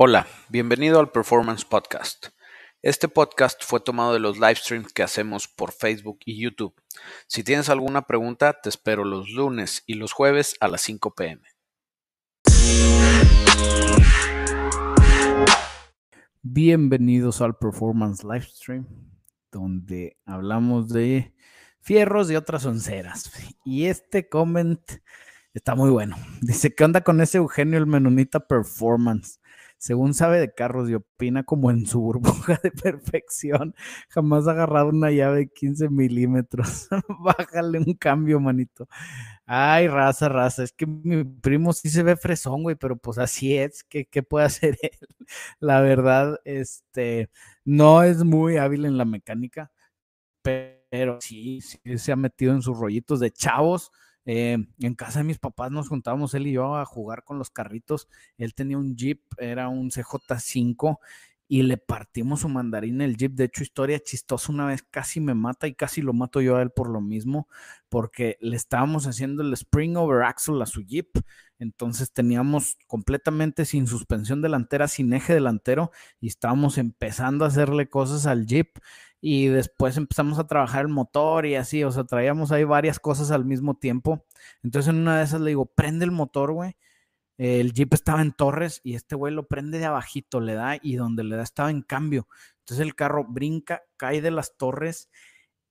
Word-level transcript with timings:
Hola, 0.00 0.28
bienvenido 0.48 1.00
al 1.00 1.10
Performance 1.10 1.64
Podcast. 1.64 2.28
Este 2.82 3.08
podcast 3.08 3.64
fue 3.64 3.80
tomado 3.80 4.12
de 4.12 4.20
los 4.20 4.36
live 4.38 4.54
streams 4.54 4.92
que 4.92 5.02
hacemos 5.02 5.48
por 5.48 5.72
Facebook 5.72 6.20
y 6.24 6.40
YouTube. 6.40 6.72
Si 7.26 7.42
tienes 7.42 7.68
alguna 7.68 8.02
pregunta, 8.02 8.60
te 8.62 8.68
espero 8.68 9.04
los 9.04 9.28
lunes 9.30 9.82
y 9.88 9.94
los 9.94 10.12
jueves 10.12 10.54
a 10.60 10.68
las 10.68 10.82
5 10.82 11.16
pm. 11.16 11.42
Bienvenidos 16.42 17.40
al 17.40 17.56
Performance 17.56 18.22
Livestream, 18.22 18.86
donde 19.50 20.16
hablamos 20.24 20.90
de 20.90 21.34
fierros 21.80 22.30
y 22.30 22.36
otras 22.36 22.64
onceras. 22.66 23.32
Y 23.64 23.86
este 23.86 24.28
comment 24.28 24.80
está 25.54 25.74
muy 25.74 25.90
bueno. 25.90 26.16
Dice, 26.40 26.72
¿qué 26.72 26.84
onda 26.84 27.00
con 27.00 27.20
ese 27.20 27.38
Eugenio 27.38 27.80
el 27.80 27.88
Menonita 27.88 28.38
Performance? 28.46 29.40
Según 29.78 30.14
sabe 30.14 30.40
de 30.40 30.52
carros 30.52 30.90
y 30.90 30.94
opina 30.94 31.44
como 31.44 31.70
en 31.70 31.86
su 31.86 32.00
burbuja 32.00 32.58
de 32.62 32.70
perfección, 32.72 33.74
jamás 34.08 34.46
ha 34.48 34.52
agarrado 34.52 34.88
una 34.90 35.10
llave 35.10 35.38
de 35.38 35.48
15 35.48 35.88
milímetros. 35.88 36.88
Bájale 37.20 37.78
un 37.78 37.94
cambio, 37.94 38.40
manito. 38.40 38.88
Ay, 39.46 39.88
raza, 39.88 40.28
raza, 40.28 40.62
es 40.64 40.72
que 40.72 40.86
mi 40.86 41.24
primo 41.24 41.72
sí 41.72 41.88
se 41.90 42.02
ve 42.02 42.16
fresón, 42.16 42.62
güey, 42.64 42.76
pero 42.76 42.96
pues 42.98 43.18
así 43.18 43.56
es, 43.56 43.84
¿qué, 43.84 44.04
qué 44.06 44.22
puede 44.22 44.46
hacer 44.46 44.76
él? 44.82 44.90
La 45.60 45.80
verdad, 45.80 46.38
este, 46.44 47.30
no 47.64 48.02
es 48.02 48.24
muy 48.24 48.56
hábil 48.58 48.84
en 48.86 48.98
la 48.98 49.04
mecánica, 49.06 49.70
pero 50.42 51.20
sí, 51.20 51.60
sí 51.60 51.80
se 51.98 52.12
ha 52.12 52.16
metido 52.16 52.52
en 52.54 52.62
sus 52.62 52.78
rollitos 52.78 53.20
de 53.20 53.30
chavos 53.32 53.90
eh, 54.30 54.58
en 54.78 54.94
casa 54.94 55.20
de 55.20 55.24
mis 55.24 55.38
papás 55.38 55.70
nos 55.70 55.88
juntábamos 55.88 56.34
él 56.34 56.48
y 56.48 56.52
yo 56.52 56.76
a 56.76 56.84
jugar 56.84 57.24
con 57.24 57.38
los 57.38 57.48
carritos. 57.48 58.08
Él 58.36 58.52
tenía 58.52 58.76
un 58.76 58.94
Jeep, 58.94 59.22
era 59.38 59.68
un 59.68 59.90
CJ5 59.90 60.98
y 61.48 61.62
le 61.62 61.78
partimos 61.78 62.40
su 62.40 62.50
mandarín 62.50 63.00
el 63.00 63.16
Jeep. 63.16 63.32
De 63.32 63.44
hecho, 63.44 63.62
historia 63.62 63.98
chistosa, 64.00 64.52
una 64.52 64.66
vez 64.66 64.82
casi 64.82 65.20
me 65.20 65.32
mata 65.32 65.66
y 65.66 65.74
casi 65.74 66.02
lo 66.02 66.12
mato 66.12 66.42
yo 66.42 66.56
a 66.56 66.62
él 66.62 66.70
por 66.70 66.90
lo 66.90 67.00
mismo, 67.00 67.48
porque 67.88 68.36
le 68.42 68.54
estábamos 68.56 69.06
haciendo 69.06 69.42
el 69.42 69.50
Spring 69.54 69.96
Over 69.96 70.24
Axle 70.24 70.62
a 70.62 70.66
su 70.66 70.82
Jeep. 70.82 71.08
Entonces 71.58 72.12
teníamos 72.12 72.76
completamente 72.86 73.64
sin 73.64 73.86
suspensión 73.86 74.42
delantera, 74.42 74.88
sin 74.88 75.10
eje 75.14 75.32
delantero 75.32 75.90
y 76.20 76.26
estábamos 76.26 76.76
empezando 76.76 77.46
a 77.46 77.48
hacerle 77.48 77.88
cosas 77.88 78.26
al 78.26 78.44
Jeep 78.46 78.76
y 79.20 79.48
después 79.48 79.96
empezamos 79.96 80.38
a 80.38 80.46
trabajar 80.46 80.82
el 80.82 80.88
motor 80.88 81.46
y 81.46 81.56
así, 81.56 81.82
o 81.84 81.90
sea, 81.90 82.04
traíamos 82.04 82.52
ahí 82.52 82.64
varias 82.64 83.00
cosas 83.00 83.30
al 83.30 83.44
mismo 83.44 83.74
tiempo. 83.74 84.24
Entonces 84.62 84.90
en 84.90 85.00
una 85.00 85.18
de 85.18 85.24
esas 85.24 85.40
le 85.40 85.50
digo, 85.50 85.66
prende 85.66 86.04
el 86.04 86.12
motor, 86.12 86.52
güey. 86.52 86.76
El 87.38 87.72
Jeep 87.72 87.94
estaba 87.94 88.20
en 88.20 88.32
Torres 88.32 88.80
y 88.82 88.94
este 88.94 89.14
güey 89.14 89.32
lo 89.32 89.46
prende 89.46 89.78
de 89.78 89.84
abajito, 89.84 90.40
le 90.40 90.54
da 90.54 90.76
y 90.82 90.96
donde 90.96 91.24
le 91.24 91.36
da 91.36 91.42
estaba 91.44 91.70
en 91.70 91.82
cambio. 91.82 92.28
Entonces 92.60 92.84
el 92.84 92.94
carro 92.96 93.24
brinca, 93.28 93.82
cae 93.96 94.20
de 94.20 94.30
las 94.30 94.56
torres 94.56 95.08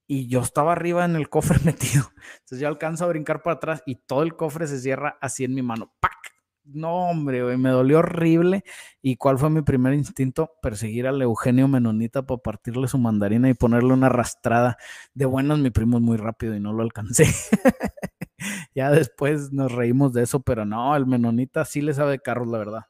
y 0.08 0.28
yo 0.28 0.42
estaba 0.42 0.72
arriba 0.72 1.06
en 1.06 1.16
el 1.16 1.30
cofre 1.30 1.60
metido. 1.66 2.10
Entonces 2.40 2.60
yo 2.60 2.68
alcanzo 2.68 3.06
a 3.06 3.10
brincar 3.10 3.44
para 3.44 3.58
atrás 3.58 3.84
y 3.86 3.96
todo 3.96 4.24
el 4.24 4.36
cofre 4.36 4.68
se 4.68 4.80
cierra 4.80 5.18
así 5.22 5.44
en 5.44 5.54
mi 5.54 5.62
mano. 5.62 5.94
¡Pac! 6.00 6.37
No, 6.74 7.10
hombre, 7.10 7.58
me 7.58 7.70
dolió 7.70 8.00
horrible. 8.00 8.64
¿Y 9.02 9.16
cuál 9.16 9.38
fue 9.38 9.50
mi 9.50 9.62
primer 9.62 9.94
instinto? 9.94 10.52
Perseguir 10.62 11.08
al 11.08 11.22
Eugenio 11.22 11.68
Menonita 11.70 12.26
para 12.26 12.42
partirle 12.42 12.88
su 12.90 12.98
mandarina 12.98 13.50
y 13.50 13.54
ponerle 13.54 13.94
una 13.94 14.08
arrastrada. 14.08 14.78
De 15.14 15.26
buenas, 15.26 15.60
mi 15.60 15.70
primo 15.70 15.98
es 15.98 16.04
muy 16.04 16.18
rápido 16.18 16.56
y 16.56 16.60
no 16.60 16.74
lo 16.74 16.84
alcancé. 16.84 17.26
ya 18.76 18.92
después 18.92 19.52
nos 19.54 19.72
reímos 19.72 20.14
de 20.14 20.24
eso, 20.24 20.42
pero 20.42 20.66
no, 20.66 20.96
el 20.96 21.06
Menonita 21.06 21.66
sí 21.66 21.82
le 21.82 21.94
sabe 21.94 22.12
de 22.12 22.20
carros, 22.20 22.48
la 22.48 22.58
verdad. 22.58 22.82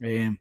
Eh, 0.00 0.36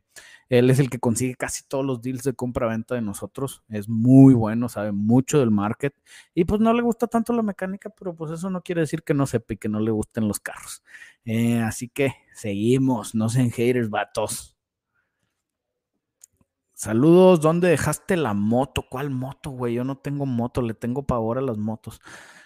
él 0.59 0.69
es 0.69 0.77
el 0.77 0.91
que 0.91 0.99
consigue 0.99 1.33
casi 1.33 1.63
todos 1.67 1.83
los 1.83 2.01
deals 2.01 2.21
de 2.21 2.33
compra-venta 2.33 2.93
de 2.93 3.01
nosotros. 3.01 3.63
Es 3.69 3.89
muy 3.89 4.35
bueno, 4.35 4.69
sabe 4.69 4.91
mucho 4.91 5.39
del 5.39 5.49
market. 5.49 5.95
Y 6.35 6.45
pues 6.45 6.61
no 6.61 6.73
le 6.73 6.83
gusta 6.83 7.07
tanto 7.07 7.33
la 7.33 7.41
mecánica, 7.41 7.89
pero 7.89 8.15
pues 8.15 8.31
eso 8.31 8.51
no 8.51 8.61
quiere 8.61 8.81
decir 8.81 9.01
que 9.01 9.15
no 9.15 9.25
sepa 9.25 9.55
y 9.55 9.57
que 9.57 9.67
no 9.67 9.79
le 9.79 9.89
gusten 9.89 10.27
los 10.27 10.39
carros. 10.39 10.83
Eh, 11.25 11.59
así 11.59 11.89
que 11.89 12.13
seguimos, 12.35 13.15
no 13.15 13.29
sean 13.29 13.49
haters, 13.49 13.89
vatos. 13.89 14.55
Saludos, 16.75 17.41
¿dónde 17.41 17.69
dejaste 17.69 18.15
la 18.15 18.35
moto? 18.35 18.85
¿Cuál 18.87 19.09
moto, 19.09 19.49
güey? 19.49 19.73
Yo 19.73 19.83
no 19.83 19.97
tengo 19.97 20.27
moto, 20.27 20.61
le 20.61 20.75
tengo 20.75 21.01
pavor 21.07 21.39
a 21.39 21.41
las 21.41 21.57
motos. 21.57 21.99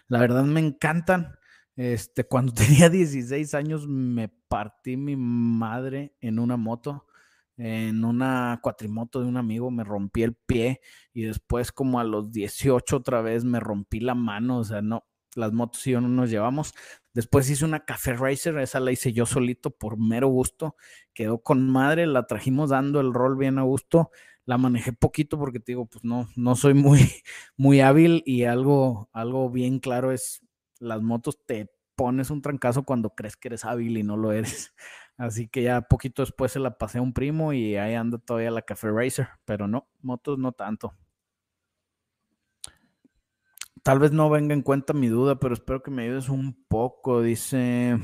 La 0.08 0.20
verdad 0.20 0.46
me 0.46 0.62
encantan. 0.62 1.38
Este, 1.76 2.24
cuando 2.24 2.54
tenía 2.54 2.90
16 2.90 3.54
años 3.54 3.86
me 3.86 4.30
partí 4.30 4.96
mi 4.96 5.18
madre 5.18 6.16
en 6.22 6.40
una 6.40 6.56
moto 6.56 7.08
en 7.58 8.06
una 8.06 8.60
cuatrimoto 8.62 9.20
de 9.20 9.28
un 9.28 9.38
amigo, 9.38 9.72
me 9.72 9.84
rompí 9.84 10.24
el 10.24 10.36
pie 10.36 10.80
y 11.14 11.24
después 11.24 11.72
como 11.72 12.00
a 12.00 12.04
los 12.04 12.32
18 12.32 12.98
otra 12.98 13.22
vez 13.22 13.44
me 13.44 13.60
rompí 13.60 14.00
la 14.00 14.16
mano, 14.16 14.60
o 14.60 14.64
sea, 14.64 14.82
no, 14.82 15.06
las 15.36 15.54
motos 15.54 15.86
y 15.88 15.92
yo 15.92 16.02
no 16.02 16.08
nos 16.08 16.30
llevamos. 16.30 16.74
Después 17.14 17.50
hice 17.50 17.66
una 17.66 17.86
Café 17.86 18.14
Racer, 18.14 18.58
esa 18.60 18.80
la 18.80 18.92
hice 18.92 19.14
yo 19.14 19.26
solito 19.26 19.72
por 19.72 19.98
mero 19.98 20.28
gusto, 20.28 20.76
quedó 21.14 21.42
con 21.42 21.70
madre, 21.70 22.06
la 22.08 22.28
trajimos 22.28 22.70
dando 22.70 23.00
el 23.00 23.14
rol 23.14 23.38
bien 23.38 23.58
a 23.58 23.64
gusto, 23.64 24.12
la 24.46 24.58
manejé 24.58 24.94
poquito 24.94 25.38
porque 25.40 25.60
te 25.60 25.74
digo, 25.74 25.88
pues 25.88 26.04
no, 26.04 26.30
no 26.36 26.56
soy 26.56 26.74
muy, 26.74 27.00
muy 27.58 27.82
hábil 27.82 28.24
y 28.26 28.44
algo, 28.44 29.10
algo 29.14 29.50
bien 29.50 29.80
claro 29.80 30.12
es, 30.12 30.42
las 30.80 31.02
motos 31.02 31.40
te 31.46 31.72
pones 31.96 32.30
un 32.30 32.42
trancazo 32.42 32.84
cuando 32.84 33.16
crees 33.16 33.36
que 33.36 33.48
eres 33.48 33.66
hábil 33.66 33.98
y 33.98 34.04
no 34.04 34.18
lo 34.18 34.32
eres. 34.32 34.74
Así 35.18 35.48
que 35.48 35.64
ya 35.64 35.82
poquito 35.82 36.22
después 36.22 36.52
se 36.52 36.60
la 36.60 36.78
pasé 36.78 37.00
a 37.00 37.02
un 37.02 37.14
primo 37.14 37.52
y 37.54 37.76
ahí 37.76 37.96
anda 37.96 38.20
todavía 38.20 38.52
la 38.52 38.62
Café 38.62 38.92
Racer, 38.92 39.28
pero 39.46 39.68
no, 39.68 39.88
motos 40.02 40.38
no 40.38 40.52
tanto. 40.52 40.94
Tal 43.84 44.00
vez 44.00 44.12
no 44.12 44.30
venga 44.30 44.54
en 44.54 44.62
cuenta 44.62 44.94
mi 44.94 45.08
duda, 45.08 45.40
pero 45.40 45.54
espero 45.54 45.82
que 45.82 45.92
me 45.92 46.04
ayudes 46.04 46.30
un 46.30 46.54
poco. 46.68 47.22
Dice, 47.22 47.98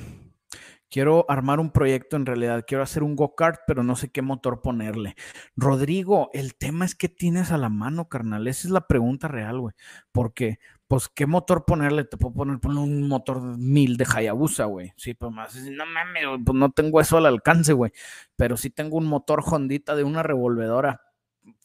quiero 0.90 1.26
armar 1.28 1.60
un 1.60 1.72
proyecto 1.72 2.16
en 2.16 2.26
realidad, 2.26 2.64
quiero 2.66 2.84
hacer 2.84 3.04
un 3.04 3.16
go-kart, 3.16 3.62
pero 3.68 3.84
no 3.84 3.96
sé 3.96 4.10
qué 4.10 4.22
motor 4.22 4.62
ponerle. 4.62 5.16
Rodrigo, 5.56 6.30
el 6.34 6.56
tema 6.56 6.86
es 6.86 6.96
que 6.96 7.10
tienes 7.10 7.52
a 7.52 7.58
la 7.58 7.70
mano, 7.70 8.10
carnal. 8.10 8.48
Esa 8.48 8.68
es 8.68 8.72
la 8.72 8.88
pregunta 8.88 9.28
real, 9.28 9.60
güey. 9.60 9.76
Porque 10.12 10.60
pues, 10.94 11.10
¿qué 11.10 11.26
motor 11.26 11.66
ponerle? 11.66 12.04
Te 12.04 12.18
puedo 12.18 12.36
poner, 12.36 12.60
un 12.64 13.08
motor 13.08 13.42
mil 13.58 13.98
de 13.98 14.06
Hayabusa, 14.06 14.66
güey. 14.66 14.94
Sí, 14.96 15.16
pues 15.16 15.32
más, 15.32 15.56
no 15.56 15.88
mames, 15.88 16.24
pues 16.46 16.56
no 16.56 16.72
tengo 16.72 17.02
eso 17.02 17.18
al 17.18 17.26
alcance, 17.26 17.74
güey. 17.74 17.92
Pero 18.36 18.58
sí 18.58 18.70
tengo 18.70 18.98
un 18.98 19.08
motor 19.08 19.44
Hondita 19.44 19.96
de 19.96 20.04
una 20.04 20.22
revolvedora. 20.22 21.02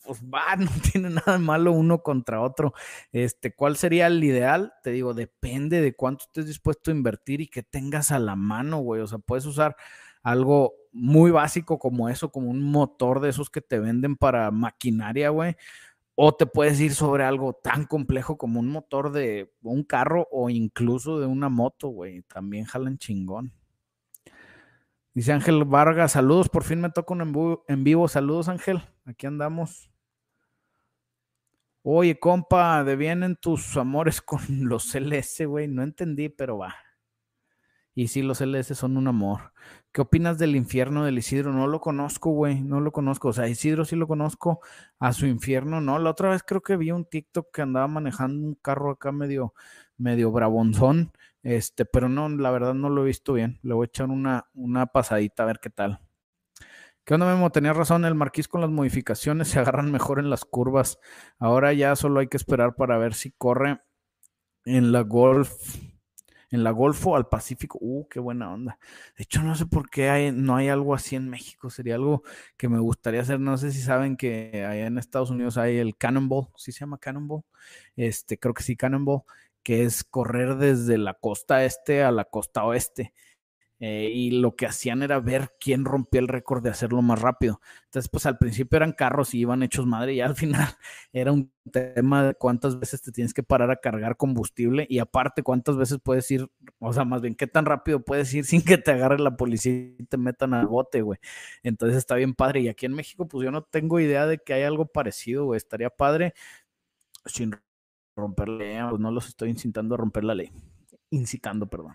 Pues 0.03 0.23
va, 0.23 0.57
no 0.57 0.71
tiene 0.91 1.11
nada 1.11 1.33
de 1.33 1.41
malo 1.41 1.73
uno 1.73 2.03
contra 2.03 2.41
otro. 2.41 2.73
Este, 3.13 3.55
¿cuál 3.55 3.77
sería 3.77 4.07
el 4.07 4.25
ideal? 4.25 4.73
Te 4.83 4.93
digo, 4.93 5.13
depende 5.13 5.83
de 5.83 5.95
cuánto 5.95 6.25
estés 6.25 6.47
dispuesto 6.47 6.91
a 6.91 6.95
invertir 6.95 7.43
y 7.43 7.49
que 7.49 7.63
tengas 7.63 8.11
a 8.13 8.19
la 8.19 8.35
mano, 8.35 8.79
güey. 8.79 9.03
O 9.03 9.07
sea, 9.07 9.19
puedes 9.19 9.45
usar 9.45 9.77
algo 10.23 10.73
muy 10.91 11.31
básico 11.31 11.79
como 11.79 12.09
eso, 12.09 12.33
como 12.33 12.49
un 12.49 12.63
motor 12.63 13.21
de 13.21 13.29
esos 13.29 13.51
que 13.51 13.61
te 13.61 13.79
venden 13.79 14.17
para 14.17 14.51
maquinaria, 14.51 15.29
güey 15.29 15.55
o 16.21 16.35
te 16.35 16.47
puedes 16.47 16.81
ir 16.81 16.95
sobre 16.95 17.23
algo 17.23 17.53
tan 17.53 17.85
complejo 17.85 18.37
como 18.37 18.59
un 18.59 18.69
motor 18.69 19.13
de 19.13 19.55
un 19.63 19.85
carro 19.85 20.27
o 20.33 20.51
incluso 20.51 21.21
de 21.21 21.27
una 21.27 21.49
moto, 21.49 21.91
güey. 21.91 22.23
También 22.23 22.65
jalan 22.65 22.99
chingón. 22.99 23.53
Dice 25.15 25.33
Ángel 25.33 25.65
Vargas, 25.65 26.11
saludos, 26.11 26.49
por 26.49 26.65
fin 26.65 26.81
me 26.81 26.91
toca 26.91 27.15
un 27.15 27.63
en 27.69 27.85
vivo. 27.85 28.09
Saludos, 28.09 28.49
Ángel. 28.49 28.83
Aquí 29.05 29.29
andamos. 29.29 29.93
Oye, 31.83 32.19
compa, 32.19 32.83
de 32.83 32.97
vienen 32.97 33.37
tus 33.37 33.77
amores 33.77 34.21
con 34.21 34.41
los 34.69 34.97
LS, 34.97 35.47
güey. 35.47 35.69
No 35.69 35.85
entendí, 35.85 36.29
pero 36.31 36.59
va. 36.59 36.75
Y 37.95 38.09
sí, 38.09 38.23
los 38.23 38.41
LS 38.41 38.75
son 38.75 38.97
un 38.97 39.07
amor. 39.07 39.53
¿Qué 39.99 40.03
opinas 40.03 40.39
del 40.39 40.55
infierno 40.55 41.05
del 41.05 41.19
Isidro? 41.19 41.53
No 41.53 41.67
lo 41.67 41.81
conozco, 41.81 42.31
güey, 42.31 42.61
no 42.61 42.81
lo 42.81 42.93
conozco. 42.93 43.31
O 43.31 43.33
sea, 43.33 43.49
Isidro 43.49 43.85
sí 43.85 43.97
lo 43.97 44.07
conozco, 44.07 44.61
a 45.01 45.13
su 45.13 45.27
infierno 45.27 45.81
no. 45.81 45.99
La 45.99 46.11
otra 46.11 46.29
vez 46.29 46.45
creo 46.45 46.61
que 46.61 46.77
vi 46.77 46.93
un 46.93 47.05
TikTok 47.05 47.49
que 47.53 47.63
andaba 47.63 47.89
manejando 47.89 48.47
un 48.47 48.55
carro 48.55 48.93
acá 48.93 49.11
medio, 49.11 49.55
medio 49.97 50.31
brabonzón, 50.31 51.11
este, 51.43 51.85
pero 51.85 52.09
no, 52.09 52.29
la 52.29 52.53
verdad 52.53 52.75
no 52.75 52.91
lo 52.91 53.03
he 53.03 53.07
visto 53.07 53.33
bien. 53.33 53.59
Le 53.65 53.75
voy 53.75 53.87
a 53.87 53.89
echar 53.89 54.09
una, 54.09 54.47
una 54.55 54.87
pasadita 54.87 55.43
a 55.43 55.47
ver 55.47 55.59
qué 55.61 55.71
tal. 55.71 55.99
¿Qué 57.05 57.15
onda, 57.15 57.27
Memo? 57.27 57.51
Tenías 57.51 57.77
razón, 57.77 58.05
el 58.05 58.15
marquís 58.15 58.47
con 58.47 58.61
las 58.61 58.71
modificaciones 58.71 59.49
se 59.49 59.59
agarran 59.59 59.91
mejor 59.91 60.21
en 60.21 60.31
las 60.31 60.45
curvas. 60.45 61.01
Ahora 61.41 61.73
ya 61.73 61.97
solo 61.97 62.21
hay 62.21 62.29
que 62.29 62.37
esperar 62.37 62.77
para 62.77 62.99
ver 62.99 63.15
si 63.15 63.33
corre 63.33 63.81
en 64.65 64.93
la 64.93 65.01
Golf 65.01 65.51
en 66.51 66.65
la 66.65 66.71
Golfo 66.71 67.17
al 67.17 67.29
Pacífico. 67.29 67.79
Uh, 67.81 68.07
qué 68.09 68.21
buena 68.21 68.53
onda. 68.53 68.79
De 69.17 69.25
hecho, 69.25 69.43
no 69.43 69.55
sé 69.55 69.67
por 69.67 69.91
qué 69.91 70.11
hay, 70.11 70.33
no 70.33 70.57
hay 70.57 70.69
algo 70.69 70.95
así 70.95 71.17
en 71.17 71.29
México. 71.29 71.71
Sería 71.71 71.97
algo 71.97 72.23
que 72.57 72.69
me 72.69 72.79
gustaría 72.79 73.21
hacer. 73.21 73.41
No 73.41 73.59
sé 73.59 73.73
si 73.73 73.81
saben 73.83 74.17
que 74.17 74.65
allá 74.69 74.87
en 74.87 74.99
Estados 74.99 75.31
Unidos 75.31 75.59
hay 75.59 75.79
el 75.79 75.97
Cannonball. 75.97 76.49
¿Sí 76.57 76.73
se 76.73 76.81
llama 76.81 76.99
Cannonball? 76.99 77.43
Este, 77.97 78.39
creo 78.39 78.55
que 78.55 78.63
sí, 78.63 78.77
Cannonball, 78.77 79.23
que 79.63 79.85
es 79.85 80.05
correr 80.05 80.57
desde 80.57 80.99
la 80.99 81.15
costa 81.15 81.65
este 81.65 82.03
a 82.03 82.13
la 82.13 82.25
costa 82.25 82.65
oeste. 82.65 83.13
Eh, 83.81 84.11
y 84.13 84.31
lo 84.33 84.57
que 84.57 84.67
hacían 84.67 85.03
era 85.03 85.21
ver 85.21 85.53
quién 85.61 85.85
rompía 85.85 86.21
el 86.21 86.27
récord 86.27 86.63
de 86.63 86.71
hacerlo 86.71 87.01
más 87.01 87.21
rápido. 87.21 87.61
Entonces, 87.85 88.11
pues 88.11 88.27
al 88.27 88.37
principio 88.37 88.77
eran 88.77 88.93
carros 88.93 89.35
y 89.35 89.41
iban 89.41 89.63
hechos 89.63 89.87
madre 89.87 90.15
y 90.15 90.21
al 90.21 90.35
final 90.37 90.69
era 91.13 91.33
un 91.33 91.53
tema 91.71 92.25
de 92.25 92.35
cuántas 92.35 92.79
veces 92.79 93.03
te 93.03 93.13
tienes 93.13 93.35
que 93.35 93.43
parar 93.43 93.71
a 93.71 93.77
cargar 93.77 94.17
combustible 94.17 94.87
y 94.89 94.99
aparte 94.99 95.43
cuántas 95.43 95.77
veces 95.77 95.99
puedes 96.03 96.29
ir, 96.31 96.51
o 96.81 96.93
sea, 96.93 97.05
más 97.05 97.23
bien 97.23 97.35
qué 97.37 97.47
tan 97.47 97.67
rápido 97.67 98.01
puedes 98.05 98.33
ir 98.35 98.45
sin 98.47 98.63
que 98.63 98.79
te 98.79 98.91
agarre 98.93 99.19
la 99.19 99.37
policía 99.37 99.73
y 99.73 100.05
te 100.07 100.17
metan 100.17 100.55
al 100.55 100.67
bote, 100.67 101.03
güey. 101.03 101.19
Entonces 101.63 101.99
está 101.99 102.17
bien 102.17 102.35
padre. 102.35 102.61
Y 102.63 102.69
aquí 102.69 102.87
en 102.87 102.95
México, 102.95 103.29
pues 103.29 103.45
yo 103.45 103.51
no 103.53 103.63
tengo 103.63 104.01
idea 104.01 104.27
de 104.27 104.39
que 104.39 104.55
hay 104.55 104.63
algo 104.65 104.87
parecido, 104.87 105.45
güey. 105.47 105.57
Estaría 105.59 105.91
padre 105.91 106.35
sin 107.27 107.53
romper 108.17 108.49
la 108.49 108.57
ley, 108.59 108.79
pues 108.91 109.01
no 109.01 109.11
los 109.13 109.29
estoy 109.29 109.51
incitando 109.51 109.95
a 109.95 109.99
romper 109.99 110.25
la 110.25 110.35
ley. 110.35 110.51
Incitando, 111.11 111.67
perdón. 111.69 111.95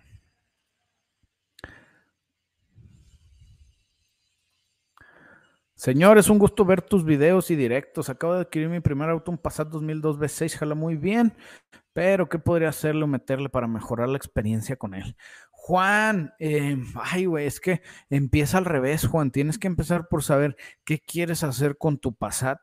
Señor, 5.75 6.19
es 6.19 6.29
un 6.29 6.37
gusto 6.37 6.65
ver 6.65 6.81
tus 6.81 7.03
videos 7.03 7.49
y 7.49 7.55
directos. 7.55 8.09
Acabo 8.09 8.35
de 8.35 8.41
adquirir 8.41 8.69
mi 8.69 8.79
primer 8.79 9.09
auto, 9.09 9.31
un 9.31 9.37
Passat 9.37 9.69
2002 9.69 10.19
V6, 10.19 10.57
jala 10.57 10.75
muy 10.75 10.95
bien, 10.95 11.33
pero 11.93 12.29
¿qué 12.29 12.37
podría 12.39 12.69
hacerle 12.69 13.03
o 13.03 13.07
meterle 13.07 13.49
para 13.49 13.67
mejorar 13.67 14.09
la 14.09 14.17
experiencia 14.17 14.75
con 14.75 14.93
él? 14.93 15.15
Juan, 15.51 16.33
eh, 16.39 16.77
ay, 16.95 17.25
güey, 17.25 17.47
es 17.47 17.59
que 17.59 17.81
empieza 18.09 18.59
al 18.59 18.65
revés, 18.65 19.07
Juan. 19.07 19.31
Tienes 19.31 19.57
que 19.57 19.67
empezar 19.67 20.07
por 20.09 20.23
saber 20.23 20.57
qué 20.83 20.99
quieres 20.99 21.43
hacer 21.43 21.77
con 21.77 21.97
tu 21.97 22.13
Passat 22.13 22.59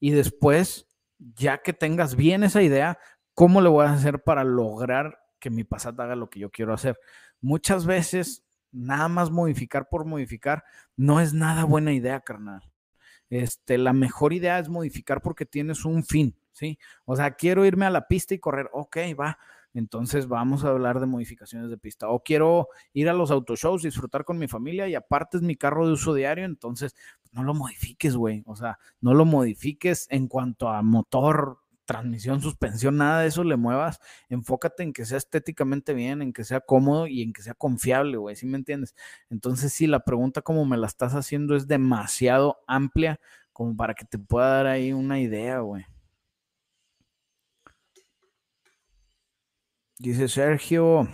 y 0.00 0.12
después, 0.12 0.88
ya 1.18 1.58
que 1.58 1.72
tengas 1.74 2.16
bien 2.16 2.42
esa 2.42 2.62
idea, 2.62 2.98
¿cómo 3.34 3.60
le 3.60 3.68
voy 3.68 3.84
a 3.84 3.92
hacer 3.92 4.22
para 4.22 4.44
lograr 4.44 5.18
que 5.40 5.50
mi 5.50 5.64
Passat 5.64 5.98
haga 6.00 6.16
lo 6.16 6.30
que 6.30 6.40
yo 6.40 6.50
quiero 6.50 6.72
hacer? 6.72 6.98
Muchas 7.40 7.84
veces 7.84 8.45
nada 8.76 9.08
más 9.08 9.30
modificar 9.30 9.88
por 9.88 10.04
modificar 10.04 10.64
no 10.96 11.20
es 11.20 11.34
nada 11.34 11.64
buena 11.64 11.92
idea, 11.92 12.20
carnal. 12.20 12.62
Este, 13.30 13.78
la 13.78 13.92
mejor 13.92 14.32
idea 14.32 14.58
es 14.58 14.68
modificar 14.68 15.20
porque 15.20 15.46
tienes 15.46 15.84
un 15.84 16.04
fin, 16.04 16.36
¿sí? 16.52 16.78
O 17.04 17.16
sea, 17.16 17.32
quiero 17.32 17.64
irme 17.64 17.86
a 17.86 17.90
la 17.90 18.06
pista 18.06 18.34
y 18.34 18.38
correr, 18.38 18.68
ok, 18.72 18.96
va. 19.18 19.38
Entonces 19.74 20.26
vamos 20.26 20.64
a 20.64 20.68
hablar 20.68 21.00
de 21.00 21.06
modificaciones 21.06 21.68
de 21.68 21.76
pista. 21.76 22.08
O 22.08 22.22
quiero 22.22 22.68
ir 22.94 23.10
a 23.10 23.12
los 23.12 23.30
autoshows, 23.30 23.82
disfrutar 23.82 24.24
con 24.24 24.38
mi 24.38 24.48
familia 24.48 24.88
y 24.88 24.94
aparte 24.94 25.36
es 25.36 25.42
mi 25.42 25.56
carro 25.56 25.86
de 25.86 25.92
uso 25.92 26.14
diario, 26.14 26.44
entonces 26.44 26.94
no 27.32 27.42
lo 27.42 27.52
modifiques, 27.52 28.16
güey. 28.16 28.42
O 28.46 28.56
sea, 28.56 28.78
no 29.00 29.12
lo 29.12 29.26
modifiques 29.26 30.06
en 30.10 30.28
cuanto 30.28 30.68
a 30.68 30.80
motor, 30.82 31.58
transmisión, 31.86 32.42
suspensión, 32.42 32.98
nada 32.98 33.22
de 33.22 33.28
eso 33.28 33.44
le 33.44 33.56
muevas. 33.56 34.00
Enfócate 34.28 34.82
en 34.82 34.92
que 34.92 35.06
sea 35.06 35.18
estéticamente 35.18 35.94
bien, 35.94 36.20
en 36.22 36.32
que 36.32 36.44
sea 36.44 36.60
cómodo 36.60 37.06
y 37.06 37.22
en 37.22 37.32
que 37.32 37.42
sea 37.42 37.54
confiable, 37.54 38.18
güey, 38.18 38.36
¿sí 38.36 38.46
me 38.46 38.58
entiendes? 38.58 38.94
Entonces, 39.30 39.72
sí, 39.72 39.86
la 39.86 40.00
pregunta 40.00 40.42
como 40.42 40.64
me 40.66 40.76
la 40.76 40.86
estás 40.86 41.14
haciendo 41.14 41.56
es 41.56 41.66
demasiado 41.66 42.58
amplia 42.66 43.20
como 43.52 43.74
para 43.76 43.94
que 43.94 44.04
te 44.04 44.18
pueda 44.18 44.48
dar 44.48 44.66
ahí 44.66 44.92
una 44.92 45.18
idea, 45.20 45.60
güey. 45.60 45.86
Dice 49.98 50.28
Sergio, 50.28 51.08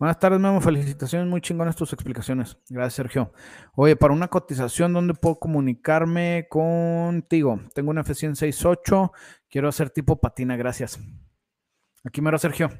Buenas 0.00 0.18
tardes, 0.18 0.40
Memo. 0.40 0.62
Felicitaciones, 0.62 1.28
muy 1.28 1.42
chingonas 1.42 1.76
tus 1.76 1.92
explicaciones. 1.92 2.56
Gracias, 2.70 2.94
Sergio. 2.94 3.34
Oye, 3.74 3.96
para 3.96 4.14
una 4.14 4.28
cotización, 4.28 4.94
¿dónde 4.94 5.12
puedo 5.12 5.38
comunicarme 5.38 6.46
contigo? 6.48 7.60
Tengo 7.74 7.90
una 7.90 8.02
F168, 8.02 9.10
quiero 9.50 9.68
hacer 9.68 9.90
tipo 9.90 10.18
patina, 10.18 10.56
gracias. 10.56 10.98
Aquí 12.02 12.22
mero, 12.22 12.38
Sergio. 12.38 12.70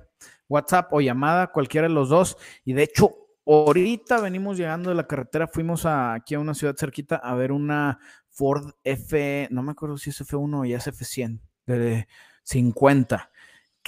WhatsApp 0.48 0.94
o 0.94 1.02
llamada, 1.02 1.48
cualquiera 1.48 1.88
de 1.88 1.92
los 1.92 2.08
dos. 2.08 2.38
Y 2.64 2.72
de 2.72 2.84
hecho, 2.84 3.14
ahorita 3.44 4.22
venimos 4.22 4.56
llegando 4.56 4.88
de 4.88 4.96
la 4.96 5.06
carretera, 5.06 5.46
fuimos 5.46 5.84
aquí 5.84 6.36
a 6.36 6.40
una 6.40 6.54
ciudad 6.54 6.74
cerquita 6.78 7.16
a 7.16 7.34
ver 7.34 7.52
una 7.52 7.98
Ford 8.30 8.70
F, 8.82 9.46
no 9.50 9.62
me 9.62 9.72
acuerdo 9.72 9.98
si 9.98 10.08
es 10.08 10.18
F1 10.22 10.60
o 10.62 10.64
ya 10.64 10.78
es 10.78 10.86
F100, 10.88 11.38
de 11.66 12.08
50 12.44 13.30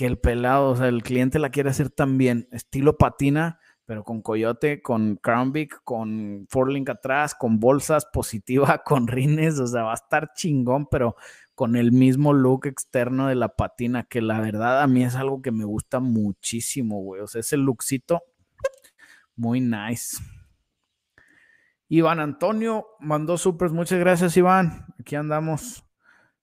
el 0.04 0.18
pelado, 0.18 0.70
o 0.70 0.76
sea, 0.76 0.88
el 0.88 1.02
cliente 1.02 1.38
la 1.38 1.50
quiere 1.50 1.70
hacer 1.70 1.90
también, 1.90 2.48
estilo 2.52 2.96
patina, 2.96 3.60
pero 3.84 4.04
con 4.04 4.22
coyote, 4.22 4.80
con 4.80 5.16
Crown 5.16 5.52
Vic, 5.52 5.80
con 5.84 6.46
Forlink 6.48 6.88
atrás, 6.90 7.34
con 7.34 7.60
bolsas 7.60 8.06
positiva, 8.06 8.82
con 8.84 9.08
rines, 9.08 9.58
o 9.58 9.66
sea, 9.66 9.82
va 9.82 9.92
a 9.92 9.94
estar 9.94 10.32
chingón, 10.34 10.86
pero 10.86 11.16
con 11.54 11.76
el 11.76 11.92
mismo 11.92 12.32
look 12.32 12.66
externo 12.66 13.28
de 13.28 13.34
la 13.34 13.48
patina, 13.50 14.04
que 14.04 14.22
la 14.22 14.40
verdad 14.40 14.82
a 14.82 14.86
mí 14.86 15.04
es 15.04 15.14
algo 15.14 15.42
que 15.42 15.52
me 15.52 15.64
gusta 15.64 16.00
muchísimo, 16.00 17.02
güey. 17.02 17.20
O 17.20 17.26
sea, 17.26 17.40
ese 17.40 17.56
lookcito 17.56 18.22
muy 19.36 19.60
nice. 19.60 20.16
Iván 21.88 22.20
Antonio 22.20 22.86
mandó 23.00 23.36
supers. 23.36 23.72
Muchas 23.72 23.98
gracias, 23.98 24.36
Iván. 24.36 24.86
Aquí 24.98 25.14
andamos. 25.14 25.84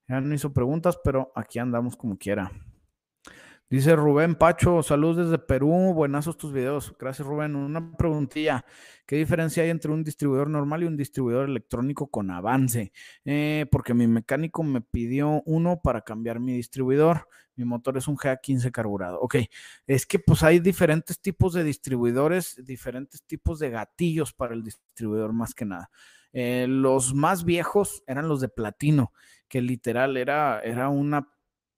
Ya 0.07 0.21
no 0.21 0.33
hizo 0.33 0.53
preguntas, 0.53 0.99
pero 1.03 1.31
aquí 1.35 1.57
andamos 1.57 1.95
como 1.95 2.17
quiera. 2.17 2.51
Dice 3.71 3.95
Rubén 3.95 4.33
Pacho, 4.33 4.81
saludos 4.81 5.17
desde 5.17 5.37
Perú, 5.37 5.93
buenazos 5.93 6.39
tus 6.39 6.51
videos. 6.51 6.95
Gracias 6.99 7.27
Rubén. 7.27 7.55
Una 7.55 7.95
preguntilla, 7.95 8.65
¿qué 9.05 9.15
diferencia 9.15 9.61
hay 9.61 9.69
entre 9.69 9.91
un 9.91 10.03
distribuidor 10.03 10.49
normal 10.49 10.81
y 10.81 10.87
un 10.87 10.97
distribuidor 10.97 11.47
electrónico 11.47 12.07
con 12.07 12.31
avance? 12.31 12.91
Eh, 13.25 13.67
porque 13.71 13.93
mi 13.93 14.07
mecánico 14.07 14.63
me 14.63 14.81
pidió 14.81 15.43
uno 15.45 15.81
para 15.83 16.01
cambiar 16.01 16.39
mi 16.39 16.53
distribuidor. 16.53 17.27
Mi 17.55 17.63
motor 17.63 17.95
es 17.97 18.07
un 18.07 18.17
GA15 18.17 18.71
carburado. 18.71 19.19
Ok, 19.21 19.35
es 19.85 20.07
que 20.07 20.17
pues 20.17 20.41
hay 20.41 20.59
diferentes 20.59 21.21
tipos 21.21 21.53
de 21.53 21.63
distribuidores, 21.63 22.59
diferentes 22.65 23.21
tipos 23.21 23.59
de 23.59 23.69
gatillos 23.69 24.33
para 24.33 24.55
el 24.55 24.63
distribuidor 24.63 25.31
más 25.31 25.53
que 25.53 25.65
nada. 25.65 25.91
Eh, 26.33 26.65
los 26.67 27.13
más 27.13 27.45
viejos 27.45 28.01
eran 28.07 28.27
los 28.27 28.41
de 28.41 28.49
platino, 28.49 29.13
que 29.47 29.61
literal 29.61 30.17
era, 30.17 30.59
era 30.61 30.89
una 30.89 31.27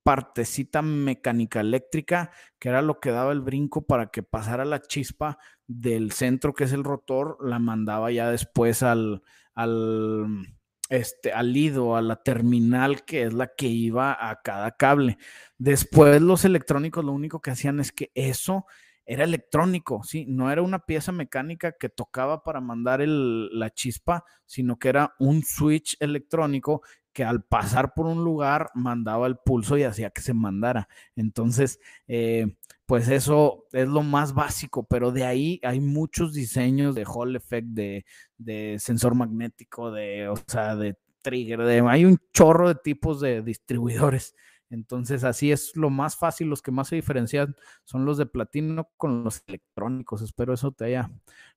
partecita 0.04 0.82
mecánica 0.82 1.60
eléctrica, 1.60 2.32
que 2.60 2.70
era 2.70 2.82
lo 2.82 3.00
que 3.00 3.12
daba 3.12 3.32
el 3.32 3.42
brinco 3.42 3.86
para 3.86 4.08
que 4.08 4.24
pasara 4.24 4.66
la 4.66 4.82
chispa 4.82 5.38
del 5.68 6.12
centro, 6.12 6.54
que 6.54 6.66
es 6.66 6.74
el 6.74 6.84
rotor, 6.84 7.38
la 7.42 7.60
mandaba 7.60 8.12
ya 8.12 8.30
después 8.30 8.84
al, 8.84 9.22
al, 9.54 10.48
este, 10.90 11.32
al 11.34 11.54
lido, 11.54 11.96
a 11.96 12.02
la 12.02 12.18
terminal, 12.24 13.06
que 13.06 13.24
es 13.24 13.34
la 13.34 13.48
que 13.56 13.68
iba 13.68 14.30
a 14.30 14.42
cada 14.42 14.72
cable. 14.72 15.18
Después 15.58 16.22
los 16.22 16.46
electrónicos 16.46 17.06
lo 17.06 17.12
único 17.12 17.42
que 17.42 17.52
hacían 17.52 17.80
es 17.80 17.92
que 17.92 18.12
eso 18.16 18.66
era 19.06 19.24
electrónico, 19.24 20.04
¿sí? 20.04 20.26
No 20.28 20.52
era 20.52 20.62
una 20.62 20.86
pieza 20.86 21.12
mecánica 21.12 21.74
que 21.74 21.90
tocaba 21.90 22.44
para 22.44 22.62
mandar 22.62 23.02
la 23.06 23.70
chispa, 23.72 24.24
sino 24.46 24.78
que 24.78 24.90
era 24.90 25.16
un 25.20 25.44
switch 25.44 25.98
electrónico 26.00 26.82
que 27.14 27.24
al 27.24 27.44
pasar 27.44 27.94
por 27.94 28.06
un 28.06 28.24
lugar 28.24 28.70
mandaba 28.74 29.28
el 29.28 29.38
pulso 29.38 29.78
y 29.78 29.84
hacía 29.84 30.10
que 30.10 30.22
se 30.22 30.34
mandara. 30.34 30.88
Entonces, 31.16 31.80
eh, 32.08 32.56
pues 32.86 33.08
eso 33.08 33.66
es 33.72 33.88
lo 33.88 34.04
más 34.04 34.34
básico, 34.34 34.84
pero 34.84 35.12
de 35.12 35.26
ahí 35.26 35.60
hay 35.64 35.80
muchos 35.80 36.34
diseños 36.34 36.96
de 36.96 37.06
Hall 37.06 37.36
Effect, 37.36 37.68
de, 37.68 38.06
de 38.38 38.78
sensor 38.80 39.16
magnético, 39.16 39.92
de, 39.92 40.28
o 40.28 40.36
sea, 40.48 40.76
de 40.76 40.98
trigger, 41.22 41.60
de, 41.60 41.80
hay 41.88 42.06
un 42.06 42.18
chorro 42.34 42.68
de 42.68 42.76
tipos 42.76 43.22
de 43.22 43.42
distribuidores. 43.42 44.36
Entonces, 44.70 45.26
así 45.26 45.52
es 45.52 45.76
lo 45.76 45.90
más 45.90 46.16
fácil, 46.16 46.48
los 46.48 46.62
que 46.62 46.72
más 46.72 46.88
se 46.88 46.96
diferencian 46.96 47.56
son 47.84 48.06
los 48.06 48.18
de 48.18 48.26
platino 48.26 48.90
con 48.96 49.24
los 49.24 49.44
electrónicos. 49.48 50.22
Espero 50.22 50.54
eso 50.54 50.72
te 50.72 50.86
haya 50.86 51.12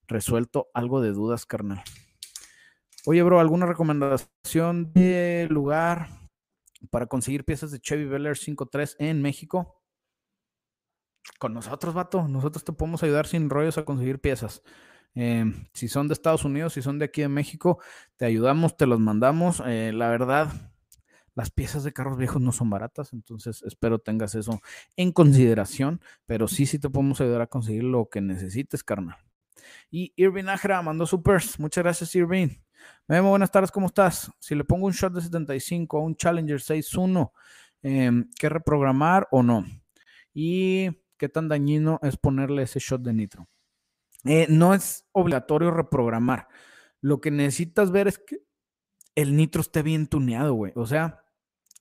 resuelto 0.09 0.69
algo 0.75 1.01
de 1.01 1.13
dudas, 1.13 1.47
carnal. 1.47 1.83
Oye, 3.07 3.23
bro, 3.23 3.39
¿alguna 3.39 3.67
recomendación 3.67 4.93
de 4.95 5.47
lugar 5.51 6.09
para 6.91 7.07
conseguir 7.07 7.45
piezas 7.45 7.71
de 7.71 7.79
Chevy 7.79 8.07
Bel 8.07 8.25
Air 8.25 8.37
5.3 8.37 8.97
en 8.99 9.21
México? 9.21 9.83
Con 11.39 11.53
nosotros, 11.53 11.93
vato. 11.93 12.27
Nosotros 12.29 12.65
te 12.65 12.73
podemos 12.73 13.03
ayudar 13.03 13.27
sin 13.27 13.51
rollos 13.51 13.77
a 13.77 13.85
conseguir 13.85 14.21
piezas. 14.21 14.63
Em, 15.15 15.69
si 15.75 15.89
son 15.89 16.09
de 16.09 16.15
Estados 16.15 16.47
Unidos, 16.47 16.73
si 16.73 16.81
son 16.81 16.99
de 16.99 17.05
aquí 17.05 17.21
de 17.21 17.29
México, 17.29 17.79
te 18.17 18.25
ayudamos, 18.25 18.75
te 18.75 18.87
los 18.87 19.01
mandamos. 19.01 19.63
Eh, 19.67 19.93
la 19.95 20.09
verdad, 20.09 20.49
las 21.35 21.51
piezas 21.51 21.85
de 21.85 21.93
carros 21.93 22.17
viejos 22.17 22.41
no 22.41 22.53
son 22.53 22.71
baratas, 22.71 23.13
entonces 23.13 23.63
espero 23.65 23.99
tengas 23.99 24.35
eso 24.35 24.61
en 24.97 25.13
consideración, 25.13 26.01
pero 26.25 26.49
sí, 26.49 26.65
sí 26.65 26.79
te 26.79 26.89
podemos 26.89 27.21
ayudar 27.21 27.43
a 27.43 27.49
conseguir 27.49 27.85
lo 27.85 28.09
que 28.09 28.23
necesites, 28.23 28.83
carnal. 28.83 29.19
Y 29.91 30.15
Irving 30.17 30.47
Ajra 30.47 30.81
mandó 30.83 31.07
supers. 31.07 31.61
Muchas 31.61 31.85
gracias, 31.85 32.15
Irving. 32.15 32.64
Memo, 33.07 33.31
buenas 33.31 33.51
tardes, 33.51 33.71
¿cómo 33.71 33.87
estás? 33.87 34.31
Si 34.39 34.55
le 34.55 34.65
pongo 34.65 34.87
un 34.87 34.93
shot 34.93 35.13
de 35.13 35.21
75 35.21 35.99
a 35.99 36.01
un 36.01 36.17
Challenger 36.17 36.61
6.1, 36.61 37.33
eh, 37.83 38.25
¿qué 38.39 38.49
reprogramar 38.49 39.29
o 39.31 39.43
no? 39.43 39.65
¿Y 40.33 40.91
qué 41.17 41.29
tan 41.29 41.49
dañino 41.49 42.01
es 42.03 42.17
ponerle 42.17 42.63
ese 42.63 42.81
shot 42.81 43.03
de 43.03 43.13
nitro? 43.13 43.49
Eh, 44.25 44.47
no 44.49 44.75
es 44.75 45.07
obligatorio 45.13 45.71
reprogramar. 45.71 46.49
Lo 47.01 47.21
que 47.21 47.31
necesitas 47.31 47.91
ver 47.91 48.09
es 48.09 48.19
que 48.19 48.39
el 49.15 49.37
nitro 49.37 49.61
esté 49.61 49.83
bien 49.83 50.07
tuneado, 50.07 50.55
güey. 50.55 50.73
O 50.75 50.87
sea, 50.87 51.25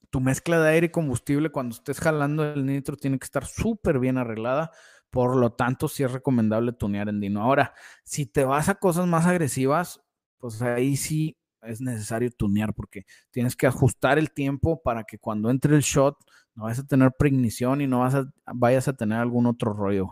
tu 0.09 0.19
mezcla 0.19 0.59
de 0.59 0.69
aire 0.69 0.87
y 0.87 0.91
combustible 0.91 1.49
cuando 1.49 1.75
estés 1.75 1.99
jalando 1.99 2.43
el 2.43 2.65
nitro 2.65 2.97
tiene 2.97 3.17
que 3.17 3.25
estar 3.25 3.45
súper 3.45 3.97
bien 3.99 4.17
arreglada 4.17 4.71
Por 5.09 5.35
lo 5.37 5.53
tanto, 5.53 5.87
sí 5.87 6.03
es 6.03 6.11
recomendable 6.11 6.73
tunear 6.73 7.09
en 7.09 7.19
Dino. 7.19 7.41
Ahora, 7.41 7.73
si 8.03 8.25
te 8.25 8.43
vas 8.43 8.69
a 8.69 8.75
cosas 8.75 9.07
más 9.07 9.25
agresivas, 9.25 10.01
pues 10.43 10.61
ahí 10.61 10.97
sí 10.97 11.37
es 11.61 11.79
necesario 11.79 12.29
tunear 12.29 12.73
porque 12.73 13.05
tienes 13.31 13.55
que 13.55 13.65
ajustar 13.65 14.19
el 14.19 14.33
tiempo 14.33 14.81
para 14.83 15.05
que 15.05 15.17
cuando 15.17 15.49
entre 15.49 15.73
el 15.73 15.81
shot 15.81 16.17
no 16.53 16.63
vayas 16.63 16.79
a 16.79 16.85
tener 16.85 17.13
preignición 17.17 17.79
y 17.79 17.87
no 17.87 18.01
vas 18.01 18.13
a, 18.15 18.25
vayas 18.53 18.89
a 18.89 18.93
tener 18.93 19.19
algún 19.19 19.45
otro 19.45 19.71
rollo. 19.71 20.09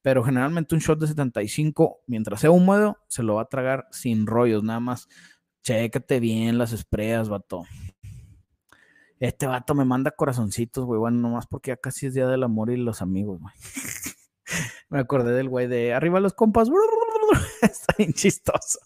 Pero 0.00 0.22
generalmente 0.22 0.76
un 0.76 0.80
shot 0.80 1.00
de 1.00 1.08
75, 1.08 2.02
mientras 2.06 2.42
sea 2.42 2.52
húmedo, 2.52 2.98
se 3.08 3.24
lo 3.24 3.34
va 3.34 3.42
a 3.42 3.46
tragar 3.46 3.88
sin 3.90 4.28
rollos, 4.28 4.62
nada 4.62 4.78
más. 4.78 5.08
Chécate 5.64 6.20
bien 6.20 6.58
las 6.58 6.72
espreas, 6.72 7.28
vato. 7.28 7.64
Este 9.18 9.48
vato 9.48 9.74
me 9.74 9.84
manda 9.84 10.12
corazoncitos, 10.12 10.84
güey. 10.84 11.00
Bueno, 11.00 11.18
nomás 11.18 11.48
porque 11.48 11.72
ya 11.72 11.76
casi 11.76 12.06
es 12.06 12.14
Día 12.14 12.28
del 12.28 12.44
Amor 12.44 12.70
y 12.70 12.76
los 12.76 13.02
amigos, 13.02 13.40
güey. 13.40 13.54
me 14.90 15.00
acordé 15.00 15.32
del 15.32 15.48
güey 15.48 15.66
de 15.66 15.92
arriba 15.92 16.20
los 16.20 16.34
compas. 16.34 16.68
Está 17.62 17.94
bien 17.98 18.12
chistoso. 18.12 18.78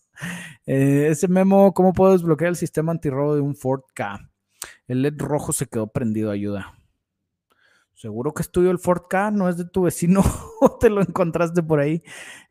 Eh, 0.66 1.08
ese 1.11 1.28
memo, 1.28 1.73
¿cómo 1.73 1.92
puedo 1.92 2.12
desbloquear 2.12 2.50
el 2.50 2.56
sistema 2.56 2.92
antirrobo 2.92 3.35
de 3.35 3.40
un 3.40 3.54
Ford 3.54 3.82
K? 3.94 4.28
El 4.88 5.02
LED 5.02 5.14
rojo 5.18 5.52
se 5.52 5.66
quedó 5.66 5.87
prendido, 5.87 6.30
ayuda. 6.30 6.75
Seguro 7.94 8.35
que 8.35 8.42
es 8.42 8.50
el 8.54 8.78
Ford 8.78 9.04
K, 9.08 9.30
no 9.30 9.49
es 9.49 9.56
de 9.56 9.64
tu 9.64 9.82
vecino 9.82 10.23
te 10.80 10.90
lo 10.90 11.00
encontraste 11.00 11.62
por 11.62 11.80
ahí. 11.80 12.02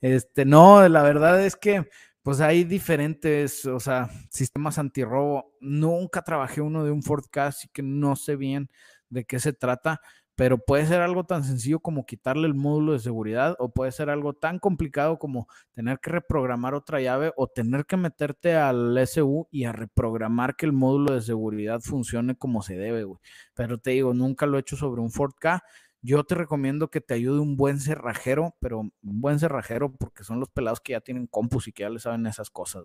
Este, 0.01 0.43
no, 0.43 0.87
la 0.89 1.03
verdad 1.03 1.43
es 1.45 1.55
que 1.55 1.87
pues 2.23 2.41
hay 2.41 2.63
diferentes, 2.63 3.65
o 3.65 3.79
sea, 3.79 4.09
sistemas 4.31 4.79
antirrobo. 4.79 5.53
Nunca 5.59 6.23
trabajé 6.23 6.61
uno 6.61 6.83
de 6.83 6.89
un 6.89 7.03
Ford 7.03 7.25
K, 7.29 7.47
así 7.47 7.67
que 7.71 7.83
no 7.83 8.15
sé 8.15 8.35
bien 8.35 8.69
de 9.09 9.25
qué 9.25 9.39
se 9.39 9.53
trata, 9.53 10.01
pero 10.35 10.57
puede 10.57 10.85
ser 10.85 11.01
algo 11.01 11.23
tan 11.23 11.43
sencillo 11.43 11.79
como 11.79 12.05
quitarle 12.05 12.47
el 12.47 12.53
módulo 12.53 12.93
de 12.93 12.99
seguridad 12.99 13.55
o 13.57 13.69
puede 13.69 13.91
ser 13.91 14.09
algo 14.09 14.33
tan 14.33 14.59
complicado 14.59 15.17
como 15.17 15.47
tener 15.73 15.99
que 15.99 16.11
reprogramar 16.11 16.75
otra 16.75 16.99
llave 17.01 17.31
o 17.37 17.47
tener 17.47 17.85
que 17.85 17.95
meterte 17.97 18.55
al 18.55 18.97
SU 18.97 19.47
y 19.49 19.63
a 19.63 19.71
reprogramar 19.71 20.55
que 20.55 20.65
el 20.65 20.73
módulo 20.73 21.13
de 21.13 21.21
seguridad 21.21 21.79
funcione 21.79 22.35
como 22.35 22.61
se 22.61 22.75
debe, 22.75 23.05
güey. 23.05 23.19
Pero 23.53 23.77
te 23.77 23.91
digo, 23.91 24.13
nunca 24.13 24.45
lo 24.45 24.57
he 24.57 24.61
hecho 24.61 24.75
sobre 24.75 25.01
un 25.01 25.11
Ford 25.11 25.33
K. 25.39 25.63
Yo 26.01 26.23
te 26.23 26.35
recomiendo 26.35 26.89
que 26.89 27.01
te 27.01 27.13
ayude 27.15 27.39
un 27.39 27.55
buen 27.57 27.79
cerrajero, 27.79 28.55
pero 28.59 28.79
un 28.79 28.91
buen 29.01 29.39
cerrajero 29.39 29.91
porque 29.93 30.23
son 30.23 30.39
los 30.39 30.49
pelados 30.49 30.81
que 30.81 30.91
ya 30.91 31.01
tienen 31.01 31.27
compus 31.27 31.67
y 31.67 31.71
que 31.71 31.83
ya 31.83 31.89
le 31.89 31.99
saben 31.99 32.27
esas 32.27 32.49
cosas. 32.49 32.83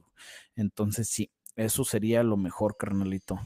Entonces 0.55 1.09
sí, 1.09 1.31
eso 1.57 1.85
sería 1.85 2.23
lo 2.23 2.37
mejor, 2.37 2.77
carnalito. 2.77 3.41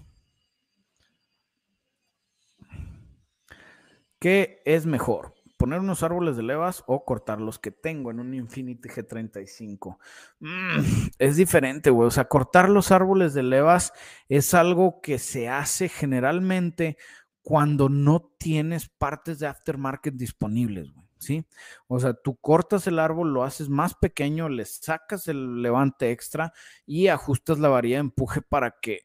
¿Qué 4.24 4.62
es 4.64 4.86
mejor? 4.86 5.34
¿Poner 5.58 5.80
unos 5.80 6.02
árboles 6.02 6.34
de 6.38 6.42
levas 6.42 6.82
o 6.86 7.04
cortar 7.04 7.42
los 7.42 7.58
que 7.58 7.70
tengo 7.70 8.10
en 8.10 8.20
un 8.20 8.32
Infinity 8.32 8.88
G35? 8.88 9.98
Mm, 10.40 10.80
es 11.18 11.36
diferente, 11.36 11.90
güey. 11.90 12.08
O 12.08 12.10
sea, 12.10 12.24
cortar 12.24 12.70
los 12.70 12.90
árboles 12.90 13.34
de 13.34 13.42
levas 13.42 13.92
es 14.30 14.54
algo 14.54 15.02
que 15.02 15.18
se 15.18 15.50
hace 15.50 15.90
generalmente 15.90 16.96
cuando 17.42 17.90
no 17.90 18.32
tienes 18.38 18.88
partes 18.88 19.40
de 19.40 19.46
aftermarket 19.46 20.14
disponibles, 20.14 20.90
güey. 20.90 21.06
¿Sí? 21.18 21.46
O 21.86 22.00
sea, 22.00 22.14
tú 22.14 22.36
cortas 22.36 22.86
el 22.86 22.98
árbol, 22.98 23.34
lo 23.34 23.44
haces 23.44 23.68
más 23.68 23.94
pequeño, 23.94 24.48
le 24.48 24.64
sacas 24.64 25.28
el 25.28 25.60
levante 25.60 26.12
extra 26.12 26.54
y 26.86 27.08
ajustas 27.08 27.58
la 27.58 27.68
varilla 27.68 27.96
de 27.96 28.00
empuje 28.00 28.40
para 28.40 28.76
que 28.80 29.02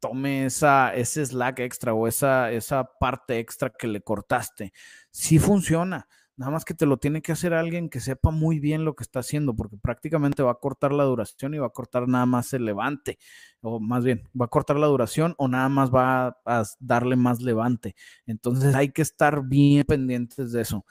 tome 0.00 0.46
esa, 0.46 0.94
ese 0.94 1.24
slack 1.24 1.60
extra 1.60 1.94
o 1.94 2.06
esa, 2.06 2.50
esa 2.52 2.84
parte 2.98 3.38
extra 3.38 3.70
que 3.70 3.88
le 3.88 4.02
cortaste. 4.02 4.72
Sí 5.10 5.38
funciona. 5.38 6.08
Nada 6.36 6.50
más 6.52 6.64
que 6.64 6.74
te 6.74 6.86
lo 6.86 6.96
tiene 6.96 7.20
que 7.20 7.32
hacer 7.32 7.52
alguien 7.52 7.90
que 7.90 8.00
sepa 8.00 8.30
muy 8.30 8.58
bien 8.58 8.84
lo 8.84 8.96
que 8.96 9.02
está 9.04 9.20
haciendo, 9.20 9.54
porque 9.54 9.76
prácticamente 9.76 10.42
va 10.42 10.52
a 10.52 10.54
cortar 10.54 10.90
la 10.92 11.04
duración 11.04 11.54
y 11.54 11.58
va 11.58 11.66
a 11.66 11.70
cortar 11.70 12.08
nada 12.08 12.24
más 12.26 12.52
el 12.54 12.64
levante, 12.64 13.18
o 13.60 13.78
más 13.78 14.02
bien, 14.04 14.28
va 14.38 14.46
a 14.46 14.48
cortar 14.48 14.76
la 14.76 14.86
duración 14.86 15.34
o 15.36 15.46
nada 15.46 15.68
más 15.68 15.90
va 15.94 16.38
a 16.46 16.64
darle 16.80 17.16
más 17.16 17.42
levante. 17.42 17.94
Entonces 18.26 18.74
hay 18.74 18.90
que 18.90 19.02
estar 19.02 19.44
bien 19.44 19.84
pendientes 19.84 20.52
de 20.52 20.62
eso. 20.62 20.86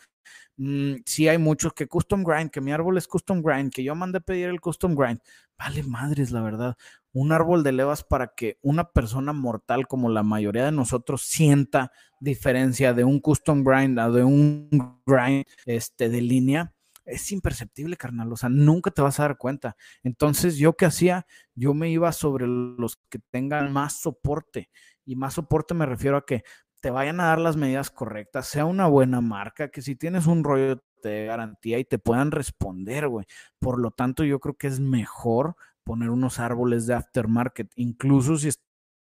Mm, 0.58 0.96
sí 1.06 1.28
hay 1.28 1.38
muchos 1.38 1.74
que 1.74 1.88
custom 1.88 2.24
grind, 2.24 2.51
que 2.51 2.62
mi 2.62 2.72
árbol 2.72 2.98
es 2.98 3.08
custom 3.08 3.42
grind, 3.42 3.72
que 3.72 3.84
yo 3.84 3.96
mandé 3.96 4.22
pedir 4.22 4.50
el 4.50 4.62
custom 4.62 4.96
grind. 4.96 5.20
Vale 5.58 5.84
madres, 5.84 6.32
la 6.32 6.42
verdad. 6.42 6.78
Un 7.13 7.32
árbol 7.32 7.63
de 7.63 7.72
levas 7.72 8.04
para 8.04 8.34
que 8.36 8.58
una 8.62 8.92
persona 8.92 9.34
mortal 9.34 9.88
como 9.88 10.10
la 10.10 10.24
mayoría 10.24 10.66
de 10.66 10.72
nosotros 10.72 11.24
sienta 11.24 11.92
diferencia 12.20 12.94
de 12.94 13.04
un 13.04 13.20
custom 13.20 13.63
grind 13.63 14.00
a 14.00 14.10
de 14.10 14.24
un 14.24 14.70
grind 15.06 15.46
este, 15.66 16.10
de 16.10 16.22
línea. 16.22 16.74
Es 17.06 17.32
imperceptible, 17.32 17.98
carnal. 17.98 18.32
O 18.32 18.38
sea, 18.38 18.50
nunca 18.50 18.92
te 18.92 19.01
vas 19.01 19.20
a 19.20 19.24
dar 19.24 19.38
cuenta. 19.38 19.75
Entonces, 20.04 20.58
yo 20.58 20.74
qué 20.74 20.86
hacía, 20.86 21.25
yo 21.56 21.74
me 21.74 21.90
iba 21.90 22.12
sobre 22.12 22.48
los 22.48 22.98
que 23.10 23.20
tengan 23.32 23.74
más 23.74 24.00
soporte. 24.00 24.70
Y 25.06 25.16
más 25.16 25.34
soporte 25.34 25.74
me 25.74 25.86
refiero 25.86 26.18
a 26.18 26.25
que 26.25 26.44
te 26.82 26.92
vayan 26.92 27.20
a 27.20 27.28
dar 27.28 27.40
las 27.40 27.58
medidas 27.58 27.92
correctas, 27.92 28.48
sea 28.48 28.66
una 28.66 28.88
buena 28.88 29.22
marca, 29.22 29.70
que 29.70 29.82
si 29.82 29.96
tienes 29.96 30.28
un 30.28 30.44
rollo 30.44 30.84
de 31.04 31.26
garantía 31.26 31.80
y 31.80 31.86
te 31.86 32.00
puedan 32.00 32.32
responder, 32.32 33.08
güey. 33.08 33.26
Por 33.60 33.80
lo 33.80 33.92
tanto, 33.92 34.24
yo 34.24 34.40
creo 34.40 34.56
que 34.56 34.68
es 34.68 34.80
mejor 34.80 35.56
poner 35.84 36.10
unos 36.10 36.40
árboles 36.40 36.88
de 36.88 36.96
aftermarket, 36.96 37.72
incluso 37.76 38.38
si 38.38 38.50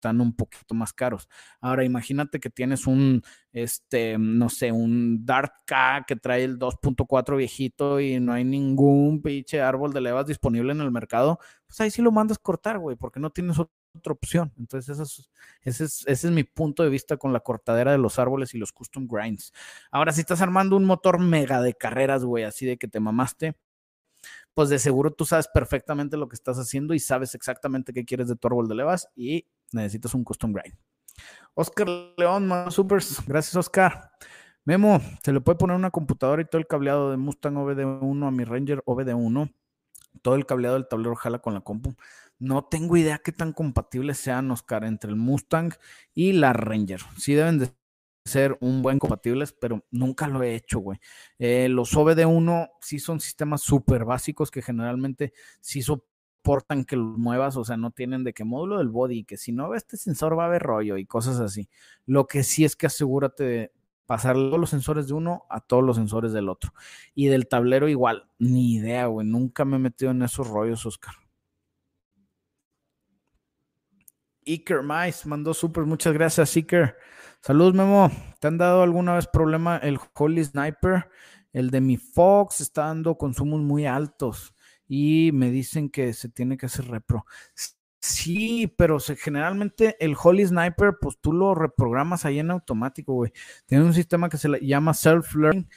están 0.01 0.21
un 0.21 0.35
poquito 0.35 0.75
más 0.75 0.93
caros. 0.93 1.29
Ahora, 1.61 1.85
imagínate 1.85 2.41
que 2.41 2.51
tienes 2.51 2.87
un, 2.87 3.23
este, 3.53 4.17
no 4.19 4.49
sé, 4.49 4.73
un 4.73 5.25
Dart 5.27 5.53
K 5.67 6.05
que 6.07 6.17
trae 6.17 6.45
el 6.45 6.59
2.4 6.59 7.37
viejito 7.37 8.01
y 8.01 8.19
no 8.21 8.33
hay 8.33 8.45
ningún 8.45 9.23
pinche 9.23 9.61
árbol 9.61 9.93
de 9.93 10.01
levas 10.01 10.27
disponible 10.27 10.73
en 10.73 10.81
el 10.81 10.91
mercado, 10.91 11.39
pues 11.67 11.81
ahí 11.81 11.91
sí 11.91 12.03
lo 12.03 12.13
mandas 12.13 12.39
cortar, 12.39 12.79
güey, 12.79 12.97
porque 12.97 13.21
no 13.21 13.31
tienes 13.31 13.59
otro 13.59 13.75
otra 13.95 14.13
opción. 14.13 14.53
Entonces, 14.59 14.99
ese 15.63 15.85
es, 15.85 16.05
ese 16.07 16.27
es 16.29 16.33
mi 16.33 16.45
punto 16.45 16.83
de 16.83 16.89
vista 16.89 17.17
con 17.17 17.33
la 17.33 17.41
cortadera 17.41 17.93
de 17.93 17.99
los 17.99 18.19
árboles 18.19 18.55
y 18.55 18.59
los 18.59 18.73
custom 18.73 19.07
grinds. 19.07 19.53
Ahora, 19.91 20.13
si 20.13 20.21
estás 20.21 20.41
armando 20.41 20.77
un 20.77 20.85
motor 20.85 21.19
mega 21.19 21.61
de 21.63 21.75
carreras, 21.75 22.25
güey, 22.25 22.45
así 22.45 22.67
de 22.67 22.77
que 22.77 22.89
te 22.89 23.01
mamaste, 23.01 23.57
pues 24.55 24.69
de 24.69 24.79
seguro 24.79 25.11
tú 25.13 25.25
sabes 25.25 25.49
perfectamente 25.49 26.17
lo 26.17 26.29
que 26.29 26.35
estás 26.35 26.59
haciendo 26.59 26.95
y 26.95 27.01
sabes 27.01 27.35
exactamente 27.35 27.93
qué 27.93 28.05
quieres 28.05 28.29
de 28.29 28.37
tu 28.37 28.49
árbol 28.49 28.69
de 28.69 28.75
levas 28.75 29.09
y 29.17 29.47
necesitas 29.73 30.15
un 30.15 30.25
custom 30.25 30.53
grind. 30.53 30.77
Oscar 31.55 31.89
León, 32.17 32.51
supers. 32.71 33.25
Gracias, 33.27 33.57
Oscar. 33.57 34.11
Memo, 34.65 35.01
se 35.23 35.33
le 35.33 35.41
puede 35.41 35.59
poner 35.59 35.77
una 35.77 35.91
computadora 35.91 36.43
y 36.43 36.45
todo 36.45 36.59
el 36.59 36.67
cableado 36.67 37.11
de 37.11 37.17
Mustang 37.17 37.55
OBD1 37.55 38.27
a 38.27 38.31
mi 38.31 38.45
Ranger 38.45 38.83
OBD1. 38.85 39.53
Todo 40.23 40.35
el 40.35 40.47
cableado 40.47 40.75
del 40.75 40.89
tablero 40.89 41.15
jala 41.15 41.39
con 41.39 41.55
la 41.55 41.61
compu. 41.61 41.95
No 42.41 42.65
tengo 42.65 42.97
idea 42.97 43.19
qué 43.19 43.33
tan 43.33 43.53
compatibles 43.53 44.19
sean, 44.19 44.51
Oscar, 44.51 44.85
entre 44.85 45.11
el 45.11 45.17
Mustang 45.17 45.75
y 46.15 46.33
la 46.33 46.53
Ranger. 46.55 47.01
Sí 47.19 47.35
deben 47.35 47.59
de 47.59 47.71
ser 48.25 48.57
un 48.61 48.83
buen 48.83 48.99
compatibles, 48.99 49.53
pero 49.53 49.85
nunca 49.91 50.27
lo 50.27 50.43
he 50.43 50.55
hecho, 50.55 50.81
güey. 50.81 50.99
Eh, 51.39 51.69
los 51.69 51.95
OBD1 51.95 52.71
sí 52.81 52.99
son 52.99 53.21
sistemas 53.21 53.63
súper 53.63 54.05
básicos 54.05 54.51
que 54.51 54.63
generalmente 54.63 55.35
sí 55.61 55.83
soportan 55.83 56.85
que 56.85 56.97
los 56.97 57.19
muevas, 57.19 57.57
o 57.57 57.65
sea, 57.65 57.77
no 57.77 57.91
tienen 57.91 58.25
de 58.25 58.33
qué 58.33 58.45
módulo 58.45 58.79
del 58.79 58.89
body, 58.89 59.25
que 59.25 59.37
si 59.37 59.53
no 59.53 59.69
ve 59.69 59.77
este 59.77 59.97
sensor 59.99 60.39
va 60.39 60.45
a 60.45 60.47
haber 60.47 60.63
rollo 60.63 60.97
y 60.97 61.07
cosas 61.07 61.41
así. 61.41 61.69
Lo 62.07 62.27
que 62.27 62.43
sí 62.43 62.65
es 62.65 62.75
que 62.75 62.87
asegúrate 62.87 63.45
de 63.45 63.73
pasar 64.07 64.35
todos 64.35 64.59
los 64.59 64.71
sensores 64.71 65.09
de 65.09 65.15
uno 65.15 65.45
a 65.51 65.61
todos 65.61 65.85
los 65.85 65.97
sensores 65.97 66.33
del 66.33 66.49
otro. 66.49 66.73
Y 67.15 67.27
del 67.29 67.49
tablero 67.49 67.89
igual, 67.89 68.29
ni 68.39 68.75
idea, 68.75 69.07
güey. 69.07 69.27
Nunca 69.27 69.65
me 69.65 69.77
he 69.77 69.79
metido 69.79 70.11
en 70.11 70.23
esos 70.23 70.49
rollos, 70.49 70.87
Oscar. 70.87 71.15
Iker 74.47 74.83
Mais 74.83 75.27
mandó 75.27 75.55
súper, 75.55 75.85
muchas 75.85 76.13
gracias, 76.13 76.57
Iker. 76.57 76.97
Saludos, 77.41 77.75
Memo. 77.75 78.11
¿Te 78.39 78.49
han 78.49 78.59
dado 78.59 78.83
alguna 78.83 79.15
vez 79.15 79.27
problema 79.27 79.79
el 79.79 79.99
Holy 80.15 80.45
Sniper? 80.45 81.09
El 81.53 81.71
de 81.71 81.81
mi 81.81 81.97
Fox 81.97 82.61
está 82.61 82.87
dando 82.87 83.17
consumos 83.17 83.61
muy 83.61 83.87
altos 83.87 84.55
y 84.87 85.31
me 85.33 85.51
dicen 85.51 85.89
que 85.89 86.13
se 86.13 86.29
tiene 86.29 86.57
que 86.57 86.67
hacer 86.67 86.87
repro. 86.89 87.25
Sí, 88.01 88.67
pero 88.79 88.99
generalmente 88.99 89.97
el 90.01 90.17
Holy 90.21 90.47
Sniper, 90.47 90.97
pues 91.01 91.19
tú 91.21 91.33
lo 91.33 91.55
reprogramas 91.55 92.25
ahí 92.25 92.39
en 92.39 92.51
automático, 92.51 93.13
güey. 93.15 93.33
Tiene 93.67 93.85
un 93.85 93.95
sistema 93.95 94.29
que 94.29 94.39
se 94.39 94.49
llama 94.61 94.95
Self-Learning 94.95 95.69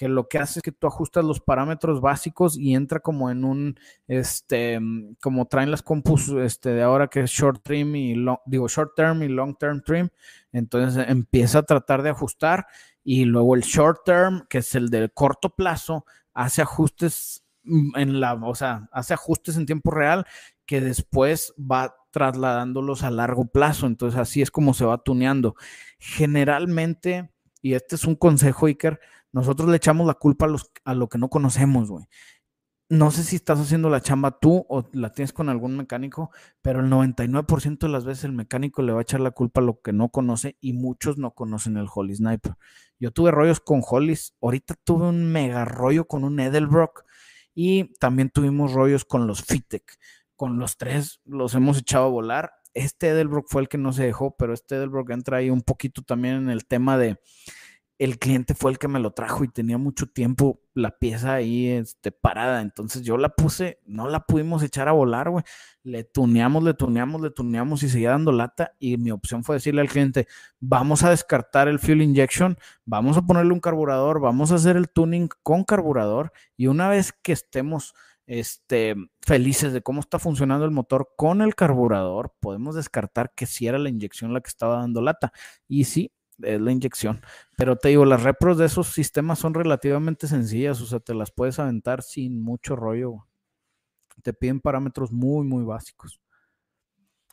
que 0.00 0.08
lo 0.08 0.28
que 0.28 0.38
hace 0.38 0.60
es 0.60 0.62
que 0.62 0.72
tú 0.72 0.86
ajustas 0.86 1.26
los 1.26 1.40
parámetros 1.40 2.00
básicos 2.00 2.56
y 2.56 2.74
entra 2.74 3.00
como 3.00 3.30
en 3.30 3.44
un, 3.44 3.78
este, 4.08 4.80
como 5.20 5.44
traen 5.44 5.70
las 5.70 5.82
compus 5.82 6.30
este, 6.30 6.70
de 6.70 6.80
ahora 6.80 7.08
que 7.08 7.20
es 7.20 7.30
short 7.30 7.62
trim 7.62 7.94
y 7.94 8.14
long, 8.14 8.38
digo 8.46 8.66
short 8.66 8.94
term 8.96 9.22
y 9.22 9.28
long 9.28 9.58
term 9.58 9.82
trim, 9.82 10.08
entonces 10.52 11.04
empieza 11.06 11.58
a 11.58 11.64
tratar 11.64 12.02
de 12.02 12.08
ajustar 12.08 12.66
y 13.04 13.26
luego 13.26 13.54
el 13.54 13.60
short 13.60 13.98
term, 14.06 14.46
que 14.48 14.56
es 14.56 14.74
el 14.74 14.88
del 14.88 15.12
corto 15.12 15.50
plazo, 15.50 16.06
hace 16.32 16.62
ajustes 16.62 17.44
en 17.62 18.20
la, 18.20 18.32
o 18.32 18.54
sea, 18.54 18.88
hace 18.92 19.12
ajustes 19.12 19.58
en 19.58 19.66
tiempo 19.66 19.90
real 19.90 20.24
que 20.64 20.80
después 20.80 21.52
va 21.58 21.94
trasladándolos 22.10 23.02
a 23.02 23.10
largo 23.10 23.48
plazo, 23.48 23.86
entonces 23.86 24.18
así 24.18 24.40
es 24.40 24.50
como 24.50 24.72
se 24.72 24.86
va 24.86 24.96
tuneando. 24.96 25.56
Generalmente 25.98 27.28
y 27.62 27.74
este 27.74 27.96
es 27.96 28.04
un 28.04 28.14
consejo, 28.14 28.66
Iker, 28.66 29.00
nosotros 29.32 29.68
le 29.68 29.76
echamos 29.76 30.06
la 30.06 30.14
culpa 30.14 30.46
a, 30.46 30.48
los, 30.48 30.70
a 30.84 30.94
lo 30.94 31.08
que 31.08 31.18
no 31.18 31.28
conocemos, 31.28 31.90
güey. 31.90 32.06
No 32.88 33.12
sé 33.12 33.22
si 33.22 33.36
estás 33.36 33.60
haciendo 33.60 33.88
la 33.88 34.00
chamba 34.00 34.40
tú 34.40 34.66
o 34.68 34.88
la 34.92 35.12
tienes 35.12 35.32
con 35.32 35.48
algún 35.48 35.76
mecánico, 35.76 36.32
pero 36.60 36.80
el 36.80 36.90
99% 36.90 37.78
de 37.78 37.88
las 37.88 38.04
veces 38.04 38.24
el 38.24 38.32
mecánico 38.32 38.82
le 38.82 38.92
va 38.92 38.98
a 38.98 39.02
echar 39.02 39.20
la 39.20 39.30
culpa 39.30 39.60
a 39.60 39.64
lo 39.64 39.80
que 39.80 39.92
no 39.92 40.08
conoce 40.08 40.56
y 40.60 40.72
muchos 40.72 41.16
no 41.16 41.30
conocen 41.30 41.76
el 41.76 41.86
Holly 41.92 42.16
Sniper. 42.16 42.56
Yo 42.98 43.12
tuve 43.12 43.30
rollos 43.30 43.60
con 43.60 43.82
Hollys, 43.88 44.34
ahorita 44.40 44.74
tuve 44.82 45.06
un 45.06 45.30
mega 45.30 45.64
rollo 45.64 46.08
con 46.08 46.24
un 46.24 46.40
Edelbrock 46.40 47.04
y 47.54 47.94
también 48.00 48.28
tuvimos 48.28 48.72
rollos 48.72 49.04
con 49.04 49.28
los 49.28 49.44
Fitec. 49.44 49.84
Con 50.34 50.58
los 50.58 50.76
tres 50.76 51.20
los 51.24 51.54
hemos 51.54 51.78
echado 51.78 52.06
a 52.06 52.10
volar. 52.10 52.52
Este 52.74 53.10
Edelbrock 53.10 53.46
fue 53.48 53.62
el 53.62 53.68
que 53.68 53.78
no 53.78 53.92
se 53.92 54.04
dejó, 54.04 54.34
pero 54.36 54.52
este 54.52 54.74
Edelbrock 54.74 55.10
entra 55.10 55.36
ahí 55.36 55.50
un 55.50 55.62
poquito 55.62 56.02
también 56.02 56.34
en 56.34 56.50
el 56.50 56.66
tema 56.66 56.98
de 56.98 57.20
el 58.00 58.18
cliente 58.18 58.54
fue 58.54 58.70
el 58.70 58.78
que 58.78 58.88
me 58.88 58.98
lo 58.98 59.10
trajo 59.10 59.44
y 59.44 59.48
tenía 59.48 59.76
mucho 59.76 60.06
tiempo 60.06 60.62
la 60.72 60.98
pieza 60.98 61.34
ahí 61.34 61.68
este, 61.68 62.10
parada. 62.10 62.62
Entonces 62.62 63.02
yo 63.02 63.18
la 63.18 63.28
puse, 63.28 63.78
no 63.84 64.08
la 64.08 64.20
pudimos 64.20 64.62
echar 64.62 64.88
a 64.88 64.92
volar, 64.92 65.28
güey. 65.28 65.44
Le 65.82 66.04
tuneamos, 66.04 66.64
le 66.64 66.72
tuneamos, 66.72 67.20
le 67.20 67.30
tuneamos 67.30 67.82
y 67.82 67.90
seguía 67.90 68.12
dando 68.12 68.32
lata. 68.32 68.72
Y 68.78 68.96
mi 68.96 69.10
opción 69.10 69.44
fue 69.44 69.56
decirle 69.56 69.82
al 69.82 69.90
cliente, 69.90 70.26
vamos 70.60 71.02
a 71.02 71.10
descartar 71.10 71.68
el 71.68 71.78
fuel 71.78 72.00
injection, 72.00 72.56
vamos 72.86 73.18
a 73.18 73.22
ponerle 73.22 73.52
un 73.52 73.60
carburador, 73.60 74.18
vamos 74.18 74.50
a 74.50 74.54
hacer 74.54 74.78
el 74.78 74.88
tuning 74.88 75.28
con 75.42 75.64
carburador. 75.64 76.32
Y 76.56 76.68
una 76.68 76.88
vez 76.88 77.12
que 77.12 77.32
estemos 77.32 77.92
este, 78.24 78.94
felices 79.20 79.74
de 79.74 79.82
cómo 79.82 80.00
está 80.00 80.18
funcionando 80.18 80.64
el 80.64 80.70
motor 80.70 81.10
con 81.18 81.42
el 81.42 81.54
carburador, 81.54 82.32
podemos 82.40 82.76
descartar 82.76 83.34
que 83.36 83.44
si 83.44 83.66
era 83.66 83.78
la 83.78 83.90
inyección 83.90 84.32
la 84.32 84.40
que 84.40 84.48
estaba 84.48 84.76
dando 84.76 85.02
lata. 85.02 85.34
Y 85.68 85.84
sí, 85.84 86.12
es 86.42 86.60
la 86.60 86.72
inyección. 86.72 87.20
Pero 87.56 87.76
te 87.76 87.90
digo, 87.90 88.04
las 88.04 88.22
repros 88.22 88.58
de 88.58 88.66
esos 88.66 88.88
sistemas 88.88 89.38
son 89.38 89.54
relativamente 89.54 90.26
sencillas, 90.26 90.80
o 90.80 90.86
sea, 90.86 91.00
te 91.00 91.14
las 91.14 91.30
puedes 91.30 91.58
aventar 91.58 92.02
sin 92.02 92.40
mucho 92.40 92.76
rollo. 92.76 93.26
Te 94.22 94.32
piden 94.32 94.60
parámetros 94.60 95.12
muy, 95.12 95.46
muy 95.46 95.64
básicos. 95.64 96.20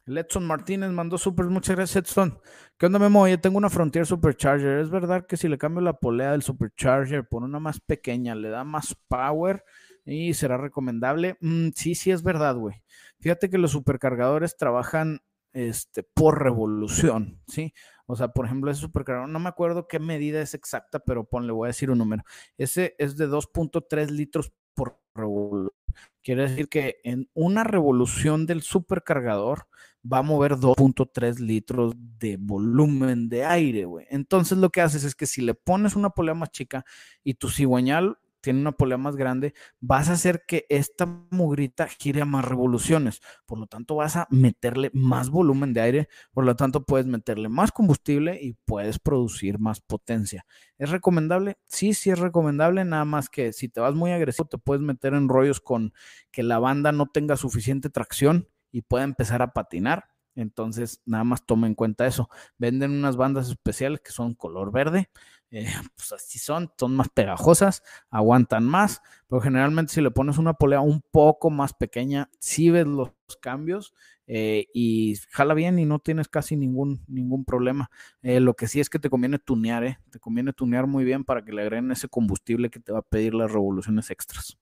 Edson 0.08 0.46
Martínez 0.46 0.92
mandó 0.92 1.18
super, 1.18 1.48
muchas 1.48 1.76
gracias 1.76 2.06
Edson. 2.06 2.40
¿Qué 2.78 2.86
onda 2.86 2.98
Memo? 2.98 3.28
Yo 3.28 3.40
tengo 3.40 3.58
una 3.58 3.70
Frontier 3.70 4.06
Supercharger. 4.06 4.80
¿Es 4.80 4.90
verdad 4.90 5.26
que 5.28 5.36
si 5.36 5.50
le 5.50 5.58
cambio 5.58 5.82
la 5.82 6.00
polea 6.00 6.32
del 6.32 6.44
Supercharger 6.44 7.28
por 7.28 7.44
una 7.44 7.60
más 7.60 7.82
pequeña, 7.82 8.34
le 8.34 8.50
da 8.50 8.64
más 8.64 8.96
power 9.10 9.66
y 10.06 10.34
será 10.34 10.58
recomendable? 10.58 11.38
Mm, 11.42 11.70
sí, 11.76 11.94
sí 11.94 12.12
es 12.12 12.24
verdad, 12.24 12.56
güey. 12.56 12.84
Fíjate 13.20 13.50
que 13.50 13.58
los 13.58 13.72
supercargadores 13.72 14.56
trabajan 14.56 15.20
este, 15.58 16.04
por 16.04 16.44
revolución, 16.44 17.42
¿sí? 17.48 17.74
O 18.06 18.16
sea, 18.16 18.28
por 18.28 18.46
ejemplo, 18.46 18.70
ese 18.70 18.82
supercargador, 18.82 19.28
no 19.28 19.40
me 19.40 19.50
acuerdo 19.50 19.88
qué 19.88 20.00
medida 20.00 20.40
es 20.40 20.54
exacta, 20.54 21.00
pero 21.00 21.24
ponle, 21.24 21.52
voy 21.52 21.66
a 21.66 21.70
decir 21.70 21.90
un 21.90 21.98
número. 21.98 22.24
Ese 22.60 22.96
es 23.00 23.18
de 23.18 23.28
2.3 23.28 24.12
litros 24.12 24.54
por 24.76 25.00
revolución. 25.16 25.74
Quiere 26.22 26.44
decir 26.44 26.70
que 26.70 26.98
en 27.04 27.28
una 27.34 27.64
revolución 27.64 28.46
del 28.46 28.62
supercargador 28.62 29.68
va 30.06 30.20
a 30.20 30.24
mover 30.24 30.58
2.3 30.58 31.40
litros 31.40 31.96
de 31.98 32.38
volumen 32.38 33.28
de 33.28 33.44
aire, 33.44 33.86
güey. 33.86 34.06
Entonces 34.12 34.60
lo 34.60 34.70
que 34.70 34.82
haces 34.82 35.04
es 35.04 35.16
que 35.16 35.26
si 35.26 35.42
le 35.42 35.56
pones 35.56 35.96
una 35.96 36.12
polea 36.12 36.36
más 36.36 36.52
chica 36.52 36.86
y 37.24 37.34
tu 37.34 37.50
cigüeñal 37.50 38.20
tiene 38.48 38.62
una 38.62 38.72
polea 38.72 38.98
más 38.98 39.18
grande, 39.18 39.54
vas 39.82 40.08
a 40.08 40.14
hacer 40.14 40.46
que 40.48 40.66
esta 40.70 41.06
mugrita 41.06 41.86
gire 41.90 42.22
a 42.22 42.26
más 42.26 42.46
revoluciones. 42.46 43.20
Por 43.46 43.60
lo 43.60 43.68
tanto, 43.68 43.96
vas 43.98 44.16
a 44.16 44.26
meterle 44.32 44.90
más 44.94 45.30
volumen 45.30 45.74
de 45.74 45.82
aire, 45.82 46.08
por 46.32 46.46
lo 46.46 46.56
tanto, 46.56 46.86
puedes 46.86 47.08
meterle 47.08 47.50
más 47.50 47.74
combustible 47.74 48.40
y 48.42 48.54
puedes 48.64 49.00
producir 49.00 49.60
más 49.60 49.82
potencia. 49.82 50.46
¿Es 50.78 50.92
recomendable? 50.92 51.58
Sí, 51.66 51.94
sí 51.94 52.10
es 52.10 52.20
recomendable, 52.20 52.86
nada 52.86 53.04
más 53.04 53.28
que 53.28 53.52
si 53.52 53.68
te 53.68 53.82
vas 53.82 53.96
muy 53.96 54.12
agresivo, 54.12 54.48
te 54.48 54.58
puedes 54.58 54.82
meter 54.82 55.14
en 55.14 55.28
rollos 55.28 55.60
con 55.60 55.92
que 56.32 56.42
la 56.42 56.58
banda 56.58 56.94
no 56.94 57.08
tenga 57.08 57.36
suficiente 57.36 57.90
tracción 57.90 58.48
y 58.72 58.84
pueda 58.84 59.04
empezar 59.04 59.42
a 59.42 59.52
patinar. 59.52 60.06
Entonces, 60.36 61.02
nada 61.06 61.26
más 61.26 61.46
toma 61.46 61.68
en 61.68 61.76
cuenta 61.76 62.08
eso. 62.08 62.30
Venden 62.58 62.92
unas 62.92 63.18
bandas 63.18 63.50
especiales 63.50 64.00
que 64.00 64.12
son 64.12 64.36
color 64.36 64.72
verde 64.72 65.10
eh, 65.52 65.66
pues 65.96 66.12
así 66.12 66.40
son, 66.40 66.72
son 66.78 66.96
más 66.96 67.10
pegajosas, 67.10 67.84
aguantan 68.10 68.66
más, 68.66 69.02
pero 69.28 69.42
generalmente 69.42 69.94
si 69.94 70.02
le 70.02 70.12
pones 70.12 70.38
una 70.38 70.54
polea 70.54 70.82
un 70.82 71.02
poco 71.12 71.50
más 71.50 71.74
pequeña, 71.74 72.30
sí 72.40 72.70
ves 72.70 72.88
los 72.88 73.12
cambios 73.42 73.94
eh, 74.28 74.68
y 74.74 75.16
jala 75.32 75.54
bien 75.54 75.80
y 75.80 75.86
no 75.86 76.00
tienes 76.00 76.28
casi 76.28 76.56
ningún, 76.56 77.04
ningún 77.08 77.46
problema. 77.46 77.90
Eh, 78.22 78.40
lo 78.40 78.54
que 78.56 78.68
sí 78.68 78.80
es 78.80 78.90
que 78.90 79.00
te 79.00 79.10
conviene 79.10 79.40
tunear, 79.40 80.00
te 80.10 80.20
conviene 80.20 80.54
tunear 80.54 80.88
muy 80.88 81.06
bien 81.06 81.24
para 81.24 81.44
que 81.44 81.54
le 81.54 81.62
agreguen 81.62 81.92
ese 81.92 82.10
combustible 82.10 82.70
que 82.70 82.80
te 82.80 82.92
va 82.92 83.00
a 83.00 83.04
pedir 83.04 83.34
las 83.34 83.52
revoluciones 83.52 84.10
extras. 84.12 84.58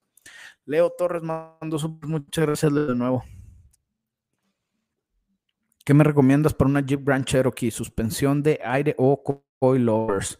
Leo 0.65 0.91
Torres 0.91 1.23
mando 1.23 1.77
muchas 2.03 2.45
gracias 2.45 2.73
de 2.73 2.95
nuevo. 2.95 3.23
¿Qué 5.83 5.93
me 5.93 6.03
recomiendas 6.03 6.53
para 6.55 6.69
una 6.69 6.81
Jeep 6.81 7.05
Grand 7.05 7.25
Cherokee? 7.25 7.69
Suspensión 7.69 8.41
de 8.41 8.59
aire 8.63 8.95
o 8.97 9.21
coilovers. 9.59 10.39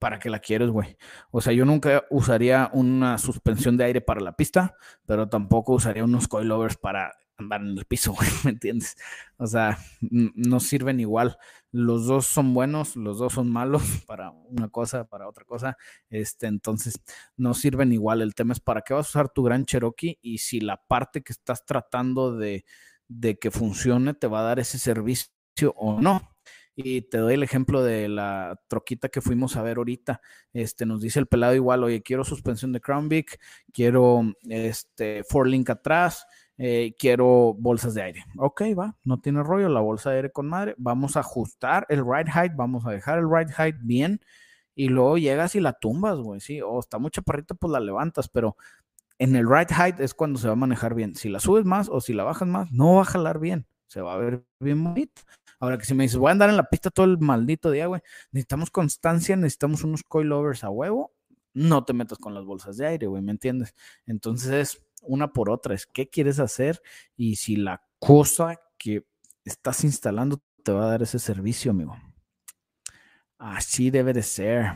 ¿Para 0.00 0.18
qué 0.18 0.30
la 0.30 0.40
quieres, 0.40 0.70
güey? 0.70 0.96
O 1.30 1.40
sea, 1.40 1.52
yo 1.52 1.64
nunca 1.64 2.04
usaría 2.10 2.70
una 2.72 3.18
suspensión 3.18 3.76
de 3.76 3.84
aire 3.84 4.00
para 4.00 4.20
la 4.20 4.32
pista, 4.32 4.74
pero 5.06 5.28
tampoco 5.28 5.74
usaría 5.74 6.02
unos 6.02 6.26
coilovers 6.26 6.76
para 6.76 7.12
andar 7.38 7.60
en 7.60 7.78
el 7.78 7.84
piso, 7.84 8.12
güey, 8.18 8.28
¿me 8.44 8.50
entiendes? 8.50 8.96
O 9.36 9.46
sea, 9.46 9.78
no 10.00 10.58
sirven 10.58 11.00
igual. 11.00 11.38
Los 11.70 12.06
dos 12.06 12.26
son 12.26 12.54
buenos, 12.54 12.96
los 12.96 13.18
dos 13.18 13.34
son 13.34 13.50
malos 13.50 13.82
para 14.06 14.30
una 14.30 14.68
cosa, 14.68 15.04
para 15.04 15.28
otra 15.28 15.44
cosa. 15.44 15.76
Este, 16.08 16.46
entonces, 16.46 17.00
no 17.36 17.54
sirven 17.54 17.92
igual. 17.92 18.22
El 18.22 18.34
tema 18.34 18.54
es 18.54 18.60
para 18.60 18.82
qué 18.82 18.94
vas 18.94 19.06
a 19.06 19.10
usar 19.10 19.28
tu 19.28 19.42
Gran 19.42 19.66
Cherokee 19.66 20.18
y 20.22 20.38
si 20.38 20.60
la 20.60 20.78
parte 20.78 21.22
que 21.22 21.32
estás 21.32 21.64
tratando 21.66 22.36
de, 22.36 22.64
de 23.06 23.38
que 23.38 23.50
funcione 23.50 24.14
te 24.14 24.26
va 24.26 24.40
a 24.40 24.44
dar 24.44 24.58
ese 24.60 24.78
servicio 24.78 25.30
o 25.76 26.00
no. 26.00 26.22
Y 26.82 27.02
te 27.02 27.18
doy 27.18 27.34
el 27.34 27.42
ejemplo 27.42 27.82
de 27.82 28.08
la 28.08 28.58
troquita 28.68 29.08
que 29.08 29.20
fuimos 29.20 29.56
a 29.56 29.62
ver 29.62 29.76
ahorita. 29.76 30.20
Este, 30.52 30.86
nos 30.86 31.00
dice 31.00 31.18
el 31.18 31.26
pelado 31.26 31.54
igual, 31.54 31.84
oye, 31.84 32.02
quiero 32.02 32.24
suspensión 32.24 32.72
de 32.72 32.80
Crown 32.80 33.08
Vic, 33.08 33.38
quiero 33.72 34.22
este, 34.48 35.24
four 35.24 35.46
link 35.46 35.68
atrás, 35.68 36.26
eh, 36.56 36.94
quiero 36.98 37.54
bolsas 37.58 37.94
de 37.94 38.02
aire. 38.02 38.24
Ok, 38.38 38.62
va, 38.78 38.96
no 39.04 39.20
tiene 39.20 39.42
rollo, 39.42 39.68
la 39.68 39.80
bolsa 39.80 40.10
de 40.10 40.16
aire 40.16 40.32
con 40.32 40.48
madre. 40.48 40.74
Vamos 40.78 41.16
a 41.16 41.20
ajustar 41.20 41.86
el 41.90 42.04
ride 42.04 42.30
height, 42.32 42.52
vamos 42.56 42.86
a 42.86 42.90
dejar 42.90 43.18
el 43.18 43.30
ride 43.30 43.52
height 43.52 43.76
bien 43.80 44.20
y 44.74 44.88
luego 44.88 45.18
llegas 45.18 45.54
y 45.54 45.60
la 45.60 45.74
tumbas, 45.74 46.18
güey, 46.18 46.40
sí, 46.40 46.62
o 46.62 46.80
está 46.80 46.98
muy 46.98 47.10
chaparrita, 47.10 47.54
pues 47.54 47.70
la 47.70 47.80
levantas, 47.80 48.28
pero 48.28 48.56
en 49.18 49.36
el 49.36 49.46
ride 49.46 49.74
height 49.74 50.00
es 50.00 50.14
cuando 50.14 50.38
se 50.38 50.46
va 50.46 50.54
a 50.54 50.56
manejar 50.56 50.94
bien. 50.94 51.14
Si 51.14 51.28
la 51.28 51.40
subes 51.40 51.66
más 51.66 51.90
o 51.90 52.00
si 52.00 52.14
la 52.14 52.24
bajas 52.24 52.48
más, 52.48 52.72
no 52.72 52.94
va 52.94 53.02
a 53.02 53.04
jalar 53.04 53.38
bien, 53.38 53.66
se 53.88 54.00
va 54.00 54.14
a 54.14 54.16
ver 54.16 54.42
bien 54.58 54.82
bonito. 54.82 55.22
Ahora 55.60 55.78
que 55.78 55.84
si 55.84 55.94
me 55.94 56.04
dices, 56.04 56.18
voy 56.18 56.30
a 56.30 56.32
andar 56.32 56.50
en 56.50 56.56
la 56.56 56.68
pista 56.68 56.90
todo 56.90 57.06
el 57.06 57.18
maldito 57.18 57.70
día, 57.70 57.86
güey, 57.86 58.00
necesitamos 58.32 58.70
constancia, 58.70 59.36
necesitamos 59.36 59.84
unos 59.84 60.02
coilovers 60.02 60.64
a 60.64 60.70
huevo, 60.70 61.12
no 61.52 61.84
te 61.84 61.92
metas 61.92 62.18
con 62.18 62.34
las 62.34 62.44
bolsas 62.44 62.78
de 62.78 62.86
aire, 62.86 63.06
güey, 63.06 63.22
¿me 63.22 63.32
entiendes? 63.32 63.74
Entonces 64.06 64.52
es 64.52 64.82
una 65.02 65.32
por 65.32 65.50
otra, 65.50 65.74
es 65.74 65.86
qué 65.86 66.08
quieres 66.08 66.40
hacer 66.40 66.80
y 67.16 67.36
si 67.36 67.56
la 67.56 67.82
cosa 67.98 68.58
que 68.78 69.06
estás 69.44 69.84
instalando 69.84 70.42
te 70.64 70.72
va 70.72 70.84
a 70.84 70.90
dar 70.90 71.02
ese 71.02 71.18
servicio, 71.18 71.70
amigo. 71.70 71.96
Así 73.38 73.90
debe 73.90 74.12
de 74.12 74.22
ser. 74.22 74.72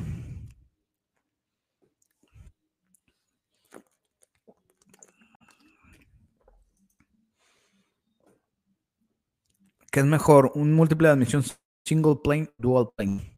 ¿Qué 9.95 10.01
es 10.01 10.07
mejor? 10.07 10.51
¿Un 10.57 10.73
múltiple 10.73 11.07
de 11.07 11.15
admisión 11.15 11.45
single 11.85 12.17
plane, 12.17 12.51
dual 12.59 12.89
plane? 12.97 13.37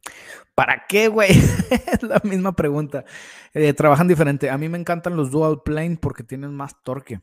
¿Para 0.55 0.87
qué, 0.89 1.07
güey? 1.07 1.29
es 1.69 2.01
la 2.01 2.19
misma 2.23 2.55
pregunta. 2.55 3.05
Eh, 3.53 3.73
trabajan 3.73 4.07
diferente. 4.07 4.49
A 4.49 4.57
mí 4.57 4.67
me 4.67 4.79
encantan 4.79 5.15
los 5.15 5.29
dual 5.29 5.61
plane 5.63 5.99
porque 6.01 6.23
tienen 6.23 6.55
más 6.55 6.81
torque. 6.81 7.21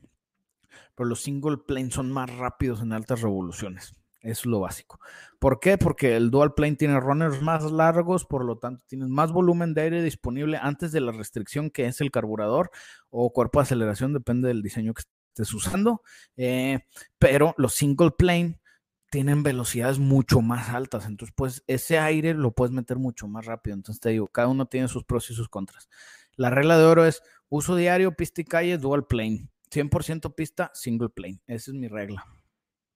Pero 0.95 1.09
los 1.09 1.21
single 1.21 1.57
plane 1.57 1.91
son 1.91 2.13
más 2.13 2.33
rápidos 2.33 2.81
en 2.81 2.93
altas 2.93 3.19
revoluciones. 3.19 3.93
Es 4.21 4.45
lo 4.45 4.61
básico. 4.61 5.01
¿Por 5.37 5.59
qué? 5.59 5.77
Porque 5.77 6.15
el 6.15 6.31
dual 6.31 6.53
plane 6.53 6.77
tiene 6.77 6.97
runners 7.01 7.41
más 7.41 7.69
largos, 7.69 8.23
por 8.23 8.45
lo 8.45 8.57
tanto 8.57 8.85
tienes 8.87 9.09
más 9.09 9.33
volumen 9.33 9.73
de 9.73 9.81
aire 9.81 10.01
disponible 10.01 10.57
antes 10.61 10.93
de 10.93 11.01
la 11.01 11.11
restricción 11.11 11.71
que 11.71 11.87
es 11.87 11.99
el 11.99 12.09
carburador 12.09 12.71
o 13.09 13.33
cuerpo 13.33 13.59
de 13.59 13.63
aceleración, 13.63 14.13
depende 14.13 14.47
del 14.47 14.61
diseño 14.61 14.93
que 14.93 15.03
estés 15.33 15.53
usando. 15.53 16.03
Eh, 16.37 16.79
pero 17.19 17.53
los 17.57 17.73
single 17.73 18.11
plane 18.17 18.61
tienen 19.09 19.43
velocidades 19.43 19.99
mucho 19.99 20.41
más 20.41 20.69
altas. 20.69 21.05
Entonces, 21.05 21.33
pues 21.35 21.63
ese 21.67 21.99
aire 21.99 22.33
lo 22.33 22.51
puedes 22.51 22.73
meter 22.73 22.97
mucho 22.97 23.27
más 23.27 23.45
rápido. 23.45 23.75
Entonces, 23.75 24.01
te 24.01 24.09
digo, 24.09 24.27
cada 24.27 24.47
uno 24.47 24.65
tiene 24.67 24.87
sus 24.87 25.03
pros 25.03 25.29
y 25.29 25.33
sus 25.33 25.49
contras. 25.49 25.89
La 26.35 26.49
regla 26.49 26.77
de 26.77 26.85
oro 26.85 27.05
es 27.05 27.21
uso 27.49 27.75
diario, 27.75 28.15
pista 28.15 28.41
y 28.41 28.45
calle, 28.45 28.77
dual 28.77 29.05
plane. 29.07 29.47
100% 29.71 30.35
pista, 30.35 30.71
single 30.73 31.09
plane. 31.09 31.41
Esa 31.47 31.71
es 31.71 31.77
mi 31.77 31.87
regla. 31.87 32.25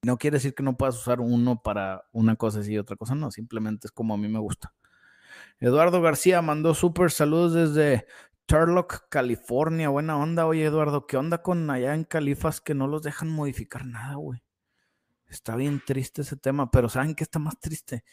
No 0.01 0.17
quiere 0.17 0.35
decir 0.37 0.53
que 0.53 0.63
no 0.63 0.77
puedas 0.77 0.95
usar 0.95 1.19
uno 1.19 1.61
para 1.61 2.05
una 2.13 2.35
cosa 2.35 2.61
y 2.65 2.77
otra 2.77 2.95
cosa, 2.95 3.15
no. 3.15 3.31
Simplemente 3.31 3.87
es 3.87 3.91
como 3.91 4.13
a 4.13 4.17
mí 4.17 4.27
me 4.27 4.39
gusta. 4.39 4.73
Eduardo 5.59 6.01
García 6.01 6.41
mandó 6.41 6.73
súper 6.73 7.11
saludos 7.11 7.53
desde 7.53 8.05
Turlock, 8.45 9.09
California. 9.09 9.89
Buena 9.89 10.17
onda, 10.17 10.45
oye 10.45 10.65
Eduardo, 10.65 11.05
¿qué 11.05 11.17
onda 11.17 11.41
con 11.41 11.69
allá 11.69 11.93
en 11.95 12.05
Califas 12.05 12.61
que 12.61 12.73
no 12.73 12.87
los 12.87 13.03
dejan 13.03 13.29
modificar 13.29 13.85
nada, 13.85 14.15
güey? 14.15 14.41
Está 15.29 15.55
bien 15.55 15.81
triste 15.85 16.23
ese 16.23 16.35
tema, 16.35 16.71
pero 16.71 16.89
¿saben 16.89 17.15
qué 17.15 17.23
está 17.23 17.39
más 17.39 17.59
triste? 17.59 18.03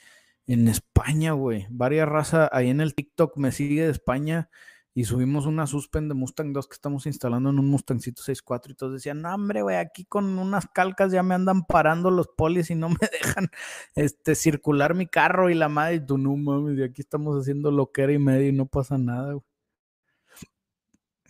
En 0.47 0.69
España, 0.69 1.33
güey. 1.33 1.67
Varias 1.71 2.09
razas 2.09 2.49
ahí 2.53 2.71
en 2.71 2.81
el 2.81 2.95
TikTok 2.95 3.37
me 3.39 3.53
sigue 3.53 3.85
de 3.85 3.91
España 3.91 4.51
y 4.97 5.05
subimos 5.05 5.45
una 5.45 5.67
suspend 5.67 6.09
de 6.09 6.15
Mustang 6.15 6.53
2 6.55 6.69
que 6.69 6.75
estamos 6.75 7.07
instalando 7.07 7.51
en 7.51 7.59
un 7.59 7.69
Mustangcito 7.69 8.23
6.4 8.23 8.71
y 8.71 8.75
todos 8.75 8.95
decían, 8.95 9.25
hombre, 9.27 9.63
güey, 9.63 9.77
aquí 9.77 10.07
con 10.07 10.39
unas 10.39 10.67
calcas 10.69 11.13
ya 11.13 11.23
me 11.23 11.35
andan 11.35 11.65
parando 11.67 12.11
los 12.11 12.29
polis 12.29 12.71
y 12.71 12.75
no 12.75 12.89
me 12.89 12.97
dejan 13.13 13.51
este, 13.95 14.35
circular 14.35 14.95
mi 14.95 15.07
carro 15.07 15.51
y 15.51 15.55
la 15.55 15.69
madre, 15.69 15.97
y 15.97 16.07
tú 16.07 16.17
no 16.17 16.35
mames, 16.37 16.79
y 16.79 16.83
aquí 16.83 17.03
estamos 17.03 17.39
haciendo 17.39 17.71
lo 17.71 17.93
que 17.93 18.03
era 18.03 18.13
y 18.13 18.19
medio 18.19 18.49
y 18.49 18.53
no 18.53 18.67
pasa 18.67 18.97
nada, 18.97 19.35
güey. 19.35 19.45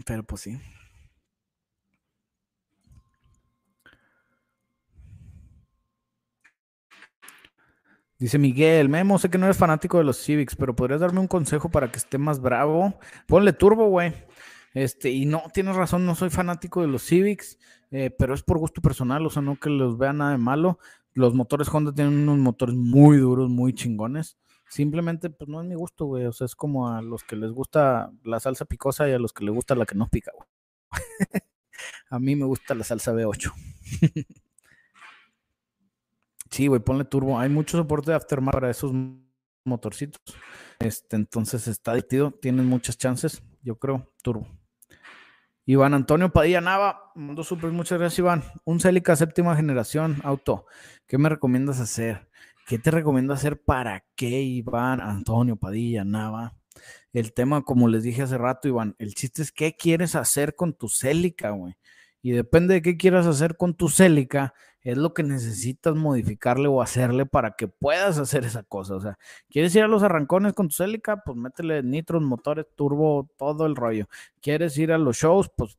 Pero 0.04 0.22
pues 0.24 0.42
sí. 0.42 0.60
Dice 8.18 8.38
Miguel, 8.38 8.88
Memo, 8.88 9.18
sé 9.18 9.28
que 9.28 9.36
no 9.36 9.44
eres 9.44 9.58
fanático 9.58 9.98
de 9.98 10.04
los 10.04 10.16
Civics, 10.16 10.56
pero 10.56 10.74
podrías 10.74 11.00
darme 11.00 11.20
un 11.20 11.28
consejo 11.28 11.68
para 11.68 11.90
que 11.90 11.98
esté 11.98 12.16
más 12.16 12.40
bravo. 12.40 12.98
Ponle 13.26 13.52
turbo, 13.52 13.88
güey. 13.88 14.14
Este, 14.72 15.10
y 15.10 15.26
no, 15.26 15.42
tienes 15.52 15.76
razón, 15.76 16.06
no 16.06 16.14
soy 16.14 16.30
fanático 16.30 16.80
de 16.80 16.88
los 16.88 17.02
Civics, 17.02 17.58
eh, 17.90 18.10
pero 18.10 18.34
es 18.34 18.42
por 18.42 18.58
gusto 18.58 18.80
personal, 18.80 19.24
o 19.26 19.30
sea, 19.30 19.42
no 19.42 19.56
que 19.56 19.68
los 19.68 19.98
vea 19.98 20.14
nada 20.14 20.32
de 20.32 20.38
malo. 20.38 20.78
Los 21.12 21.34
motores 21.34 21.68
Honda 21.68 21.92
tienen 21.94 22.14
unos 22.14 22.38
motores 22.38 22.74
muy 22.74 23.18
duros, 23.18 23.50
muy 23.50 23.74
chingones. 23.74 24.38
Simplemente, 24.68 25.30
pues 25.30 25.48
no 25.48 25.60
es 25.60 25.66
mi 25.66 25.74
gusto, 25.74 26.06
güey. 26.06 26.26
O 26.26 26.32
sea, 26.32 26.46
es 26.46 26.56
como 26.56 26.88
a 26.88 27.02
los 27.02 27.22
que 27.24 27.36
les 27.36 27.52
gusta 27.52 28.10
la 28.24 28.40
salsa 28.40 28.64
picosa 28.64 29.08
y 29.08 29.12
a 29.12 29.18
los 29.18 29.32
que 29.32 29.44
les 29.44 29.54
gusta 29.54 29.74
la 29.74 29.86
que 29.86 29.94
no 29.94 30.08
pica, 30.08 30.32
güey. 30.34 30.48
a 32.10 32.18
mí 32.18 32.34
me 32.36 32.44
gusta 32.46 32.74
la 32.74 32.84
salsa 32.84 33.12
B8. 33.12 33.52
Sí, 36.56 36.68
güey, 36.68 36.80
ponle 36.80 37.04
turbo. 37.04 37.38
Hay 37.38 37.50
mucho 37.50 37.76
soporte 37.76 38.12
de 38.12 38.16
aftermarket 38.16 38.60
para 38.62 38.70
esos 38.70 38.90
motorcitos. 39.62 40.22
Este, 40.78 41.16
entonces 41.16 41.68
está 41.68 41.92
adictivo, 41.92 42.30
tienen 42.30 42.64
muchas 42.64 42.96
chances, 42.96 43.42
yo 43.60 43.78
creo, 43.78 44.10
turbo. 44.22 44.46
Iván 45.66 45.92
Antonio 45.92 46.32
Padilla 46.32 46.62
Nava, 46.62 47.12
mundo 47.14 47.44
super, 47.44 47.70
muchas 47.72 47.98
gracias, 47.98 48.20
Iván. 48.20 48.42
Un 48.64 48.80
Celica 48.80 49.14
séptima 49.16 49.54
generación 49.54 50.16
auto. 50.24 50.64
¿Qué 51.06 51.18
me 51.18 51.28
recomiendas 51.28 51.78
hacer? 51.78 52.30
¿Qué 52.66 52.78
te 52.78 52.90
recomiendo 52.90 53.34
hacer 53.34 53.60
para 53.62 54.06
qué, 54.14 54.40
Iván 54.40 55.02
Antonio 55.02 55.56
Padilla 55.56 56.06
Nava? 56.06 56.56
El 57.12 57.34
tema, 57.34 57.64
como 57.64 57.86
les 57.86 58.02
dije 58.02 58.22
hace 58.22 58.38
rato, 58.38 58.66
Iván, 58.66 58.96
el 58.98 59.12
chiste 59.12 59.42
es 59.42 59.52
qué 59.52 59.76
quieres 59.76 60.14
hacer 60.14 60.54
con 60.54 60.72
tu 60.72 60.88
Celica, 60.88 61.50
güey. 61.50 61.76
Y 62.22 62.30
depende 62.30 62.72
de 62.72 62.82
qué 62.82 62.96
quieras 62.96 63.26
hacer 63.26 63.58
con 63.58 63.74
tu 63.74 63.90
Celica, 63.90 64.54
es 64.86 64.96
lo 64.96 65.14
que 65.14 65.24
necesitas 65.24 65.96
modificarle 65.96 66.68
o 66.68 66.80
hacerle 66.80 67.26
para 67.26 67.56
que 67.56 67.66
puedas 67.66 68.18
hacer 68.18 68.44
esa 68.44 68.62
cosa. 68.62 68.94
O 68.94 69.00
sea, 69.00 69.18
¿quieres 69.50 69.74
ir 69.74 69.82
a 69.82 69.88
los 69.88 70.04
arrancones 70.04 70.52
con 70.52 70.68
tu 70.68 70.74
Celica? 70.76 71.24
Pues 71.24 71.36
métele 71.36 71.82
nitros, 71.82 72.22
motores, 72.22 72.66
turbo, 72.76 73.28
todo 73.36 73.66
el 73.66 73.74
rollo. 73.74 74.08
¿Quieres 74.40 74.78
ir 74.78 74.92
a 74.92 74.98
los 74.98 75.16
shows? 75.16 75.50
Pues 75.56 75.76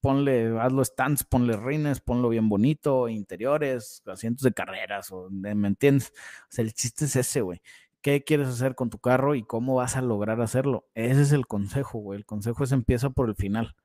ponle, 0.00 0.58
hazlo 0.58 0.84
stands, 0.84 1.22
ponle 1.22 1.56
rines, 1.56 2.00
ponlo 2.00 2.30
bien 2.30 2.48
bonito, 2.48 3.08
interiores, 3.08 4.02
asientos 4.06 4.42
de 4.42 4.52
carreras, 4.52 5.12
o, 5.12 5.28
¿me 5.30 5.68
entiendes? 5.68 6.12
O 6.42 6.46
sea, 6.48 6.64
el 6.64 6.74
chiste 6.74 7.04
es 7.04 7.14
ese, 7.14 7.42
güey. 7.42 7.62
¿Qué 8.02 8.24
quieres 8.24 8.48
hacer 8.48 8.74
con 8.74 8.90
tu 8.90 8.98
carro 8.98 9.36
y 9.36 9.44
cómo 9.44 9.76
vas 9.76 9.94
a 9.96 10.02
lograr 10.02 10.40
hacerlo? 10.40 10.88
Ese 10.94 11.22
es 11.22 11.30
el 11.30 11.46
consejo, 11.46 12.00
güey. 12.00 12.18
El 12.18 12.26
consejo 12.26 12.64
es 12.64 12.72
empieza 12.72 13.10
por 13.10 13.28
el 13.28 13.36
final. 13.36 13.76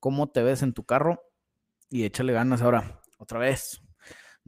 ¿Cómo 0.00 0.26
te 0.28 0.42
ves 0.42 0.62
en 0.62 0.74
tu 0.74 0.84
carro? 0.84 1.22
Y 1.88 2.04
échale 2.04 2.34
ganas 2.34 2.60
ahora. 2.60 3.00
Otra 3.16 3.38
vez, 3.38 3.82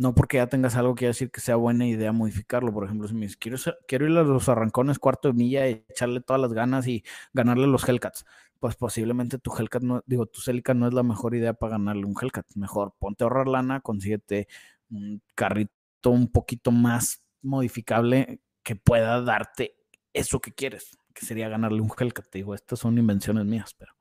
no 0.01 0.15
porque 0.15 0.39
ya 0.39 0.47
tengas 0.47 0.77
algo 0.77 0.95
que 0.95 1.05
decir 1.09 1.31
que 1.31 1.43
sea 1.43 1.57
buena 1.57 1.87
idea 1.87 2.11
modificarlo. 2.11 2.73
Por 2.73 2.85
ejemplo, 2.85 3.07
si 3.07 3.13
me 3.13 3.21
dices, 3.27 3.37
quiero, 3.37 3.59
quiero 3.87 4.09
ir 4.09 4.17
a 4.17 4.23
los 4.23 4.49
arrancones 4.49 4.99
cuarto 4.99 5.29
de 5.29 5.35
milla 5.35 5.69
y 5.69 5.85
echarle 5.91 6.23
todas 6.23 6.41
las 6.41 6.55
ganas 6.55 6.87
y 6.87 7.05
ganarle 7.35 7.67
los 7.67 7.87
Hellcats, 7.87 8.25
pues 8.59 8.77
posiblemente 8.77 9.37
tu 9.39 9.55
Hellcat, 9.55 9.83
no, 9.83 10.03
digo, 10.07 10.25
tu 10.25 10.41
Celica 10.41 10.73
no 10.73 10.89
es 10.89 10.95
la 10.95 11.03
mejor 11.03 11.35
idea 11.35 11.53
para 11.53 11.73
ganarle 11.73 12.07
un 12.07 12.15
Hellcat. 12.19 12.47
Mejor 12.55 12.95
ponte 12.99 13.25
a 13.25 13.27
ahorrar 13.27 13.47
lana, 13.47 13.81
consíguete 13.83 14.49
un 14.89 15.23
carrito 15.35 15.71
un 16.05 16.33
poquito 16.33 16.71
más 16.71 17.23
modificable 17.43 18.41
que 18.63 18.77
pueda 18.77 19.21
darte 19.21 19.77
eso 20.15 20.41
que 20.41 20.53
quieres, 20.53 20.97
que 21.13 21.27
sería 21.27 21.51
ganarle 21.51 21.83
un 21.83 21.91
Hellcat. 21.95 22.33
Digo, 22.33 22.55
estas 22.55 22.79
son 22.79 22.97
invenciones 22.97 23.45
mías, 23.45 23.75
pero 23.75 23.93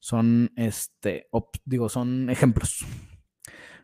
son, 0.00 0.50
este, 0.56 1.28
digo, 1.64 1.88
son 1.88 2.30
ejemplos. 2.30 2.84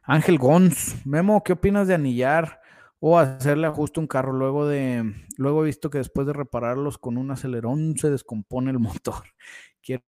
Ángel 0.05 0.38
Gons, 0.38 0.97
Memo, 1.07 1.45
¿qué 1.45 1.53
opinas 1.53 1.87
de 1.87 1.95
anillar 1.95 2.61
o 2.99 3.19
hacerle 3.19 3.69
ajuste 3.69 4.01
a 4.01 4.03
un 4.03 4.09
carro? 4.09 4.33
Luego 4.33 4.67
de, 4.67 5.15
luego 5.37 5.62
he 5.62 5.67
visto 5.67 5.91
que 5.91 5.99
después 5.99 6.27
de 6.27 6.33
repararlos 6.33 6.99
con 6.99 7.17
un 7.17 7.31
acelerón 7.31 7.97
se 7.97 8.11
descompone 8.11 8.73
el 8.73 8.81
motor. 8.81 9.23
Quiero 9.83 10.03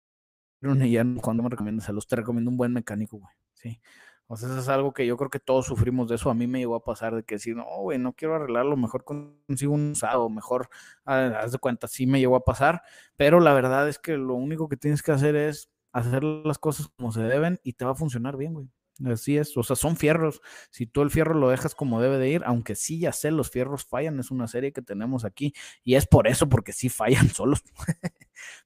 anillar, 0.63 1.07
¿cuándo 1.21 1.43
me 1.43 1.51
recomiendas? 1.51 1.89
los 1.91 2.07
te 2.07 2.17
recomiendo 2.17 2.51
un 2.51 2.57
buen 2.57 2.73
mecánico, 2.73 3.19
güey. 3.19 3.35
Sí. 3.53 3.81
O 4.29 4.37
sea, 4.37 4.49
eso 4.49 4.61
es 4.61 4.69
algo 4.71 4.95
que 4.95 5.07
yo 5.07 5.19
creo 5.19 5.29
que 5.29 5.41
todos 5.41 5.67
sufrimos 5.67 6.09
de 6.09 6.15
eso. 6.15 6.31
A 6.31 6.35
mí 6.35 6.47
me 6.47 6.61
llegó 6.61 6.75
a 6.75 6.85
pasar 6.85 7.15
de 7.15 7.23
que 7.23 7.39
si 7.39 7.55
no, 7.55 7.67
güey, 7.81 7.99
no 7.99 8.15
quiero 8.15 8.35
arreglarlo, 8.35 8.79
mejor 8.79 9.05
consigo 9.05 9.75
un 9.75 9.91
usado, 9.91 10.31
mejor, 10.31 10.71
ah, 11.05 11.41
haz 11.43 11.53
de 11.53 11.59
cuenta, 11.59 11.87
sí 11.87 12.07
me 12.07 12.19
llegó 12.19 12.37
a 12.37 12.45
pasar. 12.45 12.83
Pero 13.17 13.41
la 13.41 13.53
verdad 13.53 13.89
es 13.91 13.99
que 13.99 14.17
lo 14.17 14.35
único 14.35 14.71
que 14.71 14.79
tienes 14.79 15.03
que 15.03 15.13
hacer 15.13 15.37
es 15.37 15.71
hacer 15.93 16.25
las 16.25 16.59
cosas 16.59 16.89
como 16.97 17.13
se 17.13 17.21
deben 17.23 17.61
y 17.63 17.75
te 17.75 17.85
va 17.85 17.91
a 17.93 17.95
funcionar 17.95 18.39
bien, 18.39 18.55
güey. 18.55 18.71
Así 19.05 19.37
es, 19.39 19.57
o 19.57 19.63
sea, 19.63 19.75
son 19.75 19.97
fierros. 19.97 20.41
Si 20.71 20.87
tú 20.87 21.03
el 21.03 21.11
fierro 21.11 21.35
lo 21.35 21.49
dejas 21.49 21.75
como 21.75 22.01
debe 22.01 22.19
de 22.19 22.29
ir, 22.29 22.43
aunque 22.45 22.75
sí 22.75 22.99
ya 23.01 23.13
sé, 23.13 23.31
los 23.31 23.51
fierros 23.51 23.85
fallan, 23.85 24.21
es 24.21 24.31
una 24.31 24.47
serie 24.49 24.73
que 24.73 24.83
tenemos 24.83 25.25
aquí 25.25 25.55
y 25.83 25.95
es 25.95 26.07
por 26.07 26.29
eso, 26.29 26.49
porque 26.49 26.73
sí 26.73 26.89
fallan 26.89 27.29
solos. 27.35 27.63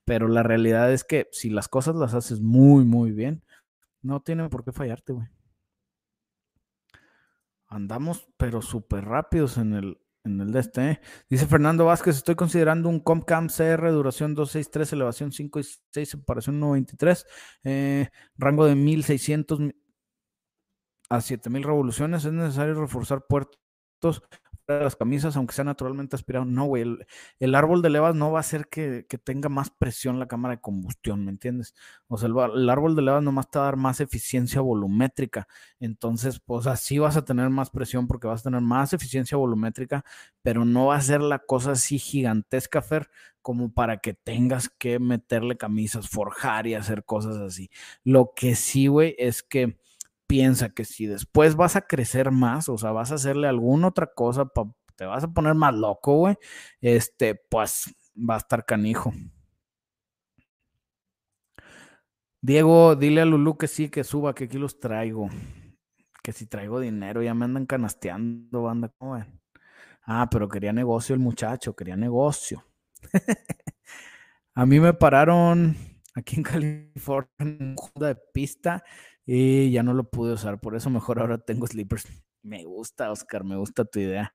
pero 0.04 0.28
la 0.28 0.42
realidad 0.42 0.92
es 0.92 1.04
que 1.04 1.28
si 1.32 1.50
las 1.50 1.68
cosas 1.68 1.94
las 1.94 2.14
haces 2.14 2.40
muy, 2.40 2.84
muy 2.84 3.12
bien, 3.12 3.44
no 4.02 4.20
tienen 4.20 4.48
por 4.50 4.64
qué 4.64 4.72
fallarte, 4.72 5.12
güey. 5.12 5.28
Andamos, 7.68 8.28
pero 8.36 8.62
súper 8.62 9.04
rápidos 9.04 9.58
en 9.58 9.72
el, 9.72 9.98
en 10.24 10.40
el 10.40 10.52
de 10.52 10.60
este. 10.60 10.90
¿eh? 10.90 11.00
Dice 11.28 11.46
Fernando 11.46 11.84
Vázquez, 11.86 12.16
estoy 12.16 12.34
considerando 12.34 12.88
un 12.88 13.00
Comcam 13.00 13.48
CR, 13.48 13.90
duración 13.90 14.34
263, 14.34 14.92
elevación 14.92 15.32
5 15.32 15.60
y 15.60 15.64
6, 15.90 16.08
separación 16.08 16.56
123, 16.56 17.26
eh, 17.64 18.08
rango 18.36 18.66
de 18.66 18.74
1600 18.76 19.60
a 21.08 21.20
7000 21.20 21.62
revoluciones, 21.62 22.24
es 22.24 22.32
necesario 22.32 22.74
reforzar 22.74 23.26
puertos 23.26 24.22
de 24.68 24.80
las 24.80 24.96
camisas, 24.96 25.36
aunque 25.36 25.54
sea 25.54 25.64
naturalmente 25.64 26.16
aspirado. 26.16 26.44
No, 26.44 26.64
güey, 26.64 26.84
el, 27.38 27.54
árbol 27.54 27.82
de 27.82 27.90
levas 27.90 28.14
no 28.14 28.32
va 28.32 28.38
a 28.38 28.40
hacer 28.40 28.68
que, 28.68 29.04
tenga 29.24 29.48
más 29.48 29.70
presión 29.70 30.18
la 30.18 30.26
cámara 30.26 30.56
de 30.56 30.60
combustión, 30.60 31.24
¿me 31.24 31.30
entiendes? 31.30 31.74
O 32.08 32.18
sea, 32.18 32.28
el, 32.28 32.68
árbol 32.68 32.96
de 32.96 33.02
levas 33.02 33.22
nomás 33.22 33.50
te 33.50 33.58
va 33.58 33.66
a 33.66 33.68
dar 33.68 33.76
más 33.76 34.00
eficiencia 34.00 34.60
volumétrica. 34.60 35.46
Entonces, 35.80 36.40
pues 36.40 36.66
así 36.66 36.98
vas 36.98 37.16
a 37.16 37.24
tener 37.24 37.48
más 37.50 37.70
presión 37.70 38.06
porque 38.06 38.26
vas 38.26 38.40
a 38.40 38.44
tener 38.44 38.60
más 38.60 38.92
eficiencia 38.92 39.36
volumétrica, 39.36 40.04
pero 40.42 40.64
no 40.64 40.86
va 40.86 40.96
a 40.96 41.00
ser 41.00 41.20
la 41.20 41.38
cosa 41.38 41.72
así 41.72 41.98
gigantesca, 41.98 42.82
Fer, 42.82 43.08
como 43.42 43.72
para 43.72 43.98
que 43.98 44.14
tengas 44.14 44.68
que 44.68 44.98
meterle 44.98 45.56
camisas, 45.56 46.08
forjar 46.08 46.66
y 46.66 46.74
hacer 46.74 47.04
cosas 47.04 47.36
así. 47.36 47.70
Lo 48.04 48.32
que 48.34 48.56
sí, 48.56 48.88
güey, 48.88 49.14
es 49.18 49.42
que 49.42 49.78
piensa 50.26 50.70
que 50.70 50.84
si 50.84 51.06
después 51.06 51.56
vas 51.56 51.76
a 51.76 51.82
crecer 51.82 52.30
más, 52.30 52.68
o 52.68 52.78
sea, 52.78 52.92
vas 52.92 53.12
a 53.12 53.16
hacerle 53.16 53.48
alguna 53.48 53.88
otra 53.88 54.06
cosa, 54.06 54.50
te 54.96 55.04
vas 55.04 55.24
a 55.24 55.28
poner 55.28 55.54
más 55.54 55.74
loco, 55.74 56.16
güey, 56.16 56.36
este, 56.80 57.34
pues 57.34 57.94
va 58.16 58.34
a 58.34 58.38
estar 58.38 58.64
canijo. 58.64 59.12
Diego, 62.40 62.94
dile 62.94 63.22
a 63.22 63.24
Lulu 63.24 63.58
que 63.58 63.66
sí, 63.66 63.88
que 63.88 64.04
suba, 64.04 64.34
que 64.34 64.44
aquí 64.44 64.58
los 64.58 64.78
traigo. 64.78 65.28
Que 66.22 66.32
si 66.32 66.46
traigo 66.46 66.80
dinero, 66.80 67.22
ya 67.22 67.34
me 67.34 67.44
andan 67.44 67.66
canasteando, 67.66 68.62
banda. 68.62 68.92
¿cómo 68.98 69.16
Ah, 70.02 70.28
pero 70.30 70.48
quería 70.48 70.72
negocio 70.72 71.14
el 71.14 71.20
muchacho, 71.20 71.74
quería 71.74 71.96
negocio. 71.96 72.64
a 74.54 74.64
mí 74.64 74.78
me 74.78 74.94
pararon 74.94 75.76
aquí 76.14 76.36
en 76.36 76.42
California 76.44 77.30
en 77.40 77.74
de 77.96 78.14
pista 78.32 78.84
y 79.26 79.72
ya 79.72 79.82
no 79.82 79.92
lo 79.92 80.08
pude 80.08 80.34
usar, 80.34 80.60
por 80.60 80.76
eso 80.76 80.88
mejor 80.88 81.18
ahora 81.20 81.38
tengo 81.38 81.66
slippers. 81.66 82.06
Me 82.42 82.64
gusta, 82.64 83.10
Oscar, 83.10 83.42
me 83.42 83.56
gusta 83.56 83.84
tu 83.84 83.98
idea. 83.98 84.32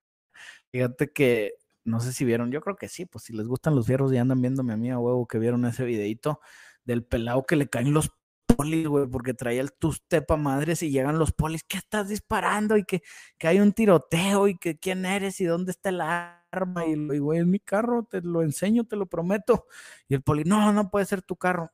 Fíjate 0.69 1.13
que, 1.13 1.53
no 1.85 2.01
sé 2.01 2.11
si 2.11 2.25
vieron, 2.25 2.51
yo 2.51 2.59
creo 2.59 2.75
que 2.75 2.89
sí, 2.89 3.05
pues 3.05 3.23
si 3.23 3.33
les 3.33 3.47
gustan 3.47 3.73
los 3.73 3.87
fierros 3.87 4.11
y 4.11 4.17
andan 4.17 4.41
viéndome 4.41 4.73
a 4.73 4.77
mí 4.77 4.91
a 4.91 4.99
huevo 4.99 5.27
que 5.27 5.39
vieron 5.39 5.63
ese 5.65 5.85
videito 5.85 6.41
del 6.83 7.05
pelado 7.05 7.45
que 7.45 7.55
le 7.55 7.69
caen 7.69 7.93
los 7.93 8.11
polis, 8.47 8.87
güey, 8.87 9.07
porque 9.07 9.33
traía 9.33 9.61
el 9.61 9.71
tustepa 9.73 10.37
madres 10.37 10.83
y 10.83 10.91
llegan 10.91 11.19
los 11.19 11.31
polis, 11.31 11.63
¿qué 11.63 11.77
estás 11.77 12.09
disparando? 12.09 12.77
Y 12.77 12.83
que, 12.83 13.01
que 13.37 13.47
hay 13.47 13.59
un 13.59 13.71
tiroteo 13.73 14.47
y 14.47 14.57
que 14.57 14.77
quién 14.77 15.05
eres 15.05 15.39
y 15.41 15.45
dónde 15.45 15.71
está 15.71 15.89
el 15.89 16.01
arma. 16.01 16.85
Y, 16.85 17.17
güey, 17.19 17.39
es 17.39 17.45
mi 17.45 17.59
carro, 17.59 18.03
te 18.03 18.21
lo 18.21 18.41
enseño, 18.41 18.85
te 18.85 18.95
lo 18.97 19.05
prometo. 19.07 19.67
Y 20.07 20.15
el 20.15 20.21
poli, 20.23 20.43
no, 20.43 20.73
no 20.73 20.89
puede 20.89 21.05
ser 21.05 21.21
tu 21.21 21.37
carro. 21.37 21.71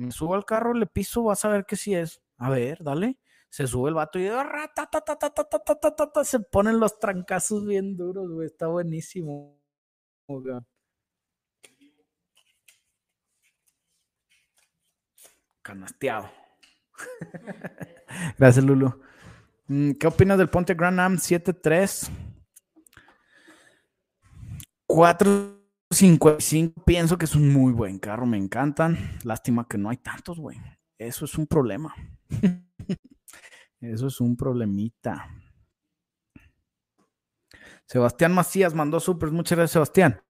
Me 0.00 0.12
subo 0.12 0.34
al 0.34 0.46
carro, 0.46 0.72
le 0.72 0.86
piso, 0.86 1.24
vas 1.24 1.44
a 1.44 1.50
ver 1.50 1.66
qué 1.66 1.76
sí 1.76 1.94
es. 1.94 2.22
A 2.38 2.48
ver, 2.48 2.82
dale. 2.82 3.18
Se 3.50 3.66
sube 3.66 3.90
el 3.90 3.94
vato 3.94 4.18
y 4.18 4.26
se 6.24 6.40
ponen 6.40 6.80
los 6.80 6.98
trancazos 6.98 7.66
bien 7.66 7.98
duros, 7.98 8.30
güey. 8.30 8.46
Está 8.46 8.68
buenísimo. 8.68 9.60
Canasteado. 15.60 16.30
Gracias, 18.38 18.64
Lulu. 18.64 19.02
Mm, 19.66 19.92
¿Qué 19.92 20.06
opinas 20.06 20.38
del 20.38 20.48
Ponte 20.48 20.72
Grand 20.72 20.98
Am 20.98 21.18
73? 21.18 22.10
455. 25.90 26.84
Pienso 26.84 27.18
que 27.18 27.24
es 27.24 27.34
un 27.34 27.52
muy 27.52 27.72
buen 27.72 27.98
carro. 27.98 28.24
Me 28.24 28.36
encantan. 28.36 29.18
Lástima 29.24 29.66
que 29.66 29.76
no 29.76 29.90
hay 29.90 29.96
tantos, 29.96 30.38
güey. 30.38 30.56
Eso 30.98 31.24
es 31.24 31.36
un 31.36 31.46
problema. 31.46 31.94
Eso 33.80 34.06
es 34.06 34.20
un 34.20 34.36
problemita. 34.36 35.26
Sebastián 37.86 38.32
Macías 38.32 38.72
mandó 38.72 39.00
supers. 39.00 39.32
Muchas 39.32 39.58
gracias, 39.58 39.72
Sebastián. 39.72 40.22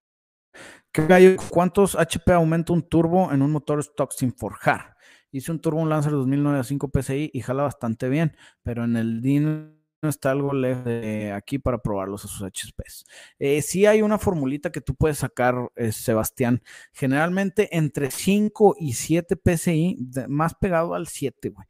¿Cuántos 1.51 1.95
HP 1.95 2.33
aumenta 2.33 2.73
un 2.73 2.89
turbo 2.89 3.31
en 3.31 3.43
un 3.43 3.53
motor 3.53 3.81
stock 3.81 4.13
sin 4.13 4.33
forjar? 4.33 4.97
Hice 5.31 5.53
un 5.53 5.61
turbo 5.61 5.81
un 5.81 5.91
Lancer 5.91 6.13
2009 6.13 6.59
a 6.59 6.65
5 6.65 6.91
PSI 6.93 7.31
y 7.33 7.41
jala 7.43 7.65
bastante 7.65 8.09
bien, 8.09 8.35
pero 8.63 8.85
en 8.85 8.97
el 8.97 9.21
DIN 9.21 9.80
está 10.09 10.31
algo 10.31 10.53
lejos 10.53 10.85
de 10.85 11.33
aquí 11.33 11.59
para 11.59 11.79
probarlos 11.79 12.25
a 12.25 12.29
sus 12.29 12.43
HPs. 12.43 13.05
Eh, 13.39 13.63
sí 13.63 13.87
hay 13.87 14.03
una 14.03 14.19
formulita 14.19 14.73
que 14.73 14.81
tú 14.81 14.95
puedes 14.95 15.19
sacar, 15.19 15.71
eh, 15.77 15.93
Sebastián, 15.93 16.63
generalmente 16.93 17.77
entre 17.77 18.11
5 18.11 18.77
y 18.79 18.95
7 18.95 19.37
PSI, 19.37 19.99
más 20.29 20.55
pegado 20.55 20.95
al 20.95 21.07
7, 21.07 21.51
güey. 21.51 21.67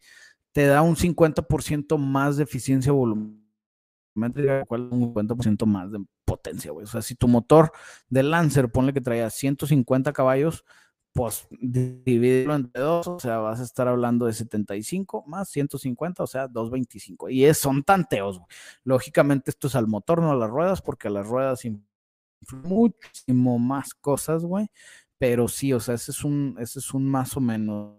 Te 0.53 0.67
da 0.67 0.83
un 0.83 0.97
50% 0.97 1.99
más 1.99 2.37
de 2.37 2.45
eficiencia 2.45 2.93
volumétrica, 2.93 4.65
un 4.69 5.15
50% 5.15 5.67
más 5.67 5.93
de 5.93 6.05
potencia, 6.25 6.73
güey. 6.73 6.85
O 6.85 6.89
sea, 6.89 7.03
si 7.03 7.15
tu 7.15 7.29
motor 7.29 7.73
de 8.09 8.23
Lancer, 8.23 8.71
ponle 8.71 8.93
que 8.93 9.01
traía 9.01 9.31
150 9.31 10.13
caballos, 10.13 10.65
pues 11.13 11.49
divídelo 11.51 12.55
entre 12.55 12.83
dos, 12.83 13.07
o 13.09 13.19
sea, 13.19 13.39
vas 13.39 13.61
a 13.61 13.65
estar 13.65 13.89
hablando 13.89 14.27
de 14.27 14.33
75 14.33 15.25
más 15.27 15.49
150, 15.49 16.23
o 16.23 16.27
sea, 16.27 16.47
225. 16.47 17.31
Y 17.31 17.45
es, 17.45 17.59
son 17.59 17.83
tanteos, 17.83 18.39
güey. 18.39 18.49
Lógicamente 18.85 19.51
esto 19.51 19.67
es 19.67 19.75
al 19.75 19.89
motor, 19.89 20.21
no 20.21 20.31
a 20.31 20.37
las 20.37 20.51
ruedas, 20.51 20.83
porque 20.83 21.09
a 21.09 21.11
las 21.11 21.27
ruedas 21.27 21.65
influyen 21.65 21.91
muchísimo 22.63 23.59
más 23.59 23.95
cosas, 23.95 24.45
güey. 24.45 24.69
Pero 25.19 25.49
sí, 25.49 25.73
o 25.73 25.81
sea, 25.81 25.95
ese 25.95 26.13
es 26.13 26.25
un, 26.25 26.57
ese 26.59 26.79
es 26.79 26.95
un 26.95 27.07
más 27.09 27.37
o 27.37 27.41
menos, 27.41 27.97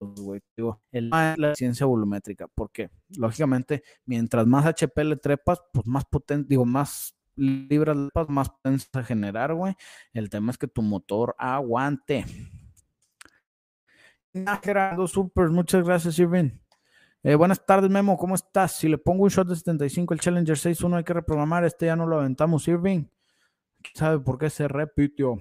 güey. 0.00 0.40
Digo, 0.56 0.80
el, 0.92 1.10
la 1.10 1.54
ciencia 1.54 1.86
volumétrica, 1.86 2.48
porque 2.48 2.90
lógicamente, 3.16 3.82
mientras 4.04 4.46
más 4.46 4.66
HP 4.66 5.04
le 5.04 5.16
trepas, 5.16 5.60
pues 5.72 5.86
más 5.86 6.04
potente, 6.04 6.48
digo, 6.48 6.64
más 6.64 7.16
libras 7.36 7.96
más 8.28 8.50
potencia 8.50 8.88
a 9.00 9.04
generar, 9.04 9.54
güey. 9.54 9.74
El 10.12 10.30
tema 10.30 10.50
es 10.50 10.58
que 10.58 10.68
tu 10.68 10.82
motor 10.82 11.34
aguante. 11.38 12.24
Gerardo 14.62 15.06
Super, 15.06 15.48
muchas 15.50 15.84
gracias, 15.84 16.18
Irving. 16.18 16.50
Eh, 17.22 17.34
buenas 17.34 17.64
tardes, 17.64 17.90
Memo, 17.90 18.16
¿cómo 18.16 18.34
estás? 18.34 18.72
Si 18.72 18.88
le 18.88 18.98
pongo 18.98 19.24
un 19.24 19.30
shot 19.30 19.48
de 19.48 19.56
75, 19.56 20.14
el 20.14 20.20
Challenger 20.20 20.56
6.1 20.56 20.96
hay 20.96 21.04
que 21.04 21.12
reprogramar, 21.12 21.64
este 21.64 21.86
ya 21.86 21.96
no 21.96 22.06
lo 22.06 22.18
aventamos, 22.20 22.68
Irving. 22.68 23.06
¿Sabe 23.94 24.20
por 24.20 24.38
qué 24.38 24.50
se 24.50 24.68
repitió? 24.68 25.38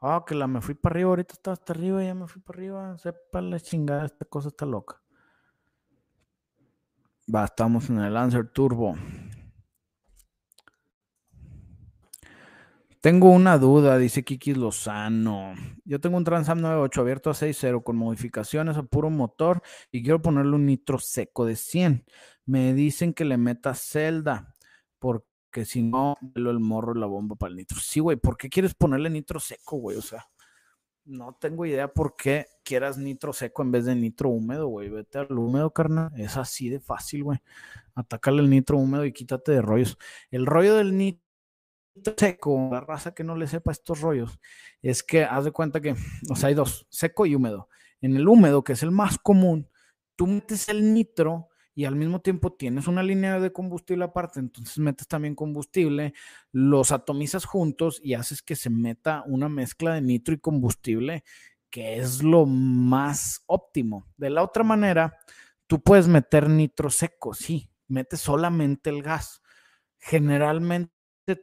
Ah, 0.00 0.22
que 0.26 0.34
la 0.34 0.46
me 0.46 0.60
fui 0.60 0.74
para 0.74 0.94
arriba, 0.94 1.10
ahorita 1.10 1.32
está 1.32 1.52
hasta 1.52 1.72
arriba, 1.72 2.04
ya 2.04 2.14
me 2.14 2.26
fui 2.26 2.42
para 2.42 2.58
arriba. 2.58 2.98
Sepa 2.98 3.40
la 3.40 3.58
chingada, 3.58 4.04
esta 4.04 4.24
cosa 4.26 4.48
está 4.48 4.66
loca. 4.66 5.00
Va, 7.34 7.44
estamos 7.44 7.88
en 7.88 7.98
el 8.00 8.12
Lancer 8.12 8.48
Turbo. 8.50 8.96
Tengo 13.04 13.28
una 13.28 13.58
duda, 13.58 13.98
dice 13.98 14.24
Kiki 14.24 14.54
Lozano. 14.54 15.52
Yo 15.84 16.00
tengo 16.00 16.16
un 16.16 16.24
Transam 16.24 16.62
98 16.62 17.02
abierto 17.02 17.28
a 17.28 17.34
6.0 17.34 17.82
con 17.82 17.96
modificaciones 17.96 18.78
a 18.78 18.82
puro 18.82 19.10
motor 19.10 19.60
y 19.92 20.02
quiero 20.02 20.22
ponerle 20.22 20.54
un 20.54 20.64
nitro 20.64 20.98
seco 20.98 21.44
de 21.44 21.54
100. 21.54 22.06
Me 22.46 22.72
dicen 22.72 23.12
que 23.12 23.26
le 23.26 23.36
meta 23.36 23.74
celda 23.74 24.56
porque 24.98 25.66
si 25.66 25.82
no, 25.82 26.16
el 26.34 26.58
morro 26.60 26.94
la 26.94 27.04
bomba 27.04 27.36
para 27.36 27.50
el 27.50 27.56
nitro. 27.56 27.78
Sí, 27.78 28.00
güey, 28.00 28.16
¿por 28.16 28.38
qué 28.38 28.48
quieres 28.48 28.72
ponerle 28.72 29.10
nitro 29.10 29.38
seco, 29.38 29.76
güey? 29.76 29.98
O 29.98 30.02
sea, 30.02 30.26
no 31.04 31.36
tengo 31.38 31.66
idea 31.66 31.88
por 31.88 32.16
qué 32.16 32.46
quieras 32.64 32.96
nitro 32.96 33.34
seco 33.34 33.60
en 33.60 33.70
vez 33.70 33.84
de 33.84 33.94
nitro 33.96 34.30
húmedo, 34.30 34.68
güey. 34.68 34.88
Vete 34.88 35.18
al 35.18 35.38
húmedo, 35.38 35.74
carnal. 35.74 36.10
Es 36.16 36.38
así 36.38 36.70
de 36.70 36.80
fácil, 36.80 37.24
güey. 37.24 37.38
Atácale 37.94 38.40
el 38.40 38.48
nitro 38.48 38.78
húmedo 38.78 39.04
y 39.04 39.12
quítate 39.12 39.52
de 39.52 39.60
rollos. 39.60 39.98
El 40.30 40.46
rollo 40.46 40.76
del 40.76 40.96
nitro 40.96 41.23
seco, 42.16 42.68
la 42.72 42.80
raza 42.80 43.14
que 43.14 43.24
no 43.24 43.36
le 43.36 43.46
sepa 43.46 43.72
estos 43.72 44.00
rollos, 44.00 44.38
es 44.82 45.02
que 45.02 45.24
haz 45.24 45.44
de 45.44 45.52
cuenta 45.52 45.80
que, 45.80 45.94
o 46.30 46.36
sea, 46.36 46.48
hay 46.48 46.54
dos, 46.54 46.86
seco 46.90 47.26
y 47.26 47.34
húmedo. 47.34 47.68
En 48.00 48.16
el 48.16 48.28
húmedo, 48.28 48.64
que 48.64 48.74
es 48.74 48.82
el 48.82 48.90
más 48.90 49.18
común, 49.18 49.68
tú 50.16 50.26
metes 50.26 50.68
el 50.68 50.92
nitro 50.94 51.48
y 51.74 51.86
al 51.86 51.96
mismo 51.96 52.20
tiempo 52.20 52.52
tienes 52.52 52.86
una 52.86 53.02
línea 53.02 53.40
de 53.40 53.52
combustible 53.52 54.04
aparte, 54.04 54.38
entonces 54.38 54.78
metes 54.78 55.08
también 55.08 55.34
combustible, 55.34 56.14
los 56.52 56.92
atomizas 56.92 57.44
juntos 57.44 58.00
y 58.02 58.14
haces 58.14 58.42
que 58.42 58.54
se 58.56 58.70
meta 58.70 59.24
una 59.26 59.48
mezcla 59.48 59.94
de 59.94 60.00
nitro 60.02 60.34
y 60.34 60.38
combustible, 60.38 61.24
que 61.70 61.96
es 61.96 62.22
lo 62.22 62.46
más 62.46 63.42
óptimo. 63.46 64.06
De 64.16 64.30
la 64.30 64.44
otra 64.44 64.62
manera, 64.62 65.18
tú 65.66 65.82
puedes 65.82 66.06
meter 66.06 66.48
nitro 66.48 66.90
seco, 66.90 67.34
sí, 67.34 67.70
metes 67.88 68.20
solamente 68.20 68.90
el 68.90 69.02
gas. 69.02 69.42
Generalmente 69.98 70.93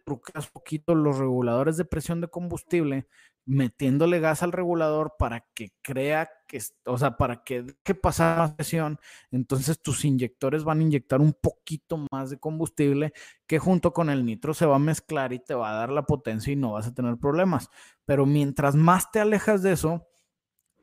trucas 0.05 0.47
poquito 0.47 0.95
los 0.95 1.17
reguladores 1.17 1.77
de 1.77 1.85
presión 1.85 2.21
de 2.21 2.27
combustible, 2.27 3.07
metiéndole 3.45 4.19
gas 4.19 4.43
al 4.43 4.51
regulador 4.51 5.15
para 5.17 5.47
que 5.53 5.73
crea 5.81 6.29
que, 6.47 6.61
o 6.85 6.97
sea, 6.97 7.17
para 7.17 7.43
que 7.43 7.63
deje 7.63 7.95
pasar 7.95 8.37
la 8.37 8.55
presión, 8.55 8.99
entonces 9.31 9.81
tus 9.81 10.05
inyectores 10.05 10.63
van 10.63 10.79
a 10.79 10.83
inyectar 10.83 11.21
un 11.21 11.33
poquito 11.33 12.05
más 12.11 12.29
de 12.29 12.39
combustible 12.39 13.13
que 13.47 13.59
junto 13.59 13.93
con 13.93 14.09
el 14.09 14.25
nitro 14.25 14.53
se 14.53 14.65
va 14.65 14.75
a 14.75 14.79
mezclar 14.79 15.33
y 15.33 15.39
te 15.39 15.55
va 15.55 15.71
a 15.71 15.75
dar 15.75 15.89
la 15.89 16.05
potencia 16.05 16.53
y 16.53 16.55
no 16.55 16.73
vas 16.73 16.87
a 16.87 16.93
tener 16.93 17.17
problemas. 17.17 17.69
Pero 18.05 18.25
mientras 18.25 18.75
más 18.75 19.11
te 19.11 19.19
alejas 19.19 19.63
de 19.63 19.73
eso, 19.73 20.07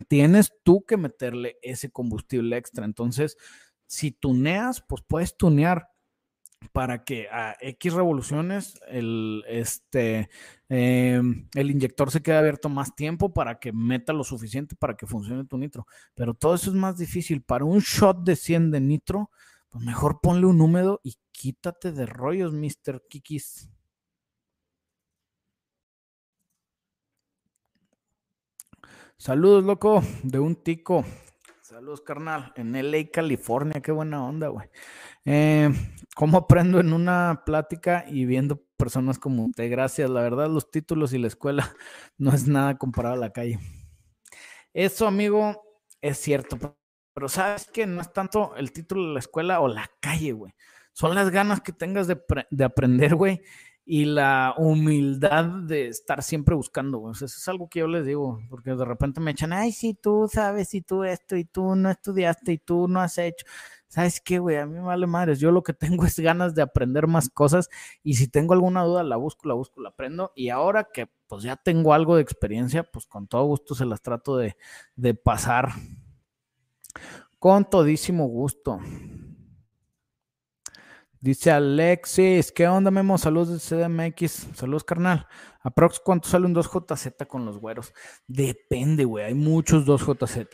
tienes 0.08 0.52
tú 0.64 0.84
que 0.84 0.96
meterle 0.96 1.58
ese 1.62 1.90
combustible 1.90 2.56
extra. 2.56 2.84
Entonces, 2.84 3.36
si 3.86 4.12
tuneas, 4.12 4.82
pues 4.86 5.02
puedes 5.06 5.36
tunear 5.36 5.90
para 6.72 7.04
que 7.04 7.28
a 7.28 7.56
X 7.60 7.92
revoluciones 7.92 8.80
el, 8.88 9.44
este, 9.48 10.30
em, 10.68 11.48
el 11.54 11.70
inyector 11.70 12.10
se 12.10 12.22
quede 12.22 12.36
abierto 12.36 12.68
más 12.68 12.94
tiempo 12.94 13.32
para 13.32 13.58
que 13.58 13.72
meta 13.72 14.12
lo 14.12 14.24
suficiente 14.24 14.76
para 14.76 14.96
que 14.96 15.06
funcione 15.06 15.44
tu 15.44 15.58
nitro. 15.58 15.86
Pero 16.14 16.34
todo 16.34 16.54
eso 16.54 16.70
es 16.70 16.76
más 16.76 16.96
difícil. 16.98 17.42
Para 17.42 17.64
un 17.64 17.80
shot 17.80 18.22
de 18.24 18.36
100 18.36 18.70
de 18.70 18.80
nitro, 18.80 19.30
pues 19.68 19.84
mejor 19.84 20.20
ponle 20.20 20.46
un 20.46 20.60
húmedo 20.60 21.00
y 21.02 21.14
quítate 21.32 21.92
de 21.92 22.06
rollos, 22.06 22.52
Mr. 22.52 23.02
Kikis. 23.08 23.68
Saludos, 29.16 29.64
loco, 29.64 30.02
de 30.22 30.38
un 30.38 30.54
tico. 30.56 31.04
Saludos, 31.78 32.00
carnal. 32.00 32.52
En 32.56 32.74
LA, 32.74 33.08
California. 33.12 33.80
Qué 33.80 33.92
buena 33.92 34.24
onda, 34.24 34.48
güey. 34.48 34.68
Eh, 35.24 35.70
¿Cómo 36.16 36.38
aprendo 36.38 36.80
en 36.80 36.92
una 36.92 37.44
plática 37.46 38.04
y 38.08 38.24
viendo 38.24 38.60
personas 38.76 39.20
como 39.20 39.44
usted? 39.44 39.70
Gracias. 39.70 40.10
La 40.10 40.20
verdad, 40.20 40.48
los 40.48 40.72
títulos 40.72 41.12
y 41.12 41.18
la 41.18 41.28
escuela 41.28 41.72
no 42.18 42.32
es 42.32 42.48
nada 42.48 42.76
comparado 42.78 43.14
a 43.14 43.18
la 43.18 43.30
calle. 43.32 43.60
Eso, 44.74 45.06
amigo, 45.06 45.62
es 46.00 46.18
cierto. 46.18 46.58
Pero 47.14 47.28
sabes 47.28 47.70
que 47.72 47.86
no 47.86 48.00
es 48.00 48.12
tanto 48.12 48.56
el 48.56 48.72
título 48.72 49.06
de 49.06 49.12
la 49.12 49.20
escuela 49.20 49.60
o 49.60 49.68
la 49.68 49.88
calle, 50.00 50.32
güey. 50.32 50.52
Son 50.92 51.14
las 51.14 51.30
ganas 51.30 51.60
que 51.60 51.70
tengas 51.70 52.08
de, 52.08 52.20
de 52.50 52.64
aprender, 52.64 53.14
güey 53.14 53.40
y 53.90 54.04
la 54.04 54.54
humildad 54.58 55.46
de 55.46 55.88
estar 55.88 56.22
siempre 56.22 56.54
buscando. 56.54 57.10
eso 57.10 57.24
es 57.24 57.48
algo 57.48 57.70
que 57.70 57.78
yo 57.78 57.86
les 57.88 58.04
digo, 58.04 58.38
porque 58.50 58.74
de 58.74 58.84
repente 58.84 59.18
me 59.18 59.30
echan, 59.30 59.54
ay, 59.54 59.72
si 59.72 59.94
tú 59.94 60.28
sabes, 60.30 60.74
y 60.74 60.82
tú 60.82 61.04
esto, 61.04 61.36
y 61.36 61.46
tú 61.46 61.74
no 61.74 61.90
estudiaste, 61.90 62.52
y 62.52 62.58
tú 62.58 62.86
no 62.86 63.00
has 63.00 63.16
hecho. 63.16 63.46
¿sabes 63.86 64.20
qué, 64.20 64.38
güey? 64.38 64.56
A 64.58 64.66
mí 64.66 64.74
me 64.74 64.82
vale 64.82 65.06
madres. 65.06 65.40
Yo 65.40 65.50
lo 65.52 65.62
que 65.62 65.72
tengo 65.72 66.04
es 66.06 66.20
ganas 66.20 66.54
de 66.54 66.60
aprender 66.60 67.06
más 67.06 67.30
cosas 67.30 67.70
y 68.02 68.16
si 68.16 68.28
tengo 68.28 68.52
alguna 68.52 68.84
duda, 68.84 69.02
la 69.02 69.16
busco, 69.16 69.48
la 69.48 69.54
busco, 69.54 69.80
la 69.80 69.88
aprendo. 69.88 70.32
Y 70.36 70.50
ahora 70.50 70.88
que 70.92 71.08
pues 71.26 71.42
ya 71.44 71.56
tengo 71.56 71.94
algo 71.94 72.16
de 72.16 72.22
experiencia, 72.22 72.82
pues 72.84 73.06
con 73.06 73.26
todo 73.26 73.44
gusto 73.44 73.74
se 73.74 73.86
las 73.86 74.02
trato 74.02 74.36
de, 74.36 74.54
de 74.96 75.14
pasar. 75.14 75.70
Con 77.38 77.64
todísimo 77.64 78.26
gusto. 78.26 78.80
Dice 81.20 81.50
Alexis, 81.50 82.52
¿qué 82.52 82.68
onda, 82.68 82.92
Memo? 82.92 83.18
Saludos 83.18 83.48
de 83.48 83.58
CDMX. 83.58 84.50
Saludos, 84.54 84.84
carnal. 84.84 85.26
Aprox, 85.62 85.98
¿cuánto 85.98 86.28
sale 86.28 86.46
un 86.46 86.54
2JZ 86.54 87.26
con 87.26 87.44
los 87.44 87.58
güeros? 87.58 87.92
Depende, 88.28 89.04
güey. 89.04 89.24
Hay 89.24 89.34
muchos 89.34 89.84
2JZ. 89.84 90.46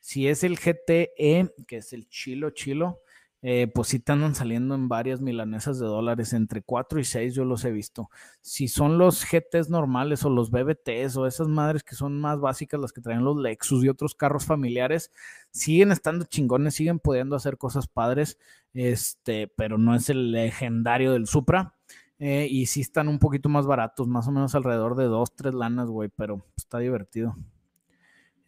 Si 0.00 0.26
es 0.26 0.44
el 0.44 0.56
GTE, 0.56 1.54
que 1.66 1.76
es 1.76 1.92
el 1.92 2.08
chilo, 2.08 2.48
chilo, 2.50 3.02
eh, 3.40 3.70
pues 3.72 3.88
sí 3.88 4.00
te 4.00 4.10
andan 4.10 4.34
saliendo 4.34 4.74
en 4.74 4.88
varias 4.88 5.20
milanesas 5.20 5.78
de 5.78 5.86
dólares, 5.86 6.32
entre 6.32 6.62
4 6.62 6.98
y 6.98 7.04
6 7.04 7.34
yo 7.34 7.44
los 7.44 7.64
he 7.64 7.70
visto. 7.70 8.10
Si 8.40 8.66
son 8.66 8.98
los 8.98 9.24
GTs 9.24 9.70
normales 9.70 10.24
o 10.24 10.30
los 10.30 10.50
BBTs 10.50 11.16
o 11.16 11.26
esas 11.26 11.46
madres 11.48 11.84
que 11.84 11.94
son 11.94 12.20
más 12.20 12.40
básicas, 12.40 12.80
las 12.80 12.92
que 12.92 13.00
traen 13.00 13.24
los 13.24 13.36
Lexus 13.36 13.84
y 13.84 13.88
otros 13.88 14.14
carros 14.14 14.44
familiares, 14.44 15.12
siguen 15.50 15.92
estando 15.92 16.24
chingones, 16.24 16.74
siguen 16.74 16.98
pudiendo 16.98 17.36
hacer 17.36 17.58
cosas 17.58 17.86
padres, 17.86 18.38
este, 18.74 19.46
pero 19.48 19.78
no 19.78 19.94
es 19.94 20.10
el 20.10 20.32
legendario 20.32 21.12
del 21.12 21.26
Supra. 21.26 21.74
Eh, 22.20 22.48
y 22.50 22.66
sí 22.66 22.80
están 22.80 23.06
un 23.06 23.20
poquito 23.20 23.48
más 23.48 23.66
baratos, 23.66 24.08
más 24.08 24.26
o 24.26 24.32
menos 24.32 24.54
alrededor 24.56 24.96
de 24.96 25.04
2, 25.04 25.36
3 25.36 25.54
lanas, 25.54 25.88
güey, 25.88 26.08
pero 26.08 26.44
está 26.56 26.78
divertido. 26.80 27.36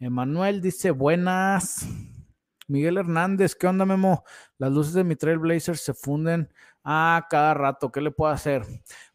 Emanuel 0.01 0.61
dice, 0.61 0.91
buenas. 0.91 1.87
Miguel 2.71 2.99
Hernández, 2.99 3.57
¿qué 3.57 3.67
onda, 3.67 3.85
Memo? 3.85 4.23
Las 4.57 4.71
luces 4.71 4.95
de 4.95 5.03
mi 5.03 5.17
Trailblazer 5.17 5.77
se 5.77 5.93
funden 5.93 6.49
a 6.85 7.27
cada 7.29 7.53
rato. 7.53 7.91
¿Qué 7.91 8.01
le 8.01 8.13
puedo 8.13 8.33
hacer? 8.33 8.63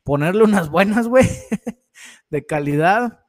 Ponerle 0.04 0.44
unas 0.44 0.70
buenas, 0.70 1.08
güey, 1.08 1.26
de 2.30 2.46
calidad. 2.46 3.26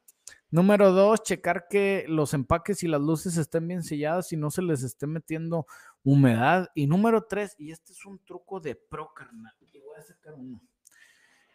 Número 0.50 0.90
dos, 0.90 1.22
checar 1.22 1.66
que 1.68 2.06
los 2.08 2.34
empaques 2.34 2.82
y 2.82 2.88
las 2.88 3.00
luces 3.00 3.36
estén 3.36 3.68
bien 3.68 3.84
selladas 3.84 4.32
y 4.32 4.36
no 4.36 4.50
se 4.50 4.62
les 4.62 4.82
esté 4.82 5.06
metiendo 5.06 5.66
humedad. 6.02 6.70
Y 6.74 6.88
número 6.88 7.24
tres, 7.24 7.54
y 7.56 7.70
este 7.70 7.92
es 7.92 8.04
un 8.04 8.18
truco 8.24 8.58
de 8.58 8.74
pro, 8.74 9.12
carnal. 9.14 9.54
Y 9.60 9.78
voy 9.78 9.96
a 9.96 10.02
sacar 10.02 10.34
uno. 10.34 10.60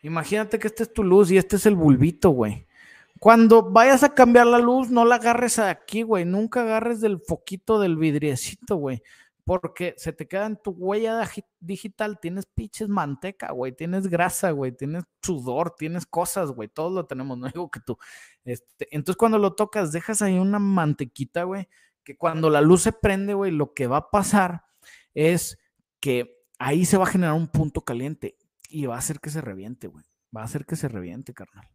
Imagínate 0.02 0.58
que 0.58 0.68
esta 0.68 0.84
es 0.84 0.94
tu 0.94 1.04
luz 1.04 1.30
y 1.30 1.38
este 1.38 1.58
es 1.58 1.66
el 1.66 1.76
bulbito, 1.76 2.30
güey. 2.30 2.68
Cuando 3.22 3.70
vayas 3.70 4.02
a 4.02 4.16
cambiar 4.16 4.48
la 4.48 4.58
luz, 4.58 4.90
no 4.90 5.06
la 5.06 5.18
agarres 5.18 5.60
aquí, 5.60 6.02
güey. 6.02 6.26
Nunca 6.26 6.64
agarres 6.64 7.02
del 7.02 7.20
foquito 7.20 7.80
del 7.80 7.96
vidriecito, 7.96 8.78
güey. 8.78 9.04
Porque 9.46 9.94
se 9.96 10.12
te 10.12 10.28
queda 10.28 10.48
en 10.48 10.58
tu 10.58 10.72
huella 10.72 11.22
digital. 11.60 12.20
Tienes 12.20 12.48
pinches 12.48 12.90
manteca, 12.90 13.52
güey. 13.52 13.74
Tienes 13.74 14.08
grasa, 14.08 14.50
güey. 14.50 14.72
Tienes 14.72 15.04
sudor, 15.22 15.76
tienes 15.78 16.08
cosas, 16.08 16.50
güey. 16.50 16.68
Todos 16.68 16.94
lo 16.94 17.06
tenemos, 17.06 17.38
no 17.38 17.46
digo 17.46 17.70
que 17.70 17.80
tú. 17.80 17.96
Este, 18.44 18.88
entonces, 18.90 19.18
cuando 19.18 19.38
lo 19.38 19.54
tocas, 19.54 19.92
dejas 19.92 20.24
ahí 20.24 20.40
una 20.40 20.58
mantequita, 20.58 21.44
güey. 21.44 21.70
Que 22.04 22.18
cuando 22.18 22.50
la 22.50 22.62
luz 22.62 22.82
se 22.82 22.92
prende, 22.92 23.36
güey, 23.36 23.52
lo 23.52 23.76
que 23.76 23.86
va 23.86 23.98
a 23.98 24.10
pasar 24.10 24.66
es 25.14 25.60
que 26.00 26.44
ahí 26.58 26.86
se 26.86 26.98
va 26.98 27.04
a 27.04 27.12
generar 27.12 27.36
un 27.36 27.50
punto 27.50 27.82
caliente 27.82 28.36
y 28.68 28.88
va 28.88 28.96
a 28.96 28.98
hacer 28.98 29.20
que 29.20 29.30
se 29.30 29.42
reviente, 29.42 29.86
güey. 29.86 30.06
Va 30.36 30.42
a 30.42 30.46
hacer 30.46 30.66
que 30.66 30.76
se 30.76 30.88
reviente, 30.88 31.36
carnal. 31.36 31.70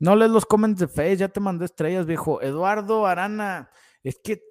No 0.00 0.14
lees 0.16 0.30
los 0.30 0.46
comments 0.46 0.80
de 0.80 0.88
Face, 0.88 1.16
ya 1.16 1.28
te 1.28 1.40
mandé 1.40 1.64
estrellas, 1.64 2.06
viejo. 2.06 2.40
Eduardo 2.40 3.06
Arana, 3.06 3.70
es 4.02 4.20
que 4.22 4.42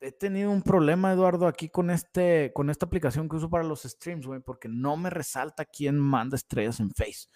he 0.00 0.12
tenido 0.12 0.50
un 0.50 0.62
problema, 0.62 1.12
Eduardo, 1.12 1.46
aquí 1.46 1.68
con 1.68 1.90
este, 1.90 2.52
con 2.54 2.70
esta 2.70 2.86
aplicación 2.86 3.28
que 3.28 3.36
uso 3.36 3.50
para 3.50 3.64
los 3.64 3.82
streams, 3.82 4.26
güey, 4.26 4.40
porque 4.40 4.68
no 4.68 4.96
me 4.96 5.10
resalta 5.10 5.64
quién 5.64 5.98
manda 5.98 6.36
estrellas 6.36 6.80
en 6.80 6.90
Face. 6.90 7.28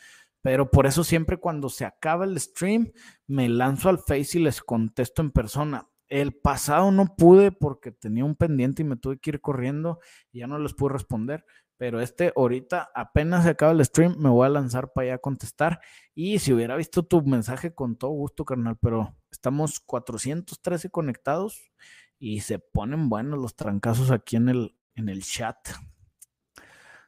Pero 0.42 0.70
por 0.70 0.86
eso 0.86 1.04
siempre 1.04 1.36
cuando 1.36 1.68
se 1.68 1.84
acaba 1.84 2.24
el 2.24 2.38
stream, 2.38 2.92
me 3.26 3.48
lanzo 3.48 3.88
al 3.88 3.98
Face 3.98 4.38
y 4.38 4.42
les 4.42 4.60
contesto 4.60 5.22
en 5.22 5.30
persona. 5.30 5.88
El 6.08 6.34
pasado 6.34 6.90
no 6.90 7.14
pude 7.16 7.52
porque 7.52 7.92
tenía 7.92 8.24
un 8.24 8.36
pendiente 8.36 8.82
y 8.82 8.84
me 8.84 8.96
tuve 8.96 9.18
que 9.18 9.30
ir 9.30 9.40
corriendo 9.40 10.00
y 10.30 10.40
ya 10.40 10.46
no 10.46 10.58
les 10.58 10.74
pude 10.74 10.92
responder. 10.92 11.44
Pero 11.82 12.00
este 12.00 12.32
ahorita 12.36 12.92
apenas 12.94 13.42
se 13.42 13.50
acaba 13.50 13.72
el 13.72 13.84
stream, 13.84 14.14
me 14.16 14.28
voy 14.28 14.46
a 14.46 14.50
lanzar 14.50 14.92
para 14.92 15.06
allá 15.06 15.14
a 15.16 15.18
contestar. 15.18 15.80
Y 16.14 16.38
si 16.38 16.52
hubiera 16.52 16.76
visto 16.76 17.02
tu 17.02 17.22
mensaje 17.22 17.74
con 17.74 17.96
todo 17.96 18.12
gusto, 18.12 18.44
carnal, 18.44 18.78
pero 18.80 19.16
estamos 19.32 19.80
413 19.80 20.90
conectados 20.90 21.72
y 22.20 22.42
se 22.42 22.60
ponen 22.60 23.08
buenos 23.08 23.40
los 23.40 23.56
trancazos 23.56 24.12
aquí 24.12 24.36
en 24.36 24.48
el, 24.48 24.76
en 24.94 25.08
el 25.08 25.24
chat. 25.24 25.56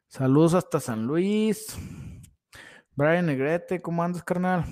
Saludos 0.09 0.55
hasta 0.55 0.81
San 0.81 1.07
Luis. 1.07 1.79
Brian 2.97 3.27
Negrete, 3.27 3.81
¿cómo 3.81 4.03
andas, 4.03 4.25
carnal? 4.25 4.65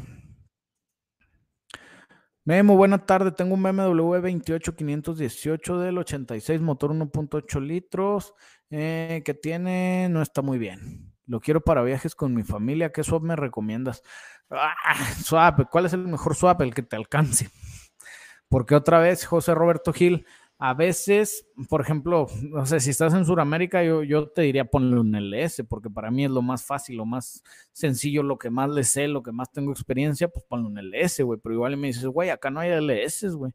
Memo, 2.44 2.76
buena 2.76 3.06
tarde. 3.06 3.30
Tengo 3.30 3.54
un 3.54 3.62
BMW 3.62 4.02
28518 4.02 5.78
del 5.78 5.98
86, 5.98 6.60
motor 6.60 6.90
1.8 6.90 7.60
litros, 7.60 8.34
eh, 8.70 9.22
que 9.24 9.32
tiene, 9.32 10.08
no 10.10 10.22
está 10.22 10.42
muy 10.42 10.58
bien. 10.58 11.12
Lo 11.26 11.38
quiero 11.38 11.60
para 11.60 11.84
viajes 11.84 12.16
con 12.16 12.34
mi 12.34 12.42
familia. 12.42 12.90
¿Qué 12.90 13.04
swap 13.04 13.22
me 13.22 13.36
recomiendas? 13.36 14.02
Ah, 14.50 14.74
swap, 15.22 15.70
¿cuál 15.70 15.86
es 15.86 15.92
el 15.92 16.08
mejor 16.08 16.34
swap? 16.34 16.60
El 16.62 16.74
que 16.74 16.82
te 16.82 16.96
alcance. 16.96 17.48
Porque 18.48 18.74
otra 18.74 18.98
vez, 18.98 19.24
José 19.24 19.54
Roberto 19.54 19.92
Gil, 19.92 20.26
a 20.64 20.74
veces, 20.74 21.44
por 21.68 21.80
ejemplo, 21.80 22.28
no 22.40 22.64
sé, 22.66 22.78
si 22.78 22.90
estás 22.90 23.12
en 23.14 23.24
Sudamérica, 23.24 23.82
yo, 23.82 24.04
yo 24.04 24.28
te 24.28 24.42
diría 24.42 24.64
ponle 24.64 25.00
un 25.00 25.12
LS, 25.12 25.64
porque 25.64 25.90
para 25.90 26.12
mí 26.12 26.24
es 26.24 26.30
lo 26.30 26.40
más 26.40 26.64
fácil, 26.64 26.98
lo 26.98 27.04
más 27.04 27.42
sencillo, 27.72 28.22
lo 28.22 28.38
que 28.38 28.48
más 28.48 28.70
le 28.70 28.84
sé, 28.84 29.08
lo 29.08 29.24
que 29.24 29.32
más 29.32 29.50
tengo 29.50 29.72
experiencia, 29.72 30.28
pues 30.28 30.44
ponle 30.48 30.68
un 30.68 30.78
LS, 30.78 31.24
güey. 31.24 31.40
Pero 31.42 31.56
igual 31.56 31.76
me 31.76 31.88
dices, 31.88 32.06
güey, 32.06 32.30
acá 32.30 32.48
no 32.48 32.60
hay 32.60 32.70
LS, 32.70 33.30
güey. 33.30 33.52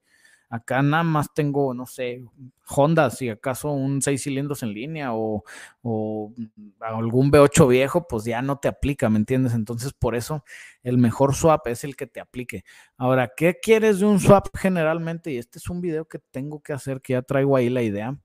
Acá 0.50 0.82
nada 0.82 1.04
más 1.04 1.34
tengo, 1.34 1.74
no 1.74 1.86
sé, 1.86 2.24
Honda, 2.70 3.10
si 3.10 3.30
acaso 3.30 3.72
un 3.72 4.02
6 4.02 4.24
cilindros 4.24 4.64
en 4.64 4.74
línea 4.74 5.14
o, 5.14 5.44
o, 5.82 6.34
algún 6.80 7.32
V8 7.32 7.68
viejo, 7.68 8.08
pues 8.08 8.24
ya 8.24 8.42
no 8.42 8.58
te 8.58 8.70
aplica, 8.70 9.10
¿me 9.10 9.18
entiendes? 9.18 9.54
Entonces, 9.54 9.92
por 9.94 10.16
eso 10.16 10.46
el 10.84 10.98
mejor 10.98 11.36
swap 11.36 11.68
es 11.68 11.84
el 11.84 11.98
que 11.98 12.08
te 12.08 12.22
aplique. 12.22 12.64
Ahora, 12.98 13.32
¿qué 13.36 13.60
quieres 13.62 14.00
de 14.00 14.06
un 14.06 14.20
swap 14.20 14.48
generalmente? 14.56 15.32
Y 15.32 15.38
este 15.38 15.60
es 15.60 15.70
un 15.70 15.82
video 15.82 16.06
que 16.06 16.20
tengo 16.20 16.62
que 16.62 16.74
hacer, 16.74 17.02
que 17.02 17.14
ya 17.14 17.22
traigo 17.22 17.58
ahí 17.58 17.70
la 17.70 17.82
idea. 17.82 18.18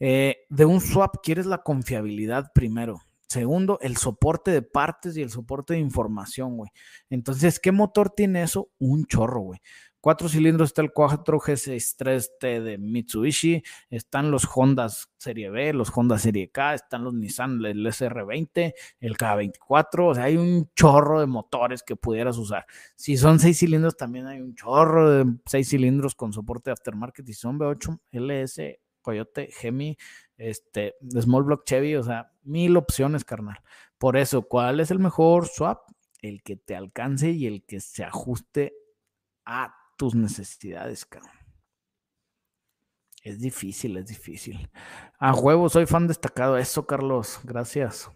Eh, 0.00 0.38
de 0.48 0.64
un 0.64 0.80
swap 0.80 1.18
quieres 1.22 1.46
la 1.46 1.58
confiabilidad 1.58 2.50
primero. 2.52 3.02
Segundo, 3.28 3.78
el 3.80 3.96
soporte 3.96 4.50
de 4.50 4.60
partes 4.60 5.16
y 5.16 5.22
el 5.22 5.30
soporte 5.30 5.72
de 5.74 5.80
información, 5.80 6.58
güey. 6.58 6.70
Entonces, 7.08 7.58
¿qué 7.60 7.72
motor 7.72 8.10
tiene 8.10 8.42
eso? 8.42 8.68
Un 8.78 9.06
chorro, 9.06 9.40
güey. 9.40 9.60
Cuatro 10.02 10.28
cilindros 10.28 10.70
está 10.70 10.82
el 10.82 10.92
4 10.92 11.38
G63T 11.38 12.60
de 12.60 12.76
Mitsubishi, 12.76 13.62
están 13.88 14.32
los 14.32 14.48
Honda 14.52 14.88
Serie 14.88 15.48
B, 15.48 15.72
los 15.72 15.96
Honda 15.96 16.18
Serie 16.18 16.50
K, 16.50 16.74
están 16.74 17.04
los 17.04 17.14
Nissan, 17.14 17.64
el 17.64 17.86
SR20, 17.86 18.74
el 18.98 19.16
K24, 19.16 20.10
o 20.10 20.14
sea, 20.16 20.24
hay 20.24 20.36
un 20.36 20.68
chorro 20.74 21.20
de 21.20 21.26
motores 21.26 21.84
que 21.84 21.94
pudieras 21.94 22.36
usar. 22.36 22.66
Si 22.96 23.16
son 23.16 23.38
seis 23.38 23.60
cilindros, 23.60 23.96
también 23.96 24.26
hay 24.26 24.40
un 24.40 24.56
chorro 24.56 25.08
de 25.08 25.36
seis 25.46 25.68
cilindros 25.68 26.16
con 26.16 26.32
soporte 26.32 26.72
aftermarket. 26.72 27.28
Y 27.28 27.34
son 27.34 27.60
V8, 27.60 28.00
LS, 28.10 28.80
Coyote, 29.02 29.50
Gemi, 29.52 29.96
este, 30.36 30.96
Small 31.12 31.44
Block 31.44 31.62
Chevy, 31.64 31.94
o 31.94 32.02
sea, 32.02 32.32
mil 32.42 32.76
opciones, 32.76 33.24
carnal. 33.24 33.60
Por 33.98 34.16
eso, 34.16 34.42
¿cuál 34.42 34.80
es 34.80 34.90
el 34.90 34.98
mejor 34.98 35.46
swap? 35.46 35.88
El 36.22 36.42
que 36.42 36.56
te 36.56 36.74
alcance 36.74 37.30
y 37.30 37.46
el 37.46 37.64
que 37.64 37.78
se 37.78 38.02
ajuste 38.02 38.72
a 39.44 39.76
tus 40.02 40.16
necesidades, 40.16 41.06
cabrón. 41.06 41.30
Es 43.22 43.38
difícil, 43.38 43.96
es 43.98 44.08
difícil. 44.08 44.68
A 45.16 45.32
huevo, 45.32 45.68
soy 45.68 45.86
fan 45.86 46.08
destacado. 46.08 46.58
Eso, 46.58 46.84
Carlos. 46.88 47.38
Gracias. 47.44 48.10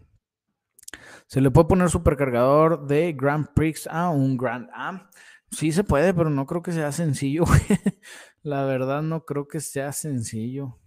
Se 1.28 1.40
le 1.40 1.52
puede 1.52 1.68
poner 1.68 1.88
supercargador 1.88 2.88
de 2.88 3.12
Grand 3.12 3.46
Prix 3.54 3.86
a 3.86 4.10
un 4.10 4.36
Grand 4.36 4.68
Am. 4.74 5.08
Sí 5.52 5.70
se 5.70 5.84
puede, 5.84 6.12
pero 6.12 6.28
no 6.28 6.44
creo 6.44 6.60
que 6.60 6.72
sea 6.72 6.90
sencillo. 6.90 7.44
La 8.42 8.64
verdad, 8.64 9.02
no 9.02 9.24
creo 9.24 9.46
que 9.46 9.60
sea 9.60 9.92
sencillo. 9.92 10.80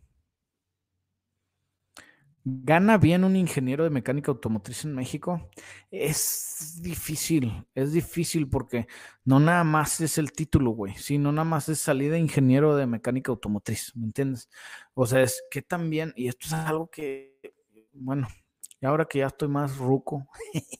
¿Gana 2.63 2.97
bien 2.97 3.23
un 3.23 3.35
ingeniero 3.35 3.83
de 3.83 3.89
mecánica 3.91 4.31
automotriz 4.31 4.83
en 4.85 4.95
México? 4.95 5.49
Es 5.91 6.79
difícil, 6.81 7.65
es 7.75 7.93
difícil 7.93 8.49
porque 8.49 8.88
no 9.23 9.39
nada 9.39 9.63
más 9.63 10.01
es 10.01 10.17
el 10.17 10.31
título, 10.31 10.71
güey, 10.71 10.95
sino 10.95 11.31
nada 11.31 11.45
más 11.45 11.69
es 11.69 11.79
salir 11.79 12.12
de 12.12 12.19
ingeniero 12.19 12.76
de 12.76 12.88
mecánica 12.88 13.32
automotriz, 13.32 13.95
¿me 13.95 14.05
entiendes? 14.05 14.49
O 14.95 15.05
sea, 15.05 15.21
es 15.21 15.43
que 15.51 15.61
también, 15.61 16.13
y 16.15 16.28
esto 16.28 16.47
es 16.47 16.53
algo 16.53 16.89
que, 16.89 17.39
bueno, 17.93 18.28
y 18.82 18.86
ahora 18.86 19.05
que 19.05 19.19
ya 19.19 19.28
estoy 19.28 19.47
más 19.47 19.78
ruco, 19.78 20.28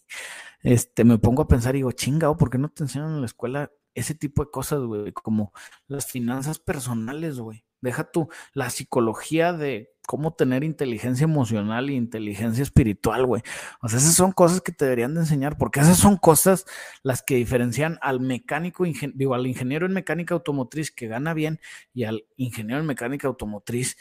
este, 0.64 1.04
me 1.04 1.20
pongo 1.20 1.44
a 1.44 1.48
pensar 1.48 1.76
y 1.76 1.80
digo, 1.80 1.92
chingado, 1.92 2.36
¿por 2.36 2.50
qué 2.50 2.58
no 2.58 2.70
te 2.70 2.84
enseñan 2.84 3.12
en 3.12 3.20
la 3.22 3.28
escuela 3.28 3.72
ese 3.94 4.16
tipo 4.16 4.44
de 4.44 4.52
cosas, 4.52 4.82
güey, 4.82 5.12
como 5.14 5.54
las 5.88 6.06
finanzas 6.08 6.60
personales, 6.60 7.40
güey. 7.40 7.64
Deja 7.82 8.12
tú 8.12 8.30
la 8.54 8.70
psicología 8.70 9.54
de 9.54 9.92
cómo 10.10 10.34
tener 10.34 10.64
inteligencia 10.64 11.24
emocional 11.24 11.88
e 11.88 11.94
inteligencia 11.94 12.64
espiritual, 12.64 13.28
güey. 13.28 13.44
O 13.82 13.90
sea, 13.90 14.00
esas 14.00 14.16
son 14.16 14.32
cosas 14.32 14.60
que 14.62 14.72
te 14.72 14.86
deberían 14.86 15.14
de 15.14 15.20
enseñar, 15.20 15.56
porque 15.58 15.82
esas 15.82 15.98
son 15.98 16.18
cosas 16.18 16.66
las 17.04 17.22
que 17.22 17.36
diferencian 17.36 18.00
al 18.02 18.20
mecánico, 18.20 18.86
digo, 19.14 19.36
al 19.36 19.46
ingeniero 19.46 19.86
en 19.86 19.94
mecánica 19.94 20.34
automotriz 20.34 20.90
que 20.92 21.08
gana 21.08 21.36
bien 21.36 21.60
y 21.94 22.06
al 22.06 22.26
ingeniero 22.38 22.82
en 22.82 22.88
mecánica 22.88 23.28
automotriz 23.28 23.98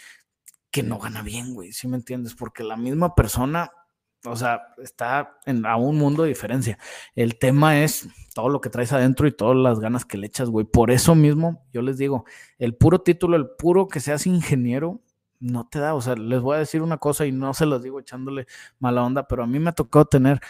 que 0.70 0.83
no 0.83 0.99
gana 0.99 1.22
bien, 1.22 1.53
güey, 1.53 1.72
¿sí 1.72 1.89
me 1.89 1.97
entiendes? 1.97 2.35
Porque 2.35 2.62
la 2.64 2.79
misma 2.79 3.14
persona 3.14 3.70
o 4.25 4.37
sea, 4.37 4.75
está 4.79 5.39
en, 5.47 5.64
a 5.66 5.77
un 5.77 5.97
mundo 5.97 6.23
de 6.23 6.31
diferencia. 6.31 6.79
El 7.14 7.39
tema 7.39 7.83
es 7.83 8.09
todo 8.35 8.49
lo 8.49 8.61
que 8.61 8.71
traes 8.71 8.93
adentro 8.93 9.27
y 9.27 9.33
todas 9.33 9.57
las 9.57 9.81
ganas 9.81 10.05
que 10.05 10.19
le 10.19 10.27
echas, 10.27 10.51
güey. 10.51 10.66
Por 10.66 10.91
eso 10.91 11.14
mismo, 11.14 11.66
yo 11.73 11.83
les 11.83 11.99
digo, 11.99 12.25
el 12.59 12.75
puro 12.75 13.01
título, 13.01 13.37
el 13.37 13.49
puro 13.51 13.89
que 13.89 14.01
seas 14.01 14.27
ingeniero, 14.27 15.01
no 15.41 15.69
te 15.69 15.79
da. 15.79 15.95
O 15.95 16.01
sea, 16.01 16.14
les 16.14 16.41
voy 16.41 16.57
a 16.57 16.61
decir 16.61 16.83
una 16.83 16.99
cosa 16.99 17.27
y 17.27 17.33
no 17.33 17.55
se 17.55 17.66
los 17.66 17.83
digo 17.83 18.01
echándole 18.01 18.47
mala 18.79 19.03
onda, 19.03 19.27
pero 19.29 19.45
a 19.45 19.47
mí 19.47 19.59
me 19.59 19.71
ha 19.71 19.75
tocado 19.75 20.07
tener 20.07 20.41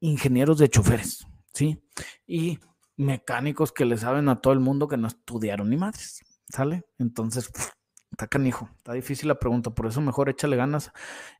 ingenieros 0.00 0.58
de 0.58 0.68
choferes, 0.68 1.26
¿sí? 1.52 1.82
Y 2.26 2.58
mecánicos 2.96 3.72
que 3.72 3.84
le 3.84 3.96
saben 3.96 4.28
a 4.28 4.40
todo 4.40 4.52
el 4.52 4.60
mundo 4.60 4.88
que 4.88 4.96
no 4.96 5.08
estudiaron 5.08 5.70
ni 5.70 5.76
madres, 5.76 6.22
¿sale? 6.48 6.84
Entonces, 6.98 7.50
Está 8.18 8.26
canijo, 8.26 8.68
está 8.78 8.94
difícil 8.94 9.28
la 9.28 9.38
pregunta, 9.38 9.70
por 9.70 9.86
eso 9.86 10.00
mejor 10.00 10.28
échale 10.28 10.56
ganas. 10.56 10.90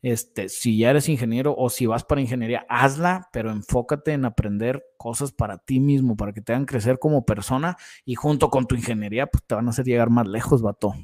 Este, 0.01 0.49
si 0.49 0.79
ya 0.79 0.91
eres 0.91 1.09
ingeniero 1.09 1.53
o 1.59 1.71
si 1.71 1.87
vas 1.87 2.05
para 2.05 2.21
ingeniería, 2.21 2.65
hazla, 2.69 3.29
pero 3.33 3.51
enfócate 3.51 4.13
en 4.13 4.25
aprender 4.25 4.85
cosas 4.97 5.33
para 5.33 5.59
ti 5.59 5.81
mismo, 5.81 6.17
para 6.17 6.33
que 6.33 6.41
te 6.41 6.53
hagan 6.53 6.67
crecer 6.67 7.01
como 7.01 7.27
persona 7.27 7.77
y 8.05 8.15
junto 8.15 8.49
con 8.49 8.69
tu 8.69 8.77
ingeniería, 8.77 9.27
pues 9.27 9.43
te 9.45 9.57
van 9.57 9.67
a 9.67 9.71
hacer 9.71 9.87
llegar 9.87 10.09
más 10.11 10.29
lejos, 10.29 10.63
vato. 10.63 10.95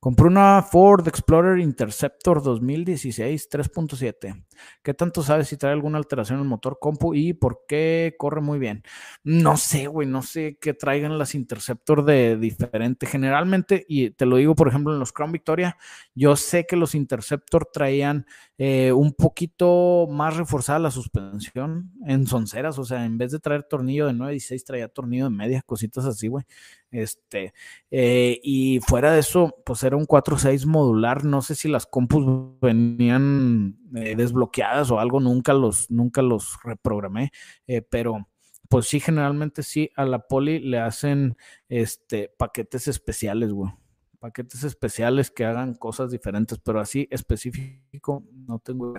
Compré 0.00 0.26
una 0.26 0.60
Ford 0.60 1.08
Explorer 1.08 1.60
Interceptor 1.60 2.42
2016 2.42 3.48
3.7. 3.50 4.44
¿Qué 4.82 4.94
tanto 4.94 5.22
sabes 5.22 5.48
si 5.48 5.56
trae 5.56 5.72
alguna 5.72 5.98
alteración 5.98 6.38
en 6.38 6.44
el 6.44 6.48
motor 6.48 6.78
compu 6.80 7.14
y 7.14 7.32
por 7.32 7.64
qué 7.68 8.14
corre 8.18 8.40
muy 8.40 8.58
bien? 8.58 8.82
No 9.24 9.56
sé, 9.56 9.86
güey, 9.86 10.06
no 10.06 10.22
sé 10.22 10.58
qué 10.60 10.74
traigan 10.74 11.18
las 11.18 11.34
Interceptor 11.34 12.04
de 12.04 12.36
diferente. 12.36 13.06
Generalmente, 13.06 13.84
y 13.88 14.10
te 14.10 14.26
lo 14.26 14.36
digo, 14.36 14.54
por 14.54 14.68
ejemplo, 14.68 14.92
en 14.92 14.98
los 14.98 15.12
Crown 15.12 15.32
Victoria, 15.32 15.76
yo 16.14 16.36
sé 16.36 16.66
que 16.66 16.76
los 16.76 16.94
Interceptor 16.94 17.68
traían 17.72 18.26
eh, 18.56 18.92
un 18.92 19.12
poquito 19.12 20.08
más 20.10 20.36
reforzada 20.36 20.78
la 20.78 20.90
suspensión 20.90 21.92
en 22.06 22.26
sonceras, 22.26 22.78
o 22.78 22.84
sea, 22.84 23.04
en 23.04 23.16
vez 23.18 23.32
de 23.32 23.38
traer 23.38 23.62
tornillo 23.64 24.06
de 24.06 24.12
9 24.12 24.34
y 24.34 24.40
6, 24.40 24.64
traía 24.64 24.88
tornillo 24.88 25.24
de 25.24 25.30
media, 25.30 25.62
cositas 25.62 26.04
así, 26.04 26.28
güey. 26.28 26.44
Este, 26.90 27.52
eh, 27.90 28.40
y 28.42 28.80
fuera 28.80 29.12
de 29.12 29.20
eso, 29.20 29.54
pues 29.64 29.82
era 29.82 29.96
un 29.96 30.06
4.6 30.06 30.66
modular. 30.66 31.24
No 31.24 31.42
sé 31.42 31.54
si 31.54 31.68
las 31.68 31.86
compus 31.86 32.58
venían 32.60 33.76
eh, 33.94 34.14
desbloqueadas 34.16 34.90
o 34.90 35.00
algo, 35.00 35.20
nunca 35.20 35.54
los, 35.54 35.90
nunca 35.90 36.22
los 36.22 36.58
reprogramé, 36.62 37.32
eh, 37.66 37.82
pero 37.82 38.28
pues 38.68 38.86
sí, 38.86 39.00
generalmente 39.00 39.62
sí, 39.62 39.90
a 39.96 40.04
la 40.04 40.20
poli 40.20 40.60
le 40.60 40.78
hacen 40.78 41.36
este, 41.68 42.28
paquetes 42.36 42.88
especiales, 42.88 43.52
güey. 43.52 43.72
Paquetes 44.18 44.64
especiales 44.64 45.30
que 45.30 45.44
hagan 45.44 45.74
cosas 45.74 46.10
diferentes, 46.10 46.58
pero 46.58 46.80
así 46.80 47.06
específico 47.10 48.24
no 48.32 48.58
tengo 48.58 48.94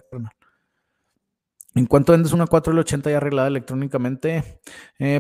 ¿En 1.75 1.85
cuánto 1.85 2.13
vendes 2.13 2.31
una 2.31 2.47
4L80 2.47 3.11
ya 3.11 3.17
arreglada 3.17 3.47
electrónicamente 3.49 4.61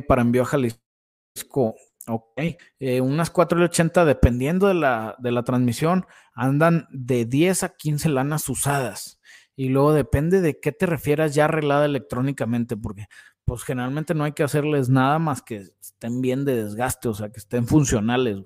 para 0.07 0.21
envío 0.21 0.43
a 0.43 0.45
Jalisco? 0.45 1.75
Ok, 2.11 2.41
eh, 2.79 3.01
unas 3.01 3.29
480, 3.29 4.03
dependiendo 4.03 4.67
de 4.67 4.73
la, 4.73 5.15
de 5.19 5.31
la 5.31 5.43
transmisión, 5.43 6.07
andan 6.33 6.87
de 6.89 7.25
10 7.25 7.61
a 7.61 7.69
15 7.69 8.09
lanas 8.09 8.49
usadas. 8.49 9.18
Y 9.59 9.67
luego 9.67 9.91
depende 9.91 10.39
de 10.39 10.57
qué 10.57 10.71
te 10.71 10.85
refieras 10.85 11.35
ya 11.35 11.43
arreglada 11.43 11.83
electrónicamente, 11.83 12.77
porque 12.77 13.07
pues 13.43 13.63
generalmente 13.63 14.13
no 14.13 14.23
hay 14.23 14.31
que 14.31 14.43
hacerles 14.43 14.87
nada 14.87 15.19
más 15.19 15.41
que 15.41 15.57
estén 15.81 16.21
bien 16.21 16.45
de 16.45 16.63
desgaste, 16.63 17.09
o 17.09 17.13
sea, 17.13 17.29
que 17.29 17.39
estén 17.39 17.67
funcionales. 17.67 18.37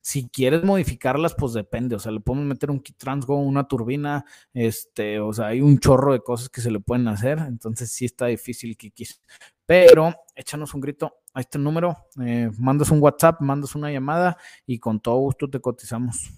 Si 0.00 0.26
quieres 0.30 0.64
modificarlas, 0.64 1.34
pues 1.34 1.52
depende, 1.52 1.96
o 1.96 1.98
sea, 1.98 2.12
le 2.12 2.20
podemos 2.20 2.46
meter 2.46 2.70
un 2.70 2.80
kit 2.80 2.96
transgo, 2.96 3.36
una 3.36 3.68
turbina, 3.68 4.24
este, 4.54 5.20
o 5.20 5.34
sea, 5.34 5.48
hay 5.48 5.60
un 5.60 5.78
chorro 5.80 6.14
de 6.14 6.20
cosas 6.20 6.48
que 6.48 6.62
se 6.62 6.70
le 6.70 6.80
pueden 6.80 7.08
hacer, 7.08 7.40
entonces 7.40 7.92
sí 7.92 8.06
está 8.06 8.24
difícil 8.24 8.74
quis. 8.74 9.20
Pero 9.66 10.14
échanos 10.34 10.72
un 10.72 10.80
grito 10.80 11.12
a 11.34 11.42
este 11.42 11.58
número, 11.58 11.94
eh, 12.22 12.50
mandas 12.56 12.90
un 12.90 13.02
WhatsApp, 13.02 13.38
mandas 13.42 13.74
una 13.74 13.92
llamada 13.92 14.38
y 14.64 14.78
con 14.78 14.98
todo 14.98 15.18
gusto 15.18 15.50
te 15.50 15.60
cotizamos. 15.60 16.30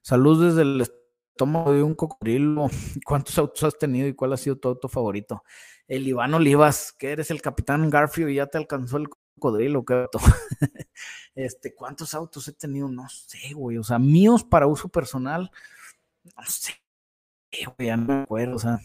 Salud 0.00 0.42
desde 0.42 0.62
el 0.62 0.88
estómago 1.38 1.72
de 1.72 1.82
un 1.82 1.94
cocodrilo. 1.94 2.68
¿Cuántos 3.06 3.38
autos 3.38 3.62
has 3.62 3.78
tenido 3.78 4.08
y 4.08 4.14
cuál 4.14 4.32
ha 4.32 4.36
sido 4.36 4.56
tu 4.56 4.68
auto 4.68 4.88
favorito? 4.88 5.44
El 5.86 6.06
Iván 6.06 6.34
Olivas, 6.34 6.92
que 6.92 7.12
eres 7.12 7.30
el 7.30 7.40
capitán 7.40 7.88
Garfield 7.88 8.30
y 8.30 8.34
ya 8.34 8.46
te 8.46 8.58
alcanzó 8.58 8.96
el 8.98 9.08
cocodrilo, 9.08 9.84
¿qué 9.84 10.06
este, 11.34 11.74
¿cuántos 11.74 12.12
autos 12.14 12.48
he 12.48 12.52
tenido? 12.52 12.88
No 12.88 13.08
sé, 13.08 13.54
güey. 13.54 13.78
O 13.78 13.84
sea, 13.84 13.98
míos 13.98 14.44
para 14.44 14.66
uso 14.66 14.88
personal, 14.88 15.50
no 16.24 16.44
sé, 16.46 16.72
güey, 17.50 17.88
ya 17.88 17.96
no 17.96 18.06
me 18.06 18.22
acuerdo, 18.22 18.56
o 18.56 18.58
sea 18.58 18.80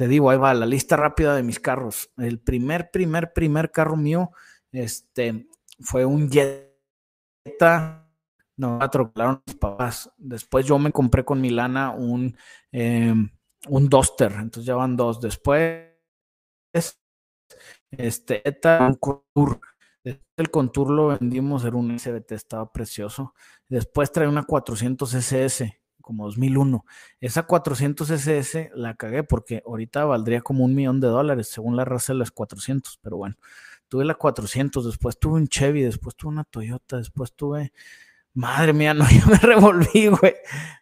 te 0.00 0.08
digo, 0.08 0.30
ahí 0.30 0.38
va 0.38 0.54
la 0.54 0.64
lista 0.64 0.96
rápida 0.96 1.36
de 1.36 1.42
mis 1.42 1.60
carros. 1.60 2.10
El 2.16 2.38
primer, 2.38 2.90
primer, 2.90 3.34
primer 3.34 3.70
carro 3.70 3.98
mío, 3.98 4.30
este, 4.72 5.46
fue 5.78 6.06
un 6.06 6.30
Jetta. 6.30 7.99
No, 8.60 8.76
atropelaron 8.78 9.42
mis 9.46 9.56
papás. 9.56 10.10
Después 10.18 10.66
yo 10.66 10.78
me 10.78 10.92
compré 10.92 11.24
con 11.24 11.40
mi 11.40 11.48
lana 11.48 11.92
un, 11.92 12.36
em, 12.72 13.30
un 13.68 13.88
Duster. 13.88 14.32
Entonces 14.32 14.66
ya 14.66 14.74
van 14.74 14.98
dos. 14.98 15.18
Después, 15.18 15.88
este, 17.90 18.42
un 18.80 18.94
Contour. 18.96 19.60
El 20.36 20.50
Contour 20.50 20.90
lo 20.90 21.08
vendimos, 21.08 21.64
era 21.64 21.76
un 21.76 21.90
SBT, 21.98 22.32
estaba 22.32 22.70
precioso. 22.70 23.32
Después 23.66 24.12
trae 24.12 24.28
una 24.28 24.42
400 24.42 25.14
SS 25.14 25.80
como 26.02 26.26
2001. 26.26 26.84
Esa 27.20 27.44
400 27.44 28.10
SS 28.10 28.72
la 28.74 28.94
cagué 28.94 29.22
porque 29.22 29.62
ahorita 29.64 30.04
valdría 30.04 30.42
como 30.42 30.64
un 30.66 30.74
millón 30.74 31.00
de 31.00 31.08
dólares, 31.08 31.48
según 31.48 31.76
la 31.76 31.86
raza 31.86 32.12
de 32.12 32.18
las 32.18 32.30
400, 32.30 32.98
pero 33.02 33.16
bueno, 33.16 33.36
tuve 33.88 34.04
la 34.04 34.14
400, 34.14 34.84
después 34.84 35.18
tuve 35.18 35.36
un 35.36 35.48
Chevy, 35.48 35.82
después 35.82 36.14
tuve 36.14 36.32
una 36.32 36.44
Toyota, 36.44 36.98
después 36.98 37.32
tuve... 37.34 37.72
Madre 38.34 38.72
mía, 38.72 38.94
no, 38.94 39.04
yo 39.10 39.26
me 39.26 39.38
revolví, 39.38 40.08
güey. 40.08 40.34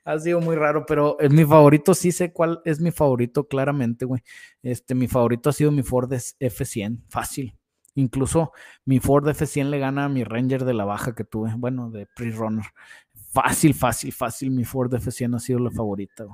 Ha 0.05 0.19
sido 0.19 0.41
muy 0.41 0.57
raro, 0.57 0.85
pero 0.87 1.19
es 1.21 1.33
mi 1.33 1.45
favorito, 1.45 1.95
sí 1.95 2.13
sé 2.13 2.33
cuál 2.33 2.61
es 2.65 2.81
mi 2.81 2.91
favorito, 2.91 3.49
claramente, 3.49 4.05
güey. 4.05 4.23
Este, 4.63 4.95
mi 4.95 5.09
favorito 5.09 5.51
ha 5.51 5.53
sido 5.53 5.71
mi 5.71 5.83
Ford 5.83 6.13
F100, 6.13 7.03
fácil. 7.09 7.55
Incluso 7.95 8.53
mi 8.85 9.01
Ford 9.01 9.27
F100 9.27 9.71
le 9.71 9.79
gana 9.79 10.05
a 10.05 10.09
mi 10.09 10.23
Ranger 10.23 10.65
de 10.65 10.75
la 10.75 10.85
baja 10.85 11.15
que 11.15 11.25
tuve, 11.25 11.53
bueno, 11.57 11.91
de 11.91 12.07
pre-runner 12.07 12.67
fácil, 13.29 13.75
fácil, 13.75 14.13
fácil, 14.13 14.51
mi 14.51 14.65
Ford 14.65 14.93
F100 14.93 15.37
ha 15.37 15.39
sido 15.39 15.59
la 15.59 15.71
favorita. 15.71 16.27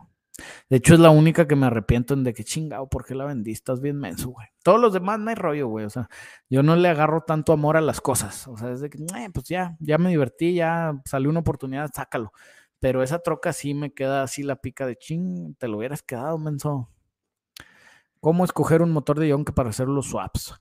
De 0.68 0.78
hecho, 0.78 0.94
es 0.94 1.00
la 1.00 1.10
única 1.10 1.46
que 1.46 1.56
me 1.56 1.66
arrepiento 1.66 2.14
en 2.14 2.24
de 2.24 2.34
que 2.34 2.44
chingado, 2.44 2.88
¿por 2.88 3.04
qué 3.04 3.14
la 3.14 3.24
vendí? 3.24 3.52
Estás 3.52 3.80
bien 3.80 3.98
menso, 3.98 4.30
güey. 4.30 4.48
Todos 4.62 4.80
los 4.80 4.92
demás 4.92 5.18
no 5.20 5.30
hay 5.30 5.36
rollo, 5.36 5.68
güey. 5.68 5.84
O 5.84 5.90
sea, 5.90 6.08
yo 6.50 6.62
no 6.62 6.74
le 6.76 6.88
agarro 6.88 7.22
tanto 7.22 7.52
amor 7.52 7.76
a 7.76 7.80
las 7.80 8.00
cosas. 8.00 8.48
O 8.48 8.56
sea, 8.56 8.72
es 8.72 8.80
de 8.80 8.90
que, 8.90 8.98
pues 9.32 9.46
ya, 9.46 9.76
ya 9.78 9.98
me 9.98 10.10
divertí, 10.10 10.54
ya 10.54 11.00
salió 11.04 11.30
una 11.30 11.40
oportunidad, 11.40 11.90
sácalo. 11.94 12.32
Pero 12.80 13.02
esa 13.02 13.20
troca 13.20 13.52
sí 13.52 13.74
me 13.74 13.92
queda 13.94 14.22
así 14.22 14.42
la 14.42 14.56
pica 14.56 14.86
de 14.86 14.96
ching, 14.96 15.54
te 15.56 15.68
lo 15.68 15.78
hubieras 15.78 16.02
quedado, 16.02 16.36
menso. 16.38 16.90
¿Cómo 18.20 18.44
escoger 18.44 18.82
un 18.82 18.90
motor 18.90 19.18
de 19.20 19.28
Yonke 19.28 19.52
para 19.52 19.70
hacer 19.70 19.86
los 19.86 20.06
swaps? 20.06 20.60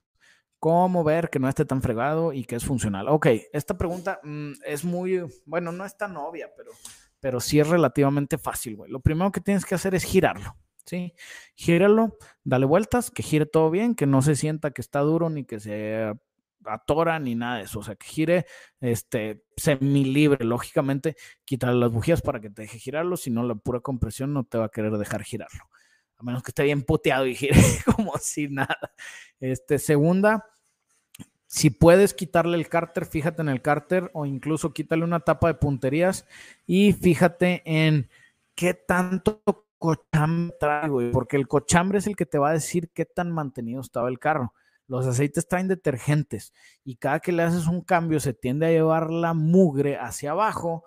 ¿Cómo 0.58 1.04
ver 1.04 1.28
que 1.28 1.38
no 1.38 1.48
esté 1.48 1.64
tan 1.64 1.82
fregado 1.82 2.32
y 2.32 2.44
que 2.44 2.56
es 2.56 2.64
funcional? 2.64 3.08
Ok, 3.08 3.26
esta 3.52 3.76
pregunta 3.76 4.20
mm, 4.22 4.52
es 4.64 4.84
muy, 4.84 5.22
bueno, 5.44 5.72
no 5.72 5.84
es 5.84 5.96
tan 5.96 6.16
obvia, 6.16 6.50
pero, 6.56 6.70
pero 7.24 7.40
sí 7.40 7.58
es 7.58 7.66
relativamente 7.66 8.36
fácil, 8.36 8.76
güey. 8.76 8.90
Lo 8.90 9.00
primero 9.00 9.32
que 9.32 9.40
tienes 9.40 9.64
que 9.64 9.74
hacer 9.74 9.94
es 9.94 10.04
girarlo, 10.04 10.58
¿sí? 10.84 11.14
Gíralo, 11.54 12.18
dale 12.42 12.66
vueltas, 12.66 13.10
que 13.10 13.22
gire 13.22 13.46
todo 13.46 13.70
bien, 13.70 13.94
que 13.94 14.04
no 14.04 14.20
se 14.20 14.36
sienta 14.36 14.72
que 14.72 14.82
está 14.82 15.00
duro 15.00 15.30
ni 15.30 15.44
que 15.44 15.58
se 15.58 16.12
atora 16.66 17.18
ni 17.20 17.34
nada 17.34 17.56
de 17.56 17.62
eso, 17.62 17.78
o 17.78 17.82
sea, 17.82 17.94
que 17.94 18.06
gire 18.06 18.46
este 18.82 19.42
semi 19.56 20.04
libre, 20.04 20.44
lógicamente, 20.44 21.16
quitarle 21.46 21.80
las 21.80 21.90
bujías 21.90 22.20
para 22.20 22.40
que 22.40 22.50
te 22.50 22.60
deje 22.60 22.78
girarlo, 22.78 23.16
si 23.16 23.30
no 23.30 23.42
la 23.42 23.54
pura 23.54 23.80
compresión 23.80 24.34
no 24.34 24.44
te 24.44 24.58
va 24.58 24.66
a 24.66 24.70
querer 24.70 24.92
dejar 24.98 25.22
girarlo, 25.22 25.64
a 26.18 26.24
menos 26.24 26.42
que 26.42 26.50
esté 26.50 26.64
bien 26.64 26.82
puteado 26.82 27.26
y 27.26 27.34
gire 27.34 27.54
como 27.96 28.18
si 28.18 28.48
nada. 28.48 28.92
Este, 29.40 29.78
segunda, 29.78 30.44
si 31.54 31.70
puedes 31.70 32.14
quitarle 32.14 32.56
el 32.56 32.68
cárter, 32.68 33.06
fíjate 33.06 33.40
en 33.40 33.48
el 33.48 33.62
cárter 33.62 34.10
o 34.12 34.26
incluso 34.26 34.72
quítale 34.72 35.04
una 35.04 35.20
tapa 35.20 35.46
de 35.46 35.54
punterías 35.54 36.26
y 36.66 36.92
fíjate 36.94 37.62
en 37.64 38.10
qué 38.56 38.74
tanto 38.74 39.40
cochambre 39.78 40.56
trae, 40.58 40.88
güey, 40.88 41.12
porque 41.12 41.36
el 41.36 41.46
cochambre 41.46 41.98
es 41.98 42.08
el 42.08 42.16
que 42.16 42.26
te 42.26 42.38
va 42.38 42.48
a 42.48 42.54
decir 42.54 42.90
qué 42.92 43.04
tan 43.04 43.30
mantenido 43.30 43.80
estaba 43.80 44.08
el 44.08 44.18
carro. 44.18 44.52
Los 44.88 45.06
aceites 45.06 45.46
traen 45.46 45.68
detergentes 45.68 46.52
y 46.82 46.96
cada 46.96 47.20
que 47.20 47.30
le 47.30 47.44
haces 47.44 47.68
un 47.68 47.82
cambio 47.82 48.18
se 48.18 48.34
tiende 48.34 48.66
a 48.66 48.70
llevar 48.70 49.12
la 49.12 49.32
mugre 49.32 49.96
hacia 49.96 50.32
abajo 50.32 50.82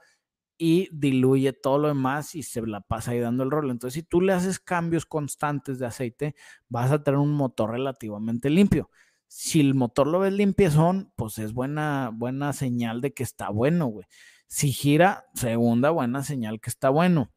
y 0.57 0.89
diluye 0.91 1.53
todo 1.53 1.77
lo 1.77 1.87
demás 1.87 2.35
y 2.35 2.43
se 2.43 2.61
la 2.67 2.81
pasa 2.81 3.11
ahí 3.11 3.21
dando 3.21 3.45
el 3.45 3.51
rol. 3.51 3.71
Entonces, 3.71 3.93
si 3.93 4.03
tú 4.03 4.19
le 4.19 4.33
haces 4.33 4.59
cambios 4.59 5.05
constantes 5.05 5.79
de 5.79 5.85
aceite, 5.85 6.35
vas 6.67 6.91
a 6.91 7.01
tener 7.01 7.19
un 7.21 7.31
motor 7.31 7.71
relativamente 7.71 8.49
limpio. 8.49 8.89
Si 9.27 9.59
el 9.59 9.73
motor 9.75 10.07
lo 10.07 10.19
ves 10.19 10.33
limpiezón, 10.33 11.11
pues 11.15 11.37
es 11.37 11.53
buena, 11.53 12.11
buena 12.13 12.53
señal 12.53 13.01
de 13.01 13.13
que 13.13 13.23
está 13.23 13.49
bueno, 13.49 13.87
güey. 13.87 14.05
Si 14.47 14.71
gira, 14.71 15.25
segunda 15.33 15.89
buena 15.89 16.23
señal 16.23 16.61
que 16.61 16.69
está 16.69 16.89
bueno. 16.89 17.31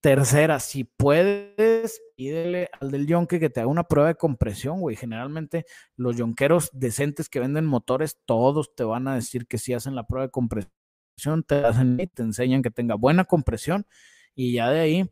Tercera, 0.00 0.60
si 0.60 0.84
puedes, 0.84 2.00
pídele 2.16 2.70
al 2.80 2.90
del 2.90 3.06
yonke 3.06 3.40
que 3.40 3.50
te 3.50 3.60
haga 3.60 3.68
una 3.68 3.84
prueba 3.84 4.08
de 4.08 4.14
compresión, 4.14 4.80
güey. 4.80 4.96
Generalmente 4.96 5.66
los 5.96 6.16
yonqueros 6.16 6.70
decentes 6.72 7.28
que 7.28 7.40
venden 7.40 7.66
motores, 7.66 8.18
todos 8.24 8.74
te 8.74 8.84
van 8.84 9.08
a 9.08 9.14
decir 9.14 9.46
que 9.46 9.58
si 9.58 9.74
hacen 9.74 9.94
la 9.94 10.06
prueba 10.06 10.26
de 10.26 10.30
compresión 10.30 10.70
te 11.46 11.64
hacen 11.64 11.96
te 11.96 12.22
enseñan 12.22 12.62
que 12.62 12.70
tenga 12.70 12.94
buena 12.94 13.24
compresión 13.24 13.86
y 14.34 14.52
ya 14.52 14.70
de 14.70 14.80
ahí 14.80 15.10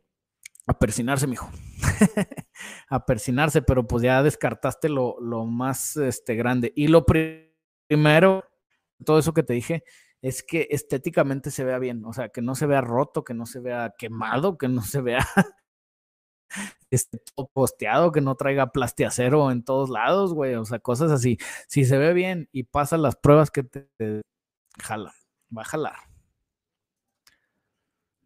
a 0.67 0.77
persinarse, 0.77 1.27
mijo. 1.27 1.49
a 2.89 3.05
persinarse, 3.05 3.61
pero 3.61 3.85
pues 3.85 4.03
ya 4.03 4.23
descartaste 4.23 4.89
lo, 4.89 5.17
más 5.45 5.95
este, 5.97 6.35
grande. 6.35 6.73
Y 6.75 6.87
lo 6.87 7.05
primero, 7.05 8.43
todo 9.05 9.19
eso 9.19 9.33
que 9.33 9.43
te 9.43 9.53
dije, 9.53 9.83
es 10.21 10.43
que 10.43 10.67
estéticamente 10.71 11.51
se 11.51 11.63
vea 11.63 11.77
bien, 11.77 12.03
o 12.05 12.13
sea, 12.13 12.29
que 12.29 12.41
no 12.41 12.55
se 12.55 12.65
vea 12.65 12.81
roto, 12.81 13.23
que 13.23 13.35
no 13.35 13.45
se 13.45 13.59
vea 13.59 13.93
quemado, 13.97 14.57
que 14.57 14.67
no 14.67 14.81
se 14.81 15.01
vea 15.01 15.19
este, 16.89 17.19
todo 17.35 17.47
posteado, 17.53 18.11
que 18.11 18.21
no 18.21 18.35
traiga 18.35 18.71
plastiacero 18.71 19.51
en 19.51 19.63
todos 19.63 19.89
lados, 19.89 20.33
güey, 20.33 20.55
o 20.55 20.65
sea, 20.65 20.79
cosas 20.79 21.11
así. 21.11 21.37
Si 21.67 21.85
se 21.85 21.97
ve 21.97 22.13
bien 22.13 22.49
y 22.51 22.63
pasa 22.63 22.97
las 22.97 23.15
pruebas 23.15 23.51
que 23.51 23.63
te, 23.63 23.87
te 23.97 24.21
jalan 24.81 25.13
va 25.55 25.61
a 25.61 25.65
jalar. 25.65 26.14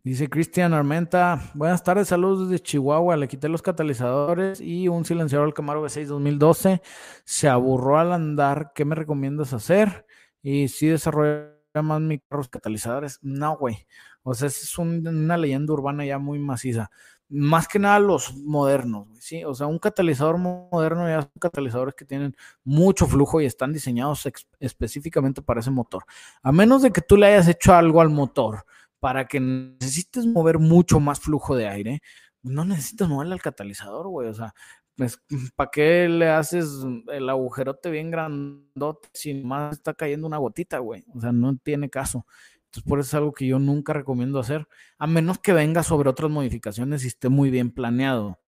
Dice 0.09 0.27
Cristian 0.27 0.73
Armenta, 0.73 1.51
buenas 1.53 1.83
tardes, 1.83 2.07
saludos 2.07 2.49
desde 2.49 2.63
Chihuahua, 2.63 3.15
le 3.15 3.27
quité 3.27 3.47
los 3.47 3.61
catalizadores 3.61 4.59
y 4.59 4.87
un 4.87 5.05
silenciador 5.05 5.45
al 5.45 5.53
Camaro 5.53 5.85
V6 5.85 6.07
2012, 6.07 6.81
se 7.25 7.47
aburró 7.47 7.99
al 7.99 8.11
andar, 8.11 8.71
¿qué 8.73 8.85
me 8.85 8.95
recomiendas 8.95 9.53
hacer? 9.53 10.07
Y 10.41 10.69
si 10.69 10.87
desarrolla 10.87 11.53
más 11.83 12.01
mis 12.01 12.21
catalizadores, 12.49 13.19
no, 13.21 13.55
güey, 13.55 13.85
o 14.23 14.33
sea, 14.33 14.47
es 14.47 14.75
una 14.79 15.37
leyenda 15.37 15.73
urbana 15.73 16.03
ya 16.03 16.17
muy 16.17 16.39
maciza 16.39 16.89
más 17.31 17.67
que 17.67 17.77
nada 17.77 17.99
los 17.99 18.35
modernos, 18.35 19.07
¿sí? 19.19 19.43
O 19.45 19.53
sea, 19.53 19.67
un 19.67 19.77
catalizador 19.77 20.39
moderno 20.39 21.07
ya 21.07 21.21
son 21.21 21.31
catalizadores 21.39 21.93
que 21.93 22.03
tienen 22.03 22.35
mucho 22.63 23.05
flujo 23.05 23.39
y 23.39 23.45
están 23.45 23.71
diseñados 23.71 24.27
específicamente 24.59 25.43
para 25.43 25.59
ese 25.59 25.69
motor. 25.69 26.03
A 26.41 26.51
menos 26.51 26.81
de 26.81 26.89
que 26.89 27.01
tú 27.01 27.17
le 27.17 27.27
hayas 27.27 27.47
hecho 27.47 27.75
algo 27.75 28.01
al 28.01 28.09
motor 28.09 28.65
para 28.99 29.25
que 29.25 29.39
necesites 29.39 30.25
mover 30.25 30.59
mucho 30.59 30.99
más 30.99 31.19
flujo 31.19 31.55
de 31.55 31.67
aire, 31.67 32.01
no 32.41 32.65
necesitas 32.65 33.09
moverle 33.09 33.33
al 33.33 33.41
catalizador, 33.41 34.07
güey. 34.07 34.27
O 34.29 34.33
sea, 34.33 34.53
pues, 34.95 35.21
¿para 35.55 35.69
qué 35.71 36.09
le 36.09 36.29
haces 36.29 36.67
el 37.11 37.29
agujerote 37.29 37.89
bien 37.89 38.11
grandote 38.11 39.09
si 39.13 39.33
más 39.33 39.77
está 39.77 39.93
cayendo 39.93 40.27
una 40.27 40.37
gotita, 40.37 40.79
güey? 40.79 41.05
O 41.15 41.21
sea, 41.21 41.31
no 41.31 41.57
tiene 41.57 41.89
caso. 41.89 42.25
Entonces, 42.65 42.87
por 42.87 42.99
eso 42.99 43.07
es 43.07 43.13
algo 43.15 43.31
que 43.31 43.47
yo 43.47 43.57
nunca 43.57 43.93
recomiendo 43.93 44.39
hacer, 44.39 44.67
a 44.99 45.07
menos 45.07 45.39
que 45.39 45.53
venga 45.53 45.81
sobre 45.81 46.09
otras 46.09 46.29
modificaciones 46.29 47.03
y 47.03 47.07
esté 47.07 47.29
muy 47.29 47.49
bien 47.49 47.71
planeado. 47.71 48.39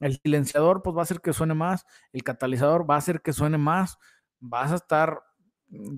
El 0.00 0.18
silenciador, 0.18 0.82
pues 0.82 0.94
va 0.96 1.00
a 1.00 1.02
hacer 1.04 1.20
que 1.20 1.32
suene 1.32 1.54
más, 1.54 1.86
el 2.12 2.22
catalizador 2.22 2.88
va 2.90 2.96
a 2.96 2.98
hacer 2.98 3.22
que 3.22 3.32
suene 3.32 3.56
más, 3.56 3.96
vas 4.40 4.72
a 4.72 4.74
estar, 4.74 5.22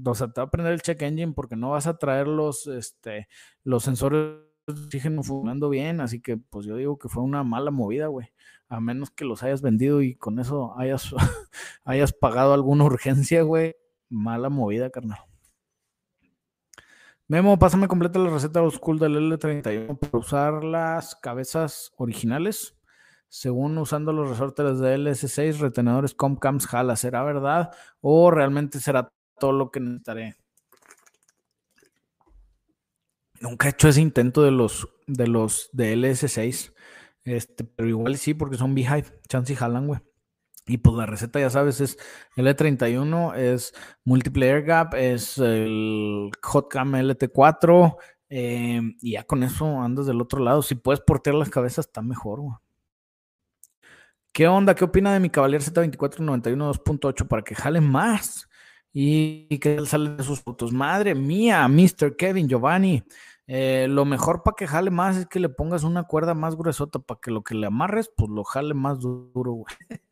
o 0.05 0.15
sea, 0.15 0.29
te 0.29 0.41
va 0.41 0.47
a 0.47 0.51
prender 0.51 0.73
el 0.73 0.83
check 0.83 1.01
engine 1.03 1.33
porque 1.33 1.57
no 1.57 1.71
vas 1.71 1.87
a 1.87 1.97
traer 1.99 2.29
los, 2.29 2.67
este, 2.67 3.29
los 3.65 3.83
sensores 3.83 4.39
de 4.67 4.73
oxígeno 4.85 5.23
funcionando 5.23 5.69
bien, 5.69 6.01
así 6.01 6.21
que 6.21 6.37
pues 6.37 6.67
yo 6.67 6.77
digo 6.77 6.99
que 6.99 7.09
fue 7.09 7.23
una 7.23 7.43
mala 7.43 7.71
movida, 7.71 8.07
güey, 8.07 8.33
a 8.69 8.81
menos 8.81 9.11
que 9.11 9.25
los 9.25 9.43
hayas 9.43 9.63
vendido 9.63 10.03
y 10.03 10.15
con 10.15 10.39
eso 10.39 10.79
hayas, 10.79 11.15
hayas 11.85 12.13
pagado 12.13 12.55
alguna 12.55 12.85
urgencia, 12.85 13.43
güey, 13.43 13.77
mala 14.09 14.49
movida, 14.51 14.91
carnal. 14.91 15.19
Memo, 17.29 17.59
pásame 17.59 17.89
completa 17.89 18.19
la 18.19 18.29
receta 18.29 18.61
old 18.61 18.75
school 18.75 18.99
del 18.99 19.17
L31 19.17 19.99
para 19.99 20.19
usar 20.19 20.65
las 20.65 21.15
cabezas 21.17 21.91
originales. 21.97 22.77
Según 23.29 23.79
usando 23.79 24.13
los 24.13 24.29
resortes 24.29 24.79
de 24.81 24.99
LS6, 24.99 25.59
retenedores 25.61 26.15
Comcams 26.15 26.67
jala. 26.67 26.97
¿Será 26.97 27.23
verdad 27.23 27.71
o 28.03 28.31
realmente 28.31 28.81
será 28.81 29.11
todo 29.43 29.51
lo 29.51 29.73
que 29.73 29.81
necesitaré? 29.81 30.37
Nunca 33.41 33.67
he 33.67 33.71
hecho 33.73 33.89
ese 33.89 34.01
intento 34.01 34.45
de 34.45 34.53
los 34.53 34.89
de 35.09 35.27
los 35.27 35.69
de 35.73 35.97
LS6. 35.97 36.73
Este, 37.25 37.65
pero 37.65 37.89
igual 37.89 38.17
sí, 38.19 38.35
porque 38.35 38.57
son 38.57 38.73
Beehive. 38.77 39.21
Chance 39.27 39.53
y 39.53 39.57
jalan, 39.57 39.89
güey. 39.89 40.01
Y 40.65 40.79
pues 40.79 40.97
la 40.97 41.07
receta, 41.07 41.41
ya 41.41 41.51
sabes, 41.51 41.81
es 41.81 41.99
L31, 42.37 43.35
es 43.35 43.75
Multiplayer 44.05 44.63
Gap, 44.63 44.95
es 44.95 45.37
el 45.39 46.31
Hotcam 46.41 46.93
LT4, 46.95 47.97
em, 48.29 48.97
y 49.01 49.13
ya 49.13 49.25
con 49.25 49.43
eso 49.43 49.81
andas 49.81 50.07
del 50.07 50.21
otro 50.21 50.39
lado. 50.39 50.63
Si 50.63 50.77
puedes 50.77 51.01
portear 51.01 51.35
las 51.35 51.51
cabezas, 51.51 51.87
está 51.87 52.01
mejor, 52.01 52.41
¿Qué 54.33 54.47
onda? 54.47 54.77
¿Qué 54.77 54.85
opina 54.85 55.13
de 55.13 55.21
mi 55.21 55.31
Cavalier 55.31 55.61
Z2491 55.63 56.57
2.8 56.57 57.27
para 57.27 57.43
que 57.43 57.57
jale 57.57 57.81
más? 57.81 58.49
Y 58.93 59.59
que 59.59 59.85
sale 59.87 60.11
de 60.11 60.23
sus 60.23 60.41
fotos. 60.41 60.73
Madre 60.73 61.15
mía, 61.15 61.67
Mr. 61.69 62.17
Kevin 62.17 62.49
Giovanni. 62.49 63.03
Eh, 63.47 63.87
lo 63.89 64.05
mejor 64.05 64.43
para 64.43 64.55
que 64.55 64.67
jale 64.67 64.91
más 64.91 65.17
es 65.17 65.27
que 65.27 65.41
le 65.41 65.49
pongas 65.49 65.83
una 65.83 66.05
cuerda 66.05 66.33
más 66.33 66.57
gruesota 66.57 67.01
para 67.01 67.21
que 67.21 67.31
lo 67.31 67.43
que 67.43 67.55
le 67.55 67.67
amarres, 67.67 68.11
pues 68.17 68.31
lo 68.31 68.45
jale 68.45 68.75
más 68.75 69.01
duro, 69.01 69.53
güey. 69.53 69.75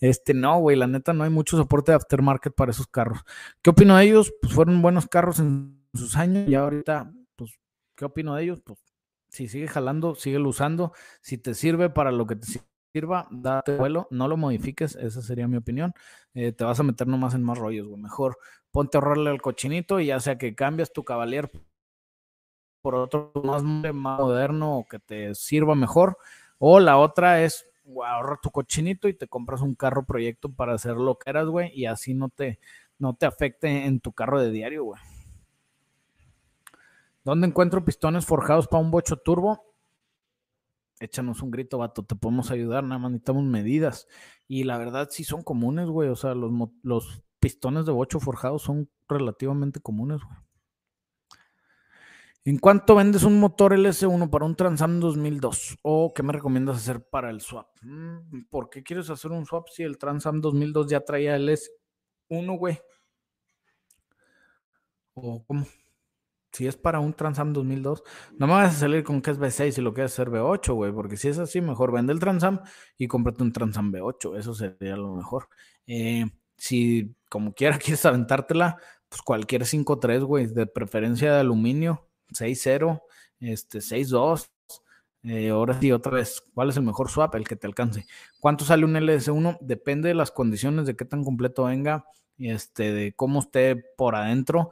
Este, 0.00 0.34
no, 0.34 0.58
güey, 0.58 0.76
la 0.76 0.86
neta 0.86 1.12
no 1.12 1.22
hay 1.22 1.30
mucho 1.30 1.56
soporte 1.56 1.92
de 1.92 1.96
aftermarket 1.96 2.54
para 2.54 2.72
esos 2.72 2.88
carros. 2.88 3.20
¿Qué 3.62 3.70
opino 3.70 3.96
de 3.96 4.04
ellos? 4.04 4.32
Pues 4.40 4.52
fueron 4.52 4.82
buenos 4.82 5.06
carros 5.06 5.38
en 5.38 5.86
sus 5.94 6.16
años 6.16 6.48
y 6.48 6.54
ahorita, 6.54 7.12
pues, 7.36 7.60
¿qué 7.94 8.06
opino 8.06 8.34
de 8.34 8.42
ellos? 8.44 8.60
Pues, 8.64 8.80
si 9.28 9.48
sigue 9.48 9.68
jalando, 9.68 10.14
sigue 10.16 10.38
usando. 10.38 10.92
Si 11.20 11.38
te 11.38 11.54
sirve 11.54 11.88
para 11.90 12.10
lo 12.10 12.26
que 12.26 12.36
te 12.36 12.46
sirva, 12.92 13.28
date 13.30 13.76
vuelo, 13.76 14.08
no 14.10 14.28
lo 14.28 14.36
modifiques, 14.36 14.96
esa 14.96 15.22
sería 15.22 15.48
mi 15.48 15.56
opinión. 15.56 15.92
Eh, 16.34 16.52
te 16.52 16.64
vas 16.64 16.80
a 16.80 16.82
meter 16.82 17.06
nomás 17.06 17.34
en 17.34 17.42
más 17.42 17.58
rollos, 17.58 17.86
güey. 17.86 18.00
Mejor 18.00 18.38
ponte 18.70 18.96
a 18.96 19.00
ahorrarle 19.00 19.30
al 19.30 19.42
cochinito 19.42 20.00
y 20.00 20.06
ya 20.06 20.20
sea 20.20 20.38
que 20.38 20.54
cambias 20.54 20.92
tu 20.92 21.04
Cavalier 21.04 21.50
por 22.82 22.94
otro 22.94 23.32
más 23.44 23.62
moderno 23.62 24.78
o 24.78 24.86
que 24.86 24.98
te 24.98 25.34
sirva 25.34 25.74
mejor. 25.74 26.18
O 26.58 26.80
la 26.80 26.98
otra 26.98 27.42
es 27.42 27.66
ahorra 28.04 28.38
tu 28.42 28.50
cochinito 28.50 29.08
y 29.08 29.14
te 29.14 29.26
compras 29.26 29.60
un 29.60 29.74
carro 29.74 30.04
proyecto 30.04 30.52
para 30.52 30.74
hacer 30.74 30.96
lo 30.96 31.18
que 31.18 31.30
eras, 31.30 31.46
güey, 31.46 31.70
y 31.74 31.86
así 31.86 32.14
no 32.14 32.28
te, 32.28 32.60
no 32.98 33.14
te 33.14 33.26
afecte 33.26 33.86
en 33.86 34.00
tu 34.00 34.12
carro 34.12 34.40
de 34.40 34.50
diario, 34.50 34.84
güey. 34.84 35.00
¿Dónde 37.24 37.46
encuentro 37.46 37.84
pistones 37.84 38.24
forjados 38.24 38.66
para 38.68 38.82
un 38.82 38.90
bocho 38.90 39.16
turbo? 39.16 39.69
Échanos 41.00 41.42
un 41.42 41.50
grito, 41.50 41.78
vato, 41.78 42.02
te 42.04 42.14
podemos 42.14 42.50
ayudar, 42.50 42.84
nada 42.84 42.98
más 42.98 43.10
necesitamos 43.10 43.44
medidas. 43.44 44.06
Y 44.46 44.64
la 44.64 44.76
verdad 44.76 45.08
sí 45.10 45.24
son 45.24 45.42
comunes, 45.42 45.88
güey, 45.88 46.10
o 46.10 46.16
sea, 46.16 46.34
los, 46.34 47.22
pistones 47.40 47.86
de 47.86 47.92
bocho 47.92 48.20
forjados 48.20 48.62
son 48.62 48.90
relativamente 49.08 49.80
comunes, 49.80 50.20
güey. 50.22 50.38
¿En 52.44 52.58
cuánto 52.58 52.94
vendes 52.94 53.22
un 53.24 53.38
motor 53.38 53.72
LS1 53.72 54.30
para 54.30 54.44
un 54.44 54.56
Transam 54.56 55.00
2002? 55.00 55.78
¿O 55.82 56.12
qué 56.14 56.22
me 56.22 56.32
recomiendas 56.32 56.78
hacer 56.78 57.02
para 57.02 57.30
el 57.30 57.40
swap? 57.40 57.68
Mm, 57.82 58.44
¿Por 58.50 58.70
qué 58.70 58.82
quieres 58.82 59.10
hacer 59.10 59.30
un 59.30 59.44
swap 59.46 59.68
si 59.68 59.82
el 59.82 59.98
Transam 59.98 60.40
2002 60.40 60.86
ya 60.86 61.00
traía 61.00 61.36
LS1, 61.36 62.58
güey? 62.58 62.78
¿O 65.14 65.44
cómo? 65.44 65.66
Si 66.52 66.66
es 66.66 66.76
para 66.76 67.00
un 67.00 67.14
Transam 67.14 67.52
2002, 67.52 68.02
no 68.38 68.46
me 68.46 68.54
vas 68.54 68.74
a 68.74 68.78
salir 68.80 69.04
con 69.04 69.22
que 69.22 69.30
es 69.30 69.38
V6 69.38 69.78
y 69.78 69.80
lo 69.80 69.94
quieres 69.94 70.12
hacer 70.12 70.30
V8, 70.30 70.74
güey, 70.74 70.92
porque 70.92 71.16
si 71.16 71.28
es 71.28 71.38
así, 71.38 71.60
mejor 71.60 71.92
vende 71.92 72.12
el 72.12 72.18
Transam 72.18 72.60
y 72.98 73.06
cómprate 73.06 73.42
un 73.42 73.52
Transam 73.52 73.92
V8, 73.92 74.36
eso 74.36 74.54
sería 74.54 74.96
lo 74.96 75.14
mejor. 75.14 75.48
Eh, 75.86 76.26
si 76.56 77.14
como 77.28 77.54
quiera 77.54 77.78
quieres 77.78 78.04
aventártela, 78.04 78.78
pues 79.08 79.22
cualquier 79.22 79.62
5.3, 79.62 80.24
güey, 80.24 80.46
de 80.46 80.66
preferencia 80.66 81.32
de 81.32 81.40
aluminio, 81.40 82.08
6-0, 82.32 83.02
este, 83.40 83.78
6-2. 83.80 84.50
Eh, 85.22 85.50
ahora 85.50 85.78
sí, 85.78 85.92
otra 85.92 86.12
vez, 86.12 86.42
¿cuál 86.54 86.70
es 86.70 86.76
el 86.76 86.82
mejor 86.84 87.10
swap? 87.10 87.34
El 87.34 87.46
que 87.46 87.56
te 87.56 87.66
alcance. 87.66 88.06
¿Cuánto 88.38 88.64
sale 88.64 88.84
un 88.84 88.94
LS1? 88.94 89.58
Depende 89.60 90.08
de 90.08 90.14
las 90.14 90.30
condiciones, 90.30 90.86
de 90.86 90.96
qué 90.96 91.04
tan 91.04 91.24
completo 91.24 91.64
venga, 91.64 92.04
este, 92.38 92.92
de 92.92 93.12
cómo 93.14 93.40
esté 93.40 93.76
por 93.96 94.14
adentro. 94.14 94.70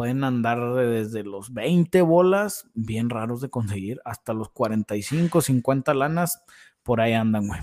Pueden 0.00 0.24
andar 0.24 0.76
desde 0.76 1.24
los 1.24 1.52
20 1.52 2.00
bolas, 2.00 2.70
bien 2.72 3.10
raros 3.10 3.42
de 3.42 3.50
conseguir, 3.50 4.00
hasta 4.06 4.32
los 4.32 4.48
45, 4.48 5.42
50 5.42 5.92
lanas, 5.92 6.42
por 6.82 7.02
ahí 7.02 7.12
andan, 7.12 7.48
güey. 7.48 7.60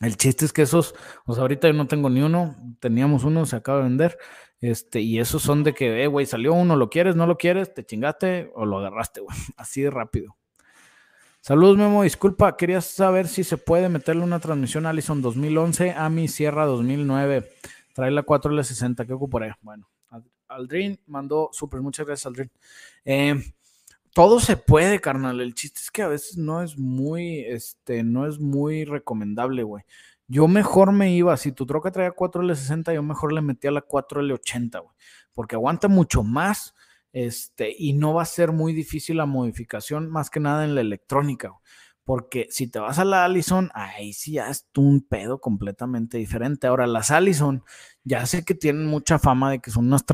El 0.00 0.16
chiste 0.16 0.44
es 0.44 0.52
que 0.52 0.62
esos, 0.62 0.96
o 1.24 1.32
sea, 1.32 1.42
ahorita 1.42 1.68
yo 1.68 1.74
no 1.74 1.86
tengo 1.86 2.10
ni 2.10 2.22
uno, 2.22 2.56
teníamos 2.80 3.22
uno, 3.22 3.46
se 3.46 3.54
acaba 3.54 3.78
de 3.78 3.84
vender, 3.84 4.18
este, 4.60 5.00
y 5.00 5.20
esos 5.20 5.42
son 5.42 5.62
de 5.62 5.74
que, 5.74 6.02
eh, 6.02 6.08
güey, 6.08 6.26
salió 6.26 6.54
uno, 6.54 6.74
lo 6.74 6.90
quieres, 6.90 7.14
no 7.14 7.28
lo 7.28 7.38
quieres, 7.38 7.72
te 7.72 7.86
chingaste 7.86 8.50
o 8.56 8.66
lo 8.66 8.78
agarraste, 8.78 9.20
güey, 9.20 9.38
así 9.56 9.80
de 9.80 9.90
rápido. 9.90 10.36
Saludos, 11.40 11.76
Memo, 11.76 12.02
disculpa, 12.02 12.56
quería 12.56 12.80
saber 12.80 13.28
si 13.28 13.44
se 13.44 13.58
puede 13.58 13.88
meterle 13.88 14.24
una 14.24 14.40
transmisión 14.40 14.86
Allison 14.86 15.22
2011 15.22 15.92
a 15.92 16.08
mi 16.08 16.26
Sierra 16.26 16.66
2009. 16.66 17.48
Trae 17.94 18.10
la 18.10 18.24
4L60, 18.24 19.06
¿qué 19.06 19.12
ocuparé? 19.12 19.54
Bueno, 19.60 19.91
Aldrin 20.54 21.00
mandó 21.06 21.50
súper, 21.52 21.80
muchas 21.80 22.06
gracias, 22.06 22.26
Aldrin. 22.26 22.50
Eh, 23.04 23.34
todo 24.14 24.40
se 24.40 24.56
puede, 24.56 25.00
carnal. 25.00 25.40
El 25.40 25.54
chiste 25.54 25.80
es 25.80 25.90
que 25.90 26.02
a 26.02 26.08
veces 26.08 26.36
no 26.36 26.62
es 26.62 26.78
muy, 26.78 27.40
este, 27.40 28.02
no 28.02 28.26
es 28.26 28.38
muy 28.38 28.84
recomendable, 28.84 29.62
güey. 29.62 29.84
Yo 30.28 30.48
mejor 30.48 30.92
me 30.92 31.12
iba, 31.14 31.36
si 31.36 31.52
tu 31.52 31.66
troca 31.66 31.90
traía 31.90 32.14
4L60, 32.14 32.94
yo 32.94 33.02
mejor 33.02 33.32
le 33.32 33.42
metía 33.42 33.70
la 33.70 33.86
4L80, 33.86 34.82
güey. 34.82 34.96
Porque 35.34 35.56
aguanta 35.56 35.88
mucho 35.88 36.22
más, 36.22 36.74
este, 37.12 37.74
y 37.76 37.92
no 37.94 38.14
va 38.14 38.22
a 38.22 38.26
ser 38.26 38.52
muy 38.52 38.72
difícil 38.72 39.16
la 39.18 39.26
modificación, 39.26 40.10
más 40.10 40.30
que 40.30 40.40
nada 40.40 40.64
en 40.64 40.74
la 40.74 40.80
electrónica, 40.80 41.48
güey. 41.48 41.60
Porque 42.04 42.48
si 42.50 42.66
te 42.66 42.80
vas 42.80 42.98
a 42.98 43.04
la 43.04 43.24
Allison, 43.24 43.70
ahí 43.74 44.12
sí 44.12 44.32
ya 44.32 44.48
es 44.48 44.66
un 44.76 45.02
pedo 45.02 45.40
completamente 45.40 46.18
diferente. 46.18 46.66
Ahora, 46.66 46.86
las 46.86 47.10
Allison, 47.12 47.62
ya 48.02 48.26
sé 48.26 48.44
que 48.44 48.54
tienen 48.54 48.86
mucha 48.86 49.20
fama 49.20 49.50
de 49.50 49.60
que 49.60 49.70
son 49.70 49.86
unas 49.86 50.04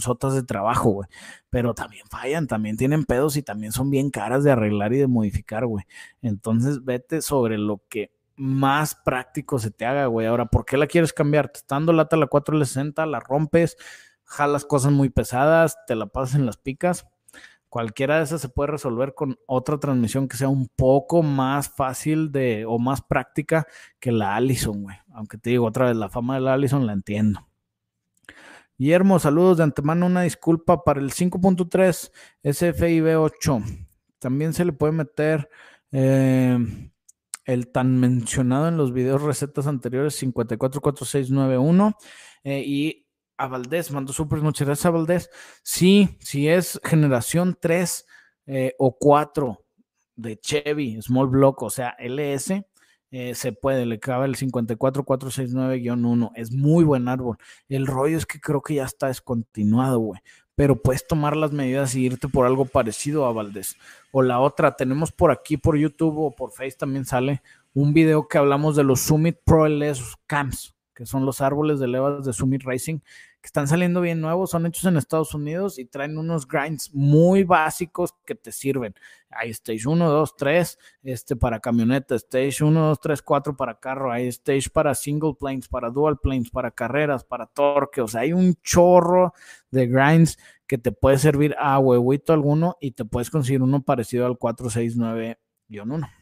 sotas 0.00 0.34
de 0.34 0.42
trabajo, 0.42 0.90
güey. 0.90 1.08
Pero 1.48 1.72
también 1.72 2.06
fallan, 2.10 2.46
también 2.46 2.76
tienen 2.76 3.04
pedos 3.04 3.36
y 3.36 3.42
también 3.42 3.72
son 3.72 3.90
bien 3.90 4.10
caras 4.10 4.44
de 4.44 4.50
arreglar 4.50 4.92
y 4.92 4.98
de 4.98 5.06
modificar, 5.06 5.64
güey. 5.64 5.84
Entonces, 6.20 6.84
vete 6.84 7.22
sobre 7.22 7.56
lo 7.56 7.82
que 7.88 8.12
más 8.36 8.94
práctico 8.94 9.58
se 9.58 9.70
te 9.70 9.86
haga, 9.86 10.06
güey. 10.06 10.26
Ahora, 10.26 10.46
¿por 10.46 10.66
qué 10.66 10.76
la 10.76 10.86
quieres 10.86 11.12
cambiar? 11.12 11.48
Te 11.48 11.60
está 11.60 11.76
dando 11.76 11.92
lata 11.94 12.16
la 12.16 12.26
460, 12.26 13.06
la 13.06 13.20
rompes, 13.20 13.76
jalas 14.24 14.64
cosas 14.66 14.92
muy 14.92 15.08
pesadas, 15.08 15.78
te 15.86 15.96
la 15.96 16.06
pasas 16.06 16.36
en 16.36 16.46
las 16.46 16.58
picas 16.58 17.06
Cualquiera 17.68 18.16
de 18.16 18.24
esas 18.24 18.40
se 18.40 18.48
puede 18.48 18.72
resolver 18.72 19.14
con 19.14 19.38
otra 19.46 19.78
transmisión 19.78 20.26
que 20.26 20.36
sea 20.36 20.48
un 20.48 20.68
poco 20.68 21.22
más 21.22 21.68
fácil 21.68 22.32
de 22.32 22.64
o 22.66 22.78
más 22.78 23.02
práctica 23.02 23.66
que 24.00 24.10
la 24.10 24.36
Allison, 24.36 24.82
güey. 24.84 24.96
Aunque 25.12 25.36
te 25.36 25.50
digo 25.50 25.66
otra 25.66 25.86
vez, 25.86 25.96
la 25.96 26.08
fama 26.08 26.36
de 26.36 26.40
la 26.40 26.54
Allison 26.54 26.86
la 26.86 26.94
entiendo. 26.94 27.46
Guillermo, 28.78 29.18
saludos 29.18 29.58
de 29.58 29.64
antemano. 29.64 30.06
Una 30.06 30.22
disculpa 30.22 30.84
para 30.84 31.00
el 31.00 31.10
5.3 31.10 32.10
SFIB 32.44 33.20
8. 33.20 33.60
También 34.18 34.54
se 34.54 34.64
le 34.64 34.72
puede 34.72 34.92
meter 34.92 35.50
eh, 35.92 36.58
el 37.44 37.68
tan 37.72 37.98
mencionado 37.98 38.68
en 38.68 38.76
los 38.76 38.92
videos 38.92 39.22
recetas 39.22 39.66
anteriores 39.66 40.14
544691 40.14 41.96
eh, 42.44 42.62
y 42.64 43.07
a 43.38 43.46
Valdés, 43.46 43.90
mandó 43.90 44.12
súper 44.12 44.40
muchas 44.40 44.66
gracias 44.66 44.86
a 44.86 44.90
Valdés. 44.90 45.30
Sí, 45.62 46.18
si 46.20 46.48
es 46.48 46.80
generación 46.84 47.56
3 47.58 48.06
eh, 48.46 48.74
o 48.78 48.96
4 48.98 49.64
de 50.16 50.38
Chevy, 50.38 51.00
Small 51.00 51.28
Block, 51.28 51.62
o 51.62 51.70
sea, 51.70 51.96
LS, 51.98 52.66
eh, 53.10 53.34
se 53.34 53.52
puede, 53.52 53.86
le 53.86 53.98
cabe 53.98 54.26
el 54.26 54.36
54469-1. 54.36 56.32
Es 56.34 56.52
muy 56.52 56.84
buen 56.84 57.08
árbol. 57.08 57.38
El 57.68 57.86
rollo 57.86 58.18
es 58.18 58.26
que 58.26 58.40
creo 58.40 58.60
que 58.60 58.74
ya 58.74 58.84
está 58.84 59.06
descontinuado, 59.06 59.98
güey. 60.00 60.20
Pero 60.54 60.82
puedes 60.82 61.06
tomar 61.06 61.36
las 61.36 61.52
medidas 61.52 61.94
y 61.94 62.04
irte 62.04 62.28
por 62.28 62.44
algo 62.44 62.64
parecido 62.64 63.26
a 63.26 63.32
Valdés. 63.32 63.76
O 64.10 64.22
la 64.22 64.40
otra, 64.40 64.76
tenemos 64.76 65.12
por 65.12 65.30
aquí, 65.30 65.56
por 65.56 65.76
YouTube 65.76 66.18
o 66.18 66.34
por 66.34 66.50
Face 66.52 66.76
también 66.76 67.04
sale 67.04 67.42
un 67.74 67.94
video 67.94 68.26
que 68.26 68.38
hablamos 68.38 68.74
de 68.74 68.82
los 68.82 69.00
Summit 69.00 69.36
Pro 69.44 69.66
LS 69.68 70.16
Camps, 70.26 70.74
que 70.94 71.06
son 71.06 71.24
los 71.24 71.40
árboles 71.40 71.78
de 71.78 71.86
levas 71.86 72.24
de 72.24 72.32
Summit 72.32 72.64
Racing 72.64 72.98
que 73.40 73.46
están 73.46 73.68
saliendo 73.68 74.00
bien 74.00 74.20
nuevos, 74.20 74.50
son 74.50 74.66
hechos 74.66 74.84
en 74.84 74.96
Estados 74.96 75.32
Unidos 75.32 75.78
y 75.78 75.84
traen 75.84 76.18
unos 76.18 76.46
grinds 76.46 76.92
muy 76.92 77.44
básicos 77.44 78.14
que 78.24 78.34
te 78.34 78.50
sirven. 78.50 78.94
Hay 79.30 79.50
stage 79.50 79.86
1, 79.86 80.10
2, 80.10 80.36
3 80.36 80.78
este, 81.04 81.36
para 81.36 81.60
camioneta, 81.60 82.16
stage 82.16 82.64
1, 82.64 82.88
2, 82.88 83.00
3, 83.00 83.22
4 83.22 83.56
para 83.56 83.78
carro, 83.78 84.10
hay 84.10 84.26
stage 84.28 84.68
para 84.70 84.94
single 84.94 85.34
planes, 85.38 85.68
para 85.68 85.90
dual 85.90 86.18
planes, 86.18 86.50
para 86.50 86.70
carreras, 86.70 87.24
para 87.24 87.46
torque, 87.46 88.00
o 88.00 88.08
sea, 88.08 88.22
hay 88.22 88.32
un 88.32 88.54
chorro 88.62 89.32
de 89.70 89.86
grinds 89.86 90.38
que 90.66 90.78
te 90.78 90.92
puede 90.92 91.18
servir 91.18 91.54
a 91.58 91.78
huevito 91.78 92.32
alguno 92.32 92.76
y 92.80 92.90
te 92.90 93.04
puedes 93.04 93.30
conseguir 93.30 93.62
uno 93.62 93.82
parecido 93.82 94.26
al 94.26 94.38
469-1. 94.38 96.17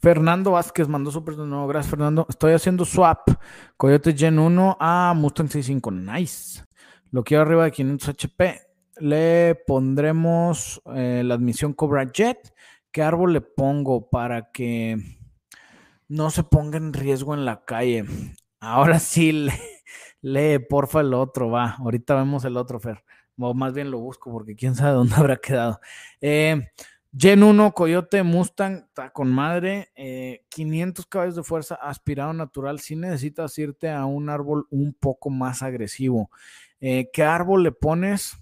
Fernando 0.00 0.52
Vázquez 0.52 0.88
mandó 0.88 1.10
súper 1.10 1.36
de 1.36 1.46
nuevo. 1.46 1.66
Gracias, 1.66 1.90
Fernando. 1.90 2.26
Estoy 2.28 2.54
haciendo 2.54 2.86
swap. 2.86 3.28
Coyote 3.76 4.16
Gen 4.16 4.38
1 4.38 4.78
a 4.80 5.12
Mustang 5.14 5.48
65. 5.48 5.90
Nice. 5.90 6.64
Lo 7.10 7.22
quiero 7.22 7.42
arriba 7.42 7.64
de 7.64 7.72
500 7.72 8.08
HP. 8.08 8.60
Le 9.00 9.54
pondremos 9.66 10.80
eh, 10.94 11.22
la 11.22 11.34
admisión 11.34 11.74
Cobra 11.74 12.10
Jet. 12.10 12.54
¿Qué 12.90 13.02
árbol 13.02 13.34
le 13.34 13.42
pongo 13.42 14.08
para 14.08 14.50
que 14.50 14.96
no 16.08 16.30
se 16.30 16.44
ponga 16.44 16.78
en 16.78 16.94
riesgo 16.94 17.34
en 17.34 17.44
la 17.44 17.66
calle? 17.66 18.06
Ahora 18.58 19.00
sí, 19.00 19.32
lee, 19.32 19.52
lee 20.22 20.58
porfa 20.60 21.00
el 21.00 21.12
otro. 21.12 21.50
Va, 21.50 21.76
ahorita 21.78 22.14
vemos 22.14 22.46
el 22.46 22.56
otro, 22.56 22.80
Fer. 22.80 23.04
O 23.38 23.52
más 23.52 23.74
bien 23.74 23.90
lo 23.90 23.98
busco 23.98 24.30
porque 24.30 24.56
quién 24.56 24.74
sabe 24.74 24.92
dónde 24.92 25.14
habrá 25.16 25.36
quedado. 25.36 25.78
Eh, 26.22 26.70
Gen 27.12 27.42
1, 27.42 27.72
Coyote, 27.72 28.22
Mustang, 28.22 28.84
está 28.86 29.10
con 29.10 29.32
madre, 29.32 29.90
500 30.48 31.04
eh, 31.04 31.08
caballos 31.08 31.34
de 31.34 31.42
fuerza, 31.42 31.74
aspirado 31.74 32.32
natural. 32.32 32.78
Si 32.78 32.94
necesitas 32.94 33.58
irte 33.58 33.90
a 33.90 34.04
un 34.06 34.28
árbol 34.28 34.66
un 34.70 34.94
poco 34.94 35.28
más 35.28 35.62
agresivo. 35.62 36.30
Eh, 36.80 37.10
¿Qué 37.12 37.24
árbol 37.24 37.64
le 37.64 37.72
pones? 37.72 38.36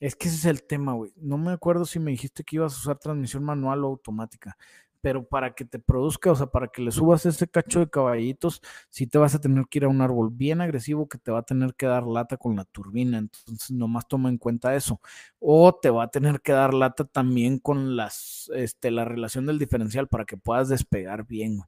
Es 0.00 0.16
que 0.16 0.28
ese 0.28 0.38
es 0.38 0.44
el 0.46 0.64
tema, 0.64 0.94
güey. 0.94 1.12
No 1.16 1.36
me 1.36 1.52
acuerdo 1.52 1.84
si 1.84 1.98
me 1.98 2.10
dijiste 2.10 2.44
que 2.44 2.56
ibas 2.56 2.74
a 2.74 2.78
usar 2.78 2.98
transmisión 2.98 3.44
manual 3.44 3.84
o 3.84 3.88
automática 3.88 4.56
pero 5.02 5.26
para 5.26 5.54
que 5.54 5.64
te 5.64 5.78
produzca, 5.78 6.32
o 6.32 6.36
sea, 6.36 6.46
para 6.46 6.68
que 6.68 6.80
le 6.80 6.92
subas 6.92 7.26
ese 7.26 7.48
cacho 7.48 7.80
de 7.80 7.90
caballitos, 7.90 8.62
sí 8.88 9.06
te 9.06 9.18
vas 9.18 9.34
a 9.34 9.40
tener 9.40 9.66
que 9.68 9.80
ir 9.80 9.84
a 9.84 9.88
un 9.88 10.00
árbol 10.00 10.30
bien 10.32 10.60
agresivo 10.60 11.08
que 11.08 11.18
te 11.18 11.32
va 11.32 11.40
a 11.40 11.42
tener 11.42 11.74
que 11.74 11.86
dar 11.86 12.06
lata 12.06 12.36
con 12.36 12.56
la 12.56 12.64
turbina, 12.64 13.18
entonces 13.18 13.70
nomás 13.72 14.08
toma 14.08 14.28
en 14.30 14.38
cuenta 14.38 14.74
eso. 14.76 15.00
O 15.40 15.74
te 15.74 15.90
va 15.90 16.04
a 16.04 16.10
tener 16.10 16.40
que 16.40 16.52
dar 16.52 16.72
lata 16.72 17.04
también 17.04 17.58
con 17.58 17.96
las, 17.96 18.50
este, 18.54 18.90
la 18.90 19.04
relación 19.04 19.44
del 19.46 19.58
diferencial 19.58 20.08
para 20.08 20.24
que 20.24 20.36
puedas 20.36 20.68
despegar 20.68 21.26
bien. 21.26 21.60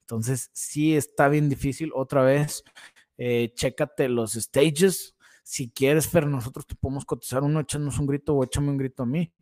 Entonces, 0.00 0.50
sí 0.52 0.96
está 0.96 1.28
bien 1.28 1.48
difícil. 1.48 1.92
Otra 1.94 2.22
vez, 2.22 2.64
eh, 3.16 3.52
chécate 3.54 4.08
los 4.08 4.32
stages. 4.32 5.14
Si 5.44 5.70
quieres, 5.70 6.08
Fer, 6.08 6.26
nosotros 6.26 6.66
te 6.66 6.74
podemos 6.74 7.04
cotizar 7.04 7.42
uno, 7.42 7.60
échanos 7.60 7.98
un 7.98 8.06
grito 8.06 8.34
o 8.34 8.42
échame 8.44 8.70
un 8.70 8.76
grito 8.76 9.04
a 9.04 9.06
mí. 9.06 9.32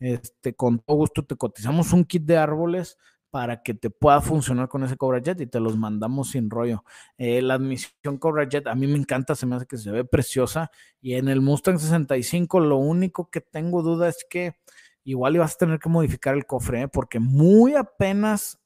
Este, 0.00 0.54
con 0.54 0.78
todo 0.78 0.96
gusto 0.96 1.24
te 1.24 1.36
cotizamos 1.36 1.92
un 1.92 2.04
kit 2.04 2.24
de 2.24 2.36
árboles 2.36 2.98
para 3.30 3.62
que 3.62 3.74
te 3.74 3.90
pueda 3.90 4.20
funcionar 4.20 4.68
con 4.68 4.84
ese 4.84 4.96
Cobra 4.96 5.18
Jet 5.18 5.40
y 5.40 5.46
te 5.46 5.60
los 5.60 5.76
mandamos 5.76 6.30
sin 6.30 6.48
rollo. 6.48 6.84
Eh, 7.18 7.42
la 7.42 7.54
admisión 7.54 8.16
Cobra 8.18 8.48
Jet 8.48 8.66
a 8.66 8.74
mí 8.74 8.86
me 8.86 8.96
encanta, 8.96 9.34
se 9.34 9.46
me 9.46 9.56
hace 9.56 9.66
que 9.66 9.76
se 9.76 9.90
ve 9.90 10.04
preciosa. 10.04 10.70
Y 11.00 11.14
en 11.14 11.28
el 11.28 11.40
Mustang 11.40 11.78
65 11.78 12.60
lo 12.60 12.76
único 12.76 13.30
que 13.30 13.40
tengo 13.40 13.82
duda 13.82 14.08
es 14.08 14.24
que 14.28 14.54
igual 15.04 15.36
ibas 15.36 15.54
a 15.54 15.58
tener 15.58 15.78
que 15.78 15.88
modificar 15.88 16.34
el 16.34 16.46
cofre, 16.46 16.82
¿eh? 16.82 16.88
porque 16.88 17.18
muy 17.18 17.74
apenas 17.74 18.60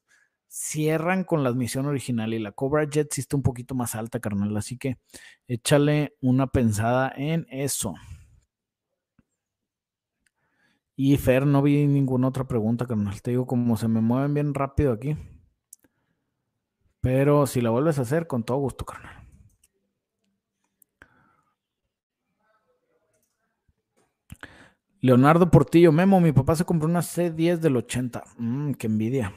cierran 0.48 1.24
con 1.24 1.42
la 1.42 1.48
admisión 1.48 1.86
original 1.86 2.34
y 2.34 2.38
la 2.38 2.52
Cobra 2.52 2.84
Jet 2.84 3.12
sí 3.12 3.22
está 3.22 3.36
un 3.36 3.42
poquito 3.42 3.74
más 3.74 3.94
alta, 3.94 4.20
carnal. 4.20 4.56
Así 4.56 4.76
que 4.76 4.98
échale 5.48 6.16
una 6.20 6.46
pensada 6.46 7.12
en 7.16 7.46
eso. 7.50 7.94
Y 10.96 11.16
Fer, 11.16 11.46
no 11.46 11.62
vi 11.62 11.86
ninguna 11.86 12.28
otra 12.28 12.44
pregunta, 12.44 12.86
carnal. 12.86 13.20
Te 13.22 13.30
digo, 13.32 13.46
como 13.46 13.76
se 13.76 13.88
me 13.88 14.00
mueven 14.00 14.34
bien 14.34 14.54
rápido 14.54 14.92
aquí. 14.92 15.16
Pero 17.00 17.46
si 17.46 17.60
la 17.60 17.70
vuelves 17.70 17.98
a 17.98 18.02
hacer, 18.02 18.26
con 18.26 18.44
todo 18.44 18.58
gusto, 18.58 18.84
carnal. 18.84 19.22
Leonardo 25.00 25.50
Portillo, 25.50 25.90
Memo, 25.90 26.20
mi 26.20 26.30
papá 26.30 26.54
se 26.54 26.64
compró 26.64 26.88
una 26.88 27.00
C10 27.02 27.58
del 27.58 27.76
80. 27.76 28.22
Mmm, 28.38 28.72
qué 28.74 28.86
envidia. 28.86 29.34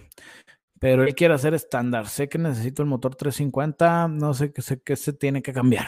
Pero 0.79 1.03
él 1.03 1.15
quiere 1.15 1.33
hacer 1.33 1.55
estándar. 1.55 2.07
Sé 2.07 2.29
que 2.29 2.37
necesito 2.37 2.83
el 2.83 2.89
motor 2.89 3.15
350. 3.15 4.07
No 4.09 4.33
sé 4.35 4.53
qué 4.53 4.61
sé 4.61 4.79
que 4.81 4.95
se 4.95 5.13
tiene 5.13 5.41
que 5.41 5.53
cambiar. 5.53 5.87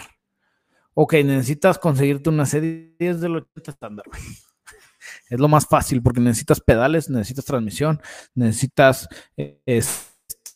Ok, 0.95 1.13
necesitas 1.25 1.77
conseguirte 1.77 2.29
una 2.29 2.45
C10 2.45 3.19
del 3.19 3.35
80 3.35 3.71
estándar. 3.71 4.05
Es 5.29 5.39
lo 5.39 5.47
más 5.47 5.65
fácil 5.65 6.01
porque 6.01 6.19
necesitas 6.19 6.61
pedales, 6.61 7.09
necesitas 7.09 7.45
transmisión, 7.45 8.01
necesitas 8.35 9.07
eh, 9.35 9.59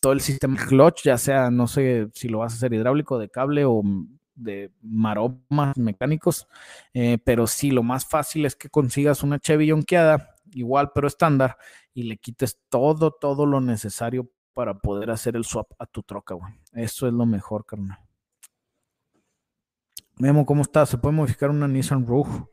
todo 0.00 0.12
el 0.12 0.20
sistema 0.20 0.56
clutch, 0.66 1.04
ya 1.04 1.18
sea, 1.18 1.50
no 1.50 1.66
sé 1.66 2.08
si 2.14 2.28
lo 2.28 2.38
vas 2.38 2.52
a 2.52 2.56
hacer 2.56 2.72
hidráulico, 2.72 3.18
de 3.18 3.28
cable 3.28 3.64
o 3.64 3.82
de 4.34 4.72
maromas 4.82 5.76
mecánicos, 5.76 6.48
eh, 6.94 7.18
pero 7.24 7.46
sí, 7.46 7.70
lo 7.70 7.82
más 7.82 8.06
fácil 8.06 8.46
es 8.46 8.56
que 8.56 8.68
consigas 8.68 9.22
una 9.22 9.38
Chevy 9.38 9.72
igual 10.54 10.90
pero 10.94 11.06
estándar, 11.06 11.56
y 11.94 12.04
le 12.04 12.16
quites 12.16 12.58
todo, 12.68 13.10
todo 13.12 13.46
lo 13.46 13.60
necesario 13.60 14.30
para 14.54 14.78
poder 14.78 15.10
hacer 15.10 15.36
el 15.36 15.44
swap 15.44 15.72
a 15.78 15.86
tu 15.86 16.02
troca, 16.02 16.34
güey. 16.34 16.52
Eso 16.72 17.06
es 17.06 17.12
lo 17.12 17.26
mejor, 17.26 17.64
carnal. 17.64 17.98
Memo, 20.18 20.44
¿cómo 20.46 20.62
está? 20.62 20.84
¿Se 20.86 20.98
puede 20.98 21.14
modificar 21.14 21.50
una 21.50 21.68
Nissan 21.68 22.06
Rogue? 22.06 22.46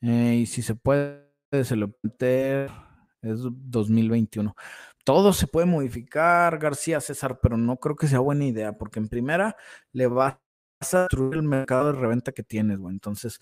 Eh, 0.00 0.38
y 0.42 0.46
si 0.46 0.62
se 0.62 0.74
puede, 0.74 1.29
se 1.50 1.76
lo. 1.76 1.94
Es 3.22 3.40
2021. 3.42 4.54
Todo 5.04 5.32
se 5.32 5.46
puede 5.46 5.66
modificar, 5.66 6.58
García 6.58 7.00
César, 7.00 7.40
pero 7.42 7.56
no 7.56 7.78
creo 7.78 7.96
que 7.96 8.06
sea 8.06 8.20
buena 8.20 8.44
idea, 8.44 8.76
porque 8.78 8.98
en 8.98 9.08
primera 9.08 9.56
le 9.92 10.06
vas 10.06 10.36
a 10.92 11.00
destruir 11.00 11.34
el 11.34 11.42
mercado 11.42 11.92
de 11.92 11.98
reventa 11.98 12.32
que 12.32 12.42
tienes, 12.42 12.78
güey. 12.78 12.94
Entonces, 12.94 13.40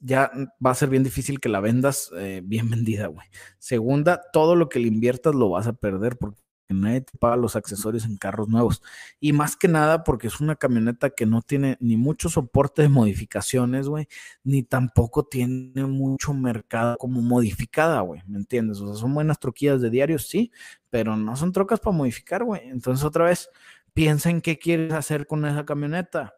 ya 0.00 0.30
va 0.64 0.70
a 0.70 0.74
ser 0.74 0.90
bien 0.90 1.02
difícil 1.02 1.40
que 1.40 1.48
la 1.48 1.60
vendas 1.60 2.10
eh, 2.16 2.42
bien 2.44 2.70
vendida, 2.70 3.06
güey. 3.08 3.26
Segunda, 3.58 4.22
todo 4.32 4.56
lo 4.56 4.68
que 4.68 4.78
le 4.78 4.88
inviertas 4.88 5.34
lo 5.34 5.50
vas 5.50 5.66
a 5.66 5.72
perder 5.74 6.16
porque 6.18 6.40
nadie 6.74 7.02
te 7.02 7.16
paga 7.18 7.36
los 7.36 7.56
accesorios 7.56 8.04
en 8.04 8.16
carros 8.16 8.48
nuevos. 8.48 8.82
Y 9.20 9.32
más 9.32 9.56
que 9.56 9.68
nada 9.68 10.04
porque 10.04 10.26
es 10.26 10.40
una 10.40 10.56
camioneta 10.56 11.10
que 11.10 11.26
no 11.26 11.42
tiene 11.42 11.76
ni 11.80 11.96
mucho 11.96 12.28
soporte 12.28 12.82
de 12.82 12.88
modificaciones, 12.88 13.88
güey, 13.88 14.08
ni 14.44 14.62
tampoco 14.62 15.24
tiene 15.24 15.84
mucho 15.86 16.34
mercado 16.34 16.96
como 16.98 17.22
modificada, 17.22 18.00
güey, 18.00 18.22
¿me 18.26 18.38
entiendes? 18.38 18.80
O 18.80 18.86
sea, 18.86 18.96
son 18.96 19.14
buenas 19.14 19.38
troquillas 19.38 19.80
de 19.80 19.90
diario, 19.90 20.18
sí, 20.18 20.52
pero 20.90 21.16
no 21.16 21.36
son 21.36 21.52
trocas 21.52 21.80
para 21.80 21.96
modificar, 21.96 22.44
güey. 22.44 22.68
Entonces, 22.68 23.04
otra 23.04 23.24
vez, 23.24 23.50
piensa 23.94 24.30
en 24.30 24.40
qué 24.40 24.58
quieres 24.58 24.92
hacer 24.92 25.26
con 25.26 25.44
esa 25.44 25.64
camioneta. 25.64 26.34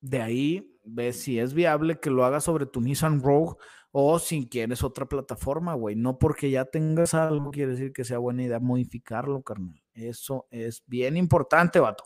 De 0.00 0.22
ahí 0.22 0.78
ves 0.84 1.20
si 1.20 1.38
es 1.38 1.54
viable 1.54 2.00
que 2.00 2.10
lo 2.10 2.24
hagas 2.24 2.44
sobre 2.44 2.66
tu 2.66 2.80
Nissan 2.80 3.22
Rogue 3.22 3.56
o 3.92 4.18
si 4.18 4.48
quieres 4.48 4.82
otra 4.82 5.06
plataforma, 5.06 5.74
güey. 5.74 5.96
No 5.96 6.18
porque 6.18 6.50
ya 6.50 6.64
tengas 6.66 7.14
algo 7.14 7.50
quiere 7.50 7.72
decir 7.72 7.92
que 7.92 8.04
sea 8.04 8.18
buena 8.18 8.42
idea 8.44 8.60
modificarlo, 8.60 9.42
carnal. 9.42 9.82
Eso 9.94 10.46
es 10.50 10.82
bien 10.86 11.16
importante, 11.16 11.80
vato. 11.80 12.04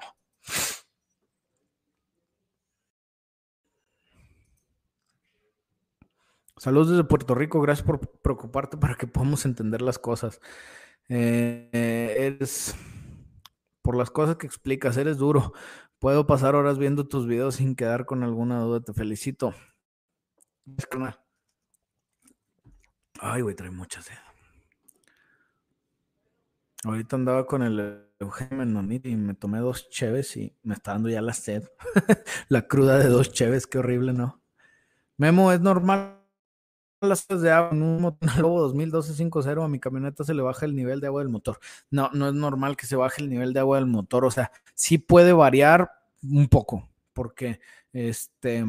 Saludos 6.57 6.91
desde 6.91 7.05
Puerto 7.05 7.35
Rico, 7.35 7.61
gracias 7.61 7.87
por 7.87 8.01
preocuparte 8.01 8.77
para 8.79 8.95
que 8.95 9.07
podamos 9.07 9.45
entender 9.45 9.83
las 9.83 9.99
cosas. 9.99 10.41
Eh, 11.09 12.17
eres, 12.19 12.75
por 13.83 13.97
las 13.97 14.11
cosas 14.11 14.37
que 14.37 14.47
explicas, 14.47 14.97
eres 14.97 15.19
duro. 15.19 15.53
Puedo 15.99 16.27
pasar 16.27 16.55
horas 16.55 16.79
viendo 16.79 17.07
tus 17.09 17.27
videos 17.27 17.57
sin 17.57 17.77
quedar 17.77 18.07
con 18.07 18.23
alguna 18.23 18.61
duda. 18.61 18.81
Te 18.81 18.93
felicito. 18.95 19.55
Ay, 23.21 23.43
güey, 23.43 23.55
trae 23.55 23.71
mucha 23.71 24.03
sed. 24.03 24.15
Ahorita 26.85 27.17
andaba 27.17 27.47
con 27.47 27.63
el 27.63 28.09
Eugenio 28.19 29.01
y 29.03 29.17
me 29.17 29.35
tomé 29.35 29.59
dos 29.59 29.89
cheves 29.89 30.37
y 30.37 30.55
me 30.63 30.75
está 30.75 30.93
dando 30.93 31.09
ya 31.09 31.23
la 31.23 31.33
sed. 31.33 31.69
la 32.49 32.67
cruda 32.69 32.99
de 32.99 33.09
dos 33.09 33.33
cheves, 33.33 33.67
qué 33.67 33.79
horrible, 33.79 34.13
¿no? 34.13 34.43
Memo, 35.17 35.53
es 35.53 35.61
normal 35.61 36.25
las 37.05 37.29
de 37.29 37.51
agua 37.51 37.71
en 37.73 37.83
un 37.83 38.17
Lobo 38.39 38.73
2012-50 38.73 39.65
a 39.65 39.69
mi 39.69 39.79
camioneta 39.79 40.25
se 40.25 40.35
le 40.35 40.43
baja 40.43 40.67
el 40.67 40.75
nivel 40.75 41.01
de 41.01 41.07
agua 41.07 41.23
del 41.23 41.31
motor. 41.31 41.59
No, 41.91 42.11
no 42.13 42.29
es 42.29 42.35
normal 42.35 42.77
que 42.77 42.87
se 42.87 42.97
baje 42.97 43.23
el 43.23 43.29
nivel 43.29 43.53
de 43.53 43.61
agua 43.61 43.79
del 43.79 43.87
motor. 43.87 44.25
O 44.25 44.31
sea, 44.31 44.51
sí 44.75 44.99
puede 44.99 45.33
variar 45.33 45.91
un 46.23 46.49
poco, 46.49 46.89
porque 47.13 47.61
este, 47.93 48.65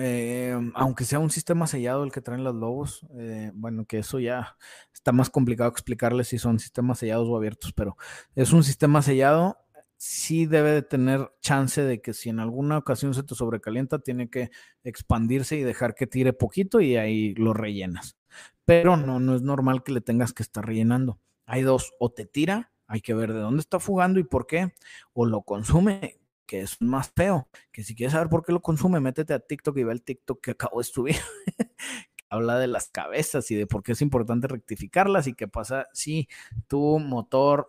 eh, 0.00 0.58
aunque 0.74 1.04
sea 1.04 1.18
un 1.18 1.30
sistema 1.30 1.66
sellado 1.66 2.04
el 2.04 2.12
que 2.12 2.20
traen 2.20 2.44
los 2.44 2.54
lobos, 2.54 3.06
eh, 3.18 3.50
bueno, 3.54 3.84
que 3.84 3.98
eso 3.98 4.18
ya 4.18 4.56
está 4.92 5.12
más 5.12 5.30
complicado 5.30 5.70
explicarles 5.70 6.28
si 6.28 6.38
son 6.38 6.58
sistemas 6.58 6.98
sellados 6.98 7.28
o 7.28 7.36
abiertos, 7.36 7.72
pero 7.72 7.96
es 8.34 8.52
un 8.52 8.64
sistema 8.64 9.02
sellado, 9.02 9.58
sí 9.96 10.46
debe 10.46 10.70
de 10.72 10.82
tener 10.82 11.30
chance 11.42 11.82
de 11.82 12.00
que 12.00 12.14
si 12.14 12.30
en 12.30 12.40
alguna 12.40 12.78
ocasión 12.78 13.12
se 13.14 13.22
te 13.22 13.34
sobrecalienta, 13.34 13.98
tiene 13.98 14.30
que 14.30 14.50
expandirse 14.82 15.56
y 15.56 15.62
dejar 15.62 15.94
que 15.94 16.06
tire 16.06 16.32
poquito 16.32 16.80
y 16.80 16.96
ahí 16.96 17.34
lo 17.34 17.52
rellenas. 17.52 18.16
Pero 18.64 18.96
no, 18.96 19.20
no 19.20 19.34
es 19.34 19.42
normal 19.42 19.82
que 19.82 19.92
le 19.92 20.00
tengas 20.00 20.32
que 20.32 20.42
estar 20.42 20.64
rellenando. 20.64 21.18
Hay 21.44 21.62
dos, 21.62 21.92
o 21.98 22.10
te 22.10 22.24
tira, 22.24 22.72
hay 22.86 23.02
que 23.02 23.14
ver 23.14 23.32
de 23.32 23.40
dónde 23.40 23.60
está 23.60 23.78
fugando 23.78 24.18
y 24.18 24.24
por 24.24 24.46
qué, 24.46 24.72
o 25.12 25.26
lo 25.26 25.42
consume 25.42 26.20
que 26.50 26.62
es 26.62 26.82
más 26.82 27.12
feo, 27.14 27.48
que 27.70 27.84
si 27.84 27.94
quieres 27.94 28.12
saber 28.12 28.28
por 28.28 28.44
qué 28.44 28.50
lo 28.50 28.60
consume, 28.60 28.98
métete 28.98 29.32
a 29.34 29.38
TikTok 29.38 29.76
y 29.76 29.84
ve 29.84 29.92
el 29.92 30.02
TikTok 30.02 30.40
que 30.40 30.50
acabo 30.50 30.80
de 30.80 30.84
subir, 30.84 31.14
habla 32.28 32.58
de 32.58 32.66
las 32.66 32.88
cabezas 32.88 33.52
y 33.52 33.54
de 33.54 33.68
por 33.68 33.84
qué 33.84 33.92
es 33.92 34.02
importante 34.02 34.48
rectificarlas 34.48 35.28
y 35.28 35.34
qué 35.34 35.46
pasa 35.46 35.86
si 35.92 36.28
tu 36.66 36.98
motor 36.98 37.68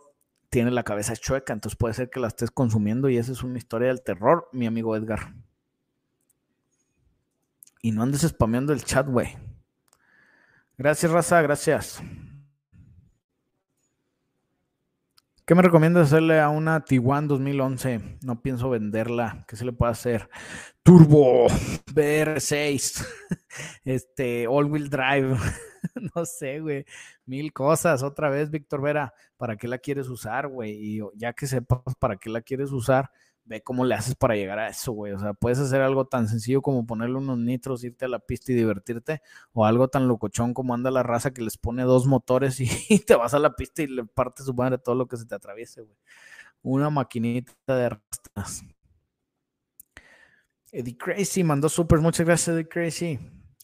tiene 0.50 0.72
la 0.72 0.82
cabeza 0.82 1.16
chueca, 1.16 1.54
entonces 1.54 1.78
puede 1.78 1.94
ser 1.94 2.10
que 2.10 2.20
la 2.20 2.28
estés 2.28 2.50
consumiendo 2.50 3.08
y 3.08 3.18
esa 3.18 3.34
es 3.34 3.44
una 3.44 3.60
historia 3.60 3.90
del 3.90 4.02
terror, 4.02 4.50
mi 4.52 4.66
amigo 4.66 4.96
Edgar. 4.96 5.36
Y 7.84 7.92
no 7.92 8.02
andes 8.02 8.22
spameando 8.22 8.74
el 8.74 8.84
chat, 8.84 9.08
güey. 9.08 9.38
Gracias, 10.76 11.12
raza, 11.12 11.40
gracias. 11.44 12.02
¿Qué 15.46 15.56
me 15.56 15.64
recomiendas 15.64 16.08
hacerle 16.08 16.40
a 16.40 16.50
una 16.50 16.86
Tiguan 16.86 17.28
2011? 17.28 18.20
No 18.24 18.42
pienso 18.42 18.70
venderla. 18.70 19.44
¿Qué 19.48 19.56
se 19.56 19.66
le 19.66 19.74
puede 19.74 19.92
hacer? 19.92 20.30
Turbo, 20.84 21.48
BR6, 21.94 23.06
este, 23.84 24.48
All 24.48 24.66
Wheel 24.66 24.90
Drive. 24.90 25.36
no 26.16 26.26
sé, 26.26 26.60
güey. 26.60 26.86
Mil 27.26 27.52
cosas. 27.54 28.04
Otra 28.04 28.30
vez, 28.30 28.52
Víctor 28.52 28.82
Vera, 28.82 29.14
¿para 29.38 29.58
qué 29.58 29.68
la 29.68 29.80
quieres 29.80 30.10
usar, 30.10 30.48
güey? 30.48 30.74
Y 30.74 31.02
ya 31.16 31.34
que 31.34 31.48
sepas 31.48 31.96
para 32.00 32.18
qué 32.18 32.30
la 32.30 32.42
quieres 32.42 32.72
usar, 32.72 33.10
ve 33.52 33.62
cómo 33.62 33.86
le 33.86 33.96
haces 33.96 34.16
para 34.16 34.36
llegar 34.36 34.58
a 34.60 34.70
eso, 34.70 34.94
güey. 34.94 35.12
O 35.12 35.20
sea, 35.20 35.34
puedes 35.34 35.60
hacer 35.60 35.82
algo 35.82 36.06
tan 36.06 36.28
sencillo 36.28 36.62
como 36.62 36.86
ponerle 36.86 37.18
unos 37.18 37.38
nitros, 37.38 37.84
irte 37.84 38.06
a 38.06 38.08
la 38.08 38.20
pista 38.20 38.52
y 38.52 38.56
divertirte, 38.56 39.22
o 39.54 39.66
algo 39.66 39.90
tan 39.90 40.08
locochón 40.08 40.54
como 40.54 40.74
anda 40.74 40.90
la 40.90 41.04
raza 41.04 41.32
que 41.32 41.42
les 41.42 41.58
pone 41.58 41.84
dos 41.84 42.08
motores 42.08 42.60
y, 42.60 42.68
te 43.06 43.16
vas 43.16 43.34
a 43.34 43.40
la 43.40 43.56
pista 43.56 43.84
y 43.84 43.88
le 43.88 44.06
partes 44.06 44.46
su 44.46 44.54
madre 44.54 44.78
todo 44.78 44.96
lo 44.96 45.08
que 45.08 45.18
se 45.18 45.26
te 45.26 45.36
atraviese, 45.36 45.82
güey. 45.82 45.98
Una 46.64 46.90
maquinita 46.90 47.54
de 47.68 47.90
rastas. 47.90 48.64
Eddie 50.72 50.98
Crazy 50.98 51.44
mandó 51.44 51.68
supers. 51.68 52.02
Muchas 52.02 52.26
gracias, 52.26 52.56
Eddie 52.56 52.70
Crazy. 52.70 53.20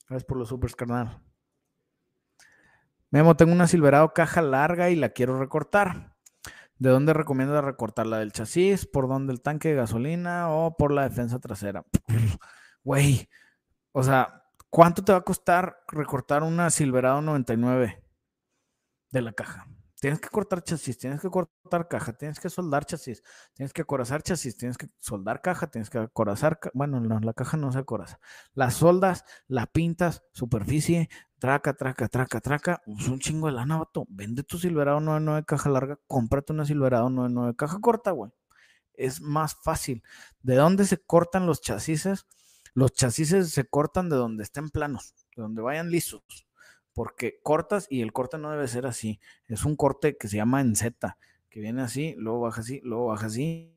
Gracias 0.09 0.25
por 0.25 0.37
los 0.37 0.49
supers, 0.49 0.75
carnal. 0.75 1.21
Memo, 3.09 3.37
tengo 3.37 3.53
una 3.53 3.67
Silverado 3.67 4.13
caja 4.13 4.41
larga 4.41 4.89
y 4.89 4.95
la 4.95 5.09
quiero 5.09 5.39
recortar. 5.39 6.16
¿De 6.79 6.89
dónde 6.89 7.13
recomiendas 7.13 7.63
recortarla? 7.63 8.19
¿Del 8.19 8.31
chasis? 8.31 8.85
¿Por 8.85 9.07
dónde 9.07 9.33
el 9.33 9.41
tanque 9.41 9.69
de 9.69 9.75
gasolina? 9.75 10.49
¿O 10.49 10.77
por 10.77 10.91
la 10.91 11.03
defensa 11.03 11.39
trasera? 11.39 11.85
Güey, 12.83 13.27
o 13.91 14.01
sea, 14.01 14.45
¿cuánto 14.69 15.03
te 15.03 15.11
va 15.11 15.17
a 15.17 15.23
costar 15.25 15.83
recortar 15.89 16.43
una 16.43 16.69
Silverado 16.69 17.21
99 17.21 18.01
de 19.11 19.21
la 19.21 19.33
caja? 19.33 19.67
Tienes 19.99 20.19
que 20.19 20.29
cortar 20.29 20.63
chasis, 20.63 20.97
tienes 20.99 21.21
que 21.21 21.29
cortar 21.29 21.87
caja, 21.87 22.13
tienes 22.13 22.39
que 22.39 22.51
soldar 22.51 22.85
chasis, 22.85 23.23
tienes 23.55 23.73
que 23.73 23.81
acorazar 23.81 24.21
chasis, 24.21 24.55
tienes 24.55 24.77
que 24.77 24.87
soldar 24.99 25.41
caja, 25.41 25.71
tienes 25.71 25.89
que 25.89 25.97
acorazar, 25.97 26.59
bueno, 26.75 26.99
no, 26.99 27.19
la 27.19 27.33
caja 27.33 27.57
no 27.57 27.71
se 27.71 27.79
acoraza. 27.79 28.19
Las 28.53 28.75
soldas, 28.75 29.25
la 29.47 29.65
pintas, 29.65 30.23
superficie, 30.33 31.09
traca, 31.39 31.73
traca, 31.73 32.07
traca, 32.07 32.39
traca, 32.41 32.83
es 32.85 33.07
un 33.07 33.19
chingo 33.19 33.47
de 33.47 33.53
lana, 33.53 33.77
vato. 33.77 34.05
Vende 34.09 34.43
tu 34.43 34.59
Silverado 34.59 34.99
99 34.99 35.45
caja 35.45 35.69
larga, 35.69 35.99
cómprate 36.05 36.53
una 36.53 36.65
Silverado 36.65 37.09
99 37.09 37.55
caja 37.55 37.79
corta, 37.79 38.11
güey. 38.11 38.31
Es 38.93 39.19
más 39.19 39.55
fácil. 39.63 40.03
¿De 40.41 40.55
dónde 40.55 40.85
se 40.85 40.97
cortan 40.97 41.47
los 41.47 41.61
chasis? 41.61 42.07
Los 42.75 42.93
chasis 42.93 43.51
se 43.51 43.65
cortan 43.65 44.09
de 44.09 44.15
donde 44.15 44.43
estén 44.43 44.69
planos, 44.69 45.15
de 45.35 45.41
donde 45.41 45.61
vayan 45.63 45.89
lisos. 45.89 46.46
Porque 46.97 47.39
cortas 47.43 47.85
y 47.91 48.01
el 48.01 48.11
corte 48.11 48.39
no 48.39 48.49
debe 48.49 48.67
ser 48.67 48.87
así. 48.87 49.19
Es 49.45 49.65
un 49.65 49.75
corte 49.75 50.17
que 50.17 50.27
se 50.27 50.37
llama 50.37 50.61
en 50.61 50.75
Z, 50.75 51.15
que 51.47 51.59
viene 51.59 51.83
así, 51.83 52.15
luego 52.17 52.41
baja 52.41 52.61
así, 52.61 52.81
luego 52.83 53.07
baja 53.07 53.27
así 53.27 53.71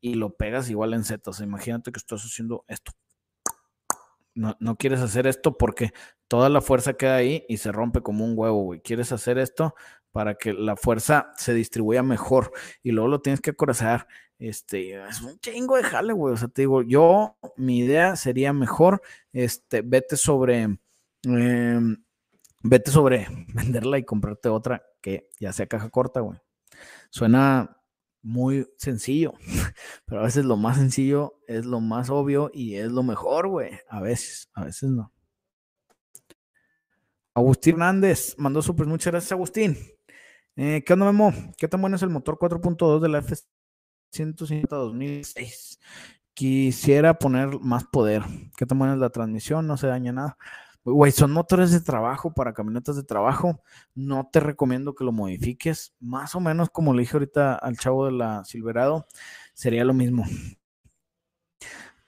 y 0.00 0.14
lo 0.14 0.30
pegas 0.30 0.70
igual 0.70 0.94
en 0.94 1.04
Z. 1.04 1.28
O 1.28 1.34
sea, 1.34 1.44
imagínate 1.44 1.92
que 1.92 1.98
estás 1.98 2.22
haciendo 2.24 2.64
esto 2.68 2.92
no, 4.34 4.76
quieres 4.76 5.00
hacer 5.00 5.26
esto 5.26 5.56
porque 5.56 5.92
toda 6.28 6.48
la 6.48 6.60
fuerza 6.60 6.94
queda 6.94 7.16
ahí 7.16 7.44
y 7.48 7.58
se 7.58 7.72
rompe 7.72 8.00
como 8.00 8.24
un 8.24 8.34
huevo, 8.36 8.62
güey. 8.62 8.80
Quieres 8.80 9.12
hacer 9.12 9.38
esto 9.38 9.74
para 10.10 10.34
que 10.34 10.52
la 10.52 10.76
fuerza 10.76 11.32
se 11.36 11.54
distribuya 11.54 12.02
mejor 12.02 12.52
y 12.82 12.92
luego 12.92 13.08
lo 13.08 13.20
tienes 13.20 13.40
que 13.40 13.50
acorazar. 13.50 14.06
Este, 14.38 15.02
es 15.04 15.20
un 15.22 15.38
chingo 15.38 15.76
de 15.76 15.84
jale, 15.84 16.12
güey. 16.12 16.34
O 16.34 16.36
sea, 16.36 16.48
te 16.48 16.62
digo, 16.62 16.82
yo, 16.82 17.36
mi 17.56 17.78
idea 17.78 18.16
sería 18.16 18.52
mejor, 18.52 19.02
este, 19.32 19.82
vete 19.82 20.16
sobre, 20.16 20.78
em, 21.24 22.04
vete 22.62 22.90
sobre 22.90 23.26
venderla 23.54 23.98
y 23.98 24.04
comprarte 24.04 24.48
otra 24.48 24.82
que 25.00 25.28
ya 25.38 25.52
sea 25.52 25.66
caja 25.66 25.90
corta, 25.90 26.20
güey. 26.20 26.38
Suena 27.10 27.76
muy 28.22 28.68
sencillo, 28.78 29.34
pero 30.06 30.20
a 30.20 30.24
veces 30.24 30.44
lo 30.44 30.56
más 30.56 30.76
sencillo 30.76 31.40
es 31.46 31.66
lo 31.66 31.80
más 31.80 32.08
obvio 32.08 32.50
y 32.54 32.76
es 32.76 32.90
lo 32.90 33.02
mejor, 33.02 33.48
güey. 33.48 33.72
A 33.88 34.00
veces, 34.00 34.48
a 34.54 34.64
veces 34.64 34.90
no. 34.90 35.12
Agustín 37.34 37.74
Hernández 37.74 38.34
mandó 38.38 38.60
súper 38.60 38.86
muchas 38.86 39.10
gracias, 39.12 39.32
Agustín. 39.32 39.76
Eh, 40.56 40.82
¿Qué 40.84 40.92
onda, 40.92 41.06
Memo? 41.06 41.32
¿Qué 41.56 41.66
tan 41.66 41.80
bueno 41.80 41.96
es 41.96 42.02
el 42.02 42.10
motor 42.10 42.36
4.2 42.38 43.00
de 43.00 43.08
la 43.08 43.18
F-150 43.18 44.68
2006? 44.68 45.80
Quisiera 46.34 47.18
poner 47.18 47.58
más 47.60 47.84
poder. 47.84 48.22
¿Qué 48.56 48.66
tan 48.66 48.78
buena 48.78 48.94
es 48.94 49.00
la 49.00 49.10
transmisión? 49.10 49.66
No 49.66 49.78
se 49.78 49.86
daña 49.86 50.12
nada. 50.12 50.36
Güey, 50.84 51.12
son 51.12 51.32
motores 51.32 51.70
de 51.70 51.80
trabajo 51.80 52.32
para 52.32 52.52
camionetas 52.52 52.96
de 52.96 53.04
trabajo. 53.04 53.60
No 53.94 54.28
te 54.32 54.40
recomiendo 54.40 54.94
que 54.94 55.04
lo 55.04 55.12
modifiques. 55.12 55.94
Más 56.00 56.34
o 56.34 56.40
menos 56.40 56.70
como 56.70 56.92
le 56.92 57.02
dije 57.02 57.16
ahorita 57.16 57.54
al 57.54 57.76
chavo 57.78 58.06
de 58.06 58.12
la 58.12 58.44
Silverado, 58.44 59.06
sería 59.54 59.84
lo 59.84 59.94
mismo. 59.94 60.24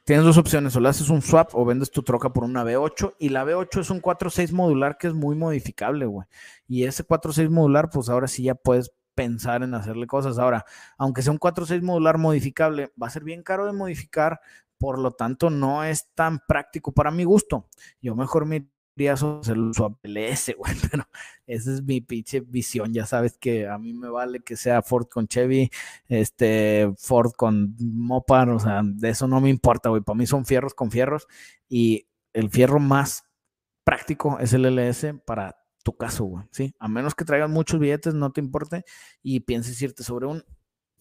Tienes 0.05 0.27
dos 0.27 0.37
opciones, 0.37 0.77
o 0.77 0.81
le 0.81 0.91
haces 0.91 1.09
un 1.09 1.23
swap 1.23 1.55
o 1.55 1.65
vendes 1.65 1.91
tu 1.91 2.03
troca 2.03 2.31
por 2.31 2.45
una 2.45 2.63
V8 2.63 3.15
y 3.19 3.31
la 3.31 3.43
V8 3.45 3.81
es 3.81 3.89
un 3.89 4.03
4.6 4.03 4.53
modular 4.53 4.99
que 4.99 5.07
es 5.07 5.15
muy 5.15 5.35
modificable, 5.35 6.05
güey. 6.05 6.27
Y 6.69 6.85
ese 6.85 7.07
4.6 7.07 7.49
modular, 7.49 7.89
pues 7.89 8.11
ahora 8.11 8.29
sí 8.29 8.43
ya 8.43 8.55
puedes 8.55 8.93
pensar 9.15 9.63
en 9.63 9.73
hacerle 9.73 10.07
cosas. 10.07 10.39
Ahora, 10.39 10.67
aunque 10.99 11.23
sea 11.23 11.33
un 11.33 11.39
4.6 11.39 11.81
modular 11.81 12.19
modificable, 12.19 12.93
va 13.03 13.07
a 13.07 13.11
ser 13.11 13.25
bien 13.25 13.43
caro 13.43 13.65
de 13.65 13.73
modificar, 13.73 14.41
por 14.85 14.99
lo 14.99 15.13
tanto 15.13 15.49
no 15.49 15.83
es 15.83 16.13
tan 16.15 16.41
práctico 16.47 16.93
para 16.93 17.11
mi 17.11 17.25
gusto. 17.25 17.71
Yo 18.03 18.15
mejor 18.15 18.45
me 18.45 18.69
iría 18.97 19.13
a 19.13 19.15
hacer 19.15 19.57
el 19.57 19.73
swap 19.73 19.97
LS, 20.05 20.55
güey, 20.59 20.75
pero 20.91 21.09
esa 21.47 21.73
es 21.73 21.83
mi 21.83 22.03
pinche 22.03 22.41
visión. 22.41 22.93
Ya 22.93 23.07
sabes 23.07 23.39
que 23.39 23.67
a 23.67 23.79
mí 23.79 23.95
me 23.95 24.11
vale 24.11 24.41
que 24.41 24.57
sea 24.57 24.83
Ford 24.83 25.07
con 25.09 25.27
Chevy, 25.27 25.71
este, 26.07 26.93
Ford 26.99 27.33
con 27.33 27.75
Mopar, 27.79 28.51
o 28.51 28.61
sea, 28.61 28.83
de 28.85 29.09
eso 29.09 29.27
no 29.27 29.41
me 29.41 29.49
importa, 29.49 29.89
güey. 29.89 30.03
Para 30.03 30.19
mí 30.19 30.27
son 30.27 30.45
fierros 30.45 30.75
con 30.75 30.91
fierros 30.91 31.29
y 31.67 32.07
el 32.35 32.51
fierro 32.51 32.79
más 32.79 33.25
práctico 33.85 34.39
es 34.39 34.53
el 34.53 34.67
LS 34.67 35.15
para 35.25 35.57
tu 35.83 35.97
caso, 35.97 36.25
güey, 36.25 36.45
¿sí? 36.51 36.75
A 36.79 36.89
menos 36.89 37.15
que 37.15 37.25
traigan 37.25 37.53
muchos 37.53 37.81
billetes, 37.81 38.13
no 38.13 38.33
te 38.33 38.43
importe 38.43 38.85
y 39.23 39.41
pienses 39.41 39.81
irte 39.81 40.03
sobre 40.03 40.27
un 40.27 40.45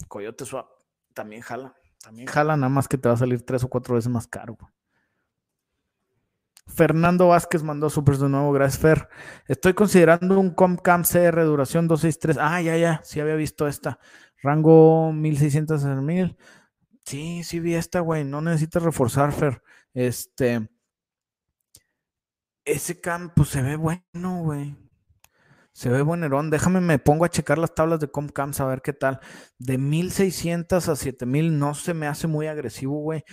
Coyote 0.07 0.45
Swap, 0.45 0.69
también 1.13 1.41
jala, 1.41 1.75
también 2.03 2.27
jala, 2.27 2.57
nada 2.57 2.69
más 2.69 2.87
que 2.87 2.97
te 2.97 3.07
va 3.07 3.15
a 3.15 3.17
salir 3.17 3.43
tres 3.43 3.63
o 3.63 3.69
cuatro 3.69 3.95
veces 3.95 4.11
más 4.11 4.27
caro. 4.27 4.57
Fernando 6.67 7.29
Vázquez 7.29 7.63
mandó 7.63 7.89
supers 7.89 8.19
de 8.19 8.29
nuevo, 8.29 8.51
gracias 8.51 8.81
Fer. 8.81 9.09
Estoy 9.47 9.73
considerando 9.73 10.39
un 10.39 10.51
Comcam 10.53 11.03
CR 11.03 11.43
duración 11.43 11.87
263. 11.87 12.37
Ah, 12.39 12.61
ya, 12.61 12.77
ya, 12.77 13.01
sí 13.03 13.19
había 13.19 13.35
visto 13.35 13.67
esta. 13.67 13.99
Rango 14.41 15.13
1600 15.13 15.83
en 15.85 16.05
1000. 16.05 16.37
Sí, 17.05 17.43
sí 17.43 17.59
vi 17.59 17.75
esta, 17.75 18.01
güey. 18.01 18.25
No 18.25 18.41
necesitas 18.41 18.83
reforzar, 18.83 19.31
Fer. 19.31 19.61
Este, 19.93 20.69
ese 22.65 22.99
cam, 22.99 23.33
pues 23.33 23.49
se 23.49 23.61
ve 23.61 23.75
bueno, 23.75 24.43
güey. 24.43 24.75
Se 25.73 25.89
ve 25.89 26.03
buenerón. 26.03 26.51
Déjame, 26.51 26.81
me 26.81 26.99
pongo 26.99 27.25
a 27.25 27.29
checar 27.29 27.57
las 27.57 27.73
tablas 27.73 27.99
de 27.99 28.07
Comcam, 28.07 28.51
a 28.59 28.65
ver 28.65 28.81
qué 28.83 28.93
tal. 28.93 29.19
De 29.57 29.79
1600 29.79 30.87
a 30.87 30.95
7000 30.95 31.57
no 31.57 31.73
se 31.73 31.95
me 31.95 32.05
hace 32.07 32.27
muy 32.27 32.45
agresivo, 32.47 32.99
güey. 32.99 33.23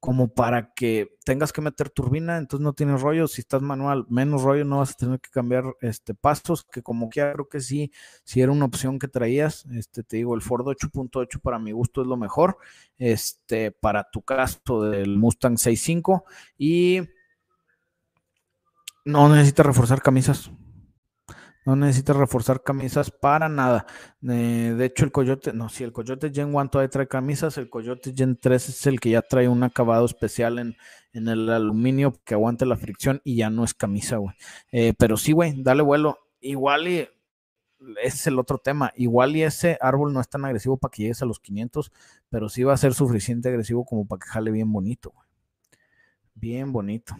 Como 0.00 0.32
para 0.34 0.72
que 0.74 1.16
tengas 1.24 1.52
que 1.52 1.60
meter 1.60 1.90
turbina, 1.90 2.38
entonces 2.38 2.64
no 2.64 2.72
tienes 2.72 3.00
rollo. 3.00 3.28
Si 3.28 3.40
estás 3.42 3.62
manual, 3.62 4.06
menos 4.08 4.42
rollo, 4.42 4.64
no 4.64 4.78
vas 4.78 4.90
a 4.92 4.94
tener 4.94 5.20
que 5.20 5.30
cambiar 5.30 5.64
este, 5.80 6.14
pasos, 6.14 6.64
que 6.64 6.82
como 6.82 7.08
que 7.10 7.20
creo 7.32 7.48
que 7.48 7.60
sí, 7.60 7.92
si 8.24 8.40
era 8.40 8.52
una 8.52 8.64
opción 8.64 8.98
que 8.98 9.08
traías. 9.08 9.64
Este, 9.72 10.02
te 10.02 10.16
digo, 10.16 10.34
el 10.34 10.42
Ford 10.42 10.66
8.8 10.66 11.40
para 11.40 11.60
mi 11.60 11.72
gusto 11.72 12.02
es 12.02 12.08
lo 12.08 12.16
mejor. 12.16 12.58
Este, 12.98 13.70
para 13.70 14.10
tu 14.10 14.22
caso 14.22 14.82
del 14.82 15.16
Mustang 15.16 15.56
6.5. 15.56 16.24
Y 16.58 17.02
no 19.04 19.28
necesitas 19.28 19.66
reforzar 19.66 20.02
camisas. 20.02 20.50
No 21.68 21.76
necesitas 21.76 22.16
reforzar 22.16 22.62
camisas 22.62 23.10
para 23.10 23.50
nada. 23.50 23.84
Eh, 24.26 24.74
de 24.74 24.86
hecho, 24.86 25.04
el 25.04 25.12
Coyote, 25.12 25.52
no, 25.52 25.68
si 25.68 25.84
el 25.84 25.92
Coyote 25.92 26.32
Gen 26.32 26.54
1 26.54 26.70
todavía 26.70 26.88
trae 26.88 27.06
camisas, 27.06 27.58
el 27.58 27.68
Coyote 27.68 28.14
Gen 28.16 28.38
3 28.40 28.70
es 28.70 28.86
el 28.86 28.98
que 28.98 29.10
ya 29.10 29.20
trae 29.20 29.48
un 29.48 29.62
acabado 29.62 30.06
especial 30.06 30.58
en, 30.58 30.76
el 31.12 31.50
aluminio 31.50 32.14
que 32.24 32.32
aguante 32.32 32.64
la 32.64 32.78
fricción 32.78 33.20
y 33.22 33.36
ya 33.36 33.50
no 33.50 33.64
es 33.64 33.74
camisa, 33.74 34.16
güey. 34.16 34.34
Eh, 34.72 34.94
pero 34.96 35.18
sí, 35.18 35.32
güey, 35.32 35.62
dale 35.62 35.82
vuelo. 35.82 36.16
Igual 36.40 36.88
y 36.88 36.98
ese 37.00 38.16
es 38.16 38.26
el 38.28 38.38
otro 38.38 38.56
tema. 38.56 38.90
Igual 38.96 39.36
y 39.36 39.42
ese 39.42 39.76
árbol 39.82 40.14
no 40.14 40.22
es 40.22 40.28
tan 40.30 40.46
agresivo 40.46 40.78
para 40.78 40.90
que 40.90 41.02
llegues 41.02 41.20
a 41.20 41.26
los 41.26 41.38
500, 41.38 41.92
pero 42.30 42.48
sí 42.48 42.62
va 42.64 42.72
a 42.72 42.78
ser 42.78 42.94
suficiente 42.94 43.50
agresivo 43.50 43.84
como 43.84 44.06
para 44.06 44.20
que 44.20 44.28
jale 44.30 44.50
bien 44.52 44.72
bonito, 44.72 45.10
güey. 45.14 45.28
Bien 46.32 46.72
bonito. 46.72 47.14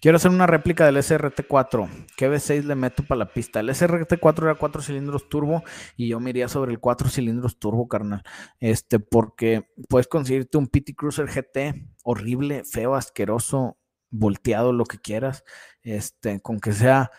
Quiero 0.00 0.16
hacer 0.16 0.30
una 0.30 0.46
réplica 0.46 0.86
del 0.86 0.96
SRT4. 0.98 2.06
¿Qué 2.16 2.30
V6 2.30 2.62
le 2.62 2.76
meto 2.76 3.02
para 3.02 3.18
la 3.18 3.32
pista? 3.32 3.58
El 3.58 3.70
SRT4 3.70 4.42
era 4.44 4.54
4 4.54 4.80
cilindros 4.80 5.28
turbo 5.28 5.64
y 5.96 6.06
yo 6.06 6.20
me 6.20 6.48
sobre 6.48 6.70
el 6.70 6.78
4 6.78 7.08
cilindros 7.08 7.58
turbo, 7.58 7.88
carnal. 7.88 8.22
Este, 8.60 9.00
porque 9.00 9.66
puedes 9.88 10.06
conseguirte 10.06 10.56
un 10.56 10.68
PT 10.68 10.94
Cruiser 10.94 11.26
GT 11.26 11.74
horrible, 12.04 12.62
feo, 12.62 12.94
asqueroso, 12.94 13.76
volteado, 14.10 14.72
lo 14.72 14.84
que 14.84 14.98
quieras. 14.98 15.42
Este, 15.82 16.40
con 16.40 16.60
que 16.60 16.72
sea 16.72 17.10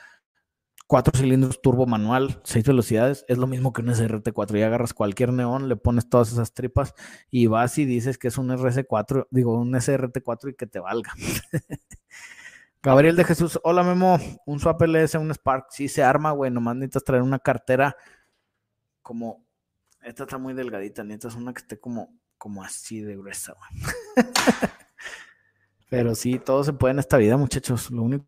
4 0.87 1.19
cilindros 1.19 1.61
turbo 1.61 1.85
manual, 1.85 2.39
6 2.45 2.63
velocidades, 2.65 3.25
es 3.27 3.37
lo 3.37 3.47
mismo 3.47 3.73
que 3.73 3.81
un 3.81 3.89
SRT4. 3.89 4.57
Y 4.57 4.63
agarras 4.63 4.93
cualquier 4.93 5.33
neón, 5.33 5.67
le 5.67 5.75
pones 5.75 6.07
todas 6.09 6.31
esas 6.31 6.53
tripas 6.53 6.93
y 7.29 7.47
vas 7.47 7.77
y 7.77 7.83
dices 7.83 8.17
que 8.17 8.29
es 8.29 8.37
un 8.37 8.49
RS4, 8.49 9.27
digo, 9.31 9.59
un 9.59 9.73
SRT4 9.73 10.51
y 10.51 10.55
que 10.55 10.65
te 10.65 10.79
valga. 10.79 11.11
Gabriel 12.81 13.17
de 13.17 13.25
Jesús, 13.25 13.59
hola 13.63 13.83
Memo, 13.83 14.17
un 14.45 14.59
swap 14.59 14.83
LS, 14.83 15.17
un 15.17 15.33
Spark, 15.33 15.65
sí 15.69 15.89
se 15.89 16.01
arma, 16.01 16.31
güey, 16.31 16.49
nomás 16.49 16.77
necesitas 16.77 17.03
traer 17.03 17.23
una 17.23 17.39
cartera 17.39 17.93
como, 19.01 19.45
esta 20.01 20.23
está 20.23 20.37
muy 20.37 20.53
delgadita, 20.53 21.03
necesitas 21.03 21.35
una 21.35 21.53
que 21.53 21.59
esté 21.59 21.77
como, 21.77 22.17
como 22.37 22.63
así 22.63 23.01
de 23.01 23.17
gruesa, 23.17 23.53
güey. 23.53 23.83
Pero 25.89 26.15
sí, 26.15 26.39
todo 26.39 26.63
se 26.63 26.71
puede 26.71 26.93
en 26.93 26.99
esta 26.99 27.17
vida, 27.17 27.35
muchachos, 27.35 27.91
lo 27.91 28.03
único 28.03 28.27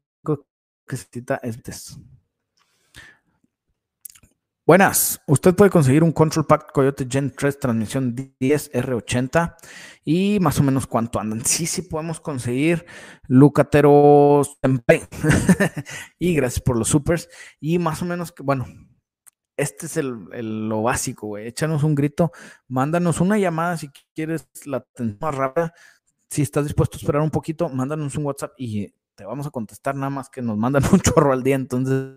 que 0.85 0.97
se 0.97 1.05
necesita 1.05 1.39
es... 1.43 1.97
Buenas, 4.63 5.19
usted 5.25 5.55
puede 5.55 5.71
conseguir 5.71 6.03
un 6.03 6.11
Control 6.11 6.45
Pack 6.45 6.71
Coyote 6.71 7.07
Gen 7.09 7.33
3 7.35 7.59
transmisión 7.59 8.15
10R80 8.15 9.55
y 10.05 10.39
más 10.39 10.59
o 10.59 10.63
menos 10.63 10.85
cuánto 10.85 11.19
andan. 11.19 11.43
Sí, 11.43 11.65
sí 11.65 11.81
podemos 11.81 12.19
conseguir 12.19 12.85
Lucateros 13.27 14.59
y 16.19 16.35
gracias 16.35 16.61
por 16.61 16.77
los 16.77 16.89
supers. 16.89 17.27
Y 17.59 17.79
más 17.79 18.03
o 18.03 18.05
menos, 18.05 18.35
bueno, 18.43 18.67
este 19.57 19.87
es 19.87 19.97
el, 19.97 20.69
lo 20.69 20.83
básico, 20.83 21.25
güey. 21.25 21.47
Échanos 21.47 21.81
un 21.83 21.95
grito, 21.95 22.31
mándanos 22.67 23.19
una 23.19 23.39
llamada 23.39 23.77
si 23.77 23.89
quieres 24.13 24.47
la 24.65 24.77
atención 24.77 25.17
más 25.19 25.35
rápida. 25.35 25.73
Si 26.29 26.43
estás 26.43 26.65
dispuesto 26.65 26.97
a 26.97 26.99
esperar 26.99 27.23
un 27.23 27.31
poquito, 27.31 27.67
mándanos 27.67 28.15
un 28.15 28.25
WhatsApp 28.25 28.53
y 28.57 28.93
te 29.15 29.25
vamos 29.25 29.47
a 29.47 29.49
contestar 29.49 29.95
nada 29.95 30.11
más 30.11 30.29
que 30.29 30.43
nos 30.43 30.55
mandan 30.55 30.83
un 30.93 30.99
chorro 30.99 31.33
al 31.33 31.41
día. 31.41 31.55
Entonces 31.55 32.13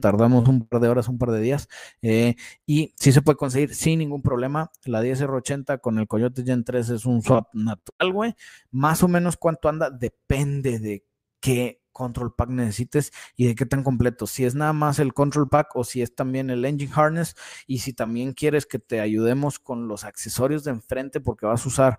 tardamos 0.00 0.48
un 0.48 0.66
par 0.66 0.80
de 0.80 0.88
horas, 0.88 1.08
un 1.08 1.18
par 1.18 1.30
de 1.30 1.40
días, 1.40 1.68
eh, 2.02 2.36
y 2.66 2.94
sí 2.96 3.12
se 3.12 3.22
puede 3.22 3.36
conseguir 3.36 3.74
sin 3.74 3.98
ningún 3.98 4.22
problema. 4.22 4.70
La 4.84 5.02
10R80 5.02 5.80
con 5.80 5.98
el 5.98 6.06
Coyote 6.06 6.44
Gen 6.44 6.64
3 6.64 6.90
es 6.90 7.06
un 7.06 7.22
swap 7.22 7.54
natural, 7.54 8.12
güey. 8.12 8.34
Más 8.70 9.02
o 9.02 9.08
menos 9.08 9.36
cuánto 9.36 9.68
anda, 9.68 9.90
depende 9.90 10.78
de 10.78 11.04
qué 11.40 11.80
control 11.92 12.34
pack 12.34 12.50
necesites 12.50 13.12
y 13.36 13.46
de 13.46 13.54
qué 13.54 13.66
tan 13.66 13.82
completo. 13.82 14.26
Si 14.26 14.44
es 14.44 14.54
nada 14.54 14.72
más 14.72 14.98
el 14.98 15.12
control 15.12 15.48
pack 15.48 15.76
o 15.76 15.84
si 15.84 16.02
es 16.02 16.14
también 16.14 16.50
el 16.50 16.64
engine 16.64 16.92
harness 16.94 17.34
y 17.66 17.78
si 17.78 17.92
también 17.92 18.32
quieres 18.32 18.66
que 18.66 18.78
te 18.78 19.00
ayudemos 19.00 19.58
con 19.58 19.88
los 19.88 20.04
accesorios 20.04 20.64
de 20.64 20.70
enfrente 20.72 21.20
porque 21.20 21.46
vas 21.46 21.64
a 21.64 21.68
usar 21.68 21.98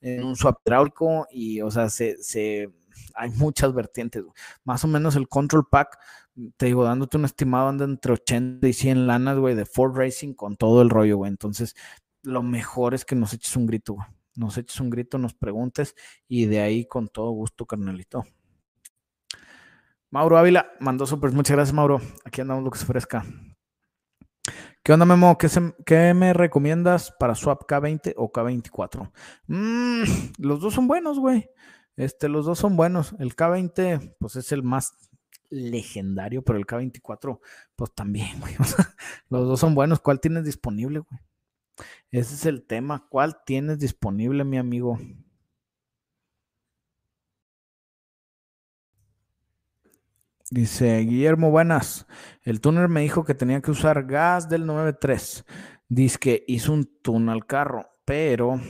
en 0.00 0.24
un 0.24 0.36
swap 0.36 0.58
hidráulico 0.64 1.26
y, 1.30 1.60
o 1.60 1.70
sea, 1.70 1.90
se, 1.90 2.22
se 2.22 2.70
hay 3.14 3.30
muchas 3.30 3.74
vertientes. 3.74 4.24
Más 4.64 4.84
o 4.84 4.88
menos 4.88 5.16
el 5.16 5.28
control 5.28 5.66
pack 5.70 5.98
te 6.56 6.66
digo, 6.66 6.84
dándote 6.84 7.16
un 7.16 7.24
estimado, 7.24 7.68
anda 7.68 7.84
entre 7.84 8.12
80 8.12 8.66
y 8.66 8.72
100 8.72 9.06
lanas, 9.06 9.38
güey, 9.38 9.54
de 9.54 9.66
Ford 9.66 9.96
Racing 9.96 10.34
con 10.34 10.56
todo 10.56 10.82
el 10.82 10.90
rollo, 10.90 11.18
güey. 11.18 11.30
Entonces, 11.30 11.74
lo 12.22 12.42
mejor 12.42 12.94
es 12.94 13.04
que 13.04 13.16
nos 13.16 13.32
eches 13.32 13.56
un 13.56 13.66
grito, 13.66 13.94
güey. 13.94 14.06
Nos 14.36 14.56
eches 14.56 14.80
un 14.80 14.90
grito, 14.90 15.18
nos 15.18 15.34
preguntes 15.34 15.94
y 16.28 16.46
de 16.46 16.60
ahí 16.60 16.86
con 16.86 17.08
todo 17.08 17.30
gusto, 17.32 17.66
carnalito. 17.66 18.24
Mauro 20.10 20.38
Ávila 20.38 20.72
mandó 20.80 21.06
super. 21.06 21.32
Muchas 21.32 21.56
gracias, 21.56 21.74
Mauro. 21.74 22.00
Aquí 22.24 22.40
andamos 22.40 22.64
lo 22.64 22.70
que 22.70 22.78
se 22.78 22.84
ofrezca. 22.84 23.24
¿Qué 24.82 24.92
onda, 24.92 25.04
Memo? 25.04 25.36
¿Qué, 25.36 26.14
me 26.14 26.32
recomiendas 26.32 27.12
para 27.18 27.34
Swap 27.34 27.62
K20 27.68 28.14
o 28.16 28.32
K24? 28.32 29.12
Mm, 29.46 30.02
los 30.38 30.60
dos 30.60 30.74
son 30.74 30.88
buenos, 30.88 31.18
güey. 31.18 31.50
Este, 31.96 32.28
los 32.28 32.46
dos 32.46 32.58
son 32.58 32.76
buenos. 32.76 33.14
El 33.18 33.36
K20, 33.36 34.16
pues 34.18 34.36
es 34.36 34.52
el 34.52 34.62
más 34.62 35.10
legendario, 35.50 36.42
pero 36.42 36.58
el 36.58 36.66
K24, 36.66 37.40
pues 37.76 37.94
también, 37.94 38.40
güey. 38.40 38.54
los 39.28 39.48
dos 39.48 39.60
son 39.60 39.74
buenos. 39.74 40.00
¿Cuál 40.00 40.20
tienes 40.20 40.44
disponible, 40.44 41.00
güey? 41.00 41.20
Ese 42.10 42.34
es 42.34 42.46
el 42.46 42.66
tema. 42.66 43.06
¿Cuál 43.08 43.42
tienes 43.44 43.78
disponible, 43.78 44.44
mi 44.44 44.58
amigo? 44.58 44.98
Dice 50.50 50.98
Guillermo, 50.98 51.52
buenas. 51.52 52.08
El 52.42 52.60
tuner 52.60 52.88
me 52.88 53.02
dijo 53.02 53.24
que 53.24 53.34
tenía 53.34 53.60
que 53.60 53.70
usar 53.70 54.04
gas 54.04 54.48
del 54.48 54.66
93. 54.66 55.44
Dice 55.88 56.18
que 56.18 56.44
hizo 56.48 56.72
un 56.72 56.86
tune 57.02 57.30
al 57.30 57.46
carro, 57.46 57.88
pero 58.04 58.60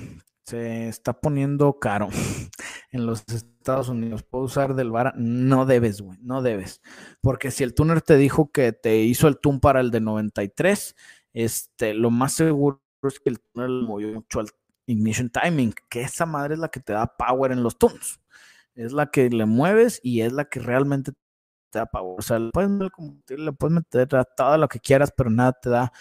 se 0.50 0.88
está 0.88 1.12
poniendo 1.12 1.78
caro 1.78 2.08
en 2.90 3.06
los 3.06 3.22
Estados 3.28 3.88
Unidos. 3.88 4.24
¿Puedo 4.24 4.44
usar 4.44 4.74
del 4.74 4.90
VARA? 4.90 5.14
No 5.16 5.64
debes, 5.64 6.00
güey, 6.00 6.18
no 6.22 6.42
debes. 6.42 6.80
Porque 7.20 7.52
si 7.52 7.62
el 7.62 7.72
tuner 7.72 8.02
te 8.02 8.16
dijo 8.16 8.50
que 8.50 8.72
te 8.72 8.96
hizo 8.98 9.28
el 9.28 9.38
tune 9.38 9.60
para 9.60 9.80
el 9.80 9.92
de 9.92 10.00
93, 10.00 10.96
este, 11.32 11.94
lo 11.94 12.10
más 12.10 12.32
seguro 12.32 12.82
es 13.04 13.20
que 13.20 13.30
el 13.30 13.40
tuner 13.40 13.70
movió 13.70 14.12
mucho 14.12 14.40
al 14.40 14.48
ignition 14.86 15.30
timing, 15.30 15.72
que 15.88 16.02
esa 16.02 16.26
madre 16.26 16.54
es 16.54 16.60
la 16.60 16.68
que 16.68 16.80
te 16.80 16.92
da 16.92 17.06
power 17.16 17.52
en 17.52 17.62
los 17.62 17.78
tunes. 17.78 18.20
Es 18.74 18.92
la 18.92 19.10
que 19.10 19.30
le 19.30 19.46
mueves 19.46 20.00
y 20.02 20.22
es 20.22 20.32
la 20.32 20.46
que 20.46 20.58
realmente 20.58 21.12
te 21.70 21.78
da 21.78 21.86
power. 21.86 22.16
O 22.18 22.22
sea, 22.22 22.40
le 22.40 22.50
puedes, 22.50 22.70
le 23.28 23.52
puedes 23.52 23.74
meter 23.74 24.16
a 24.16 24.24
todo 24.24 24.58
lo 24.58 24.68
que 24.68 24.80
quieras, 24.80 25.12
pero 25.16 25.30
nada 25.30 25.52
te 25.52 25.70
da 25.70 25.92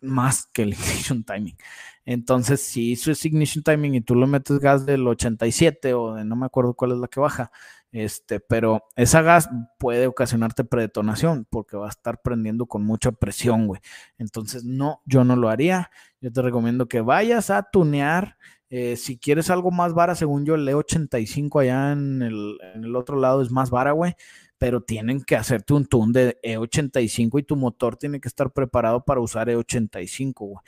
más 0.00 0.46
que 0.52 0.62
el 0.62 0.70
ignition 0.74 1.24
timing. 1.24 1.56
Entonces, 2.04 2.60
si 2.60 2.92
hizo 2.92 3.10
ese 3.10 3.28
ignition 3.28 3.64
timing 3.64 3.96
y 3.96 4.00
tú 4.00 4.14
le 4.14 4.26
metes 4.26 4.60
gas 4.60 4.86
del 4.86 5.06
87 5.06 5.94
o 5.94 6.14
de 6.14 6.24
no 6.24 6.36
me 6.36 6.46
acuerdo 6.46 6.74
cuál 6.74 6.92
es 6.92 6.98
la 6.98 7.08
que 7.08 7.18
baja, 7.20 7.50
este, 7.90 8.40
pero 8.40 8.84
esa 8.94 9.22
gas 9.22 9.48
puede 9.78 10.06
ocasionarte 10.06 10.64
predetonación 10.64 11.46
porque 11.50 11.76
va 11.76 11.86
a 11.86 11.90
estar 11.90 12.20
prendiendo 12.22 12.66
con 12.66 12.84
mucha 12.84 13.10
presión, 13.12 13.66
güey. 13.66 13.80
Entonces, 14.18 14.64
no, 14.64 15.02
yo 15.04 15.24
no 15.24 15.34
lo 15.34 15.48
haría. 15.48 15.90
Yo 16.20 16.32
te 16.32 16.42
recomiendo 16.42 16.86
que 16.86 17.00
vayas 17.00 17.50
a 17.50 17.62
tunear. 17.62 18.36
Eh, 18.68 18.96
si 18.96 19.18
quieres 19.18 19.50
algo 19.50 19.70
más 19.70 19.94
vara, 19.94 20.14
según 20.14 20.44
yo, 20.44 20.56
el 20.56 20.68
E85 20.68 21.62
allá 21.62 21.92
en 21.92 22.22
el, 22.22 22.58
en 22.74 22.84
el 22.84 22.96
otro 22.96 23.18
lado 23.18 23.42
es 23.42 23.50
más 23.50 23.70
vara, 23.70 23.92
güey 23.92 24.14
pero 24.58 24.82
tienen 24.82 25.22
que 25.22 25.36
hacerte 25.36 25.74
un 25.74 25.86
tune 25.86 26.12
de 26.12 26.40
E85 26.42 27.40
y 27.40 27.42
tu 27.42 27.56
motor 27.56 27.96
tiene 27.96 28.20
que 28.20 28.28
estar 28.28 28.52
preparado 28.52 29.04
para 29.04 29.20
usar 29.20 29.48
E85, 29.48 30.34
güey. 30.34 30.64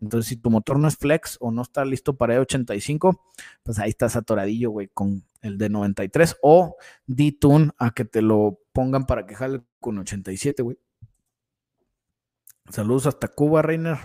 Entonces, 0.00 0.28
si 0.28 0.36
tu 0.36 0.50
motor 0.50 0.78
no 0.78 0.88
es 0.88 0.96
flex 0.96 1.36
o 1.40 1.50
no 1.50 1.62
está 1.62 1.84
listo 1.84 2.16
para 2.16 2.40
E85, 2.40 3.20
pues 3.62 3.78
ahí 3.78 3.90
estás 3.90 4.16
atoradillo, 4.16 4.70
güey, 4.70 4.88
con 4.88 5.24
el 5.42 5.58
de 5.58 5.68
93 5.68 6.36
o 6.42 6.76
D-Tune 7.06 7.70
a 7.78 7.90
que 7.92 8.04
te 8.04 8.22
lo 8.22 8.60
pongan 8.72 9.06
para 9.06 9.26
que 9.26 9.34
jale 9.34 9.62
con 9.78 9.98
87, 9.98 10.62
güey. 10.62 10.78
Saludos 12.70 13.06
hasta 13.06 13.28
Cuba, 13.28 13.62
Reiner. 13.62 13.98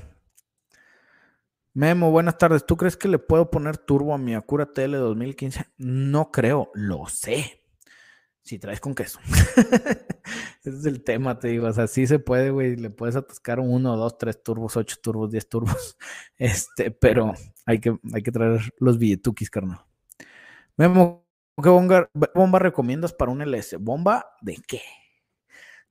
Memo, 1.74 2.12
buenas 2.12 2.38
tardes. 2.38 2.66
¿Tú 2.66 2.78
crees 2.78 2.98
que 2.98 3.08
le 3.08 3.20
puedo 3.20 3.52
poner 3.52 3.78
turbo 3.78 4.14
a 4.14 4.18
mi 4.18 4.34
Acura 4.34 4.66
TL 4.66 4.93
2015? 4.93 5.66
No 5.78 6.32
creo, 6.32 6.72
lo 6.74 7.08
sé 7.08 7.64
si 8.46 8.60
traes 8.60 8.80
con 8.80 8.93
queso. 8.93 9.20
Ese 10.64 10.78
es 10.78 10.86
el 10.86 11.04
tema, 11.04 11.39
te 11.39 11.48
digo. 11.48 11.68
O 11.68 11.74
sea, 11.74 11.88
sí 11.88 12.06
se 12.06 12.20
puede, 12.20 12.52
güey. 12.52 12.76
Le 12.76 12.91
puedes 12.91 13.16
atascar 13.16 13.60
uno, 13.60 13.98
dos, 13.98 14.20
tres 14.20 14.41
turbos, 14.43 14.78
ocho 14.78 14.98
turbos, 15.02 15.32
diez 15.32 15.50
turbos. 15.50 15.98
Este, 16.38 16.91
pero 16.91 17.34
hay 17.66 17.80
que, 17.80 17.98
hay 18.14 18.22
que 18.22 18.32
traer 18.32 18.62
los 18.80 19.00
billetukis, 19.00 19.50
carnal. 19.50 19.84
¿qué 20.78 21.70
bomba, 21.70 22.10
bomba 22.36 22.60
recomiendas 22.60 23.14
para 23.14 23.32
un 23.32 23.41
LS? 23.41 23.78
¿Bomba 23.80 24.28
de 24.41 24.58
qué? 24.68 24.82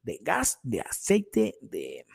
De 0.02 0.20
gas, 0.22 0.60
de 0.62 0.80
aceite, 0.80 1.58
de. 1.60 2.06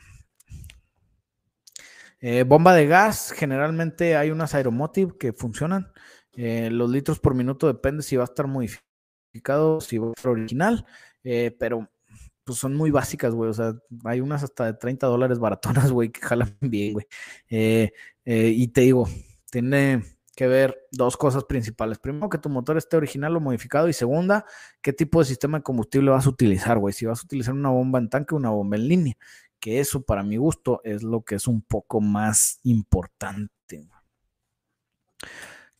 Eh, 2.20 2.44
bomba 2.44 2.72
de 2.74 2.86
gas, 2.86 3.32
generalmente 3.32 4.16
hay 4.16 4.30
unas 4.30 4.54
Aeromotive 4.54 5.18
que 5.18 5.34
funcionan. 5.34 5.92
Eh, 6.32 6.70
los 6.70 6.88
litros 6.88 7.18
por 7.18 7.34
minuto 7.34 7.66
depende 7.66 8.02
si 8.02 8.16
va 8.16 8.22
a 8.22 8.24
estar 8.24 8.46
modificado 8.46 8.89
si 9.80 9.98
va 9.98 10.12
a 10.12 10.28
original, 10.28 10.86
eh, 11.24 11.54
pero 11.58 11.88
pues 12.44 12.58
son 12.58 12.74
muy 12.74 12.90
básicas, 12.90 13.34
güey. 13.34 13.50
O 13.50 13.54
sea, 13.54 13.74
hay 14.04 14.20
unas 14.20 14.42
hasta 14.42 14.66
de 14.66 14.74
30 14.74 15.06
dólares 15.06 15.38
baratonas, 15.38 15.92
güey, 15.92 16.10
que 16.10 16.20
jalan 16.20 16.56
bien, 16.60 16.94
güey. 16.94 17.06
Eh, 17.48 17.92
eh, 18.24 18.52
y 18.54 18.68
te 18.68 18.82
digo, 18.82 19.08
tiene 19.50 20.02
que 20.34 20.46
ver 20.46 20.88
dos 20.90 21.16
cosas 21.16 21.44
principales. 21.44 21.98
Primero, 21.98 22.28
que 22.28 22.38
tu 22.38 22.48
motor 22.48 22.76
esté 22.76 22.96
original 22.96 23.36
o 23.36 23.40
modificado. 23.40 23.88
Y 23.88 23.92
segunda, 23.92 24.44
qué 24.80 24.92
tipo 24.92 25.20
de 25.20 25.26
sistema 25.26 25.58
de 25.58 25.62
combustible 25.62 26.10
vas 26.10 26.26
a 26.26 26.30
utilizar, 26.30 26.78
güey. 26.78 26.92
Si 26.94 27.06
vas 27.06 27.20
a 27.20 27.24
utilizar 27.24 27.54
una 27.54 27.70
bomba 27.70 27.98
en 27.98 28.08
tanque 28.08 28.34
o 28.34 28.38
una 28.38 28.50
bomba 28.50 28.76
en 28.76 28.88
línea. 28.88 29.14
Que 29.58 29.78
eso, 29.78 30.02
para 30.02 30.22
mi 30.22 30.38
gusto, 30.38 30.80
es 30.84 31.02
lo 31.02 31.22
que 31.22 31.34
es 31.34 31.46
un 31.46 31.60
poco 31.60 32.00
más 32.00 32.60
importante. 32.62 33.86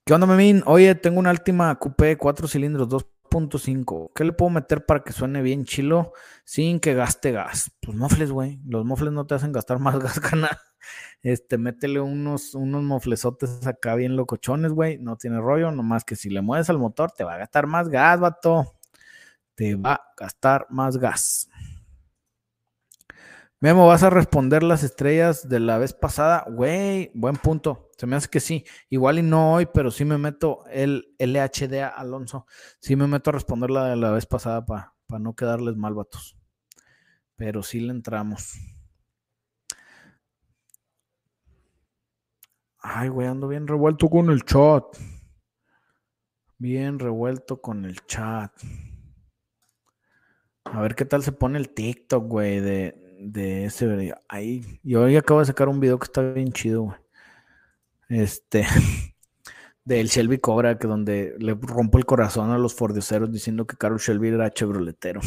¿Qué 0.05 0.15
onda, 0.15 0.27
Memín? 0.27 0.63
Oye, 0.67 0.95
tengo 0.95 1.19
una 1.19 1.31
última 1.31 1.75
coupé, 1.79 2.17
cuatro 2.19 2.47
cilindros, 2.47 2.89
dos 2.89 3.07
2.5. 3.31 4.13
¿Qué 4.15 4.25
le 4.25 4.33
puedo 4.33 4.51
meter 4.51 4.85
para 4.85 5.03
que 5.03 5.13
suene 5.13 5.43
bien 5.43 5.65
chilo 5.65 6.13
sin 6.45 6.81
que 6.81 6.95
gaste 6.95 7.33
gas? 7.33 7.73
Pues 7.81 7.97
mofles, 7.97 8.31
güey. 8.31 8.61
Los 8.67 8.85
mofles 8.85 9.13
no 9.13 9.27
te 9.27 9.35
hacen 9.35 9.53
gastar 9.53 9.79
más 9.79 9.99
gas, 9.99 10.21
canal. 10.21 10.59
Este, 11.23 11.59
métele 11.59 12.01
unos, 12.01 12.55
unos 12.55 12.83
moflesotes 12.83 13.67
acá 13.67 13.95
bien 13.95 14.17
locochones, 14.17 14.73
güey. 14.73 14.99
No 14.99 15.17
tiene 15.17 15.41
rollo, 15.41 15.71
nomás 15.71 16.05
que 16.05 16.17
si 16.17 16.31
le 16.31 16.41
mueves 16.43 16.71
al 16.71 16.79
motor 16.79 17.13
te 17.13 17.25
va 17.25 17.35
a 17.35 17.39
gastar 17.39 17.67
más 17.67 17.89
gas, 17.89 18.21
vato. 18.21 18.75
Te 19.55 19.75
va 19.77 19.95
a 19.95 20.01
gastar 20.17 20.67
más 20.71 20.97
gas. 20.97 21.49
Memo, 23.63 23.87
¿vas 23.87 24.03
a 24.03 24.09
responder 24.09 24.63
las 24.63 24.83
estrellas 24.83 25.47
de 25.47 25.61
la 25.61 25.77
vez 25.77 25.93
pasada? 25.93 26.47
Güey, 26.49 27.11
buen 27.15 27.37
punto. 27.37 27.91
Se 27.99 28.07
me 28.07 28.17
hace 28.17 28.31
que 28.31 28.41
sí. 28.41 28.65
Igual 28.89 29.19
y 29.19 29.23
no 29.23 29.53
hoy, 29.53 29.67
pero 29.67 29.91
sí 29.91 30.07
me 30.07 30.17
meto 30.17 30.65
el 30.71 31.15
LHD 31.19 31.83
Alonso. 31.95 32.47
Sí 32.81 32.97
me 32.97 33.07
meto 33.07 33.29
a 33.29 33.35
responder 33.35 33.69
la 33.69 33.85
de 33.89 33.97
la 33.97 34.13
vez 34.13 34.25
pasada 34.25 34.65
para 34.65 34.95
no 35.19 35.37
quedarles 35.37 35.77
mal, 35.77 35.93
vatos. 35.93 36.39
Pero 37.37 37.63
sí 37.63 37.81
le 37.81 37.91
entramos. 37.91 38.55
Ay, 42.79 43.11
güey, 43.11 43.29
ando 43.29 43.47
bien 43.47 43.69
revuelto 43.69 44.09
con 44.09 44.31
el 44.31 44.43
chat. 44.47 44.85
Bien 46.57 46.99
revuelto 46.99 47.61
con 47.61 47.85
el 47.85 48.07
chat. 48.07 48.53
A 50.65 50.81
ver 50.81 50.95
qué 50.95 51.05
tal 51.05 51.23
se 51.23 51.33
pone 51.33 51.59
el 51.59 51.75
TikTok, 51.75 52.27
güey, 52.27 52.61
de, 52.61 53.00
de 53.21 53.67
ese 53.67 54.15
ahí. 54.29 54.81
Yo 54.83 55.03
hoy 55.03 55.17
acabo 55.17 55.41
de 55.41 55.47
sacar 55.47 55.69
un 55.69 55.79
video 55.79 55.99
que 55.99 56.05
está 56.05 56.23
bien 56.23 56.53
chido, 56.53 56.97
Este. 58.09 58.67
del 59.85 60.09
Shelby 60.09 60.39
Cobra, 60.39 60.79
que 60.79 60.87
donde 60.87 61.35
le 61.39 61.55
rompo 61.55 61.99
el 61.99 62.05
corazón 62.05 62.51
a 62.51 62.59
los 62.59 62.75
fordioseros 62.75 63.33
diciendo 63.33 63.67
que 63.67 63.77
Carlos 63.77 64.03
Shelby 64.03 64.29
era 64.29 64.51
chevroletero. 64.51 65.21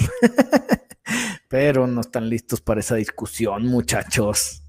Pero 1.49 1.85
no 1.85 2.01
están 2.01 2.29
listos 2.29 2.61
para 2.61 2.79
esa 2.79 2.95
discusión, 2.95 3.65
muchachos. 3.65 4.63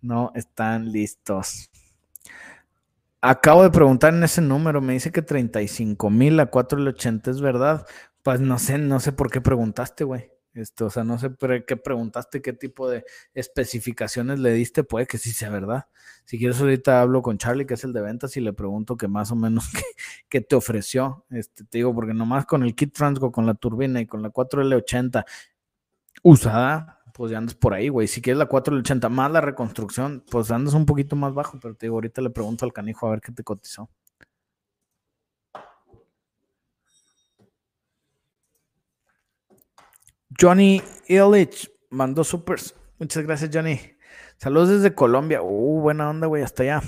No 0.00 0.32
están 0.34 0.90
listos. 0.92 1.70
Acabo 3.20 3.62
de 3.62 3.70
preguntar 3.70 4.14
en 4.14 4.22
ese 4.22 4.40
número, 4.40 4.80
me 4.80 4.92
dice 4.92 5.10
que 5.10 5.22
35 5.22 6.10
mil 6.10 6.38
a 6.40 6.46
480 6.46 7.30
es 7.30 7.40
verdad. 7.40 7.86
Pues 8.22 8.40
no 8.40 8.58
sé, 8.58 8.78
no 8.78 9.00
sé 9.00 9.12
por 9.12 9.30
qué 9.30 9.40
preguntaste, 9.40 10.04
güey. 10.04 10.30
Esto, 10.54 10.86
o 10.86 10.90
sea, 10.90 11.04
no 11.04 11.18
sé 11.18 11.30
qué 11.66 11.76
preguntaste, 11.76 12.42
qué 12.42 12.52
tipo 12.52 12.88
de 12.88 13.04
especificaciones 13.34 14.40
le 14.40 14.52
diste, 14.52 14.82
puede 14.82 15.06
que 15.06 15.18
sí 15.18 15.30
sea 15.32 15.50
verdad. 15.50 15.86
Si 16.24 16.38
quieres, 16.38 16.60
ahorita 16.60 17.00
hablo 17.00 17.22
con 17.22 17.38
Charlie, 17.38 17.66
que 17.66 17.74
es 17.74 17.84
el 17.84 17.92
de 17.92 18.00
ventas, 18.02 18.36
y 18.36 18.40
le 18.40 18.52
pregunto 18.52 18.96
que 18.96 19.08
más 19.08 19.30
o 19.30 19.36
menos 19.36 19.64
qué, 20.28 20.40
te 20.40 20.56
ofreció. 20.56 21.24
Este, 21.30 21.64
te 21.64 21.78
digo, 21.78 21.94
porque 21.94 22.14
nomás 22.14 22.46
con 22.46 22.62
el 22.62 22.74
kit 22.74 22.92
Transgo, 22.92 23.30
con 23.32 23.46
la 23.46 23.54
turbina 23.54 24.00
y 24.00 24.06
con 24.06 24.22
la 24.22 24.30
4L80 24.30 25.24
usada, 26.22 27.02
pues 27.14 27.32
ya 27.32 27.38
andas 27.38 27.54
por 27.54 27.74
ahí, 27.74 27.88
güey. 27.88 28.08
Si 28.08 28.20
quieres 28.22 28.38
la 28.38 28.48
4L80 28.48 29.08
más 29.10 29.30
la 29.30 29.40
reconstrucción, 29.40 30.24
pues 30.30 30.50
andas 30.50 30.74
un 30.74 30.86
poquito 30.86 31.16
más 31.16 31.34
bajo, 31.34 31.58
pero 31.60 31.74
te 31.74 31.86
digo, 31.86 31.96
ahorita 31.96 32.22
le 32.22 32.30
pregunto 32.30 32.64
al 32.64 32.72
canijo 32.72 33.06
a 33.06 33.10
ver 33.10 33.20
qué 33.20 33.32
te 33.32 33.44
cotizó. 33.44 33.90
Johnny 40.30 40.82
Illich 41.06 41.70
mandó 41.90 42.24
supers. 42.24 42.74
Muchas 42.98 43.24
gracias, 43.24 43.50
Johnny. 43.52 43.80
Saludos 44.36 44.68
desde 44.68 44.94
Colombia. 44.94 45.42
Uh, 45.42 45.80
buena 45.80 46.10
onda, 46.10 46.26
güey, 46.26 46.42
hasta 46.42 46.62
allá. 46.62 46.82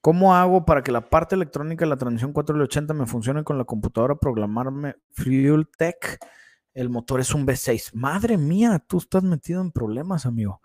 ¿Cómo 0.00 0.36
hago 0.36 0.64
para 0.64 0.82
que 0.82 0.92
la 0.92 1.08
parte 1.08 1.34
electrónica 1.34 1.84
de 1.84 1.88
la 1.88 1.96
transmisión 1.96 2.32
480 2.32 2.94
me 2.94 3.06
funcione 3.06 3.42
con 3.44 3.58
la 3.58 3.64
computadora? 3.64 4.14
Programarme 4.14 4.96
Fuel 5.10 5.68
Tech. 5.76 6.18
El 6.74 6.90
motor 6.90 7.20
es 7.20 7.34
un 7.34 7.46
V6. 7.46 7.94
Madre 7.94 8.36
mía, 8.36 8.84
tú 8.86 8.98
estás 8.98 9.22
metido 9.22 9.62
en 9.62 9.72
problemas, 9.72 10.26
amigo. 10.26 10.60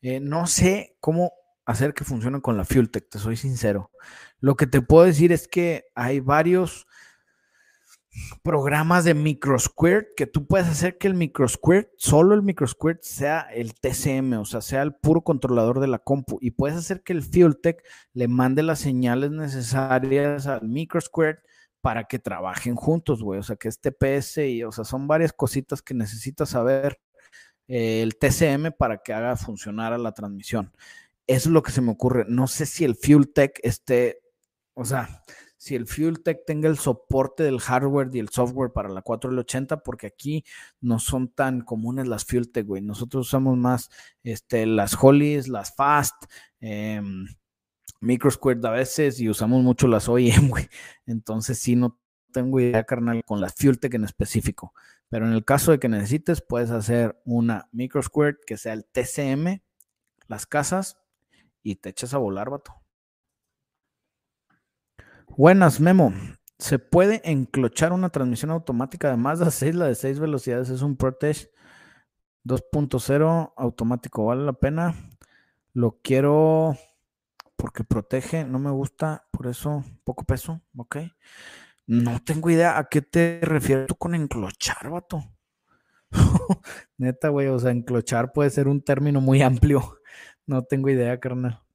Eh, 0.00 0.20
no 0.20 0.46
sé 0.46 0.96
cómo 1.00 1.32
hacer 1.66 1.92
que 1.92 2.04
funcione 2.04 2.40
con 2.40 2.56
la 2.56 2.64
Fuel 2.64 2.90
Tech, 2.90 3.08
te 3.10 3.18
soy 3.18 3.36
sincero. 3.36 3.90
Lo 4.38 4.56
que 4.56 4.66
te 4.66 4.80
puedo 4.80 5.04
decir 5.04 5.32
es 5.32 5.48
que 5.48 5.86
hay 5.94 6.20
varios 6.20 6.86
programas 8.42 9.04
de 9.04 9.14
MicroSquirt 9.14 10.08
que 10.16 10.26
tú 10.26 10.46
puedes 10.46 10.66
hacer 10.66 10.98
que 10.98 11.08
el 11.08 11.14
MicroSquirt, 11.14 11.88
solo 11.96 12.34
el 12.34 12.42
MicroSquirt 12.42 13.02
sea 13.02 13.40
el 13.40 13.74
TCM, 13.74 14.34
o 14.34 14.44
sea, 14.44 14.60
sea 14.60 14.82
el 14.82 14.94
puro 14.94 15.22
controlador 15.22 15.80
de 15.80 15.88
la 15.88 15.98
compu 15.98 16.38
y 16.40 16.52
puedes 16.52 16.76
hacer 16.76 17.02
que 17.02 17.12
el 17.12 17.22
FuelTech 17.22 17.82
le 18.12 18.28
mande 18.28 18.62
las 18.62 18.80
señales 18.80 19.30
necesarias 19.30 20.46
al 20.46 20.68
MicroSquirt 20.68 21.40
para 21.80 22.04
que 22.04 22.18
trabajen 22.18 22.74
juntos, 22.74 23.22
güey. 23.22 23.38
O 23.38 23.42
sea, 23.42 23.56
que 23.56 23.68
este 23.68 23.92
PS 23.92 24.38
y, 24.38 24.64
o 24.64 24.72
sea, 24.72 24.84
son 24.84 25.06
varias 25.06 25.32
cositas 25.32 25.82
que 25.82 25.94
necesitas 25.94 26.48
saber 26.50 26.98
eh, 27.68 28.02
el 28.02 28.16
TCM 28.16 28.72
para 28.76 28.98
que 28.98 29.12
haga 29.12 29.36
funcionar 29.36 29.92
a 29.92 29.98
la 29.98 30.12
transmisión. 30.12 30.72
Eso 31.26 31.48
es 31.48 31.52
lo 31.52 31.62
que 31.62 31.72
se 31.72 31.80
me 31.80 31.92
ocurre. 31.92 32.24
No 32.28 32.46
sé 32.46 32.66
si 32.66 32.84
el 32.84 32.96
Fuel 32.96 33.32
Tech 33.32 33.58
esté, 33.62 34.20
o 34.74 34.84
sea, 34.84 35.22
si 35.66 35.74
el 35.74 35.88
Fuel 35.88 36.22
Tech 36.22 36.44
tenga 36.46 36.68
el 36.68 36.78
soporte 36.78 37.42
del 37.42 37.60
hardware 37.60 38.08
y 38.12 38.20
el 38.20 38.28
software 38.28 38.72
para 38.72 38.88
la 38.88 39.02
4L80, 39.02 39.82
porque 39.82 40.06
aquí 40.06 40.44
no 40.80 41.00
son 41.00 41.28
tan 41.28 41.62
comunes 41.62 42.06
las 42.06 42.24
Fuel 42.24 42.52
Tech, 42.52 42.64
güey. 42.64 42.82
Nosotros 42.82 43.26
usamos 43.26 43.56
más 43.56 43.90
este, 44.22 44.64
las 44.64 44.96
Hollies, 45.02 45.48
las 45.48 45.74
Fast, 45.74 46.14
eh, 46.60 47.02
Microsquared 48.00 48.64
a 48.64 48.70
veces 48.70 49.18
y 49.18 49.28
usamos 49.28 49.64
mucho 49.64 49.88
las 49.88 50.08
OEM, 50.08 50.48
güey. 50.50 50.68
Entonces 51.04 51.58
sí 51.58 51.74
no 51.74 51.98
tengo 52.32 52.60
idea, 52.60 52.84
carnal, 52.84 53.24
con 53.24 53.40
las 53.40 53.54
Fuel 53.54 53.80
Tech 53.80 53.92
en 53.94 54.04
específico. 54.04 54.72
Pero 55.08 55.26
en 55.26 55.32
el 55.32 55.44
caso 55.44 55.72
de 55.72 55.80
que 55.80 55.88
necesites, 55.88 56.42
puedes 56.42 56.70
hacer 56.70 57.20
una 57.24 57.68
Microsquared 57.72 58.36
que 58.46 58.56
sea 58.56 58.72
el 58.72 58.84
TCM, 58.84 59.62
las 60.28 60.46
casas, 60.46 60.98
y 61.64 61.74
te 61.74 61.88
echas 61.88 62.14
a 62.14 62.18
volar, 62.18 62.50
vato. 62.50 62.85
Buenas, 65.28 65.80
Memo. 65.80 66.12
¿Se 66.58 66.78
puede 66.78 67.20
enclochar 67.24 67.92
una 67.92 68.08
transmisión 68.08 68.50
automática 68.50 69.10
de 69.10 69.16
Mazda 69.16 69.50
6? 69.50 69.74
La 69.74 69.86
de 69.86 69.94
6 69.94 70.18
velocidades 70.18 70.70
es 70.70 70.82
un 70.82 70.96
Protege 70.96 71.50
2.0 72.44 73.52
automático. 73.56 74.24
¿Vale 74.24 74.44
la 74.44 74.54
pena? 74.54 74.94
Lo 75.74 75.98
quiero 76.02 76.76
porque 77.56 77.84
protege, 77.84 78.44
no 78.44 78.58
me 78.58 78.70
gusta, 78.70 79.26
por 79.30 79.46
eso 79.46 79.84
poco 80.04 80.24
peso, 80.24 80.60
¿ok? 80.76 80.98
No 81.86 82.22
tengo 82.22 82.50
idea 82.50 82.78
a 82.78 82.88
qué 82.88 83.02
te 83.02 83.40
refieres 83.42 83.86
tú 83.86 83.96
con 83.96 84.14
enclochar, 84.14 84.90
vato. 84.90 85.24
Neta, 86.98 87.28
güey, 87.28 87.48
o 87.48 87.58
sea, 87.58 87.72
enclochar 87.72 88.32
puede 88.32 88.50
ser 88.50 88.68
un 88.68 88.82
término 88.82 89.20
muy 89.20 89.42
amplio. 89.42 89.98
No 90.48 90.62
tengo 90.62 90.88
idea, 90.88 91.18
carnal. 91.18 91.65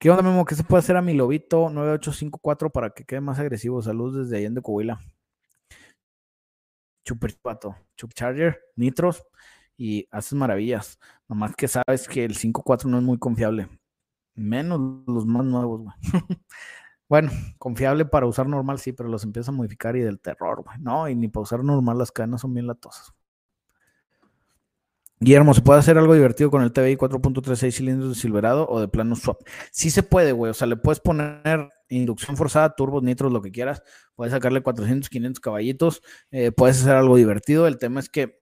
¿Qué 0.00 0.10
onda, 0.10 0.22
Memo? 0.22 0.44
¿Qué 0.44 0.54
se 0.54 0.62
puede 0.62 0.78
hacer 0.78 0.96
a 0.96 1.02
mi 1.02 1.12
lobito 1.12 1.70
9854 1.70 2.70
para 2.70 2.90
que 2.90 3.04
quede 3.04 3.20
más 3.20 3.40
agresivo? 3.40 3.82
Saludos 3.82 4.14
desde 4.14 4.36
Allende, 4.36 4.62
Coahuila. 4.62 5.00
Super 7.04 7.36
pato, 7.42 7.74
Chup 7.96 8.12
Charger, 8.14 8.60
Nitros 8.76 9.24
y 9.76 10.06
haces 10.12 10.34
maravillas. 10.34 11.00
Nomás 11.26 11.56
que 11.56 11.66
sabes 11.66 12.06
que 12.06 12.24
el 12.24 12.36
54 12.36 12.88
no 12.88 12.98
es 12.98 13.02
muy 13.02 13.18
confiable. 13.18 13.68
Menos 14.36 14.80
los 15.08 15.26
más 15.26 15.44
nuevos, 15.44 15.82
güey. 15.82 15.94
bueno, 17.08 17.30
confiable 17.58 18.04
para 18.04 18.26
usar 18.26 18.48
normal, 18.48 18.78
sí, 18.78 18.92
pero 18.92 19.08
los 19.08 19.24
empieza 19.24 19.50
a 19.50 19.54
modificar 19.54 19.96
y 19.96 20.00
del 20.00 20.20
terror, 20.20 20.62
güey. 20.62 20.78
No, 20.78 21.08
y 21.08 21.16
ni 21.16 21.26
para 21.26 21.42
usar 21.42 21.64
normal 21.64 21.98
las 21.98 22.12
cadenas 22.12 22.42
son 22.42 22.54
bien 22.54 22.68
latosas. 22.68 23.12
Guillermo, 25.20 25.52
¿se 25.52 25.62
puede 25.62 25.80
hacer 25.80 25.98
algo 25.98 26.14
divertido 26.14 26.50
con 26.50 26.62
el 26.62 26.72
TBI 26.72 26.96
4.36 26.96 27.72
cilindros 27.72 28.10
de 28.10 28.14
Silverado 28.14 28.68
o 28.68 28.80
de 28.80 28.86
plano 28.86 29.16
swap? 29.16 29.40
Sí 29.72 29.90
se 29.90 30.04
puede, 30.04 30.32
güey. 30.32 30.50
O 30.50 30.54
sea, 30.54 30.68
le 30.68 30.76
puedes 30.76 31.00
poner 31.00 31.70
inducción 31.88 32.36
forzada, 32.36 32.74
turbos, 32.76 33.02
nitros, 33.02 33.32
lo 33.32 33.42
que 33.42 33.50
quieras. 33.50 33.82
Puedes 34.14 34.32
sacarle 34.32 34.62
400, 34.62 35.08
500 35.08 35.40
caballitos. 35.40 36.02
Eh, 36.30 36.52
puedes 36.52 36.80
hacer 36.80 36.94
algo 36.94 37.16
divertido. 37.16 37.66
El 37.66 37.78
tema 37.78 37.98
es 37.98 38.08
que 38.08 38.40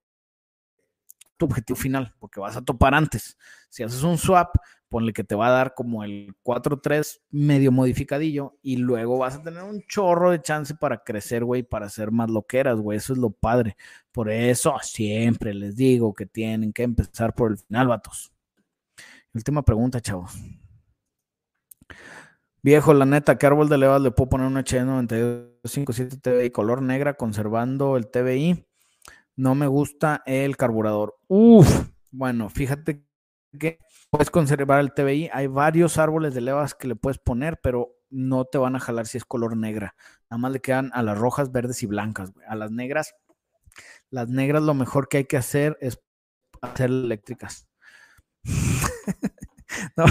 tu 1.36 1.46
objetivo 1.46 1.76
final, 1.76 2.14
porque 2.18 2.40
vas 2.40 2.56
a 2.56 2.64
topar 2.64 2.94
antes. 2.94 3.36
Si 3.70 3.82
haces 3.82 4.02
un 4.02 4.18
swap, 4.18 4.56
ponle 4.88 5.12
que 5.12 5.24
te 5.24 5.34
va 5.34 5.48
a 5.48 5.50
dar 5.50 5.74
como 5.74 6.04
el 6.04 6.34
4-3 6.42 7.20
medio 7.30 7.72
modificadillo 7.72 8.58
y 8.62 8.76
luego 8.76 9.18
vas 9.18 9.36
a 9.36 9.42
tener 9.42 9.62
un 9.62 9.82
chorro 9.88 10.30
de 10.30 10.40
chance 10.40 10.74
para 10.74 11.02
crecer, 11.04 11.44
güey, 11.44 11.62
para 11.62 11.86
hacer 11.86 12.10
más 12.10 12.30
loqueras, 12.30 12.78
güey. 12.78 12.98
Eso 12.98 13.12
es 13.12 13.18
lo 13.18 13.30
padre. 13.30 13.76
Por 14.16 14.30
eso 14.30 14.74
siempre 14.80 15.52
les 15.52 15.76
digo 15.76 16.14
que 16.14 16.24
tienen 16.24 16.72
que 16.72 16.84
empezar 16.84 17.34
por 17.34 17.50
el 17.50 17.58
final, 17.58 17.88
vatos. 17.88 18.32
Última 19.34 19.62
pregunta, 19.62 20.00
chavos. 20.00 20.32
Viejo, 22.62 22.94
la 22.94 23.04
neta, 23.04 23.36
¿qué 23.36 23.46
árbol 23.46 23.68
de 23.68 23.76
levas 23.76 24.00
le 24.00 24.12
puedo 24.12 24.30
poner 24.30 24.46
un 24.46 24.54
HD9257 24.54 26.22
TBI 26.22 26.50
color 26.50 26.80
negra 26.80 27.12
conservando 27.12 27.98
el 27.98 28.06
TBI? 28.06 28.64
No 29.36 29.54
me 29.54 29.66
gusta 29.66 30.22
el 30.24 30.56
carburador. 30.56 31.18
Uf, 31.28 31.90
bueno, 32.10 32.48
fíjate 32.48 33.04
que 33.60 33.80
puedes 34.08 34.30
conservar 34.30 34.80
el 34.80 34.94
TBI. 34.94 35.28
Hay 35.30 35.46
varios 35.46 35.98
árboles 35.98 36.32
de 36.32 36.40
levas 36.40 36.74
que 36.74 36.88
le 36.88 36.96
puedes 36.96 37.18
poner, 37.18 37.60
pero 37.62 37.90
no 38.08 38.46
te 38.46 38.56
van 38.56 38.76
a 38.76 38.80
jalar 38.80 39.06
si 39.06 39.18
es 39.18 39.26
color 39.26 39.58
negra. 39.58 39.94
Nada 40.30 40.38
más 40.38 40.52
le 40.52 40.60
quedan 40.60 40.90
a 40.94 41.02
las 41.02 41.18
rojas, 41.18 41.52
verdes 41.52 41.82
y 41.82 41.86
blancas. 41.86 42.32
A 42.48 42.56
las 42.56 42.70
negras, 42.70 43.14
las 44.10 44.28
negras 44.28 44.62
lo 44.62 44.74
mejor 44.74 45.08
que 45.08 45.18
hay 45.18 45.24
que 45.24 45.36
hacer 45.36 45.76
es 45.80 46.00
hacer 46.62 46.90
eléctricas. 46.90 47.68
No, 49.96 50.04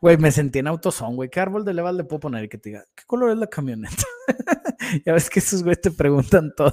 güey, 0.00 0.16
me 0.18 0.30
sentí 0.30 0.58
en 0.58 0.66
autosón, 0.66 1.16
güey. 1.16 1.30
¿Qué 1.30 1.40
árbol 1.40 1.64
de 1.64 1.74
levas 1.74 1.94
le 1.94 2.04
puedo 2.04 2.20
poner? 2.20 2.44
Y 2.44 2.48
te 2.48 2.60
diga, 2.70 2.84
¿qué 2.94 3.04
color 3.06 3.30
es 3.30 3.38
la 3.38 3.46
camioneta? 3.46 4.04
ya 5.06 5.12
ves 5.12 5.30
que 5.30 5.40
esos 5.40 5.62
güeyes 5.62 5.80
te 5.80 5.90
preguntan 5.90 6.52
todo. 6.56 6.72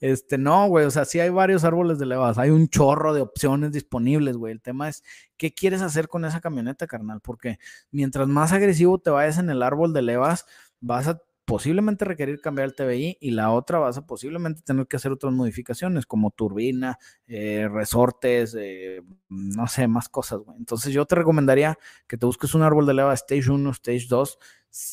Este, 0.00 0.38
no, 0.38 0.68
güey, 0.68 0.84
o 0.84 0.90
sea, 0.90 1.04
sí 1.04 1.20
hay 1.20 1.30
varios 1.30 1.64
árboles 1.64 1.98
de 1.98 2.06
levas. 2.06 2.38
Hay 2.38 2.50
un 2.50 2.68
chorro 2.68 3.14
de 3.14 3.22
opciones 3.22 3.72
disponibles, 3.72 4.36
güey. 4.36 4.52
El 4.52 4.60
tema 4.60 4.88
es, 4.88 5.02
¿qué 5.36 5.52
quieres 5.52 5.82
hacer 5.82 6.08
con 6.08 6.24
esa 6.24 6.40
camioneta, 6.40 6.86
carnal? 6.86 7.20
Porque 7.20 7.58
mientras 7.90 8.28
más 8.28 8.52
agresivo 8.52 8.98
te 8.98 9.10
vayas 9.10 9.38
en 9.38 9.50
el 9.50 9.62
árbol 9.62 9.92
de 9.92 10.02
levas, 10.02 10.46
vas 10.80 11.08
a 11.08 11.20
posiblemente 11.44 12.04
requerir 12.04 12.40
cambiar 12.40 12.68
el 12.68 12.74
TBI 12.74 13.18
y 13.20 13.30
la 13.32 13.50
otra 13.50 13.78
vas 13.78 13.98
a 13.98 14.06
posiblemente 14.06 14.62
tener 14.62 14.86
que 14.86 14.96
hacer 14.96 15.12
otras 15.12 15.32
modificaciones 15.32 16.06
como 16.06 16.30
turbina, 16.30 16.98
eh, 17.26 17.68
resortes, 17.70 18.56
eh, 18.58 19.02
no 19.28 19.66
sé, 19.66 19.88
más 19.88 20.08
cosas, 20.08 20.40
güey. 20.40 20.56
Entonces 20.58 20.92
yo 20.92 21.04
te 21.06 21.16
recomendaría 21.16 21.78
que 22.06 22.16
te 22.16 22.26
busques 22.26 22.54
un 22.54 22.62
árbol 22.62 22.86
de 22.86 22.94
leva 22.94 23.14
Stage 23.14 23.50
1, 23.50 23.70
Stage 23.70 24.06
2. 24.08 24.38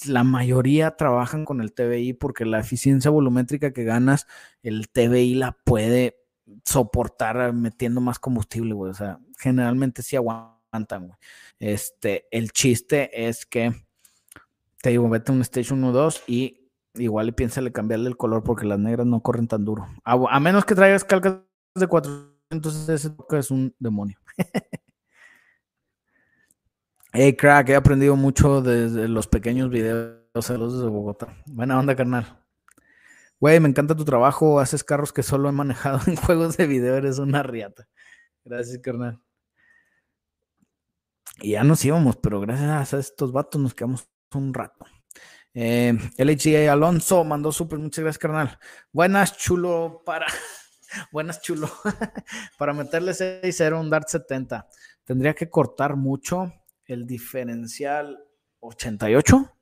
La 0.07 0.23
mayoría 0.23 0.97
trabajan 0.97 1.45
con 1.45 1.61
el 1.61 1.73
TBI 1.73 2.13
porque 2.13 2.45
la 2.45 2.59
eficiencia 2.59 3.11
volumétrica 3.11 3.71
que 3.71 3.83
ganas, 3.83 4.27
el 4.63 4.89
TBI 4.89 5.35
la 5.35 5.57
puede 5.63 6.17
soportar 6.65 7.53
metiendo 7.53 8.01
más 8.01 8.19
combustible, 8.19 8.73
güey. 8.73 8.91
O 8.91 8.95
sea, 8.95 9.19
generalmente 9.37 10.01
sí 10.01 10.15
aguantan, 10.15 11.07
güey. 11.07 11.17
Este, 11.59 12.25
el 12.31 12.51
chiste 12.51 13.27
es 13.27 13.45
que 13.45 13.73
te 14.81 14.91
digo, 14.91 15.09
vete 15.09 15.31
a 15.31 15.35
un 15.35 15.41
Stage 15.41 15.73
1 15.73 15.91
2 15.91 16.23
y 16.27 16.71
igual 16.95 17.33
piénsale 17.33 17.71
cambiarle 17.71 18.09
el 18.09 18.17
color 18.17 18.43
porque 18.43 18.65
las 18.65 18.79
negras 18.79 19.05
no 19.05 19.21
corren 19.21 19.47
tan 19.47 19.65
duro. 19.65 19.87
A, 20.03 20.39
menos 20.39 20.65
que 20.65 20.75
traigas 20.75 21.03
calcas 21.03 21.39
de 21.75 21.87
400, 21.87 22.35
entonces 22.51 22.89
ese 22.89 23.15
es 23.31 23.51
un 23.51 23.75
demonio. 23.79 24.17
hey, 27.13 27.35
crack, 27.35 27.69
he 27.69 27.75
aprendido 27.75 28.15
mucho 28.15 28.61
desde 28.61 29.07
los 29.07 29.27
pequeños 29.27 29.69
videos. 29.69 30.17
Saludos 30.41 30.81
de 30.81 30.89
Bogotá. 30.89 31.35
Buena 31.47 31.77
onda, 31.77 31.95
carnal. 31.95 32.39
Güey, 33.39 33.59
me 33.59 33.69
encanta 33.69 33.95
tu 33.95 34.05
trabajo. 34.05 34.59
Haces 34.59 34.83
carros 34.83 35.11
que 35.11 35.23
solo 35.23 35.49
he 35.49 35.51
manejado 35.51 35.99
en 36.07 36.15
juegos 36.15 36.55
de 36.57 36.67
video. 36.67 36.95
Eres 36.95 37.19
una 37.19 37.43
riata. 37.43 37.87
Gracias, 38.45 38.79
carnal. 38.79 39.19
Y 41.41 41.51
ya 41.51 41.63
nos 41.63 41.83
íbamos, 41.85 42.17
pero 42.17 42.41
gracias 42.41 42.93
a 42.93 42.99
estos 42.99 43.31
vatos 43.31 43.61
nos 43.61 43.73
quedamos 43.73 44.09
un 44.37 44.53
rato. 44.53 44.85
Eh, 45.53 45.97
LHA 46.17 46.71
Alonso 46.71 47.23
mandó 47.23 47.51
súper, 47.51 47.79
muchas 47.79 48.03
gracias, 48.03 48.19
carnal. 48.19 48.59
Buenas, 48.91 49.37
chulo, 49.37 50.03
para. 50.05 50.27
Buenas, 51.11 51.41
chulo. 51.41 51.69
para 52.57 52.73
meterle 52.73 53.11
6-0 53.11 53.79
un 53.79 53.89
Dart 53.89 54.07
70. 54.07 54.67
Tendría 55.03 55.33
que 55.33 55.49
cortar 55.49 55.95
mucho 55.95 56.53
el 56.85 57.05
diferencial 57.05 58.19
88. 58.59 59.55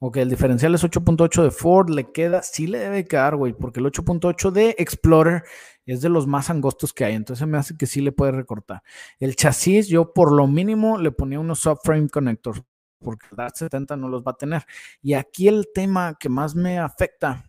Ok, 0.00 0.18
el 0.18 0.30
diferencial 0.30 0.74
es 0.76 0.84
8.8 0.84 1.42
de 1.42 1.50
Ford, 1.50 1.90
le 1.90 2.12
queda, 2.12 2.40
sí 2.42 2.68
le 2.68 2.78
debe 2.78 3.04
quedar, 3.04 3.34
güey, 3.34 3.52
porque 3.52 3.80
el 3.80 3.86
8.8 3.86 4.52
de 4.52 4.76
Explorer 4.78 5.42
es 5.86 6.00
de 6.02 6.08
los 6.08 6.28
más 6.28 6.50
angostos 6.50 6.92
que 6.92 7.04
hay, 7.04 7.14
entonces 7.16 7.48
me 7.48 7.58
hace 7.58 7.76
que 7.76 7.86
sí 7.86 8.00
le 8.00 8.12
puede 8.12 8.30
recortar. 8.30 8.82
El 9.18 9.34
chasis, 9.34 9.88
yo 9.88 10.12
por 10.12 10.30
lo 10.30 10.46
mínimo 10.46 10.98
le 10.98 11.10
ponía 11.10 11.40
unos 11.40 11.58
subframe 11.58 12.08
connectors, 12.08 12.62
porque 12.98 13.26
el 13.30 13.36
DART 13.36 13.56
70 13.56 13.96
no 13.96 14.08
los 14.08 14.22
va 14.22 14.32
a 14.32 14.36
tener. 14.36 14.64
Y 15.02 15.14
aquí 15.14 15.48
el 15.48 15.68
tema 15.74 16.16
que 16.18 16.28
más 16.28 16.54
me 16.54 16.78
afecta 16.78 17.44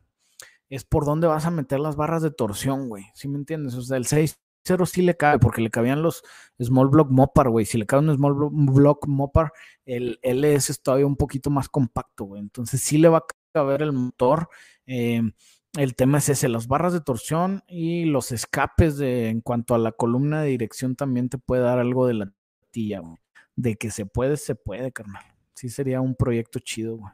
es 0.70 0.86
por 0.86 1.06
dónde 1.06 1.28
vas 1.28 1.46
a 1.46 1.52
meter 1.52 1.80
las 1.80 1.96
barras 1.96 2.22
de 2.22 2.32
torsión, 2.32 2.90
güey. 2.90 3.06
¿Sí 3.14 3.28
me 3.28 3.38
entiendes? 3.38 3.76
O 3.76 3.82
sea, 3.82 3.98
el 3.98 4.06
6.0 4.06 4.86
sí 4.86 5.02
le 5.02 5.18
cabe, 5.18 5.40
porque 5.40 5.62
le 5.62 5.72
cabían 5.72 6.04
los 6.04 6.24
Small 6.62 6.90
Block 6.90 7.10
Mopar, 7.10 7.50
güey. 7.50 7.66
Si 7.66 7.78
le 7.78 7.86
cabe 7.86 8.08
un 8.08 8.16
Small 8.16 8.36
Block 8.52 9.08
Mopar, 9.08 9.52
el 9.86 10.20
LS 10.22 10.72
es 10.72 10.82
todavía 10.82 11.08
un 11.08 11.16
poquito 11.16 11.50
más 11.50 11.70
compacto, 11.70 12.26
güey. 12.26 12.42
Entonces 12.42 12.82
sí 12.82 12.98
le 13.00 13.10
va 13.10 13.20
a 13.20 13.26
caber 13.52 13.82
el 13.82 13.94
motor. 13.94 14.50
Em, 14.86 15.34
el 15.78 15.96
tema 15.96 16.20
es 16.20 16.30
ese, 16.30 16.50
las 16.50 16.68
barras 16.68 16.94
de 16.94 17.02
torsión 17.02 17.64
y 17.68 18.06
los 18.06 18.32
escapes 18.32 18.98
de, 18.98 19.30
en 19.30 19.42
cuanto 19.42 19.76
a 19.76 19.80
la 19.80 19.92
columna 19.92 20.42
de 20.42 20.50
dirección 20.50 20.96
también 20.96 21.30
te 21.30 21.38
puede 21.38 21.64
dar 21.64 21.80
algo 21.80 22.08
de 22.08 22.14
la 22.16 22.34
tía, 22.72 23.00
güey. 23.00 23.18
De 23.56 23.76
que 23.76 23.92
se 23.92 24.06
puede, 24.06 24.38
se 24.38 24.56
puede, 24.56 24.92
carnal 24.92 25.24
sí 25.60 25.68
sería 25.68 26.00
un 26.00 26.16
proyecto 26.16 26.60
chido, 26.60 26.96
güey. 26.96 27.12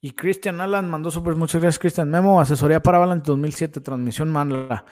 Y 0.00 0.12
Christian 0.12 0.60
Alan 0.60 0.88
mandó 0.88 1.10
super, 1.10 1.34
muchas 1.34 1.60
gracias 1.60 1.78
Christian 1.78 2.08
Memo, 2.08 2.40
asesoría 2.40 2.80
para 2.80 2.98
Balance 2.98 3.24
2007, 3.26 3.80
transmisión 3.80 4.30
Manla, 4.30 4.84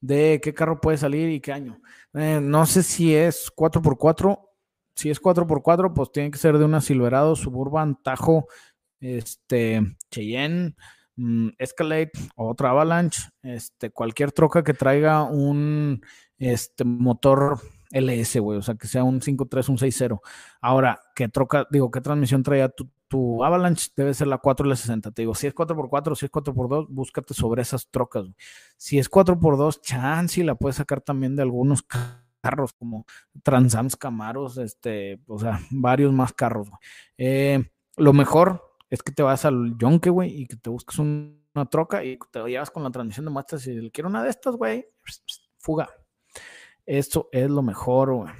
de 0.00 0.38
qué 0.40 0.54
carro 0.54 0.80
puede 0.80 0.98
salir 0.98 1.30
y 1.30 1.40
qué 1.40 1.52
año. 1.52 1.80
Eh, 2.14 2.40
no 2.40 2.64
sé 2.66 2.82
si 2.84 3.14
es 3.14 3.50
4x4, 3.56 4.38
si 4.94 5.10
es 5.10 5.20
4x4, 5.20 5.92
pues 5.94 6.12
tiene 6.12 6.30
que 6.30 6.38
ser 6.38 6.58
de 6.58 6.64
una 6.64 6.80
Silverado, 6.80 7.34
Suburban, 7.34 8.00
Tajo, 8.02 8.46
este, 9.00 9.96
Cheyenne, 10.10 10.76
mm, 11.16 11.48
Escalade 11.58 12.12
o 12.36 12.48
otra 12.50 12.70
Avalanche. 12.70 13.22
Este, 13.42 13.90
cualquier 13.90 14.32
troca 14.32 14.64
que 14.64 14.74
traiga 14.74 15.24
un 15.24 16.02
este, 16.38 16.84
motor 16.84 17.60
LS, 17.90 18.38
güey, 18.38 18.58
o 18.58 18.62
sea, 18.62 18.76
que 18.76 18.86
sea 18.86 19.04
un 19.04 19.20
5.3, 19.20 19.68
un 19.68 19.78
6.0. 19.78 20.20
Ahora, 20.60 21.00
¿qué 21.14 21.28
troca, 21.28 21.66
digo, 21.70 21.90
qué 21.90 22.00
transmisión 22.00 22.42
traía 22.42 22.68
tu, 22.68 23.44
Avalanche? 23.44 23.88
Debe 23.96 24.14
ser 24.14 24.28
la 24.28 24.38
4 24.38 24.66
y 24.66 24.68
la 24.68 24.76
60. 24.76 25.10
Te 25.10 25.22
digo, 25.22 25.34
si 25.34 25.48
es 25.48 25.54
4x4, 25.54 26.14
si 26.14 26.26
es 26.26 26.32
4x2, 26.32 26.86
búscate 26.88 27.34
sobre 27.34 27.62
esas 27.62 27.88
trocas. 27.90 28.26
Si 28.76 28.98
es 28.98 29.10
4x2, 29.10 29.80
chance 29.80 30.44
la 30.44 30.54
puedes 30.54 30.76
sacar 30.76 31.00
también 31.00 31.34
de 31.34 31.42
algunos 31.42 31.82
carros 32.40 32.72
como 32.72 33.06
Transams, 33.42 33.96
Camaros, 33.96 34.56
este, 34.58 35.20
o 35.26 35.38
sea, 35.38 35.60
varios 35.70 36.12
más 36.12 36.32
carros. 36.32 36.68
Eh, 37.18 37.70
lo 37.96 38.12
mejor 38.12 38.69
es 38.90 39.02
que 39.02 39.12
te 39.12 39.22
vas 39.22 39.44
al 39.44 39.78
Yonke, 39.78 40.10
güey, 40.10 40.42
y 40.42 40.46
que 40.46 40.56
te 40.56 40.68
busques 40.68 40.98
una 40.98 41.66
troca 41.70 42.04
y 42.04 42.18
te 42.30 42.42
llevas 42.42 42.70
con 42.70 42.82
la 42.82 42.90
transmisión 42.90 43.24
de 43.24 43.30
muestras 43.30 43.66
y 43.66 43.74
le 43.74 43.90
quiero 43.90 44.08
una 44.08 44.22
de 44.22 44.30
estas, 44.30 44.56
güey, 44.56 44.86
fuga. 45.58 45.88
Esto 46.84 47.28
es 47.30 47.48
lo 47.48 47.62
mejor, 47.62 48.12
güey. 48.12 48.32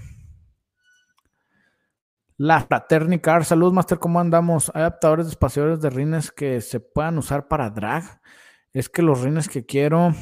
La 2.37 2.61
Fraterni 2.63 3.19
Car, 3.19 3.45
salud 3.45 3.73
Master, 3.73 3.99
¿cómo 3.99 4.19
andamos? 4.19 4.73
Hay 4.75 4.81
adaptadores 4.81 5.27
de 5.27 5.33
espaciadores 5.33 5.81
de 5.83 5.91
rines 5.91 6.33
que 6.33 6.61
se 6.63 6.81
puedan 6.81 7.19
usar 7.19 7.49
para 7.49 7.71
drag. 7.71 8.21
Es 8.73 8.89
que 8.89 9.03
los 9.03 9.21
rines 9.21 9.49
que 9.49 9.67
quiero, 9.67 10.15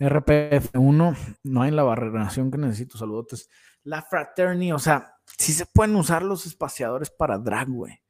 RPF1, 0.00 1.38
no 1.44 1.62
hay 1.62 1.70
la 1.70 1.84
barreración 1.84 2.50
que 2.50 2.58
necesito, 2.58 2.98
saludotes. 2.98 3.48
La 3.84 4.02
Fraterni, 4.02 4.72
o 4.72 4.80
sea, 4.80 5.14
sí 5.38 5.52
se 5.52 5.64
pueden 5.66 5.94
usar 5.94 6.22
los 6.22 6.44
espaciadores 6.44 7.10
para 7.10 7.38
drag, 7.38 7.68
güey. 7.68 8.02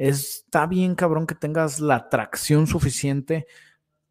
Está 0.00 0.66
bien, 0.66 0.94
cabrón, 0.94 1.26
que 1.26 1.34
tengas 1.34 1.78
la 1.78 2.08
tracción 2.08 2.66
suficiente 2.66 3.46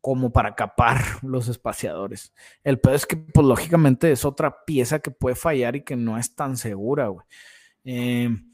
como 0.01 0.31
para 0.31 0.53
capar 0.53 1.01
los 1.23 1.47
espaciadores. 1.47 2.31
El 2.63 2.79
peor 2.79 2.95
es 2.95 3.07
que, 3.07 3.17
pues 3.17 3.47
lógicamente, 3.47 4.11
es 4.11 4.23
otra 4.23 4.65
pieza 4.65 4.99
que 4.99 5.09
puede 5.09 5.35
fallar 5.35 5.75
y 5.75 5.83
que 5.83 5.95
no 5.95 6.19
es 6.19 6.35
tan 6.35 6.57
segura, 6.57 7.07
güey. 7.07 7.25
Em, 7.85 8.51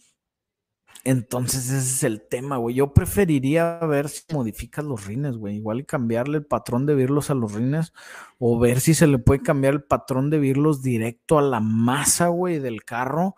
entonces, 1.04 1.66
ese 1.66 1.78
es 1.78 2.04
el 2.06 2.22
tema, 2.26 2.56
güey. 2.56 2.76
Yo 2.76 2.94
preferiría 2.94 3.80
ver 3.80 4.08
si 4.08 4.24
modificas 4.34 4.86
los 4.86 5.06
rines, 5.06 5.36
güey. 5.36 5.58
Igual 5.58 5.86
cambiarle 5.86 6.38
el 6.38 6.46
patrón 6.46 6.86
de 6.86 6.96
virlos 6.96 7.30
a 7.32 7.34
los 7.34 7.52
rines 7.52 7.92
o 8.40 8.58
ver 8.58 8.80
si 8.80 8.94
se 8.94 9.08
le 9.08 9.18
puede 9.20 9.42
cambiar 9.42 9.74
el 9.74 9.84
patrón 9.84 10.30
de 10.30 10.40
virlos 10.40 10.82
directo 10.82 11.38
a 11.38 11.42
la 11.42 11.60
masa, 11.60 12.30
güey, 12.30 12.60
del 12.60 12.86
carro 12.86 13.36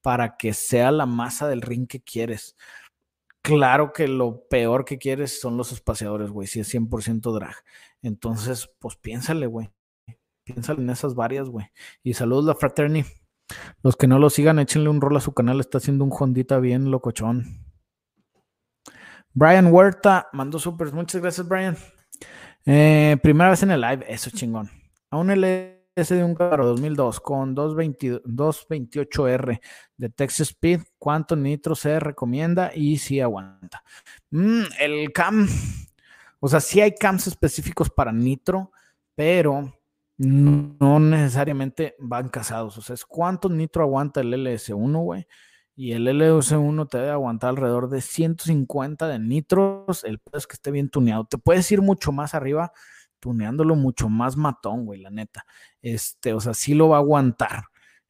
para 0.00 0.36
que 0.36 0.54
sea 0.54 0.90
la 0.92 1.04
masa 1.04 1.48
del 1.48 1.62
rin 1.62 1.86
que 1.86 2.00
quieres 2.00 2.56
claro 3.46 3.92
que 3.92 4.08
lo 4.08 4.48
peor 4.48 4.84
que 4.84 4.98
quieres 4.98 5.40
son 5.40 5.56
los 5.56 5.70
espaciadores, 5.70 6.30
güey, 6.30 6.48
si 6.48 6.58
es 6.58 6.74
100% 6.74 7.32
drag. 7.32 7.54
Entonces, 8.02 8.68
pues 8.80 8.96
piénsale, 8.96 9.46
güey. 9.46 9.70
Piénsale 10.44 10.82
en 10.82 10.90
esas 10.90 11.14
varias, 11.14 11.48
güey. 11.48 11.66
Y 12.02 12.14
saludos 12.14 12.44
la 12.44 12.56
Fraterni. 12.56 13.04
Los 13.82 13.96
que 13.96 14.08
no 14.08 14.18
lo 14.18 14.30
sigan, 14.30 14.58
échenle 14.58 14.88
un 14.88 15.00
rol 15.00 15.16
a 15.16 15.20
su 15.20 15.32
canal. 15.32 15.60
Está 15.60 15.78
haciendo 15.78 16.04
un 16.04 16.12
Hondita 16.12 16.58
bien 16.58 16.90
locochón. 16.90 17.64
Brian 19.32 19.72
Huerta 19.72 20.28
mandó 20.32 20.58
supers. 20.58 20.92
Muchas 20.92 21.22
gracias, 21.22 21.46
Brian. 21.46 21.76
Eh, 22.64 23.16
primera 23.22 23.50
vez 23.50 23.62
en 23.62 23.70
el 23.70 23.80
live. 23.80 24.04
Eso 24.08 24.30
chingón. 24.30 24.70
Aún 25.10 25.30
el 25.30 25.75
de 25.96 26.22
un 26.22 26.34
carro 26.34 26.66
2002 26.66 27.20
con 27.20 27.56
228R 27.56 29.60
de 29.96 30.08
Texas 30.10 30.48
Speed, 30.48 30.82
¿cuánto 30.98 31.36
nitro 31.36 31.74
se 31.74 31.98
recomienda 31.98 32.70
y 32.74 32.98
si 32.98 33.18
aguanta? 33.18 33.82
Mm, 34.30 34.64
el 34.78 35.10
cam, 35.14 35.48
o 36.38 36.48
sea, 36.48 36.60
sí 36.60 36.82
hay 36.82 36.94
cams 36.94 37.26
específicos 37.28 37.88
para 37.88 38.12
nitro, 38.12 38.72
pero 39.14 39.72
no 40.18 41.00
necesariamente 41.00 41.96
van 41.98 42.28
casados. 42.28 42.76
O 42.76 42.82
sea, 42.82 42.92
es 42.92 43.06
cuánto 43.06 43.48
nitro 43.48 43.82
aguanta 43.82 44.20
el 44.20 44.34
LS1, 44.34 45.02
güey. 45.02 45.26
Y 45.74 45.92
el 45.92 46.08
LS1 46.08 46.88
te 46.90 46.98
debe 46.98 47.10
aguantar 47.10 47.50
alrededor 47.50 47.88
de 47.88 48.02
150 48.02 49.08
de 49.08 49.18
nitros. 49.18 50.04
El 50.04 50.20
es 50.34 50.46
que 50.46 50.54
esté 50.54 50.70
bien 50.70 50.90
tuneado. 50.90 51.24
Te 51.24 51.38
puedes 51.38 51.70
ir 51.72 51.80
mucho 51.80 52.12
más 52.12 52.34
arriba 52.34 52.72
tuneándolo 53.26 53.74
mucho 53.74 54.08
más 54.08 54.36
matón, 54.36 54.86
güey, 54.86 55.00
la 55.00 55.10
neta. 55.10 55.44
Este, 55.82 56.32
o 56.32 56.38
sea, 56.38 56.54
sí 56.54 56.74
lo 56.74 56.90
va 56.90 56.98
a 56.98 57.00
aguantar. 57.00 57.64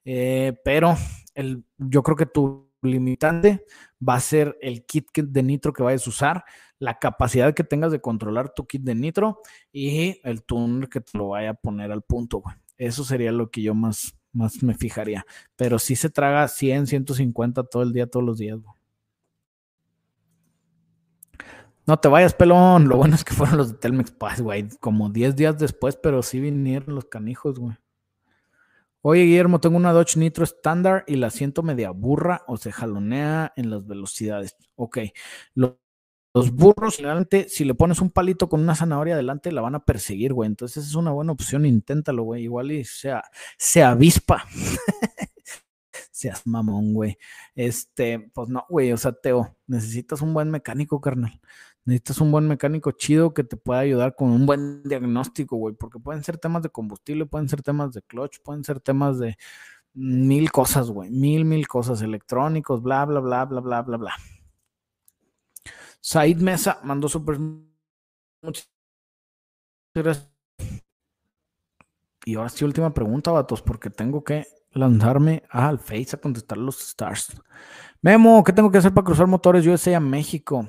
Eh, 0.04 0.52
pero 0.62 0.94
el, 1.34 1.64
yo 1.78 2.02
creo 2.02 2.16
que 2.16 2.26
tu 2.26 2.70
limitante 2.82 3.64
va 4.06 4.16
a 4.16 4.20
ser 4.20 4.58
el 4.60 4.84
kit 4.84 5.06
de 5.16 5.42
nitro 5.42 5.72
que 5.72 5.82
vayas 5.82 6.06
a 6.06 6.10
usar, 6.10 6.44
la 6.78 6.98
capacidad 6.98 7.54
que 7.54 7.64
tengas 7.64 7.92
de 7.92 8.02
controlar 8.02 8.52
tu 8.52 8.66
kit 8.66 8.82
de 8.82 8.94
nitro 8.94 9.40
y 9.72 10.20
el 10.22 10.42
tuner 10.42 10.90
que 10.90 11.00
te 11.00 11.16
lo 11.16 11.28
vaya 11.28 11.52
a 11.52 11.54
poner 11.54 11.90
al 11.92 12.02
punto, 12.02 12.42
güey. 12.42 12.54
Eso 12.76 13.02
sería 13.02 13.32
lo 13.32 13.50
que 13.50 13.62
yo 13.62 13.74
más, 13.74 14.18
más 14.34 14.62
me 14.62 14.74
fijaría. 14.74 15.24
Pero 15.56 15.78
si 15.78 15.96
se 15.96 16.10
traga 16.10 16.46
100, 16.46 16.88
150 16.88 17.64
todo 17.64 17.82
el 17.82 17.94
día, 17.94 18.06
todos 18.06 18.26
los 18.26 18.36
días, 18.36 18.60
güey. 18.60 18.75
No 21.86 21.96
te 21.98 22.08
vayas, 22.08 22.34
pelón. 22.34 22.88
Lo 22.88 22.96
bueno 22.96 23.14
es 23.14 23.22
que 23.22 23.32
fueron 23.32 23.58
los 23.58 23.72
de 23.72 23.78
Telmex 23.78 24.10
Pass, 24.10 24.40
güey. 24.40 24.68
Como 24.80 25.08
10 25.08 25.36
días 25.36 25.56
después, 25.56 25.96
pero 25.96 26.20
sí 26.22 26.40
vinieron 26.40 26.96
los 26.96 27.04
canijos, 27.04 27.60
güey. 27.60 27.76
Oye, 29.02 29.22
Guillermo, 29.22 29.60
tengo 29.60 29.76
una 29.76 29.92
Dodge 29.92 30.16
Nitro 30.16 30.42
estándar 30.42 31.04
y 31.06 31.14
la 31.14 31.30
siento 31.30 31.62
media 31.62 31.90
burra 31.90 32.42
o 32.48 32.56
se 32.56 32.72
jalonea 32.72 33.52
en 33.54 33.70
las 33.70 33.86
velocidades. 33.86 34.56
Ok. 34.74 34.98
Los, 35.54 35.76
burros, 36.52 36.96
generalmente, 36.96 37.48
si 37.48 37.64
le 37.64 37.74
pones 37.74 38.00
un 38.00 38.10
palito 38.10 38.48
con 38.48 38.60
una 38.62 38.74
zanahoria 38.74 39.14
adelante, 39.14 39.52
la 39.52 39.60
van 39.60 39.76
a 39.76 39.84
perseguir, 39.84 40.32
güey. 40.32 40.48
Entonces 40.48 40.88
es 40.88 40.96
una 40.96 41.12
buena 41.12 41.30
opción. 41.30 41.66
Inténtalo, 41.66 42.24
güey. 42.24 42.42
Igual 42.42 42.72
y 42.72 42.84
sea, 42.84 43.22
se 43.56 43.84
avispa. 43.84 44.44
Seas 46.10 46.44
mamón, 46.46 46.94
güey. 46.94 47.16
Este, 47.54 48.18
pues 48.34 48.48
no, 48.48 48.66
güey. 48.68 48.90
O 48.90 48.96
sea, 48.96 49.12
Teo, 49.12 49.56
necesitas 49.68 50.20
un 50.20 50.34
buen 50.34 50.50
mecánico, 50.50 51.00
carnal 51.00 51.40
necesitas 51.86 52.20
un 52.20 52.32
buen 52.32 52.46
mecánico 52.48 52.90
chido 52.90 53.32
que 53.32 53.44
te 53.44 53.56
pueda 53.56 53.80
ayudar 53.80 54.14
con 54.16 54.30
un 54.30 54.44
buen 54.44 54.82
diagnóstico, 54.82 55.56
güey, 55.56 55.74
porque 55.74 55.98
pueden 55.98 56.22
ser 56.22 56.36
temas 56.36 56.62
de 56.62 56.68
combustible, 56.68 57.26
pueden 57.26 57.48
ser 57.48 57.62
temas 57.62 57.92
de 57.92 58.02
clutch, 58.02 58.40
pueden 58.42 58.64
ser 58.64 58.80
temas 58.80 59.18
de 59.18 59.38
mil 59.94 60.50
cosas, 60.52 60.90
güey, 60.90 61.10
mil, 61.10 61.44
mil 61.44 61.66
cosas 61.68 62.02
electrónicos, 62.02 62.82
bla, 62.82 63.04
bla, 63.06 63.20
bla, 63.20 63.44
bla, 63.44 63.60
bla, 63.60 63.82
bla, 63.82 63.96
bla. 63.96 64.14
Said 66.00 66.38
Mesa 66.38 66.80
mandó 66.82 67.08
súper 67.08 67.38
muchas 67.38 68.68
gracias. 69.94 70.28
Y 72.24 72.34
ahora 72.34 72.48
sí, 72.48 72.64
última 72.64 72.92
pregunta, 72.92 73.30
vatos, 73.30 73.62
porque 73.62 73.88
tengo 73.88 74.24
que 74.24 74.46
lanzarme 74.72 75.44
al 75.48 75.78
Face 75.78 76.16
a 76.16 76.20
contestar 76.20 76.58
los 76.58 76.80
stars. 76.80 77.40
Memo, 78.02 78.44
¿qué 78.44 78.52
tengo 78.52 78.70
que 78.70 78.78
hacer 78.78 78.92
para 78.92 79.04
cruzar 79.04 79.26
motores 79.26 79.66
USA 79.66 79.96
a 79.96 80.00
México? 80.00 80.68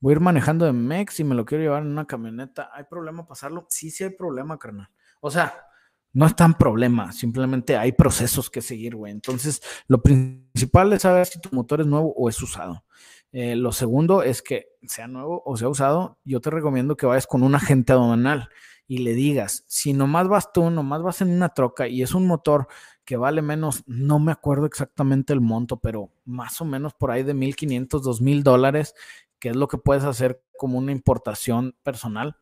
Voy 0.00 0.12
a 0.12 0.16
ir 0.16 0.20
manejando 0.20 0.64
de 0.64 0.72
Mex 0.72 1.20
y 1.20 1.24
me 1.24 1.34
lo 1.34 1.44
quiero 1.44 1.64
llevar 1.64 1.82
en 1.82 1.88
una 1.88 2.06
camioneta. 2.06 2.70
¿Hay 2.72 2.84
problema 2.84 3.26
pasarlo? 3.26 3.66
Sí, 3.68 3.90
sí 3.90 4.04
hay 4.04 4.10
problema, 4.10 4.58
carnal. 4.58 4.88
O 5.20 5.30
sea, 5.30 5.66
no 6.12 6.26
es 6.26 6.34
tan 6.34 6.54
problema, 6.54 7.12
simplemente 7.12 7.76
hay 7.76 7.92
procesos 7.92 8.48
que 8.50 8.62
seguir, 8.62 8.96
güey. 8.96 9.12
Entonces, 9.12 9.60
lo 9.88 10.00
principal 10.02 10.92
es 10.92 11.02
saber 11.02 11.26
si 11.26 11.40
tu 11.40 11.50
motor 11.52 11.80
es 11.80 11.86
nuevo 11.86 12.14
o 12.16 12.28
es 12.28 12.40
usado. 12.42 12.84
Eh, 13.32 13.56
lo 13.56 13.72
segundo 13.72 14.22
es 14.22 14.40
que 14.40 14.68
sea 14.82 15.06
nuevo 15.06 15.42
o 15.44 15.56
sea 15.58 15.68
usado, 15.68 16.18
yo 16.24 16.40
te 16.40 16.48
recomiendo 16.48 16.96
que 16.96 17.04
vayas 17.04 17.26
con 17.26 17.42
un 17.42 17.54
agente 17.54 17.92
aduanal 17.92 18.48
y 18.86 18.98
le 18.98 19.12
digas, 19.12 19.64
si 19.68 19.92
nomás 19.92 20.28
vas 20.28 20.50
tú, 20.50 20.70
nomás 20.70 21.02
vas 21.02 21.20
en 21.20 21.30
una 21.30 21.50
troca 21.50 21.88
y 21.88 22.02
es 22.02 22.14
un 22.14 22.26
motor 22.26 22.68
que 23.08 23.16
vale 23.16 23.40
menos, 23.40 23.84
no 23.86 24.18
me 24.18 24.32
acuerdo 24.32 24.66
exactamente 24.66 25.32
el 25.32 25.40
monto, 25.40 25.78
pero 25.78 26.10
más 26.26 26.60
o 26.60 26.66
menos 26.66 26.92
por 26.92 27.10
ahí 27.10 27.22
de 27.22 27.34
1.500, 27.34 28.02
2.000 28.02 28.42
dólares, 28.42 28.94
que 29.38 29.48
es 29.48 29.56
lo 29.56 29.66
que 29.66 29.78
puedes 29.78 30.04
hacer 30.04 30.42
como 30.58 30.76
una 30.76 30.92
importación 30.92 31.74
personal. 31.82 32.36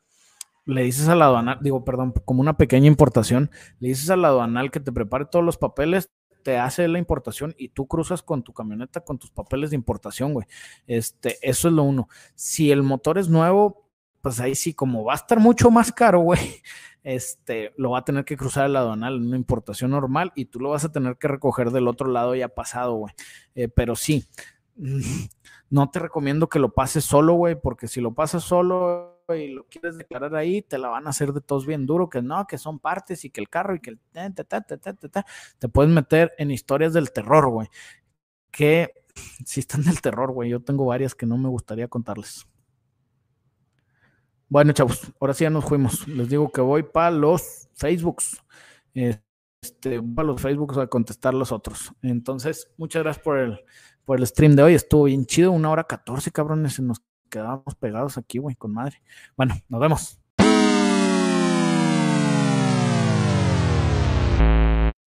Le 0.64 0.82
dices 0.82 1.06
a 1.06 1.14
la 1.14 1.26
aduanal, 1.26 1.60
digo, 1.62 1.84
perdón, 1.84 2.14
como 2.24 2.40
una 2.40 2.56
pequeña 2.56 2.88
importación, 2.88 3.52
le 3.78 3.90
dices 3.90 4.10
a 4.10 4.16
la 4.16 4.26
aduanal 4.26 4.72
que 4.72 4.80
te 4.80 4.90
prepare 4.90 5.26
todos 5.26 5.44
los 5.44 5.56
papeles, 5.56 6.10
te 6.42 6.58
hace 6.58 6.88
la 6.88 6.98
importación 6.98 7.54
y 7.56 7.68
tú 7.68 7.86
cruzas 7.86 8.24
con 8.24 8.42
tu 8.42 8.52
camioneta 8.52 9.02
con 9.02 9.18
tus 9.18 9.30
papeles 9.30 9.70
de 9.70 9.76
importación, 9.76 10.32
güey. 10.32 10.48
Este, 10.88 11.38
eso 11.48 11.68
es 11.68 11.74
lo 11.74 11.84
uno. 11.84 12.08
Si 12.34 12.72
el 12.72 12.82
motor 12.82 13.18
es 13.18 13.28
nuevo, 13.28 13.88
pues 14.20 14.40
ahí 14.40 14.56
sí, 14.56 14.74
como 14.74 15.04
va 15.04 15.12
a 15.12 15.16
estar 15.16 15.38
mucho 15.38 15.70
más 15.70 15.92
caro, 15.92 16.22
güey, 16.22 16.40
este, 17.06 17.72
lo 17.76 17.90
va 17.90 18.00
a 18.00 18.04
tener 18.04 18.24
que 18.24 18.36
cruzar 18.36 18.66
el 18.66 18.74
aduanal 18.74 19.14
en 19.14 19.28
una 19.28 19.36
importación 19.36 19.92
normal 19.92 20.32
y 20.34 20.46
tú 20.46 20.58
lo 20.58 20.70
vas 20.70 20.84
a 20.84 20.90
tener 20.90 21.16
que 21.18 21.28
recoger 21.28 21.70
del 21.70 21.86
otro 21.86 22.10
lado 22.10 22.34
ya 22.34 22.48
pasado, 22.48 22.94
güey. 22.94 23.14
Eh, 23.54 23.68
pero 23.68 23.94
sí, 23.94 24.26
no 25.70 25.88
te 25.88 26.00
recomiendo 26.00 26.48
que 26.48 26.58
lo 26.58 26.74
pases 26.74 27.04
solo, 27.04 27.34
güey, 27.34 27.54
porque 27.54 27.86
si 27.86 28.00
lo 28.00 28.12
pasas 28.12 28.42
solo 28.42 29.22
y 29.28 29.52
lo 29.52 29.68
quieres 29.68 29.96
declarar 29.96 30.34
ahí, 30.34 30.62
te 30.62 30.78
la 30.78 30.88
van 30.88 31.06
a 31.06 31.10
hacer 31.10 31.32
de 31.32 31.40
todos 31.40 31.64
bien 31.64 31.86
duro, 31.86 32.10
que 32.10 32.22
no, 32.22 32.44
que 32.48 32.58
son 32.58 32.80
partes 32.80 33.24
y 33.24 33.30
que 33.30 33.40
el 33.40 33.48
carro 33.48 33.76
y 33.76 33.80
que 33.80 33.90
el... 33.90 34.00
Te 35.60 35.68
puedes 35.68 35.92
meter 35.92 36.32
en 36.38 36.50
historias 36.50 36.92
del 36.92 37.12
terror, 37.12 37.48
güey. 37.50 37.68
Que 38.50 38.90
si 39.46 39.60
están 39.60 39.84
del 39.84 40.00
terror, 40.00 40.32
güey, 40.32 40.50
yo 40.50 40.58
tengo 40.60 40.84
varias 40.84 41.14
que 41.14 41.24
no 41.26 41.38
me 41.38 41.48
gustaría 41.48 41.86
contarles. 41.86 42.48
Bueno, 44.48 44.72
chavos, 44.72 45.12
ahora 45.20 45.34
sí 45.34 45.44
ya 45.44 45.50
nos 45.50 45.64
fuimos. 45.64 46.06
Les 46.06 46.28
digo 46.28 46.50
que 46.50 46.60
voy 46.60 46.82
para 46.82 47.10
los 47.10 47.68
Facebooks. 47.74 48.42
Este, 48.94 50.00
para 50.00 50.28
los 50.28 50.40
Facebooks 50.40 50.78
a 50.78 50.86
contestar 50.86 51.34
los 51.34 51.50
otros. 51.52 51.92
Entonces, 52.02 52.70
muchas 52.76 53.02
gracias 53.02 53.24
por 53.24 53.38
el, 53.38 53.60
por 54.04 54.18
el 54.18 54.26
stream 54.26 54.54
de 54.54 54.62
hoy. 54.62 54.74
Estuvo 54.74 55.04
bien 55.04 55.26
chido, 55.26 55.52
una 55.52 55.70
hora 55.70 55.84
catorce, 55.84 56.30
cabrones. 56.30 56.78
Nos 56.80 57.02
quedamos 57.28 57.74
pegados 57.78 58.18
aquí, 58.18 58.38
güey, 58.38 58.54
con 58.54 58.72
madre. 58.72 59.02
Bueno, 59.36 59.54
nos 59.68 59.80
vemos. 59.80 60.20